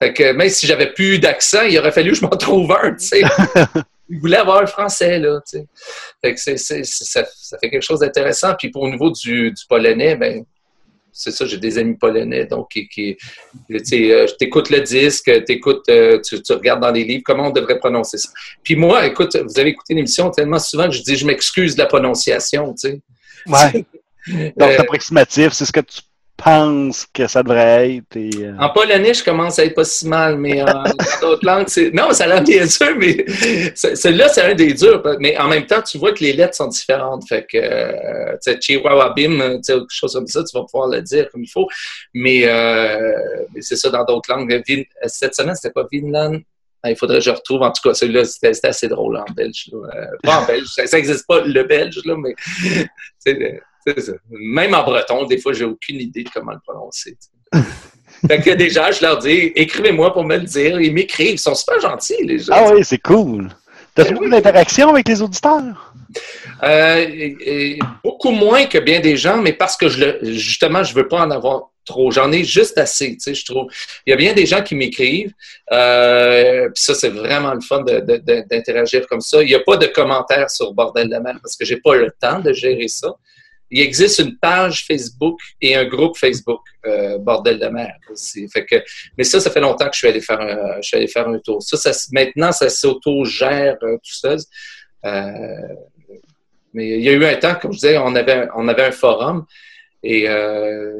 Fait 0.00 0.12
que 0.12 0.32
même 0.32 0.48
si 0.48 0.66
j'avais 0.66 0.92
plus 0.92 1.18
d'accent, 1.18 1.62
il 1.62 1.78
aurait 1.78 1.92
fallu 1.92 2.10
que 2.12 2.16
je 2.18 2.22
m'en 2.22 2.28
trouve 2.30 2.70
un, 2.72 2.94
tu 2.94 3.06
sais. 3.06 3.22
Ils 4.10 4.18
voulaient 4.20 4.38
avoir 4.38 4.62
un 4.62 4.66
français, 4.66 5.18
là, 5.18 5.38
tu 5.46 5.58
sais. 5.58 5.66
Fait 6.24 6.34
que 6.34 6.40
c'est, 6.40 6.56
c'est- 6.56 6.82
c'est- 6.84 7.04
ça, 7.04 7.26
ça 7.36 7.58
fait 7.58 7.68
quelque 7.68 7.82
chose 7.82 8.00
d'intéressant. 8.00 8.54
Puis 8.58 8.70
pour 8.70 8.82
au 8.84 8.90
niveau 8.90 9.10
du, 9.10 9.50
du 9.52 9.62
polonais, 9.68 10.16
ben 10.16 10.44
c'est 11.12 11.30
ça, 11.32 11.44
j'ai 11.44 11.58
des 11.58 11.76
amis 11.78 11.96
polonais, 11.96 12.46
donc 12.46 12.70
qui, 12.70 12.88
qui 12.88 13.16
tu 13.68 13.84
sais, 13.84 14.12
euh, 14.12 14.26
t'écoutes 14.38 14.70
le 14.70 14.80
disque, 14.80 15.30
t'écoutes, 15.44 15.86
euh, 15.90 16.20
tu, 16.26 16.40
tu 16.40 16.52
regardes 16.52 16.80
dans 16.80 16.92
les 16.92 17.02
livres, 17.04 17.22
comment 17.26 17.48
on 17.48 17.50
devrait 17.50 17.78
prononcer 17.78 18.16
ça. 18.18 18.28
Puis 18.62 18.76
moi, 18.76 19.04
écoute, 19.04 19.36
vous 19.36 19.58
avez 19.58 19.70
écouté 19.70 19.94
l'émission 19.94 20.30
tellement 20.30 20.60
souvent 20.60 20.84
que 20.86 20.92
je 20.94 21.02
dis, 21.02 21.16
je 21.16 21.26
m'excuse 21.26 21.74
de 21.74 21.80
la 21.80 21.86
prononciation, 21.86 22.72
tu 22.74 22.88
sais. 22.90 23.00
Ouais. 23.46 23.84
Donc, 24.56 24.70
Euh, 24.70 24.78
approximatif, 24.80 25.52
c'est 25.52 25.64
ce 25.64 25.72
que 25.72 25.80
tu 25.80 26.00
penses 26.42 27.06
que 27.12 27.26
ça 27.26 27.42
devrait 27.42 27.96
être. 27.96 28.16
et, 28.16 28.30
euh, 28.44 28.54
En 28.58 28.70
polonais, 28.70 29.12
je 29.12 29.22
commence 29.24 29.58
à 29.58 29.64
être 29.64 29.74
pas 29.74 29.84
si 29.84 30.06
mal, 30.06 30.38
mais 30.38 30.62
en 30.62 30.66
dans 30.66 30.84
d'autres 31.20 31.44
langues, 31.44 31.68
c'est. 31.68 31.90
Non, 31.92 32.12
ça 32.12 32.24
a 32.24 32.26
l'air 32.28 32.42
bien 32.42 32.66
sûr, 32.66 32.94
mais 32.96 33.24
ce- 33.74 33.94
celui-là, 33.94 34.28
c'est 34.28 34.42
un 34.42 34.54
des 34.54 34.72
durs. 34.72 35.02
Mais 35.20 35.36
en 35.36 35.48
même 35.48 35.66
temps, 35.66 35.82
tu 35.82 35.98
vois 35.98 36.12
que 36.12 36.20
les 36.24 36.32
lettres 36.32 36.54
sont 36.54 36.68
différentes. 36.68 37.28
Fait 37.28 37.44
que, 37.50 37.58
euh, 37.58 38.32
tu 38.42 38.52
sais, 38.52 38.58
Chihuahua-bim, 38.60 39.56
tu 39.56 39.58
sais, 39.62 39.72
quelque 39.74 39.86
chose 39.90 40.14
comme 40.14 40.26
ça, 40.28 40.42
tu 40.44 40.56
vas 40.56 40.64
pouvoir 40.64 40.88
le 40.88 41.02
dire 41.02 41.28
comme 41.30 41.42
il 41.42 41.50
faut. 41.50 41.66
Mais, 42.14 42.42
euh, 42.46 43.12
mais 43.54 43.60
c'est 43.60 43.76
ça 43.76 43.90
dans 43.90 44.04
d'autres 44.04 44.32
langues. 44.32 44.62
Cette 45.06 45.34
semaine, 45.34 45.54
c'était 45.56 45.72
pas 45.72 45.86
Vinland? 45.92 46.38
Ah, 46.84 46.90
il 46.92 46.96
faudrait 46.96 47.18
que 47.18 47.24
je 47.24 47.30
retrouve. 47.30 47.62
En 47.62 47.72
tout 47.72 47.82
cas, 47.82 47.92
celui-là, 47.92 48.24
c'était 48.24 48.52
assez 48.64 48.86
drôle 48.86 49.16
en 49.16 49.24
belge. 49.34 49.68
là. 49.72 49.78
Euh, 49.96 50.06
pas 50.22 50.42
en 50.42 50.46
belge, 50.46 50.66
ça 50.68 50.84
n'existe 50.96 51.26
pas 51.26 51.40
le 51.40 51.62
belge, 51.64 52.00
là, 52.04 52.14
mais. 52.16 52.36
Même 54.30 54.74
en 54.74 54.84
breton, 54.84 55.24
des 55.26 55.38
fois, 55.38 55.52
j'ai 55.52 55.64
aucune 55.64 56.00
idée 56.00 56.24
de 56.24 56.30
comment 56.30 56.52
le 56.52 56.60
prononcer. 56.66 57.16
fait 58.26 58.40
que 58.40 58.50
déjà, 58.50 58.90
je 58.90 59.02
leur 59.02 59.18
dis, 59.18 59.52
écrivez-moi 59.54 60.12
pour 60.12 60.24
me 60.24 60.36
le 60.36 60.44
dire. 60.44 60.80
Ils 60.80 60.92
m'écrivent. 60.92 61.34
Ils 61.34 61.38
sont 61.38 61.54
super 61.54 61.80
gentils, 61.80 62.16
les 62.24 62.38
gens. 62.38 62.52
Ah 62.54 62.72
oui, 62.72 62.84
c'est 62.84 62.98
cool. 63.02 63.48
T'as-tu 63.94 64.12
beaucoup 64.12 64.24
oui. 64.26 64.30
d'interactions 64.30 64.90
avec 64.90 65.08
les 65.08 65.20
auditeurs? 65.22 65.92
Euh, 66.62 66.96
et- 67.08 67.36
et 67.74 67.78
beaucoup 68.02 68.30
moins 68.30 68.64
que 68.66 68.78
bien 68.78 69.00
des 69.00 69.16
gens, 69.16 69.36
mais 69.38 69.52
parce 69.52 69.76
que 69.76 69.88
je 69.88 70.00
le, 70.04 70.18
justement, 70.32 70.82
je 70.82 70.94
veux 70.94 71.06
pas 71.08 71.20
en 71.20 71.30
avoir 71.30 71.70
trop. 71.84 72.10
J'en 72.10 72.30
ai 72.32 72.44
juste 72.44 72.78
assez, 72.78 73.12
tu 73.14 73.20
sais, 73.20 73.34
je 73.34 73.44
trouve. 73.44 73.66
Il 74.06 74.10
y 74.10 74.12
a 74.12 74.16
bien 74.16 74.34
des 74.34 74.46
gens 74.46 74.62
qui 74.62 74.74
m'écrivent, 74.74 75.32
euh, 75.72 76.68
puis 76.74 76.82
ça, 76.82 76.94
c'est 76.94 77.08
vraiment 77.08 77.54
le 77.54 77.60
fun 77.60 77.82
d'interagir 77.82 79.06
comme 79.08 79.20
ça. 79.20 79.42
Il 79.42 79.46
n'y 79.48 79.54
a 79.54 79.60
pas 79.60 79.76
de 79.76 79.86
commentaires 79.86 80.50
sur 80.50 80.72
Bordel 80.74 81.08
de 81.08 81.16
mer 81.16 81.38
parce 81.42 81.56
que 81.56 81.64
j'ai 81.64 81.78
pas 81.78 81.96
le 81.96 82.10
temps 82.20 82.40
de 82.40 82.52
gérer 82.52 82.88
ça. 82.88 83.14
Il 83.70 83.80
existe 83.80 84.18
une 84.18 84.36
page 84.38 84.86
Facebook 84.86 85.38
et 85.60 85.76
un 85.76 85.84
groupe 85.84 86.16
Facebook, 86.16 86.60
euh, 86.86 87.18
Bordel 87.18 87.58
de 87.58 87.66
mer 87.66 87.94
aussi. 88.10 88.48
Fait 88.48 88.64
que, 88.64 88.76
mais 89.16 89.24
ça, 89.24 89.40
ça 89.40 89.50
fait 89.50 89.60
longtemps 89.60 89.86
que 89.86 89.94
je 89.94 89.98
suis 89.98 90.08
allé 90.08 90.20
faire 90.20 90.40
un, 90.40 90.76
je 90.80 90.88
suis 90.88 90.96
allé 90.96 91.06
faire 91.08 91.28
un 91.28 91.38
tour. 91.38 91.62
Ça, 91.62 91.76
ça 91.76 91.92
maintenant, 92.12 92.52
ça 92.52 92.68
s'auto-gère 92.68 93.76
euh, 93.82 93.96
tout 93.96 94.14
seul. 94.14 94.38
Euh, 95.04 95.30
mais 96.72 96.98
il 96.98 97.02
y 97.02 97.08
a 97.08 97.12
eu 97.12 97.24
un 97.24 97.36
temps, 97.36 97.54
comme 97.54 97.72
je 97.72 97.78
disais, 97.78 97.98
on 97.98 98.14
avait, 98.14 98.48
on 98.54 98.68
avait 98.68 98.84
un 98.84 98.92
forum 98.92 99.46
et 100.02 100.26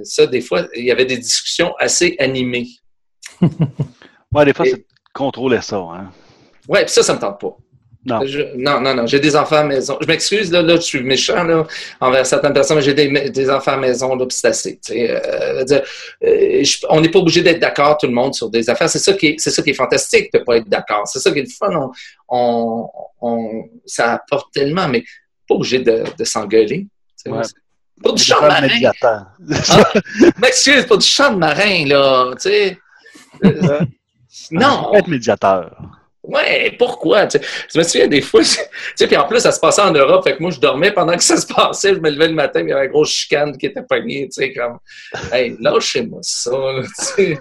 ça, 0.03 0.27
des 0.27 0.41
fois, 0.41 0.67
il 0.75 0.85
y 0.85 0.91
avait 0.91 1.05
des 1.05 1.19
discussions 1.19 1.75
assez 1.79 2.17
animées. 2.19 2.69
Ouais, 4.33 4.45
des 4.45 4.53
fois, 4.53 4.67
Et- 4.67 4.71
c'est 4.71 4.87
contrôler 5.13 5.61
ça. 5.63 5.77
Hein? 5.79 6.11
Ouais, 6.69 6.85
puis 6.85 6.93
ça, 6.93 7.03
ça 7.03 7.15
me 7.15 7.19
tente 7.19 7.41
pas. 7.41 7.57
Non. 8.09 8.25
Je- 8.27 8.57
non, 8.57 8.81
non, 8.81 8.95
non. 8.95 9.07
J'ai 9.07 9.21
des 9.21 9.37
enfants 9.37 9.57
à 9.57 9.63
la 9.63 9.69
maison. 9.69 9.99
Je 10.01 10.07
m'excuse, 10.07 10.51
là, 10.51 10.63
là, 10.63 10.77
je 10.77 10.81
suis 10.81 11.03
méchant 11.03 11.43
là, 11.45 11.67
envers 12.01 12.25
certaines 12.27 12.53
personnes, 12.53 12.77
mais 12.79 12.83
j'ai 12.83 12.95
des, 12.95 13.31
des 13.31 13.51
enfants 13.51 13.73
à 13.73 13.75
la 13.77 13.81
maison, 13.83 14.15
là, 14.17 14.25
puis 14.27 14.37
c'est 14.37 14.49
assez. 14.49 14.79
tu 14.85 14.93
sais. 14.95 15.11
Euh, 15.11 15.53
je 15.55 15.59
veux 15.59 15.65
dire, 15.65 15.83
euh, 16.25 16.65
je- 16.65 16.87
on 16.89 17.01
n'est 17.01 17.11
pas 17.11 17.19
obligé 17.19 17.43
d'être 17.43 17.61
d'accord, 17.61 17.99
tout 17.99 18.07
le 18.07 18.13
monde, 18.13 18.35
sur 18.35 18.49
des 18.51 18.69
affaires. 18.71 18.89
C'est 18.89 18.99
ça 18.99 19.13
qui 19.13 19.27
est, 19.29 19.37
c'est 19.39 19.51
ça 19.51 19.63
qui 19.63 19.71
est 19.71 19.75
fantastique, 19.75 20.33
de 20.33 20.39
ne 20.39 20.45
pas 20.45 20.57
être 20.57 20.69
d'accord. 20.69 21.07
C'est 21.07 21.21
ça 21.21 21.31
qui 21.31 21.39
est 21.41 21.43
le 21.43 21.49
fun. 21.49 21.71
On, 21.75 21.91
on, 22.29 22.89
on- 23.21 23.65
ça 23.87 24.15
apporte 24.15 24.53
tellement, 24.53 24.89
mais 24.89 25.05
pas 25.49 25.55
obligé 25.55 25.81
de, 25.81 26.05
de 26.19 26.25
s'engueuler. 26.25 26.87
Ouais. 27.27 27.43
Pas 28.03 28.13
du 28.13 28.23
champ 28.23 28.37
le 28.41 28.49
marin. 28.49 28.61
médiateur. 28.69 29.27
Je 29.49 30.31
m'excuse, 30.41 30.87
pas 30.87 30.97
du 30.97 31.07
champ 31.07 31.33
de 31.33 31.39
marin, 31.39 31.85
là. 31.87 32.31
Tu 32.41 32.49
sais. 32.49 32.79
Euh, 33.45 33.81
non. 34.53 34.93
Être 34.95 35.09
médiateur. 35.09 35.77
Ouais, 36.29 36.75
pourquoi? 36.79 37.27
Tu 37.27 37.39
sais, 37.39 37.45
je 37.73 37.79
me 37.79 37.85
souviens 37.85 38.07
des 38.07 38.21
fois, 38.21 38.43
tu 38.43 38.59
sais, 38.95 39.07
puis 39.07 39.17
en 39.17 39.27
plus, 39.27 39.41
ça 39.41 39.51
se 39.51 39.59
passait 39.59 39.81
en 39.81 39.93
Europe, 39.93 40.25
fait 40.25 40.37
que 40.37 40.43
moi, 40.43 40.51
je 40.51 40.61
dormais 40.61 40.93
pendant 40.93 41.17
que 41.17 41.23
ça 41.23 41.39
se 41.39 41.47
passait, 41.47 41.95
je 41.95 42.01
me 42.01 42.11
levais 42.11 42.29
le 42.29 42.35
matin, 42.35 42.61
il 42.61 42.69
y 42.69 42.73
avait 42.73 42.85
une 42.85 42.93
grosse 42.93 43.11
chicane 43.11 43.57
qui 43.57 43.67
était 43.67 43.83
pognée, 43.83 44.29
tu 44.29 44.43
sais, 44.43 44.53
comme, 44.53 44.79
hey, 45.33 45.57
lâchez-moi 45.59 46.21
ça, 46.23 46.51
tu 46.85 46.93
sais. 46.95 47.39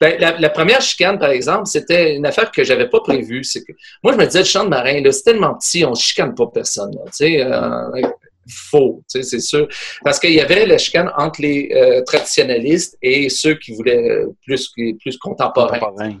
Ben, 0.00 0.18
la, 0.18 0.48
première 0.48 0.80
chicane, 0.80 1.18
par 1.18 1.28
exemple, 1.28 1.66
c'était 1.66 2.16
une 2.16 2.24
affaire 2.24 2.50
que 2.50 2.64
j'avais 2.64 2.88
pas 2.88 3.00
prévue. 3.00 3.44
C'est 3.44 3.62
que 3.62 3.72
moi, 4.02 4.14
je 4.14 4.18
me 4.18 4.24
disais, 4.24 4.38
le 4.38 4.44
champ 4.46 4.64
de 4.64 4.70
marin, 4.70 5.02
là, 5.02 5.12
c'est 5.12 5.22
tellement 5.22 5.54
petit, 5.54 5.84
on 5.84 5.94
chicane 5.94 6.34
pas 6.34 6.46
personne. 6.46 6.92
Tu 6.92 7.12
sais, 7.12 7.42
euh, 7.42 8.02
faux, 8.48 9.02
tu 9.10 9.18
sais, 9.18 9.22
c'est 9.22 9.40
sûr. 9.40 9.68
Parce 10.02 10.18
qu'il 10.18 10.32
y 10.32 10.40
avait 10.40 10.64
la 10.64 10.78
chicane 10.78 11.12
entre 11.18 11.42
les 11.42 11.70
euh, 11.74 12.02
traditionnalistes 12.04 12.96
et 13.02 13.28
ceux 13.28 13.54
qui 13.56 13.74
voulaient 13.74 14.22
plus, 14.46 14.72
plus 14.98 15.18
contemporains. 15.18 15.78
Contemporain. 15.78 16.16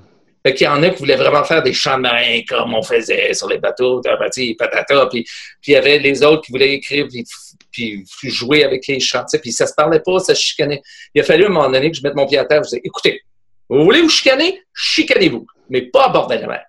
Fait 0.46 0.60
y 0.60 0.68
en 0.68 0.80
a 0.84 0.90
qui 0.90 0.98
voulaient 1.00 1.16
vraiment 1.16 1.42
faire 1.42 1.60
des 1.60 1.72
champs 1.72 1.96
de 1.96 2.02
marins 2.02 2.40
comme 2.48 2.72
on 2.72 2.82
faisait 2.82 3.34
sur 3.34 3.48
les 3.48 3.58
bateaux, 3.58 4.00
patata, 4.00 5.06
puis, 5.06 5.24
puis 5.24 5.72
il 5.72 5.72
y 5.72 5.76
avait 5.76 5.98
les 5.98 6.22
autres 6.22 6.42
qui 6.42 6.52
voulaient 6.52 6.72
écrire 6.72 7.08
puis, 7.08 7.24
puis 7.72 8.30
jouer 8.30 8.62
avec 8.62 8.86
les 8.86 9.00
chants, 9.00 9.24
puis 9.42 9.50
ça 9.50 9.66
se 9.66 9.74
parlait 9.74 9.98
pas, 9.98 10.20
ça 10.20 10.34
chicanait. 10.36 10.82
Il 11.14 11.20
a 11.20 11.24
fallu 11.24 11.44
à 11.44 11.46
un 11.48 11.50
moment 11.50 11.68
donné 11.68 11.90
que 11.90 11.96
je 11.96 12.02
mette 12.02 12.14
mon 12.14 12.26
pied 12.26 12.38
à 12.38 12.44
terre, 12.44 12.62
je 12.62 12.68
disais, 12.68 12.80
écoutez, 12.84 13.22
vous 13.68 13.82
voulez 13.82 14.00
vous 14.00 14.08
chicaner? 14.08 14.62
Chicanez-vous, 14.72 15.48
mais 15.68 15.82
pas 15.82 16.04
à 16.04 16.08
bordel 16.10 16.42
de 16.42 16.46
mer. 16.46 16.64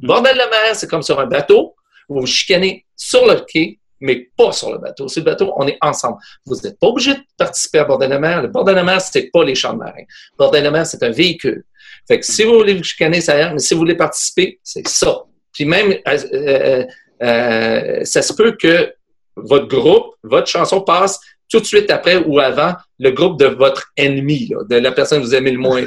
Bordel 0.00 0.34
de 0.34 0.50
mer, 0.50 0.76
c'est 0.76 0.88
comme 0.88 1.02
sur 1.02 1.18
un 1.18 1.26
bateau, 1.26 1.74
vous 2.08 2.20
vous 2.20 2.26
chicanez 2.26 2.86
sur 2.94 3.26
le 3.26 3.40
quai, 3.40 3.80
mais 4.00 4.28
pas 4.36 4.52
sur 4.52 4.70
le 4.70 4.78
bateau. 4.78 5.08
Sur 5.08 5.22
le 5.22 5.24
bateau, 5.24 5.52
on 5.56 5.66
est 5.66 5.78
ensemble. 5.80 6.18
Vous 6.46 6.54
n'êtes 6.56 6.78
pas 6.78 6.86
obligé 6.86 7.14
de 7.14 7.20
participer 7.36 7.78
à 7.78 7.84
Bordel 7.84 8.10
de 8.10 8.16
mer. 8.16 8.42
Le 8.42 8.48
Bordel 8.48 8.76
de 8.76 8.80
mer, 8.80 9.00
c'est 9.00 9.30
pas 9.32 9.44
les 9.44 9.54
champs 9.54 9.72
de 9.72 9.78
marins. 9.78 10.04
Bordel 10.38 10.64
de 10.64 10.68
mer, 10.70 10.86
c'est 10.86 11.02
un 11.02 11.10
véhicule. 11.10 11.64
Fait 12.08 12.18
que 12.18 12.26
si 12.26 12.44
vous 12.44 12.54
voulez 12.54 12.74
vous 12.74 12.82
chicaner, 12.82 13.20
ça 13.20 13.52
mais 13.52 13.58
si 13.58 13.74
vous 13.74 13.80
voulez 13.80 13.96
participer, 13.96 14.58
c'est 14.62 14.86
ça. 14.88 15.22
Puis 15.52 15.64
même, 15.64 15.92
euh, 16.08 16.18
euh, 16.32 16.84
euh, 17.22 18.04
ça 18.04 18.22
se 18.22 18.32
peut 18.32 18.52
que 18.52 18.92
votre 19.36 19.68
groupe, 19.68 20.14
votre 20.22 20.46
chanson 20.46 20.80
passe 20.80 21.20
tout 21.48 21.60
de 21.60 21.64
suite 21.64 21.90
après 21.90 22.16
ou 22.16 22.40
avant 22.40 22.74
le 22.98 23.10
groupe 23.10 23.38
de 23.38 23.46
votre 23.46 23.92
ennemi, 23.96 24.50
de 24.68 24.76
la 24.76 24.92
personne 24.92 25.20
que 25.20 25.26
vous 25.26 25.34
aimez 25.34 25.50
le 25.50 25.58
moins. 25.58 25.82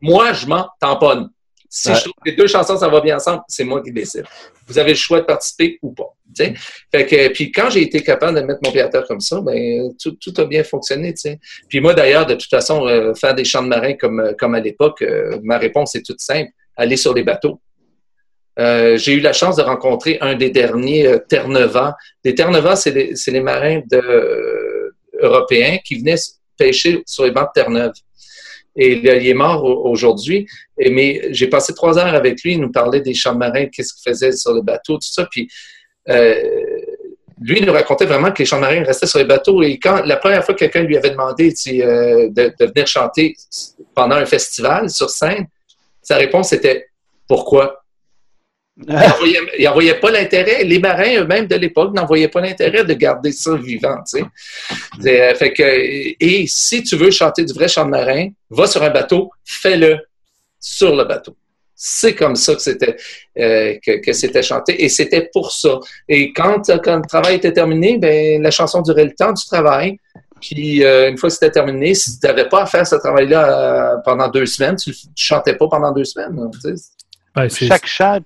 Moi, 0.00 0.32
je 0.34 0.46
m'en 0.46 0.68
tamponne. 0.80 1.30
Si 1.68 1.88
Ouais. 1.88 1.94
je 1.96 2.00
trouve 2.00 2.14
que 2.24 2.30
les 2.30 2.36
deux 2.36 2.46
chansons, 2.46 2.76
ça 2.76 2.88
va 2.88 3.00
bien 3.00 3.16
ensemble, 3.16 3.42
c'est 3.48 3.64
moi 3.64 3.82
qui 3.82 3.92
décide. 3.92 4.24
Vous 4.66 4.78
avez 4.78 4.90
le 4.90 4.96
choix 4.96 5.20
de 5.20 5.24
participer 5.24 5.78
ou 5.82 5.92
pas. 5.92 6.12
Fait 6.92 7.06
que, 7.06 7.28
puis 7.28 7.50
quand 7.52 7.70
j'ai 7.70 7.82
été 7.82 8.02
capable 8.02 8.38
de 8.40 8.44
mettre 8.44 8.60
mon 8.64 8.70
pied 8.72 8.80
à 8.82 8.88
terre 8.88 9.04
comme 9.06 9.20
ça, 9.20 9.40
ben, 9.40 9.90
tout, 10.02 10.16
tout 10.20 10.34
a 10.38 10.44
bien 10.44 10.64
fonctionné. 10.64 11.14
Puis 11.68 11.80
moi, 11.80 11.94
d'ailleurs, 11.94 12.26
de 12.26 12.34
toute 12.34 12.50
façon, 12.50 12.86
euh, 12.86 13.14
faire 13.14 13.34
des 13.34 13.44
chants 13.44 13.62
de 13.62 13.68
marins 13.68 13.94
comme, 13.94 14.20
euh, 14.20 14.32
comme 14.38 14.54
à 14.54 14.60
l'époque, 14.60 15.02
euh, 15.02 15.38
ma 15.42 15.56
réponse 15.58 15.94
est 15.94 16.04
toute 16.04 16.20
simple. 16.20 16.50
Aller 16.76 16.96
sur 16.96 17.14
les 17.14 17.22
bateaux. 17.22 17.60
Euh, 18.58 18.96
j'ai 18.96 19.12
eu 19.12 19.20
la 19.20 19.32
chance 19.32 19.56
de 19.56 19.62
rencontrer 19.62 20.18
un 20.20 20.34
des 20.34 20.50
derniers 20.50 21.06
euh, 21.06 21.18
Terre-Neuva. 21.18 21.94
Les 22.24 22.34
Terre-Neuva, 22.34 22.74
c'est 22.76 22.90
les, 22.90 23.14
c'est 23.16 23.30
les 23.30 23.40
marins 23.40 23.80
de, 23.90 23.96
euh, 23.96 24.90
européens 25.20 25.78
qui 25.84 25.98
venaient 25.98 26.16
pêcher 26.56 27.02
sur 27.06 27.24
les 27.24 27.30
bancs 27.30 27.48
de 27.54 27.60
Terre-Neuve. 27.60 27.92
Et 28.76 28.92
il 28.92 29.06
est 29.28 29.34
mort 29.34 29.64
au- 29.64 29.90
aujourd'hui. 29.90 30.46
Mais 30.78 31.28
j'ai 31.30 31.46
passé 31.48 31.72
trois 31.74 31.98
heures 31.98 32.14
avec 32.14 32.42
lui. 32.42 32.52
Il 32.52 32.60
nous 32.60 32.70
parlait 32.70 33.00
des 33.00 33.14
champs 33.14 33.34
marins, 33.34 33.66
qu'est-ce 33.66 33.94
qu'il 33.94 34.10
faisait 34.12 34.32
sur 34.32 34.52
le 34.52 34.62
bateau, 34.62 34.94
tout 34.94 35.00
ça. 35.10 35.26
Puis 35.30 35.48
euh, 36.08 36.42
lui, 37.40 37.60
nous 37.60 37.72
racontait 37.72 38.06
vraiment 38.06 38.30
que 38.32 38.38
les 38.38 38.44
champs 38.46 38.56
de 38.56 38.62
marins 38.62 38.82
restaient 38.84 39.06
sur 39.06 39.18
les 39.18 39.24
bateaux. 39.24 39.62
Et 39.62 39.78
quand 39.78 40.02
la 40.04 40.16
première 40.16 40.44
fois 40.44 40.54
que 40.54 40.60
quelqu'un 40.60 40.82
lui 40.82 40.96
avait 40.96 41.10
demandé 41.10 41.52
euh, 41.68 42.28
de 42.30 42.66
venir 42.66 42.86
chanter 42.86 43.34
pendant 43.94 44.16
un 44.16 44.26
festival 44.26 44.88
sur 44.90 45.10
scène, 45.10 45.46
sa 46.02 46.16
réponse 46.16 46.52
était 46.52 46.86
Pourquoi? 47.28 47.82
Il 48.78 48.92
n'envoyait, 48.92 49.40
il 49.58 49.68
envoyait 49.68 49.94
pas 49.94 50.10
l'intérêt. 50.10 50.62
Les 50.64 50.78
marins 50.78 51.20
eux-mêmes 51.20 51.46
de 51.46 51.56
l'époque 51.56 51.94
n'envoyaient 51.94 52.28
pas 52.28 52.42
l'intérêt 52.42 52.84
de 52.84 52.92
garder 52.92 53.32
ça 53.32 53.56
vivant. 53.56 54.02
Euh, 54.14 55.32
et 56.20 56.44
si 56.46 56.82
tu 56.82 56.96
veux 56.96 57.10
chanter 57.10 57.44
du 57.44 57.54
vrai 57.54 57.68
chant 57.68 57.86
de 57.86 57.90
marin, 57.90 58.28
va 58.50 58.66
sur 58.66 58.82
un 58.82 58.90
bateau, 58.90 59.30
fais-le 59.44 59.98
sur 60.60 60.94
le 60.94 61.04
bateau. 61.04 61.34
C'est 61.74 62.14
comme 62.14 62.36
ça 62.36 62.54
que 62.54 62.62
c'était 62.62 62.96
euh, 63.38 64.42
chanté 64.42 64.84
et 64.84 64.88
c'était 64.90 65.28
pour 65.32 65.52
ça. 65.52 65.78
Et 66.08 66.32
quand, 66.32 66.70
quand 66.82 66.96
le 66.96 67.08
travail 67.08 67.36
était 67.36 67.52
terminé, 67.52 67.98
ben 67.98 68.42
la 68.42 68.50
chanson 68.50 68.82
durait 68.82 69.04
le 69.04 69.14
temps 69.14 69.32
du 69.32 69.44
travail. 69.44 69.98
Puis 70.40 70.84
euh, 70.84 71.08
une 71.08 71.16
fois 71.16 71.30
que 71.30 71.34
c'était 71.34 71.50
terminé, 71.50 71.94
si 71.94 72.18
tu 72.18 72.26
n'avais 72.26 72.48
pas 72.48 72.62
à 72.62 72.66
faire 72.66 72.86
ce 72.86 72.96
travail-là 72.96 74.02
pendant 74.04 74.28
deux 74.28 74.46
semaines, 74.46 74.76
tu, 74.76 74.92
tu 74.92 75.06
chantais 75.16 75.54
pas 75.54 75.66
pendant 75.68 75.92
deux 75.92 76.04
semaines. 76.04 76.50
Ben, 77.36 77.50
Chaque 77.50 77.86
chant, 77.86 78.18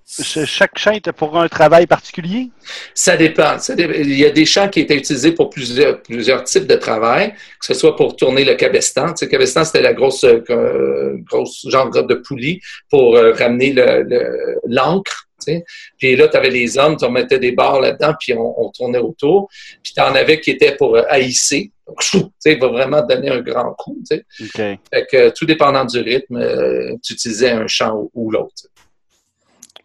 chaque 0.47 0.79
chant 0.79 0.93
était 0.93 1.13
pour 1.13 1.37
un 1.37 1.49
travail 1.49 1.87
particulier? 1.89 2.51
Ça 2.95 3.17
dépend. 3.17 3.59
Ça 3.59 3.75
Il 3.77 4.15
y 4.17 4.25
a 4.25 4.31
des 4.31 4.47
chants 4.47 4.69
qui 4.69 4.79
étaient 4.81 4.97
utilisés 4.97 5.33
pour 5.33 5.51
plusieurs, 5.51 6.01
plusieurs 6.01 6.45
types 6.45 6.67
de 6.69 6.77
travail, 6.77 7.33
que 7.33 7.67
ce 7.67 7.75
soit 7.75 7.97
pour 7.97 8.15
tourner 8.15 8.45
le 8.45 8.55
cabestan. 8.55 9.09
Tu 9.09 9.17
sais, 9.17 9.25
le 9.27 9.31
cabestan, 9.33 9.65
c'était 9.65 9.83
la 9.83 9.95
grosse, 9.95 10.23
euh, 10.25 11.17
grosse 11.29 11.67
genre 11.69 11.91
de 11.91 12.15
poulie 12.15 12.61
pour 12.89 13.17
euh, 13.17 13.33
ramener 13.33 13.73
le- 13.73 14.05
le- 14.05 14.61
l'encre. 14.69 15.27
tu 15.45 15.55
sais. 15.55 15.65
Puis 15.99 16.15
là, 16.15 16.29
tu 16.29 16.37
avais 16.37 16.51
les 16.51 16.79
hommes, 16.79 16.97
tu 16.97 17.09
mettais 17.09 17.39
des 17.41 17.51
barres 17.53 17.81
là-dedans, 17.81 18.15
puis 18.21 18.35
on, 18.35 18.63
on 18.63 18.71
tournait 18.71 18.99
autour. 18.99 19.49
Puis 19.83 19.93
tu 19.95 20.01
en 20.01 20.15
avais 20.15 20.39
qui 20.41 20.51
étaient 20.53 20.77
pour 20.77 20.97
euh, 20.97 21.03
haïsser. 21.09 21.73
Donc, 21.89 22.01
chou, 22.01 22.21
tu 22.21 22.31
sais, 22.39 22.53
il 22.53 22.61
va 22.61 22.69
vraiment 22.69 23.03
donner 23.05 23.31
un 23.31 23.41
grand 23.41 23.73
coup. 23.77 23.99
tu 24.09 24.17
sais. 24.17 24.25
OK. 24.45 24.79
Fait 24.95 25.07
que 25.11 25.31
tout 25.31 25.47
dépendant 25.47 25.85
du 25.85 25.99
rythme, 25.99 26.37
euh, 26.37 26.95
tu 27.03 27.15
utilisais 27.15 27.51
un 27.51 27.67
chant 27.67 27.93
ou, 27.97 28.11
ou 28.15 28.31
l'autre. 28.31 28.67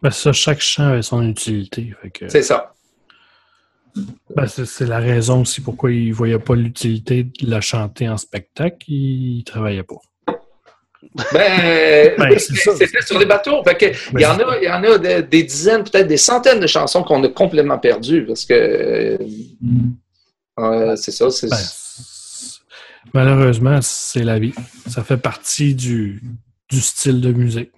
Ben, 0.02 0.10
ça, 0.10 0.32
chaque 0.32 0.60
chant 0.60 0.88
avait 0.88 1.02
son 1.02 1.26
utilité. 1.28 1.92
Que, 2.12 2.28
C'est 2.28 2.42
ça. 2.42 2.72
ben, 4.34 4.46
c'est, 4.46 4.86
la 4.86 4.98
raison 4.98 5.42
aussi 5.42 5.60
pourquoi 5.60 5.90
il 5.92 6.08
ne 6.10 6.14
voyait 6.14 6.38
pas 6.38 6.54
l'utilité 6.54 7.24
de 7.24 7.50
la 7.50 7.60
chanter 7.60 8.08
en 8.08 8.16
spectacle. 8.16 8.76
Il 8.88 9.38
ne 9.38 9.42
travaillait 9.44 9.82
pas. 9.82 9.96
Ben, 11.32 12.14
Ben, 12.18 12.38
c'est 12.38 12.56
ça. 12.56 12.76
c'était 12.76 13.00
sur 13.02 13.18
les 13.18 13.26
bateaux. 13.26 13.62
Fait 13.64 13.76
que, 13.76 13.86
il 14.14 14.20
y 14.20 14.26
en 14.26 14.38
a, 14.38 14.58
il 14.58 14.64
y 14.64 14.70
en 14.70 14.82
a 14.82 14.98
de- 14.98 15.20
des 15.22 15.42
dizaines, 15.44 15.84
peut-être 15.84 16.08
des 16.08 16.16
centaines 16.16 16.60
de 16.60 16.66
chansons 16.66 17.02
qu'on 17.02 17.22
a 17.24 17.28
complètement 17.28 17.78
perdues 17.78 18.26
parce 18.26 18.44
que 18.44 18.52
euh, 18.54 19.18
euh, 20.58 20.96
c'est 20.96 21.10
ça. 21.12 21.26
Ben, 21.48 21.56
malheureusement, 23.14 23.78
c'est 23.82 24.24
la 24.24 24.38
vie. 24.38 24.52
Ça 24.88 25.04
fait 25.04 25.16
partie 25.16 25.74
du, 25.74 26.22
du 26.70 26.80
style 26.80 27.20
de 27.20 27.32
musique. 27.32 27.70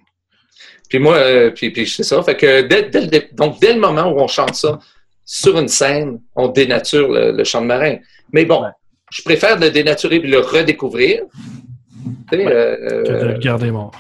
Puis 0.89 0.99
moi, 0.99 1.17
euh, 1.17 1.51
puis, 1.51 1.71
puis 1.71 1.87
c'est 1.87 2.03
ça. 2.03 2.23
Fait 2.23 2.37
que 2.37 2.63
dès, 2.63 2.85
dès 2.85 3.01
le 3.03 3.35
donc 3.35 3.61
dès 3.61 3.75
le 3.75 3.81
moment 3.81 4.07
où 4.13 4.19
on 4.21 4.27
chante 4.29 4.55
ça, 4.55 4.79
sur 5.25 5.59
une 5.59 5.69
scène, 5.69 6.21
on 6.35 6.49
dénature 6.49 7.09
le, 7.13 7.33
le 7.33 7.45
chant 7.45 7.61
de 7.61 7.67
marin. 7.67 7.97
Mais 8.33 8.45
bon, 8.45 8.65
je 9.13 9.23
préfère 9.23 9.59
le 9.59 9.71
dénaturer 9.71 10.17
et 10.17 10.21
le 10.21 10.41
redécouvrir. 10.41 11.23
Euh, 12.33 13.03
Que 13.05 13.11
de 13.11 13.15
euh, 13.17 13.33
le 13.33 13.39
garder 13.39 13.71
mort. 13.71 13.93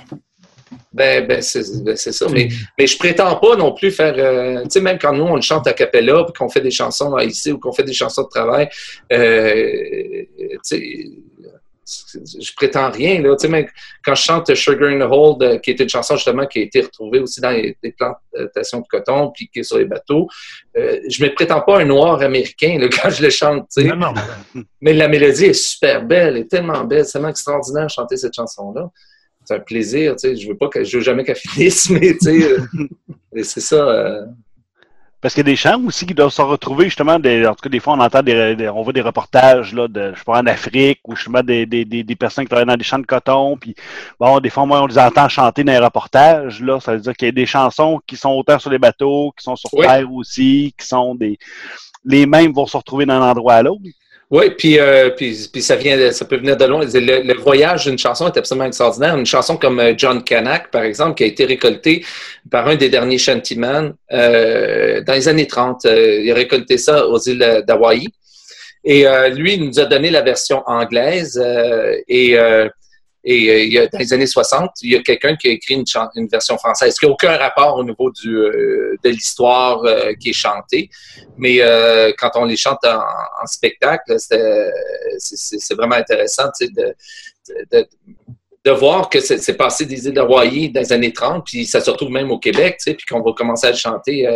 ben, 0.93 1.26
ben, 1.26 1.41
c'est 1.43 1.62
ben, 1.82 1.97
c'est 1.97 2.12
ça. 2.12 2.26
Mais, 2.30 2.49
mais 2.78 2.86
je 2.86 2.99
prétends 2.99 3.36
pas 3.36 3.57
non 3.57 3.72
plus 3.74 3.91
faire. 3.91 4.14
euh, 4.16 4.62
tu 4.64 4.70
sais, 4.70 4.80
même 4.80 4.99
quand 4.99 5.12
nous, 5.12 5.24
on 5.24 5.36
le 5.36 5.41
chante 5.43 5.66
à 5.66 5.72
cappella, 5.72 6.24
puis 6.24 6.32
qu'on 6.39 6.49
fait 6.49 6.61
des 6.61 6.70
chansons 6.70 7.16
ici 7.18 7.53
ou 7.53 7.59
qu'on 7.59 7.72
fait 7.72 7.84
des 7.84 7.93
chansons 7.93 8.22
de 8.22 8.28
travail, 8.28 8.68
euh, 9.12 10.22
tu 10.39 10.59
sais, 10.62 10.82
je 11.89 12.53
prétends 12.55 12.91
rien. 12.91 13.22
Là. 13.22 13.34
Tu 13.36 13.43
sais, 13.43 13.49
même 13.49 13.66
quand 14.05 14.14
je 14.14 14.22
chante 14.22 14.55
Sugar 14.55 14.91
in 14.91 14.99
the 14.99 15.11
Hole, 15.11 15.36
euh, 15.43 15.59
qui 15.59 15.70
est 15.70 15.80
une 15.80 15.89
chanson 15.89 16.16
justement 16.16 16.47
qui 16.47 16.59
a 16.59 16.62
été 16.62 16.82
retrouvée 16.82 17.20
aussi 17.20 17.41
dans 17.41 17.51
les, 17.51 17.76
les 17.82 17.93
plantations 17.93 18.80
de 18.80 18.86
coton, 18.89 19.30
puis 19.34 19.49
qui 19.49 19.61
est 19.61 19.62
sur 19.62 19.78
les 19.78 19.84
bateaux, 19.84 20.28
euh, 20.76 21.01
je 21.09 21.22
me 21.24 21.34
prétends 21.34 21.61
pas 21.62 21.80
un 21.80 21.84
noir 21.84 22.20
américain 22.22 22.78
là, 22.78 22.89
quand 23.03 23.11
je 23.11 23.22
le 23.22 23.30
chante. 23.30 23.68
tu 23.74 23.82
sais. 23.82 23.89
Non, 23.89 23.97
non. 23.97 24.14
Mais 24.80 24.93
la 24.93 25.09
mélodie 25.09 25.47
est 25.47 25.53
super 25.55 26.05
belle, 26.05 26.36
elle 26.36 26.43
est 26.43 26.51
tellement 26.51 26.84
belle, 26.84 27.05
c'est 27.05 27.12
tellement 27.12 27.28
extraordinaire 27.28 27.86
de 27.86 27.91
chanter 27.91 28.16
cette 28.16 28.34
chanson-là. 28.34 28.91
C'est 29.45 29.55
un 29.55 29.61
plaisir, 29.61 30.14
tu 30.16 30.28
sais. 30.28 30.36
Je 30.36 30.47
veux 30.47 30.57
pas 30.57 30.68
que 30.68 30.84
je 30.84 30.99
veux 30.99 31.03
jamais 31.03 31.24
qu'elle 31.24 31.36
finisse, 31.55 31.89
mais 31.89 32.12
tu 32.12 32.18
sais, 32.20 32.43
euh, 32.53 32.59
mais 33.32 33.43
c'est 33.45 33.61
ça. 33.61 33.76
euh, 33.76 34.26
Parce 35.20 35.34
qu'il 35.34 35.40
y 35.44 35.48
a 35.48 35.52
des 35.52 35.56
chants 35.56 35.82
aussi 35.84 36.06
qui 36.06 36.14
doivent 36.14 36.30
se 36.30 36.42
retrouver, 36.42 36.84
justement, 36.84 37.18
des, 37.18 37.44
en 37.44 37.50
tout 37.54 37.62
cas, 37.62 37.68
des 37.68 37.80
fois, 37.80 37.94
on 37.94 38.00
entend 38.00 38.22
des, 38.22 38.54
des- 38.54 38.68
on 38.68 38.82
voit 38.82 38.92
des 38.92 39.00
reportages, 39.00 39.74
là, 39.74 39.88
de, 39.88 40.12
je 40.14 40.18
sais 40.18 40.24
pas, 40.24 40.38
en 40.40 40.46
Afrique, 40.46 41.00
ou 41.04 41.16
justement, 41.16 41.42
des, 41.42 41.66
des, 41.66 41.84
des, 41.84 42.04
des 42.04 42.14
personnes 42.16 42.44
qui 42.44 42.50
travaillent 42.50 42.66
dans 42.68 42.76
des 42.76 42.84
champs 42.84 43.00
de 43.00 43.06
coton, 43.06 43.56
puis 43.56 43.74
bon, 44.20 44.38
des 44.38 44.48
fois, 44.50 44.64
moi, 44.64 44.80
on 44.82 44.86
les 44.86 44.98
entend 44.98 45.28
chanter 45.28 45.64
dans 45.64 45.72
les 45.72 45.78
reportages, 45.78 46.60
là, 46.62 46.78
ça 46.78 46.92
veut 46.94 47.00
dire 47.00 47.14
qu'il 47.16 47.26
y 47.26 47.30
a 47.30 47.32
des 47.32 47.46
chansons 47.46 48.00
qui 48.06 48.16
sont 48.16 48.30
autant 48.30 48.60
sur 48.60 48.70
les 48.70 48.78
bateaux, 48.78 49.32
qui 49.36 49.42
sont 49.42 49.56
sur 49.56 49.70
Oui. 49.72 49.86
terre 49.86 50.12
aussi, 50.12 50.72
qui 50.78 50.86
sont 50.86 51.16
des, 51.16 51.36
les 52.04 52.26
mêmes 52.26 52.52
vont 52.52 52.66
se 52.66 52.76
retrouver 52.76 53.06
d'un 53.06 53.20
endroit 53.22 53.54
à 53.54 53.62
l'autre. 53.62 53.82
Oui, 54.30 54.50
puis, 54.50 54.78
euh, 54.78 55.08
puis, 55.10 55.34
ça 55.34 55.76
vient, 55.76 56.12
ça 56.12 56.26
peut 56.26 56.36
venir 56.36 56.54
de 56.56 56.64
loin. 56.66 56.84
Le, 56.84 57.34
voyage 57.40 57.86
d'une 57.86 57.96
chanson 57.96 58.26
est 58.26 58.36
absolument 58.36 58.66
extraordinaire. 58.66 59.16
Une 59.16 59.24
chanson 59.24 59.56
comme 59.56 59.80
euh, 59.80 59.94
John 59.96 60.22
Kanak, 60.22 60.70
par 60.70 60.82
exemple, 60.82 61.14
qui 61.14 61.24
a 61.24 61.26
été 61.26 61.46
récoltée 61.46 62.04
par 62.50 62.68
un 62.68 62.76
des 62.76 62.90
derniers 62.90 63.16
shantyman 63.16 63.94
euh, 64.12 65.00
dans 65.02 65.14
les 65.14 65.28
années 65.28 65.46
30. 65.46 65.86
Euh, 65.86 66.20
il 66.22 66.30
a 66.30 66.34
récolté 66.34 66.76
ça 66.76 67.06
aux 67.06 67.18
îles 67.20 67.64
d'Hawaï. 67.66 68.06
Et 68.84 69.06
euh, 69.06 69.28
lui, 69.30 69.54
il 69.54 69.64
nous 69.64 69.80
a 69.80 69.86
donné 69.86 70.10
la 70.10 70.20
version 70.20 70.62
anglaise. 70.66 71.40
euh, 71.42 71.96
et 72.06 72.38
euh, 72.38 72.68
et 73.30 73.78
euh, 73.78 73.86
dans 73.92 73.98
les 73.98 74.12
années 74.14 74.26
60, 74.26 74.70
il 74.80 74.92
y 74.92 74.96
a 74.96 75.02
quelqu'un 75.02 75.36
qui 75.36 75.48
a 75.48 75.50
écrit 75.50 75.74
une, 75.74 76.28
version 76.28 76.56
française 76.56 76.98
qui 76.98 77.04
n'a 77.04 77.12
aucun 77.12 77.36
rapport 77.36 77.76
au 77.76 77.84
niveau 77.84 78.10
euh, 78.24 78.96
de 79.04 79.10
l'histoire 79.10 79.84
euh, 79.84 80.14
qui 80.14 80.30
est 80.30 80.32
chantée? 80.32 80.88
Mais 81.36 81.58
quand 82.16 82.30
on 82.36 82.46
les 82.46 82.56
chante 82.56 82.78
en, 82.84 83.46
spectacle, 83.46 84.16
c'est 84.18 85.74
vraiment 85.74 85.96
intéressant 85.96 86.48
de, 86.60 86.94
voir 88.72 89.10
que 89.10 89.20
c'est 89.20 89.56
passé 89.56 89.84
des 89.84 90.06
îles 90.06 90.14
d'Hawaï 90.14 90.70
dans 90.70 90.80
les 90.80 90.92
années 90.92 91.12
30, 91.12 91.44
puis 91.44 91.66
ça 91.66 91.80
se 91.80 91.90
retrouve 91.90 92.10
même 92.10 92.30
au 92.30 92.38
Québec, 92.38 92.78
puis 92.82 92.96
qu'on 93.10 93.20
va 93.20 93.32
commencer 93.32 93.66
à 93.66 93.72
le 93.72 93.76
chanter 93.76 94.26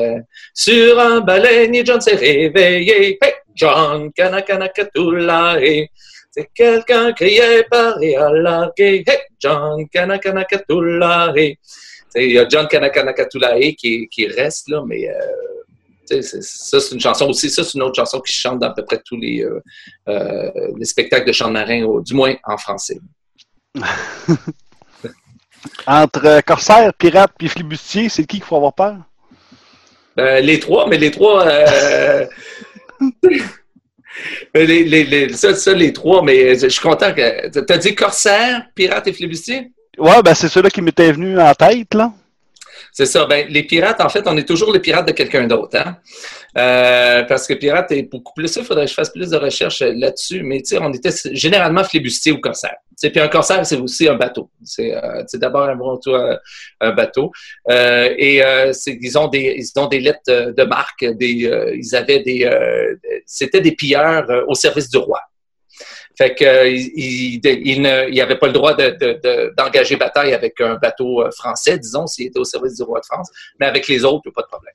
Sur 0.52 1.00
un 1.00 1.20
baleinier, 1.20 1.82
John 1.84 2.00
s'est 2.00 2.14
réveillé, 2.14 3.18
hey, 3.22 3.34
John, 3.54 4.10
hey. 4.18 5.88
C'est 6.34 6.48
quelqu'un 6.54 7.12
criait 7.12 7.62
pareil 7.70 8.16
à 8.16 8.30
larguer, 8.32 9.04
hey, 9.06 9.18
John, 9.38 9.86
Kanakanakatula, 9.88 11.32
hey. 11.36 11.56
Tu 11.56 11.60
sais, 12.08 12.24
Il 12.26 12.32
y 12.32 12.38
a 12.38 12.48
John 12.48 12.66
Kanakanakatula 12.66 13.58
hey, 13.58 13.76
qui, 13.76 14.08
qui 14.08 14.26
reste, 14.28 14.68
là, 14.70 14.82
mais 14.86 15.10
euh, 15.10 16.22
ça, 16.40 16.80
c'est 16.80 16.94
une 16.94 17.00
chanson 17.00 17.28
aussi. 17.28 17.50
Ça, 17.50 17.62
c'est 17.64 17.74
une 17.74 17.82
autre 17.82 17.96
chanson 17.96 18.18
qui 18.20 18.32
chante 18.32 18.60
dans 18.60 18.68
à 18.68 18.74
peu 18.74 18.82
près 18.84 19.00
tous 19.04 19.18
les, 19.18 19.42
euh, 19.44 19.60
euh, 20.08 20.50
les 20.78 20.86
spectacles 20.86 21.26
de 21.26 21.32
chant 21.32 21.48
de 21.48 21.52
marin, 21.52 21.84
au- 21.84 22.00
du 22.00 22.14
moins 22.14 22.34
en 22.44 22.56
français. 22.56 22.98
Entre 25.86 26.40
corsaire, 26.46 26.92
pirate 26.94 27.32
puis 27.38 27.48
flibustier, 27.48 28.08
c'est 28.08 28.22
qui 28.24 28.38
qu'il 28.38 28.44
faut 28.44 28.56
avoir 28.56 28.72
peur? 28.74 28.96
Ben, 30.16 30.42
les 30.44 30.58
trois, 30.58 30.88
mais 30.88 30.96
les 30.98 31.10
trois. 31.10 31.46
euh, 34.56 34.64
les, 34.64 34.84
les, 34.84 35.04
les- 35.04 35.32
ça, 35.34 35.72
les 35.72 35.92
trois, 35.92 36.22
mais 36.22 36.54
je 36.58 36.68
suis 36.68 36.80
content 36.80 37.12
que. 37.12 37.48
T'as 37.60 37.76
dit 37.78 37.94
corsaire, 37.94 38.66
pirate 38.74 39.06
et 39.08 39.12
flibustier? 39.12 39.72
Ouais, 39.98 40.22
ben 40.24 40.34
c'est 40.34 40.48
ceux-là 40.48 40.70
qui 40.70 40.80
m'étaient 40.82 41.12
venus 41.12 41.38
en 41.38 41.52
tête, 41.54 41.94
là. 41.94 42.12
C'est 42.94 43.06
ça. 43.06 43.24
Ben, 43.24 43.46
les 43.48 43.62
pirates, 43.62 44.02
en 44.02 44.10
fait, 44.10 44.22
on 44.26 44.36
est 44.36 44.46
toujours 44.46 44.70
les 44.70 44.78
pirates 44.78 45.08
de 45.08 45.12
quelqu'un 45.12 45.46
d'autre. 45.46 45.78
Hein? 45.78 45.96
Euh, 46.58 47.22
parce 47.22 47.46
que 47.46 47.54
pirate 47.54 47.90
est 47.92 48.02
beaucoup 48.02 48.34
plus. 48.34 48.54
Il 48.54 48.64
faudrait 48.64 48.84
que 48.84 48.90
je 48.90 48.94
fasse 48.94 49.08
plus 49.08 49.30
de 49.30 49.36
recherches 49.38 49.80
là-dessus. 49.80 50.42
Mais 50.42 50.62
on 50.78 50.92
était 50.92 51.10
généralement 51.32 51.84
flibustier 51.84 52.32
ou 52.32 52.38
corsaire. 52.38 52.76
Tu 52.90 52.94
sais, 52.96 53.10
Puis 53.10 53.18
un 53.20 53.28
corsaire, 53.28 53.64
c'est 53.64 53.78
aussi 53.78 54.06
un 54.06 54.16
bateau. 54.16 54.50
C'est 54.62 54.94
euh, 54.94 55.22
d'abord 55.34 55.62
avant 55.62 55.96
tout 55.96 56.14
un, 56.14 56.92
bateau. 56.92 57.32
Euh, 57.70 58.14
et 58.18 58.44
euh, 58.44 58.72
ils, 58.86 59.18
ont 59.18 59.28
des, 59.28 59.54
ils 59.56 59.80
ont 59.80 59.86
des 59.86 60.00
lettres 60.00 60.20
de, 60.28 60.52
de 60.52 60.62
marque. 60.64 61.06
Des, 61.16 61.46
euh, 61.46 61.74
ils 61.74 61.96
avaient 61.96 62.20
des. 62.20 62.44
euh, 62.44 62.94
C'était 63.24 63.62
des 63.62 63.72
pilleurs 63.72 64.30
euh, 64.30 64.42
au 64.48 64.54
service 64.54 64.90
du 64.90 64.98
roi. 64.98 65.20
Fait 66.18 66.34
que 66.34 66.44
euh, 66.44 66.68
il, 66.68 66.90
il, 66.94 67.40
il 67.44 67.82
ne- 67.82 68.08
il 68.10 68.20
avait 68.20 68.36
pas 68.38 68.46
le 68.48 68.52
droit 68.52 68.74
de- 68.74 68.90
de- 69.00 69.18
de- 69.22 69.54
d'engager 69.56 69.96
bataille 69.96 70.34
avec 70.34 70.60
un 70.60 70.74
bateau 70.76 71.22
euh, 71.22 71.30
français, 71.30 71.78
disons, 71.78 72.06
s'il 72.06 72.26
était 72.26 72.38
au 72.38 72.44
service 72.44 72.76
du 72.76 72.82
roi 72.82 73.00
de 73.00 73.06
France. 73.06 73.30
Mais 73.58 73.66
avec 73.66 73.88
les 73.88 74.04
autres, 74.04 74.22
il 74.26 74.28
n'y 74.28 74.32
a 74.32 74.34
pas 74.34 74.42
de 74.42 74.48
problème. 74.48 74.74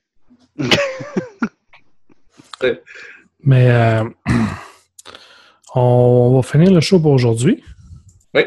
Mais 3.44 3.70
euh, 3.70 4.04
on 5.74 6.34
va 6.36 6.42
finir 6.42 6.72
le 6.72 6.80
show 6.80 6.98
pour 6.98 7.12
aujourd'hui. 7.12 7.62
Oui. 8.34 8.42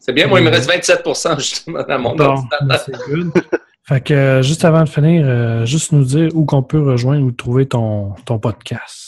C'est 0.00 0.12
bien. 0.12 0.26
Moi, 0.26 0.40
il 0.40 0.44
me 0.44 0.50
reste 0.50 0.70
27% 0.70 1.38
justement 1.38 1.82
dans 1.82 1.98
mon 1.98 2.14
Bon, 2.14 2.34
ben, 2.62 2.76
c'est 2.84 2.92
good. 3.08 3.30
Fait 3.84 4.02
que 4.02 4.40
juste 4.42 4.66
avant 4.66 4.84
de 4.84 4.88
finir, 4.88 5.64
juste 5.66 5.92
nous 5.92 6.04
dire 6.04 6.28
où 6.34 6.44
qu'on 6.44 6.62
peut 6.62 6.82
rejoindre 6.82 7.24
ou 7.24 7.30
trouver 7.32 7.66
ton, 7.66 8.12
ton 8.26 8.38
podcast. 8.38 9.07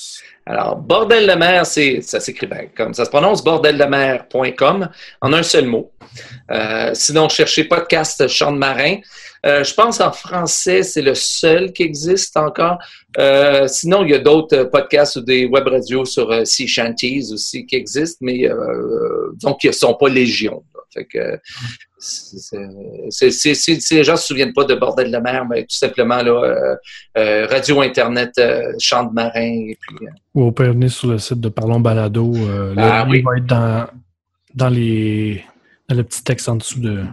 Alors, 0.50 0.78
Bordel 0.78 1.28
de 1.28 1.34
mer, 1.34 1.64
c'est, 1.64 2.00
ça 2.00 2.18
s'écrit 2.18 2.48
bien 2.48 2.66
comme 2.76 2.92
ça 2.92 3.04
se 3.04 3.10
prononce, 3.10 3.44
bordeldemer.com, 3.44 4.88
en 5.20 5.32
un 5.32 5.42
seul 5.44 5.66
mot. 5.66 5.92
Euh, 6.50 6.90
sinon, 6.92 7.28
cherchez 7.28 7.62
podcast 7.62 8.26
Chant 8.26 8.50
de 8.50 8.58
marin. 8.58 8.96
Euh, 9.46 9.62
je 9.62 9.72
pense 9.72 10.00
en 10.00 10.10
français, 10.10 10.82
c'est 10.82 11.02
le 11.02 11.14
seul 11.14 11.72
qui 11.72 11.84
existe 11.84 12.36
encore. 12.36 12.78
Euh, 13.16 13.68
sinon, 13.68 14.02
il 14.02 14.10
y 14.10 14.14
a 14.14 14.18
d'autres 14.18 14.64
podcasts 14.64 15.14
ou 15.14 15.20
des 15.20 15.46
web 15.46 15.68
radios 15.68 16.04
sur 16.04 16.44
Sea 16.44 16.66
Shanties 16.66 17.32
aussi 17.32 17.64
qui 17.64 17.76
existent, 17.76 18.18
mais 18.20 18.50
disons 19.36 19.54
qu'ils 19.54 19.70
ne 19.70 19.74
sont 19.74 19.94
pas 19.94 20.08
légion. 20.08 20.64
Fait 20.92 21.04
que 21.04 21.38
si, 22.00 23.54
si 23.54 23.94
les 23.94 24.04
gens 24.04 24.12
ne 24.12 24.16
se 24.18 24.26
souviennent 24.26 24.52
pas 24.54 24.64
de 24.64 24.74
Bordel 24.74 25.10
de 25.12 25.18
mer, 25.18 25.44
ben, 25.46 25.62
tout 25.62 25.76
simplement 25.76 26.22
là, 26.22 26.32
euh, 26.44 26.76
euh, 27.18 27.46
radio 27.46 27.82
Internet, 27.82 28.32
euh, 28.38 28.72
Chant 28.78 29.04
de 29.04 29.12
marin, 29.12 29.40
et 29.70 29.78
puis 29.80 30.06
euh, 30.06 30.10
Ou 30.34 30.44
on 30.44 30.52
peut 30.52 30.66
venir 30.68 30.90
sur 30.90 31.08
le 31.08 31.18
site 31.18 31.40
de 31.40 31.48
Parlons 31.50 31.80
Balado. 31.80 32.32
euh, 32.34 32.74
le 32.74 32.80
Ah, 32.82 33.04
lien 33.04 33.10
oui. 33.10 33.22
va 33.22 33.36
être 33.36 33.46
dans, 33.46 33.86
dans, 34.54 34.68
les, 34.70 35.44
dans 35.88 35.94
le 35.96 36.02
petit 36.04 36.24
texte 36.24 36.48
en 36.48 36.56
dessous 36.56 36.80
de, 36.80 37.04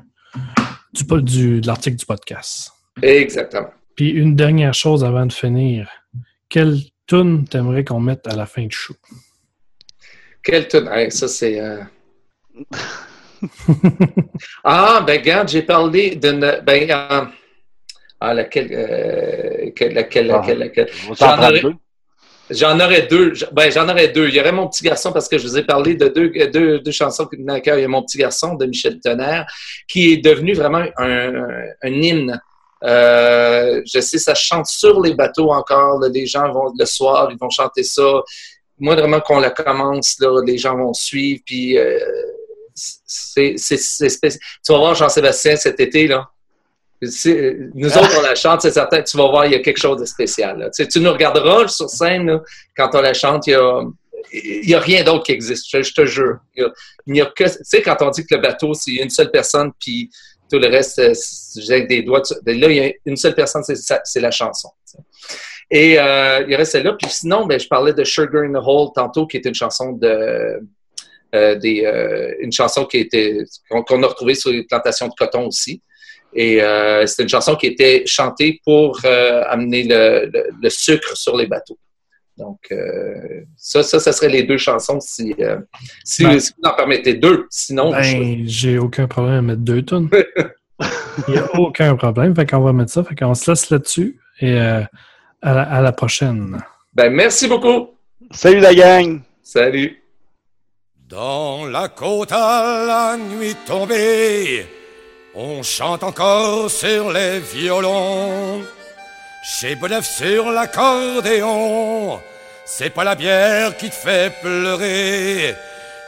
du, 0.94 1.04
du- 1.24 1.62
de 1.62 1.68
l'article 1.68 1.98
du 1.98 2.06
podcast. 2.06 2.72
Exactement. 3.02 3.70
Puis 3.96 4.10
une 4.12 4.36
dernière 4.36 4.74
chose 4.74 5.04
avant 5.04 5.26
de 5.26 5.34
finir. 5.34 5.90
Quelle 6.50 6.78
tune 7.08 7.46
t'aimerais 7.46 7.84
qu'on 7.84 8.00
mette 8.00 8.26
à 8.28 8.36
la 8.36 8.46
fin 8.46 8.64
du 8.64 8.76
show? 8.76 8.96
Quelle 10.44 10.68
tune? 10.68 10.88
Hey, 10.92 11.12
ça, 11.12 11.28
c'est. 11.28 11.60
ah, 14.64 15.04
ben, 15.06 15.20
regarde, 15.20 15.48
j'ai 15.50 15.62
parlé 15.62 16.16
d'une. 16.16 16.62
Ben, 16.66 16.90
euh, 16.90 17.26
ah, 18.20 18.34
laquelle, 18.34 18.70
euh, 18.72 19.72
quelle- 19.76 19.94
laquelle, 19.94 20.32
Ah. 20.32 20.38
laquelle, 20.40 20.58
laquelle? 20.60 20.90
T'en 21.08 21.14
J'en 21.16 21.38
aurais- 21.48 21.60
deux. 21.62 21.74
J'en 22.50 22.80
aurais 22.80 23.02
deux. 23.08 23.34
J- 23.34 23.46
Ben, 23.52 23.70
j'en 23.72 23.90
aurais 23.90 24.08
deux. 24.08 24.30
Il 24.30 24.36
y 24.36 24.40
aurait 24.40 24.54
mon 24.54 24.68
petit 24.68 24.84
garçon, 24.84 25.12
parce 25.12 25.28
que 25.28 25.38
je 25.38 25.46
vous 25.46 25.58
ai 25.58 25.64
parlé 25.64 25.96
de 25.96 26.08
deux, 26.08 26.30
deux, 26.48 26.80
deux 26.80 26.92
chansons 26.92 27.26
qui 27.26 27.38
me 27.38 27.52
à 27.52 27.60
cœur. 27.60 27.78
Il 27.78 27.82
y 27.82 27.86
a 27.86 27.90
mon 27.90 28.04
petit 28.04 28.18
garçon 28.18 28.56
de 28.56 28.66
Michel 28.66 29.00
Tonnerre, 29.02 29.46
qui 29.88 30.14
est 30.14 30.18
devenu 30.18 30.54
vraiment 30.54 30.84
un, 30.98 31.44
un 31.84 31.90
hymne. 31.90 32.40
Euh, 32.84 33.82
je 33.92 34.00
sais, 34.00 34.18
ça 34.20 34.34
chante 34.36 34.68
sur 34.68 35.02
les 35.02 35.14
bateaux 35.14 35.52
encore. 35.52 36.00
là. 36.00 36.08
les 36.10 36.26
gens 36.26 36.50
vont, 36.54 36.72
le 36.78 36.86
soir, 36.86 37.28
ils 37.32 37.38
vont 37.38 37.50
chanter 37.50 37.84
ça. 37.84 38.22
Moi, 38.80 38.96
vraiment, 38.96 39.20
qu'on 39.20 39.40
la 39.40 39.50
commence, 39.50 40.18
là, 40.20 40.40
les 40.46 40.58
gens 40.60 40.78
vont 40.78 40.94
suivre. 40.94 41.42
Puis, 41.46 41.78
euh, 41.78 42.00
c'est 42.78 43.58
spécial. 43.58 44.40
Tu 44.66 44.72
vas 44.72 44.78
voir 44.78 44.96
Jean-Sébastien 44.96 45.56
cet 45.56 45.80
été, 45.80 46.08
là. 46.08 46.30
Nous 47.02 47.98
autres, 47.98 48.18
on 48.18 48.22
la 48.22 48.36
chante, 48.36 48.62
c'est 48.62 48.72
certain. 48.72 49.04
Tu 49.04 49.18
vas 49.18 49.28
voir, 49.30 49.46
il 49.46 49.52
y 49.52 49.56
a 49.56 49.60
quelque 49.60 49.78
chose 49.80 50.00
de 50.00 50.06
spécial. 50.06 50.58
là. 50.58 50.70
Tu, 50.70 50.84
sais, 50.84 50.88
tu 50.88 51.00
nous 51.00 51.12
regarderas 51.12 51.68
sur 51.68 51.90
scène 51.90 52.26
là, 52.28 52.42
quand 52.76 52.90
on 52.94 53.02
la 53.02 53.14
chante. 53.14 53.46
Il 53.48 53.52
y 53.52 53.56
a, 53.56 53.82
il 54.34 54.70
y 54.70 54.74
a 54.74 54.80
rien 54.80 55.04
d'autre 55.04 55.24
qui 55.26 55.32
existe. 55.32 55.68
Je, 55.72 55.84
je 55.84 55.94
te 55.94 56.06
jure. 56.06 56.38
Il 56.56 56.64
y 56.64 56.66
a, 56.66 56.70
il 57.06 57.14
n'y 57.14 57.22
a 57.22 57.28
que. 57.28 57.44
Tu 57.44 57.58
sais, 57.64 57.82
quand 57.84 57.98
on 58.02 58.10
dit 58.10 58.26
que 58.26 58.34
le 58.36 58.42
bateau, 58.42 58.74
c'est 58.74 58.92
une 58.94 59.10
seule 59.12 59.30
personne, 59.30 59.72
puis 59.80 60.10
tout 60.52 60.58
le 60.60 60.68
reste, 60.70 60.98
euh, 61.00 61.14
avec 61.70 61.88
des 61.88 62.02
doigts. 62.02 62.22
tu- 62.22 62.34
Là, 62.46 62.68
il 62.70 62.76
y 62.76 62.80
a 62.80 62.92
une 63.06 63.18
seule 63.18 63.36
personne, 63.36 63.62
c'est 63.64 64.20
la 64.20 64.32
chanson. 64.32 64.70
tu 64.90 64.98
sais. 64.98 65.38
Et 65.70 66.00
euh, 66.00 66.46
il 66.48 66.56
aurait 66.56 66.64
celle-là. 66.66 66.94
Puis 66.94 67.12
sinon, 67.12 67.46
ben, 67.46 67.60
je 67.60 67.68
parlais 67.68 67.94
de 67.94 68.04
Sugar 68.06 68.44
in 68.44 68.54
the 68.54 68.64
Hole 68.66 68.90
tantôt, 68.96 69.28
qui 69.28 69.38
est 69.38 69.46
une 69.46 69.54
chanson 69.54 69.92
de. 69.92 70.62
Euh, 71.36 71.56
des, 71.56 71.86
euh, 71.86 72.34
une 72.42 72.52
chanson 72.52 72.86
qui 72.86 72.98
était 72.98 73.38
qu'on 73.70 73.84
qu'on 73.84 74.02
a 74.04 74.08
retrouvée 74.08 74.36
sur 74.36 74.50
les 74.52 74.64
plantations 74.64 75.08
de 75.08 75.14
coton 75.18 75.48
aussi. 75.48 75.82
Et 76.34 76.62
euh, 76.62 77.06
c'était 77.08 77.24
une 77.24 77.30
chanson 77.30 77.56
qui 77.56 77.68
était 77.68 78.04
chantée 78.06 78.60
pour 78.64 79.00
euh, 79.06 79.44
amener 79.48 79.84
le, 79.84 80.30
le- 80.32 80.50
le 80.62 80.70
sucre 80.70 81.16
sur 81.18 81.36
les 81.38 81.48
bateaux. 81.48 81.78
Donc, 82.38 82.60
euh, 82.72 83.42
ça, 83.56 83.82
ça, 83.82 84.00
ça 84.00 84.12
serait 84.12 84.30
les 84.30 84.44
deux 84.44 84.58
chansons 84.60 85.00
si, 85.00 85.34
euh, 85.40 85.58
si, 86.04 86.24
Ben- 86.24 86.40
si 86.40 86.52
vous 86.62 86.70
en 86.70 86.76
permettez 86.76 87.16
deux. 87.16 87.48
Sinon, 87.50 87.92
je- 88.04 88.18
Ben, 88.18 88.44
j'ai 88.46 88.78
aucun 88.78 89.08
problème 89.08 89.36
à 89.38 89.42
mettre 89.42 89.62
deux 89.62 89.82
tonnes. 89.82 90.10
Il 91.28 91.34
n'y 91.34 91.40
a 91.40 91.50
aucun 91.60 91.96
problème. 91.96 92.36
Fait 92.36 92.46
qu'on 92.48 92.60
va 92.62 92.74
mettre 92.74 92.92
ça. 92.92 93.04
Fait 93.04 93.16
qu'on 93.16 93.34
se 93.34 93.50
laisse 93.50 93.72
là-dessus. 93.72 94.20
Et 94.40 94.52
euh, 94.54 94.82
à, 95.42 95.54
la, 95.56 95.62
à 95.64 95.82
la 95.82 95.92
prochaine. 95.92 96.58
ben, 96.94 97.10
merci 97.12 97.48
beaucoup. 97.48 97.90
Salut 98.32 98.60
la 98.60 98.76
gang! 98.76 99.22
Salut. 99.42 100.04
Dans 101.10 101.66
la 101.66 101.88
côte 101.88 102.34
à 102.34 102.84
la 102.86 103.16
nuit 103.16 103.56
tombée, 103.66 104.68
on 105.34 105.64
chante 105.64 106.04
encore 106.04 106.70
sur 106.70 107.14
les 107.14 107.40
violons. 107.40 108.62
Chez 109.42 109.76
Bonneuf 109.76 110.06
sur 110.06 110.52
l'accordéon, 110.52 112.20
c'est 112.66 112.90
pas 112.90 113.06
la 113.06 113.16
bière 113.16 113.78
qui 113.78 113.90
te 113.90 113.96
fait 113.96 114.34
pleurer, 114.42 115.56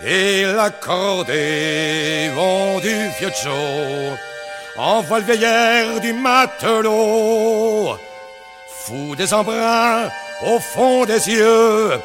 et 0.06 0.44
l'accordéon 0.44 1.32
du 2.80 3.08
vieux 3.20 3.32
Joe 3.42 4.18
envoie 4.76 5.20
le 5.20 5.26
veillère 5.26 6.02
du 6.02 6.12
matelot, 6.12 7.98
fou 8.84 9.16
des 9.16 9.34
embruns 9.34 10.10
au 10.46 10.60
fond 10.60 11.06
des 11.06 11.30
yeux, 11.30 12.02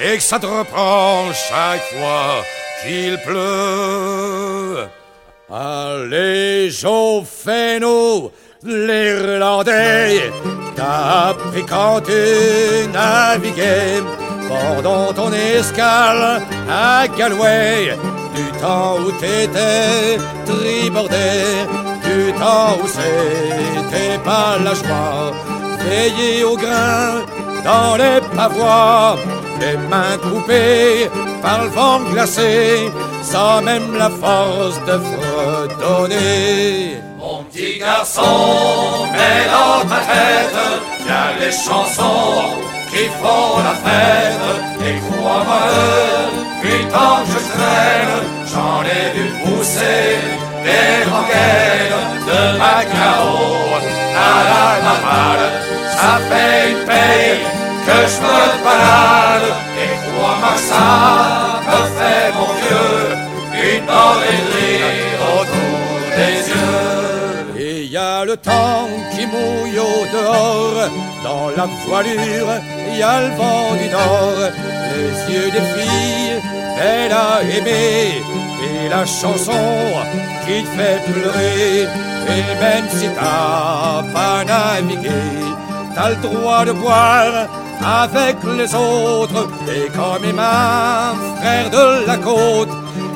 et 0.00 0.16
que 0.16 0.22
ça 0.22 0.38
te 0.38 0.46
reprend 0.46 1.32
chaque 1.32 1.82
fois 1.92 2.44
qu'il 2.82 3.18
pleut. 3.18 4.88
Allez, 5.50 6.70
Joe, 6.70 7.24
fais-nous 7.26 8.30
l'Irlandais, 8.64 10.30
t'as 10.76 11.30
appris 11.30 11.64
quand 11.66 12.00
tu 12.00 12.88
naviguais 12.92 14.00
pendant 14.48 15.12
ton 15.12 15.32
escale 15.32 16.42
à 16.70 17.06
Galway, 17.08 17.96
du 18.34 18.58
temps 18.60 18.98
où 18.98 19.10
t'étais 19.12 20.18
tribordé, 20.46 21.66
du 22.04 22.32
temps 22.34 22.78
où 22.82 22.86
c'était 22.86 24.18
pas 24.24 24.58
la 24.62 24.74
joie, 24.74 25.32
veiller 25.80 26.44
au 26.44 26.56
grain 26.56 27.24
dans 27.64 27.96
les 27.96 28.20
pavois, 28.36 29.16
les 29.62 29.76
mains 29.76 30.18
coupées 30.26 31.10
par 31.42 31.62
le 31.62 31.68
vent 31.70 32.00
glacé, 32.12 32.90
sans 33.22 33.62
même 33.62 33.96
la 34.02 34.10
force 34.22 34.78
de 34.88 34.96
fredonner. 35.08 36.96
Mon 37.18 37.38
petit 37.44 37.78
garçon, 37.78 38.32
mets 39.14 39.46
dans 39.56 39.80
ta 39.90 40.00
tête, 40.10 40.58
y 41.06 41.10
a 41.22 41.26
les 41.40 41.54
chansons 41.66 42.34
qui 42.90 43.04
font 43.20 43.52
la 43.68 43.76
fête, 43.84 44.46
et 44.86 44.96
crois-moi, 45.04 45.64
depuis 46.62 46.84
tant 46.94 47.18
que 47.22 47.30
je 47.34 47.40
traîne, 47.52 48.16
j'en 48.52 48.78
ai 48.96 49.04
vu 49.14 49.26
pousser 49.42 50.06
des 50.66 50.92
rengaines 51.12 52.04
de 52.28 52.40
Macao 52.60 53.28
à 54.28 54.34
la 54.50 54.66
Laval. 54.86 55.40
Ça 55.96 56.12
fait 56.28 56.70
une 56.70 56.84
paye 56.86 57.61
je 58.12 58.18
me 58.24 58.38
balade, 58.64 59.50
et 59.82 59.94
crois-moi 60.04 60.54
ça 60.70 60.86
me 61.68 61.80
fait, 61.96 62.28
mon 62.38 62.50
vieux, 62.60 63.04
une 63.70 63.88
orellerie 63.88 64.82
autour 65.36 65.98
des 66.18 66.36
yeux. 66.50 67.62
Et 67.64 67.84
y 67.84 67.96
a 67.96 68.24
le 68.24 68.36
temps 68.36 68.88
qui 69.12 69.26
mouille 69.26 69.78
au 69.78 70.00
dehors, 70.16 70.88
dans 71.22 71.48
la 71.56 71.66
voilure, 71.86 72.52
y 72.98 73.02
a 73.02 73.20
le 73.22 73.30
vent 73.36 73.74
du 73.80 73.88
nord, 73.88 74.40
les 74.92 75.12
yeux 75.32 75.50
des 75.50 75.66
filles, 75.74 76.40
belles 76.76 77.12
à 77.12 77.42
aimer, 77.42 78.22
et 78.64 78.88
la 78.88 79.04
chanson 79.04 79.62
qui 80.44 80.62
te 80.62 80.68
fait 80.76 81.00
pleurer, 81.10 81.86
et 82.34 82.44
même 82.62 82.88
si 82.90 83.08
t'as 83.16 84.02
pas 84.14 84.44
navigué, 84.44 85.22
t'as 85.94 86.10
le 86.10 86.16
droit 86.16 86.64
de 86.64 86.72
boire 86.72 87.48
avec 87.84 88.36
les 88.44 88.74
autres, 88.74 89.48
et 89.68 89.88
comme 89.90 90.24
Emma, 90.24 91.14
frère 91.40 91.70
de 91.70 92.06
la 92.06 92.16
côte, 92.16 92.68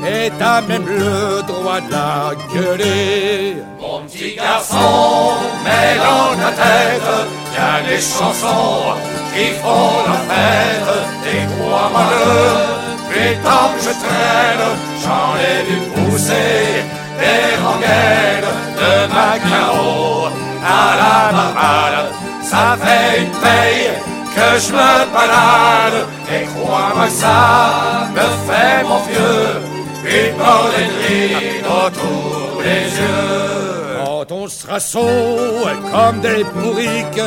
et 0.05 0.31
t'as 0.39 0.61
même 0.63 0.87
le 0.87 1.43
droit 1.43 1.81
de 1.81 1.91
la 1.91 2.33
gueuler. 2.53 3.57
Mon 3.81 4.01
petit 4.01 4.35
garçon, 4.35 5.35
mets 5.65 5.97
dans 5.99 6.35
ta 6.43 6.51
tête, 6.63 7.13
y 7.55 7.59
a 7.59 7.89
les 7.89 8.01
chansons 8.01 8.95
qui 9.35 9.47
font 9.63 9.97
la 10.09 10.19
fête, 10.29 10.93
et 11.33 11.43
crois-moi 11.55 12.05
le, 12.13 12.87
plus 13.09 13.37
tant 13.45 13.69
que 13.75 13.81
je 13.87 13.93
traîne, 14.05 14.67
j'en 15.03 15.31
ai 15.47 15.63
vu 15.69 15.77
pousser 15.95 16.85
des 17.21 17.63
rengaines 17.65 18.53
de 18.81 19.15
Macao 19.15 20.29
à 20.65 20.97
la 21.01 21.33
Barbade. 21.33 22.26
Ça 22.51 22.77
fait 22.83 23.23
une 23.23 23.35
paye 23.45 23.91
que 24.35 24.49
je 24.65 24.73
me 24.73 24.93
balade, 25.15 26.07
et 26.33 26.45
crois-moi 26.53 27.09
ça 27.09 28.09
me 28.15 28.27
fait 28.47 28.83
mon 28.89 29.01
vieux, 29.09 29.51
une 30.19 30.37
bordellerie 30.39 31.61
autour 31.83 32.63
des 32.63 32.87
yeux. 33.01 34.05
Quand 34.05 34.31
on 34.31 34.49
sera 34.49 34.79
saut 34.79 35.67
comme 35.93 36.21
des 36.21 36.45
bourriques, 36.55 37.27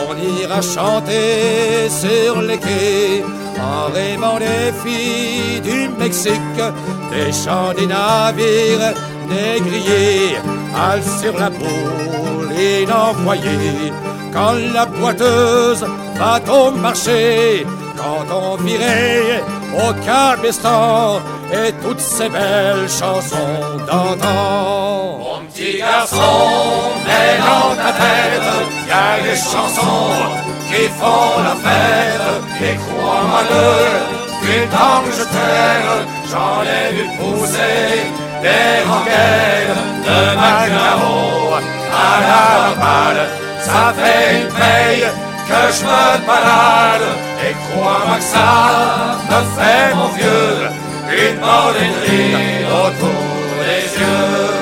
on 0.00 0.40
ira 0.40 0.60
chanter 0.62 1.88
sur 1.90 2.40
les 2.40 2.58
quais, 2.58 3.22
en 3.60 3.92
rêvant 3.92 4.38
des 4.38 4.72
filles 4.82 5.60
du 5.60 5.88
Mexique, 5.98 6.62
des 7.12 7.32
chants 7.32 7.74
des 7.76 7.86
navires 7.86 8.94
négriers, 9.28 10.36
hal 10.76 11.02
sur 11.20 11.38
la 11.38 11.50
boule 11.50 12.52
et 12.58 12.86
l'envoyer. 12.86 13.92
Quand 14.32 14.54
la 14.74 14.86
boiteuse 14.86 15.84
va 16.16 16.40
au 16.52 16.70
marché, 16.72 17.64
quand 17.96 18.26
on 18.34 18.56
virait 18.56 19.42
au 19.72 19.92
cabestan 20.04 21.20
et 21.52 21.72
toutes 21.82 22.00
ces 22.00 22.28
belles 22.28 22.88
chansons 22.88 23.78
d'antan. 23.86 25.18
Mon 25.18 25.40
petit 25.46 25.78
garçon, 25.78 26.16
mets 27.06 27.38
dans 27.38 27.74
ta 27.76 27.92
tête, 27.92 28.50
y 28.88 28.90
a 28.90 29.20
les 29.24 29.36
chansons 29.36 30.10
qui 30.68 30.88
font 30.98 31.42
la 31.48 31.56
fête, 31.64 32.68
et 32.68 32.76
crois-moi 32.76 33.40
le, 33.50 34.24
plus 34.42 34.66
tant 34.74 35.02
je 35.16 35.24
j'en 36.30 36.62
ai 36.62 36.92
vu 36.94 37.04
pousser 37.18 38.23
des 38.44 38.76
rengaines 38.90 39.80
de 40.06 40.18
Macao 40.40 41.14
à 42.08 42.12
la 42.28 42.44
balle. 42.82 43.22
Ça 43.68 43.82
fait 43.98 44.26
une 44.40 44.52
paye 44.58 45.06
que 45.48 45.62
je 45.76 45.82
me 45.88 46.04
balade, 46.26 47.08
et 47.44 47.54
crois-moi 47.64 48.16
que 48.22 48.28
ça 48.36 48.50
me 49.30 49.40
fait, 49.56 49.94
mon 49.98 50.08
vieux, 50.18 50.56
une 51.24 51.38
bordellerie 51.40 52.64
autour 52.82 53.24
des 53.68 53.86
yeux. 54.00 54.53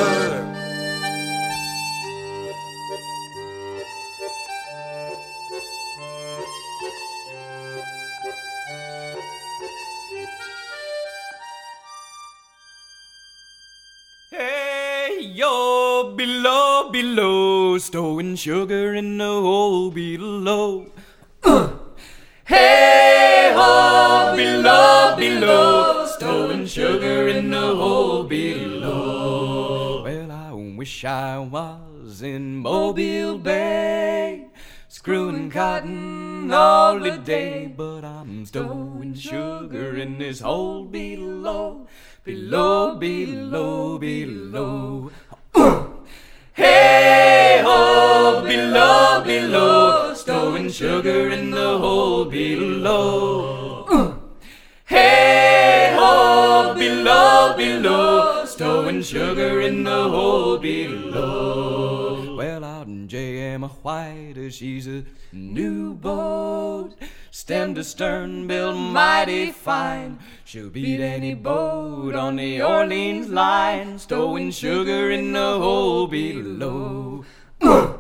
Below, 16.23 16.89
below, 16.91 17.79
stowing 17.79 18.37
sugar 18.37 18.95
in 18.95 19.19
the 19.19 19.25
hole 19.25 19.91
below. 19.91 20.87
Hey, 22.45 23.53
ho, 23.55 24.35
below, 24.37 25.17
below, 25.17 26.07
stowing 26.07 26.67
sugar 26.67 27.29
in 27.29 27.51
the 27.51 27.75
hole 27.75 28.25
below. 28.25 30.03
Well, 30.03 30.31
I 30.31 30.53
wish 30.53 31.05
I 31.05 31.39
was 31.39 32.21
in 32.21 32.57
Mobile 32.57 33.39
Bay, 33.39 34.49
screwing 34.89 35.51
cotton 35.51 36.53
all 36.53 36.99
the 37.01 37.17
day, 37.19 37.73
but 37.75 38.05
I'm 38.05 38.45
stowing 38.45 39.15
sugar 39.15 39.97
in 39.97 40.19
this 40.19 40.41
hole 40.41 40.85
below, 40.85 41.87
below, 42.25 42.97
below, 42.97 43.99
below. 43.99 45.11
Hey 46.55 47.63
ho, 47.65 48.43
below, 48.45 49.25
below, 49.25 50.13
stowing 50.13 50.69
sugar 50.69 51.31
in 51.31 51.51
the 51.51 51.79
hole 51.79 52.27
below. 52.27 54.19
Hey 54.85 55.97
ho, 55.99 56.75
below, 56.75 57.57
below, 57.57 58.45
stowing 58.45 59.01
sugar 59.01 59.63
in 59.63 59.85
the 59.85 60.09
hole 60.11 60.59
below. 60.59 62.02
Well, 63.13 63.21
out 63.21 63.27
in 63.27 63.37
J.M. 63.37 63.63
White, 63.63 64.53
she's 64.53 64.87
a 64.87 65.05
new 65.33 65.95
boat. 65.95 66.95
Stem 67.31 67.75
to 67.75 67.85
stern, 67.85 68.47
built 68.47 68.77
mighty 68.77 69.51
fine. 69.51 70.19
She'll 70.45 70.71
beat 70.71 71.01
any 71.01 71.35
boat 71.35 72.15
on 72.15 72.37
the 72.37 72.63
Orleans 72.63 73.29
line, 73.29 73.99
stowing 73.99 74.51
sugar 74.51 75.11
in 75.11 75.33
the 75.33 75.59
hole 75.59 76.07
below. 76.07 77.25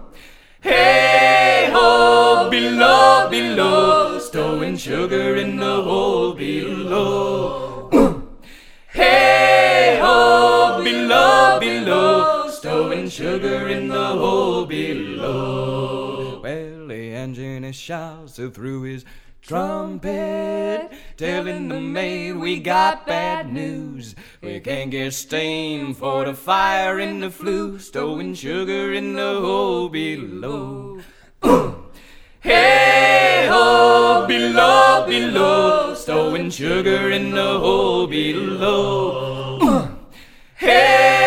Hey 0.63 1.71
ho, 1.73 2.49
below, 2.49 3.29
below, 3.29 4.21
stowing 4.21 4.77
sugar 4.77 5.35
in 5.35 5.57
the 5.57 5.83
hole 5.83 6.35
below. 6.35 7.91
Hey 8.93 9.99
ho, 10.01 10.81
below, 10.85 11.59
below, 11.59 12.22
sugar 13.13 13.69
in 13.69 13.89
the 13.89 14.07
hole 14.07 14.65
below. 14.65 16.41
Well, 16.43 16.87
the 16.87 17.13
engine 17.13 17.71
shouts 17.73 18.37
through 18.37 18.83
his 18.85 19.05
trumpet, 19.43 20.91
telling 21.19 21.69
the 21.69 21.79
maid 21.79 22.33
we 22.37 22.59
got 22.59 23.07
bad 23.07 23.53
news. 23.53 24.15
We 24.41 24.61
can't 24.61 24.91
get 24.91 25.13
steam 25.13 25.93
for 25.93 26.25
the 26.25 26.33
fire 26.33 26.99
in 26.99 27.21
the 27.21 27.31
flue, 27.31 27.79
stowing 27.81 28.33
sugar 28.33 28.95
in 28.95 29.13
the 29.13 29.41
hole 29.41 29.91
below. 29.91 31.01
Hey 32.41 33.47
ho, 33.49 34.25
below, 34.27 35.07
below, 35.07 35.95
stowing 35.95 36.51
sugar 36.51 37.11
in 37.11 37.31
the 37.31 37.61
hole 37.61 38.07
below. 38.09 39.61
Hey 40.57 41.22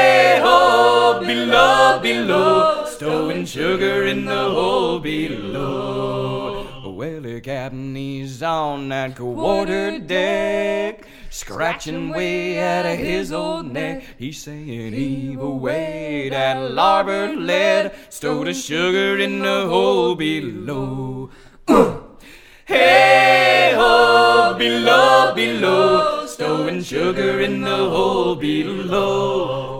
below, 1.19 1.99
below, 2.01 2.85
stowing 2.85 3.45
sugar 3.45 4.03
in 4.05 4.25
the 4.25 4.49
hole 4.49 4.99
below. 4.99 6.67
Well, 6.85 7.21
the 7.21 7.41
captain, 7.41 7.95
he's 7.95 8.41
on 8.41 8.89
that 8.89 9.15
quarter 9.15 9.99
deck, 9.99 11.05
scratching 11.29 12.09
way 12.09 12.59
out 12.59 12.85
his 12.85 13.31
old 13.31 13.71
neck. 13.71 14.03
He's 14.17 14.41
saying, 14.41 14.93
heave 14.93 15.41
away 15.41 16.29
that 16.29 16.71
larboard 16.71 17.37
lead, 17.37 17.93
stow 18.09 18.43
the 18.43 18.53
sugar 18.53 19.17
in 19.19 19.39
the 19.39 19.67
hole 19.67 20.15
below. 20.15 21.29
Hey 22.67 23.73
ho, 23.75 24.55
below, 24.57 25.35
below, 25.35 26.25
stowing 26.25 26.81
sugar 26.81 27.39
in 27.39 27.61
the 27.61 27.75
hole 27.75 28.35
below. 28.35 29.74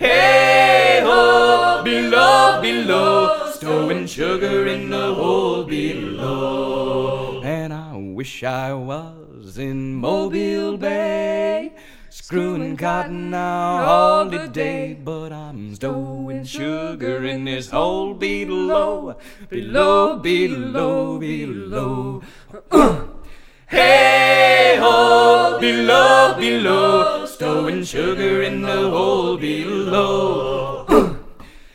Uh. 0.00 0.04
Hey 0.04 1.00
ho, 1.04 1.82
below, 1.84 2.60
below, 2.60 3.50
stowing 3.52 4.06
sugar 4.06 4.66
in 4.66 4.90
the 4.90 5.14
hole 5.14 5.64
below. 5.64 7.40
And 7.44 7.72
I 7.72 7.96
wish 7.96 8.42
I 8.42 8.72
was 8.72 9.58
in 9.58 9.94
Mobile 9.94 10.76
Bay, 10.76 11.74
screwing 12.10 12.76
cotton 12.76 13.30
now 13.30 13.84
all 13.84 14.24
the 14.28 14.48
day. 14.48 14.94
But 14.94 15.32
I'm 15.32 15.74
stowing 15.74 16.44
sugar 16.44 17.24
in 17.24 17.44
this 17.44 17.70
hole 17.70 18.14
below, 18.14 19.16
below, 19.48 20.18
below, 20.18 21.18
below. 21.18 22.22
Hey 23.66 24.76
ho, 24.78 25.58
below, 25.58 26.36
below, 26.38 27.24
stowing 27.24 27.82
sugar 27.82 28.42
in 28.42 28.60
the 28.60 28.90
hole 28.90 29.38
below. 29.38 30.84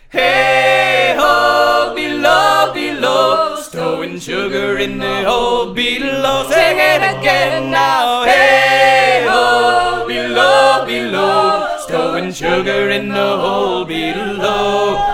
Hey 0.09 1.15
ho, 1.17 1.93
below, 1.95 2.73
below, 2.73 3.55
stowing 3.59 4.19
sugar 4.19 4.77
in 4.77 4.99
the 4.99 5.23
hole 5.23 5.73
below. 5.73 6.47
Sing 6.49 6.77
it 6.77 7.01
again 7.01 7.71
now. 7.71 8.23
Hey 8.23 9.25
ho, 9.27 10.05
below, 10.07 10.85
below, 10.85 11.77
stowing 11.79 12.31
sugar 12.31 12.91
in 12.91 13.09
the 13.09 13.37
hole 13.37 13.83
below. 13.83 15.08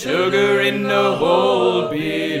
Sugar 0.00 0.62
in 0.62 0.82
the 0.84 1.14
whole 1.16 1.90
below. 1.90 2.39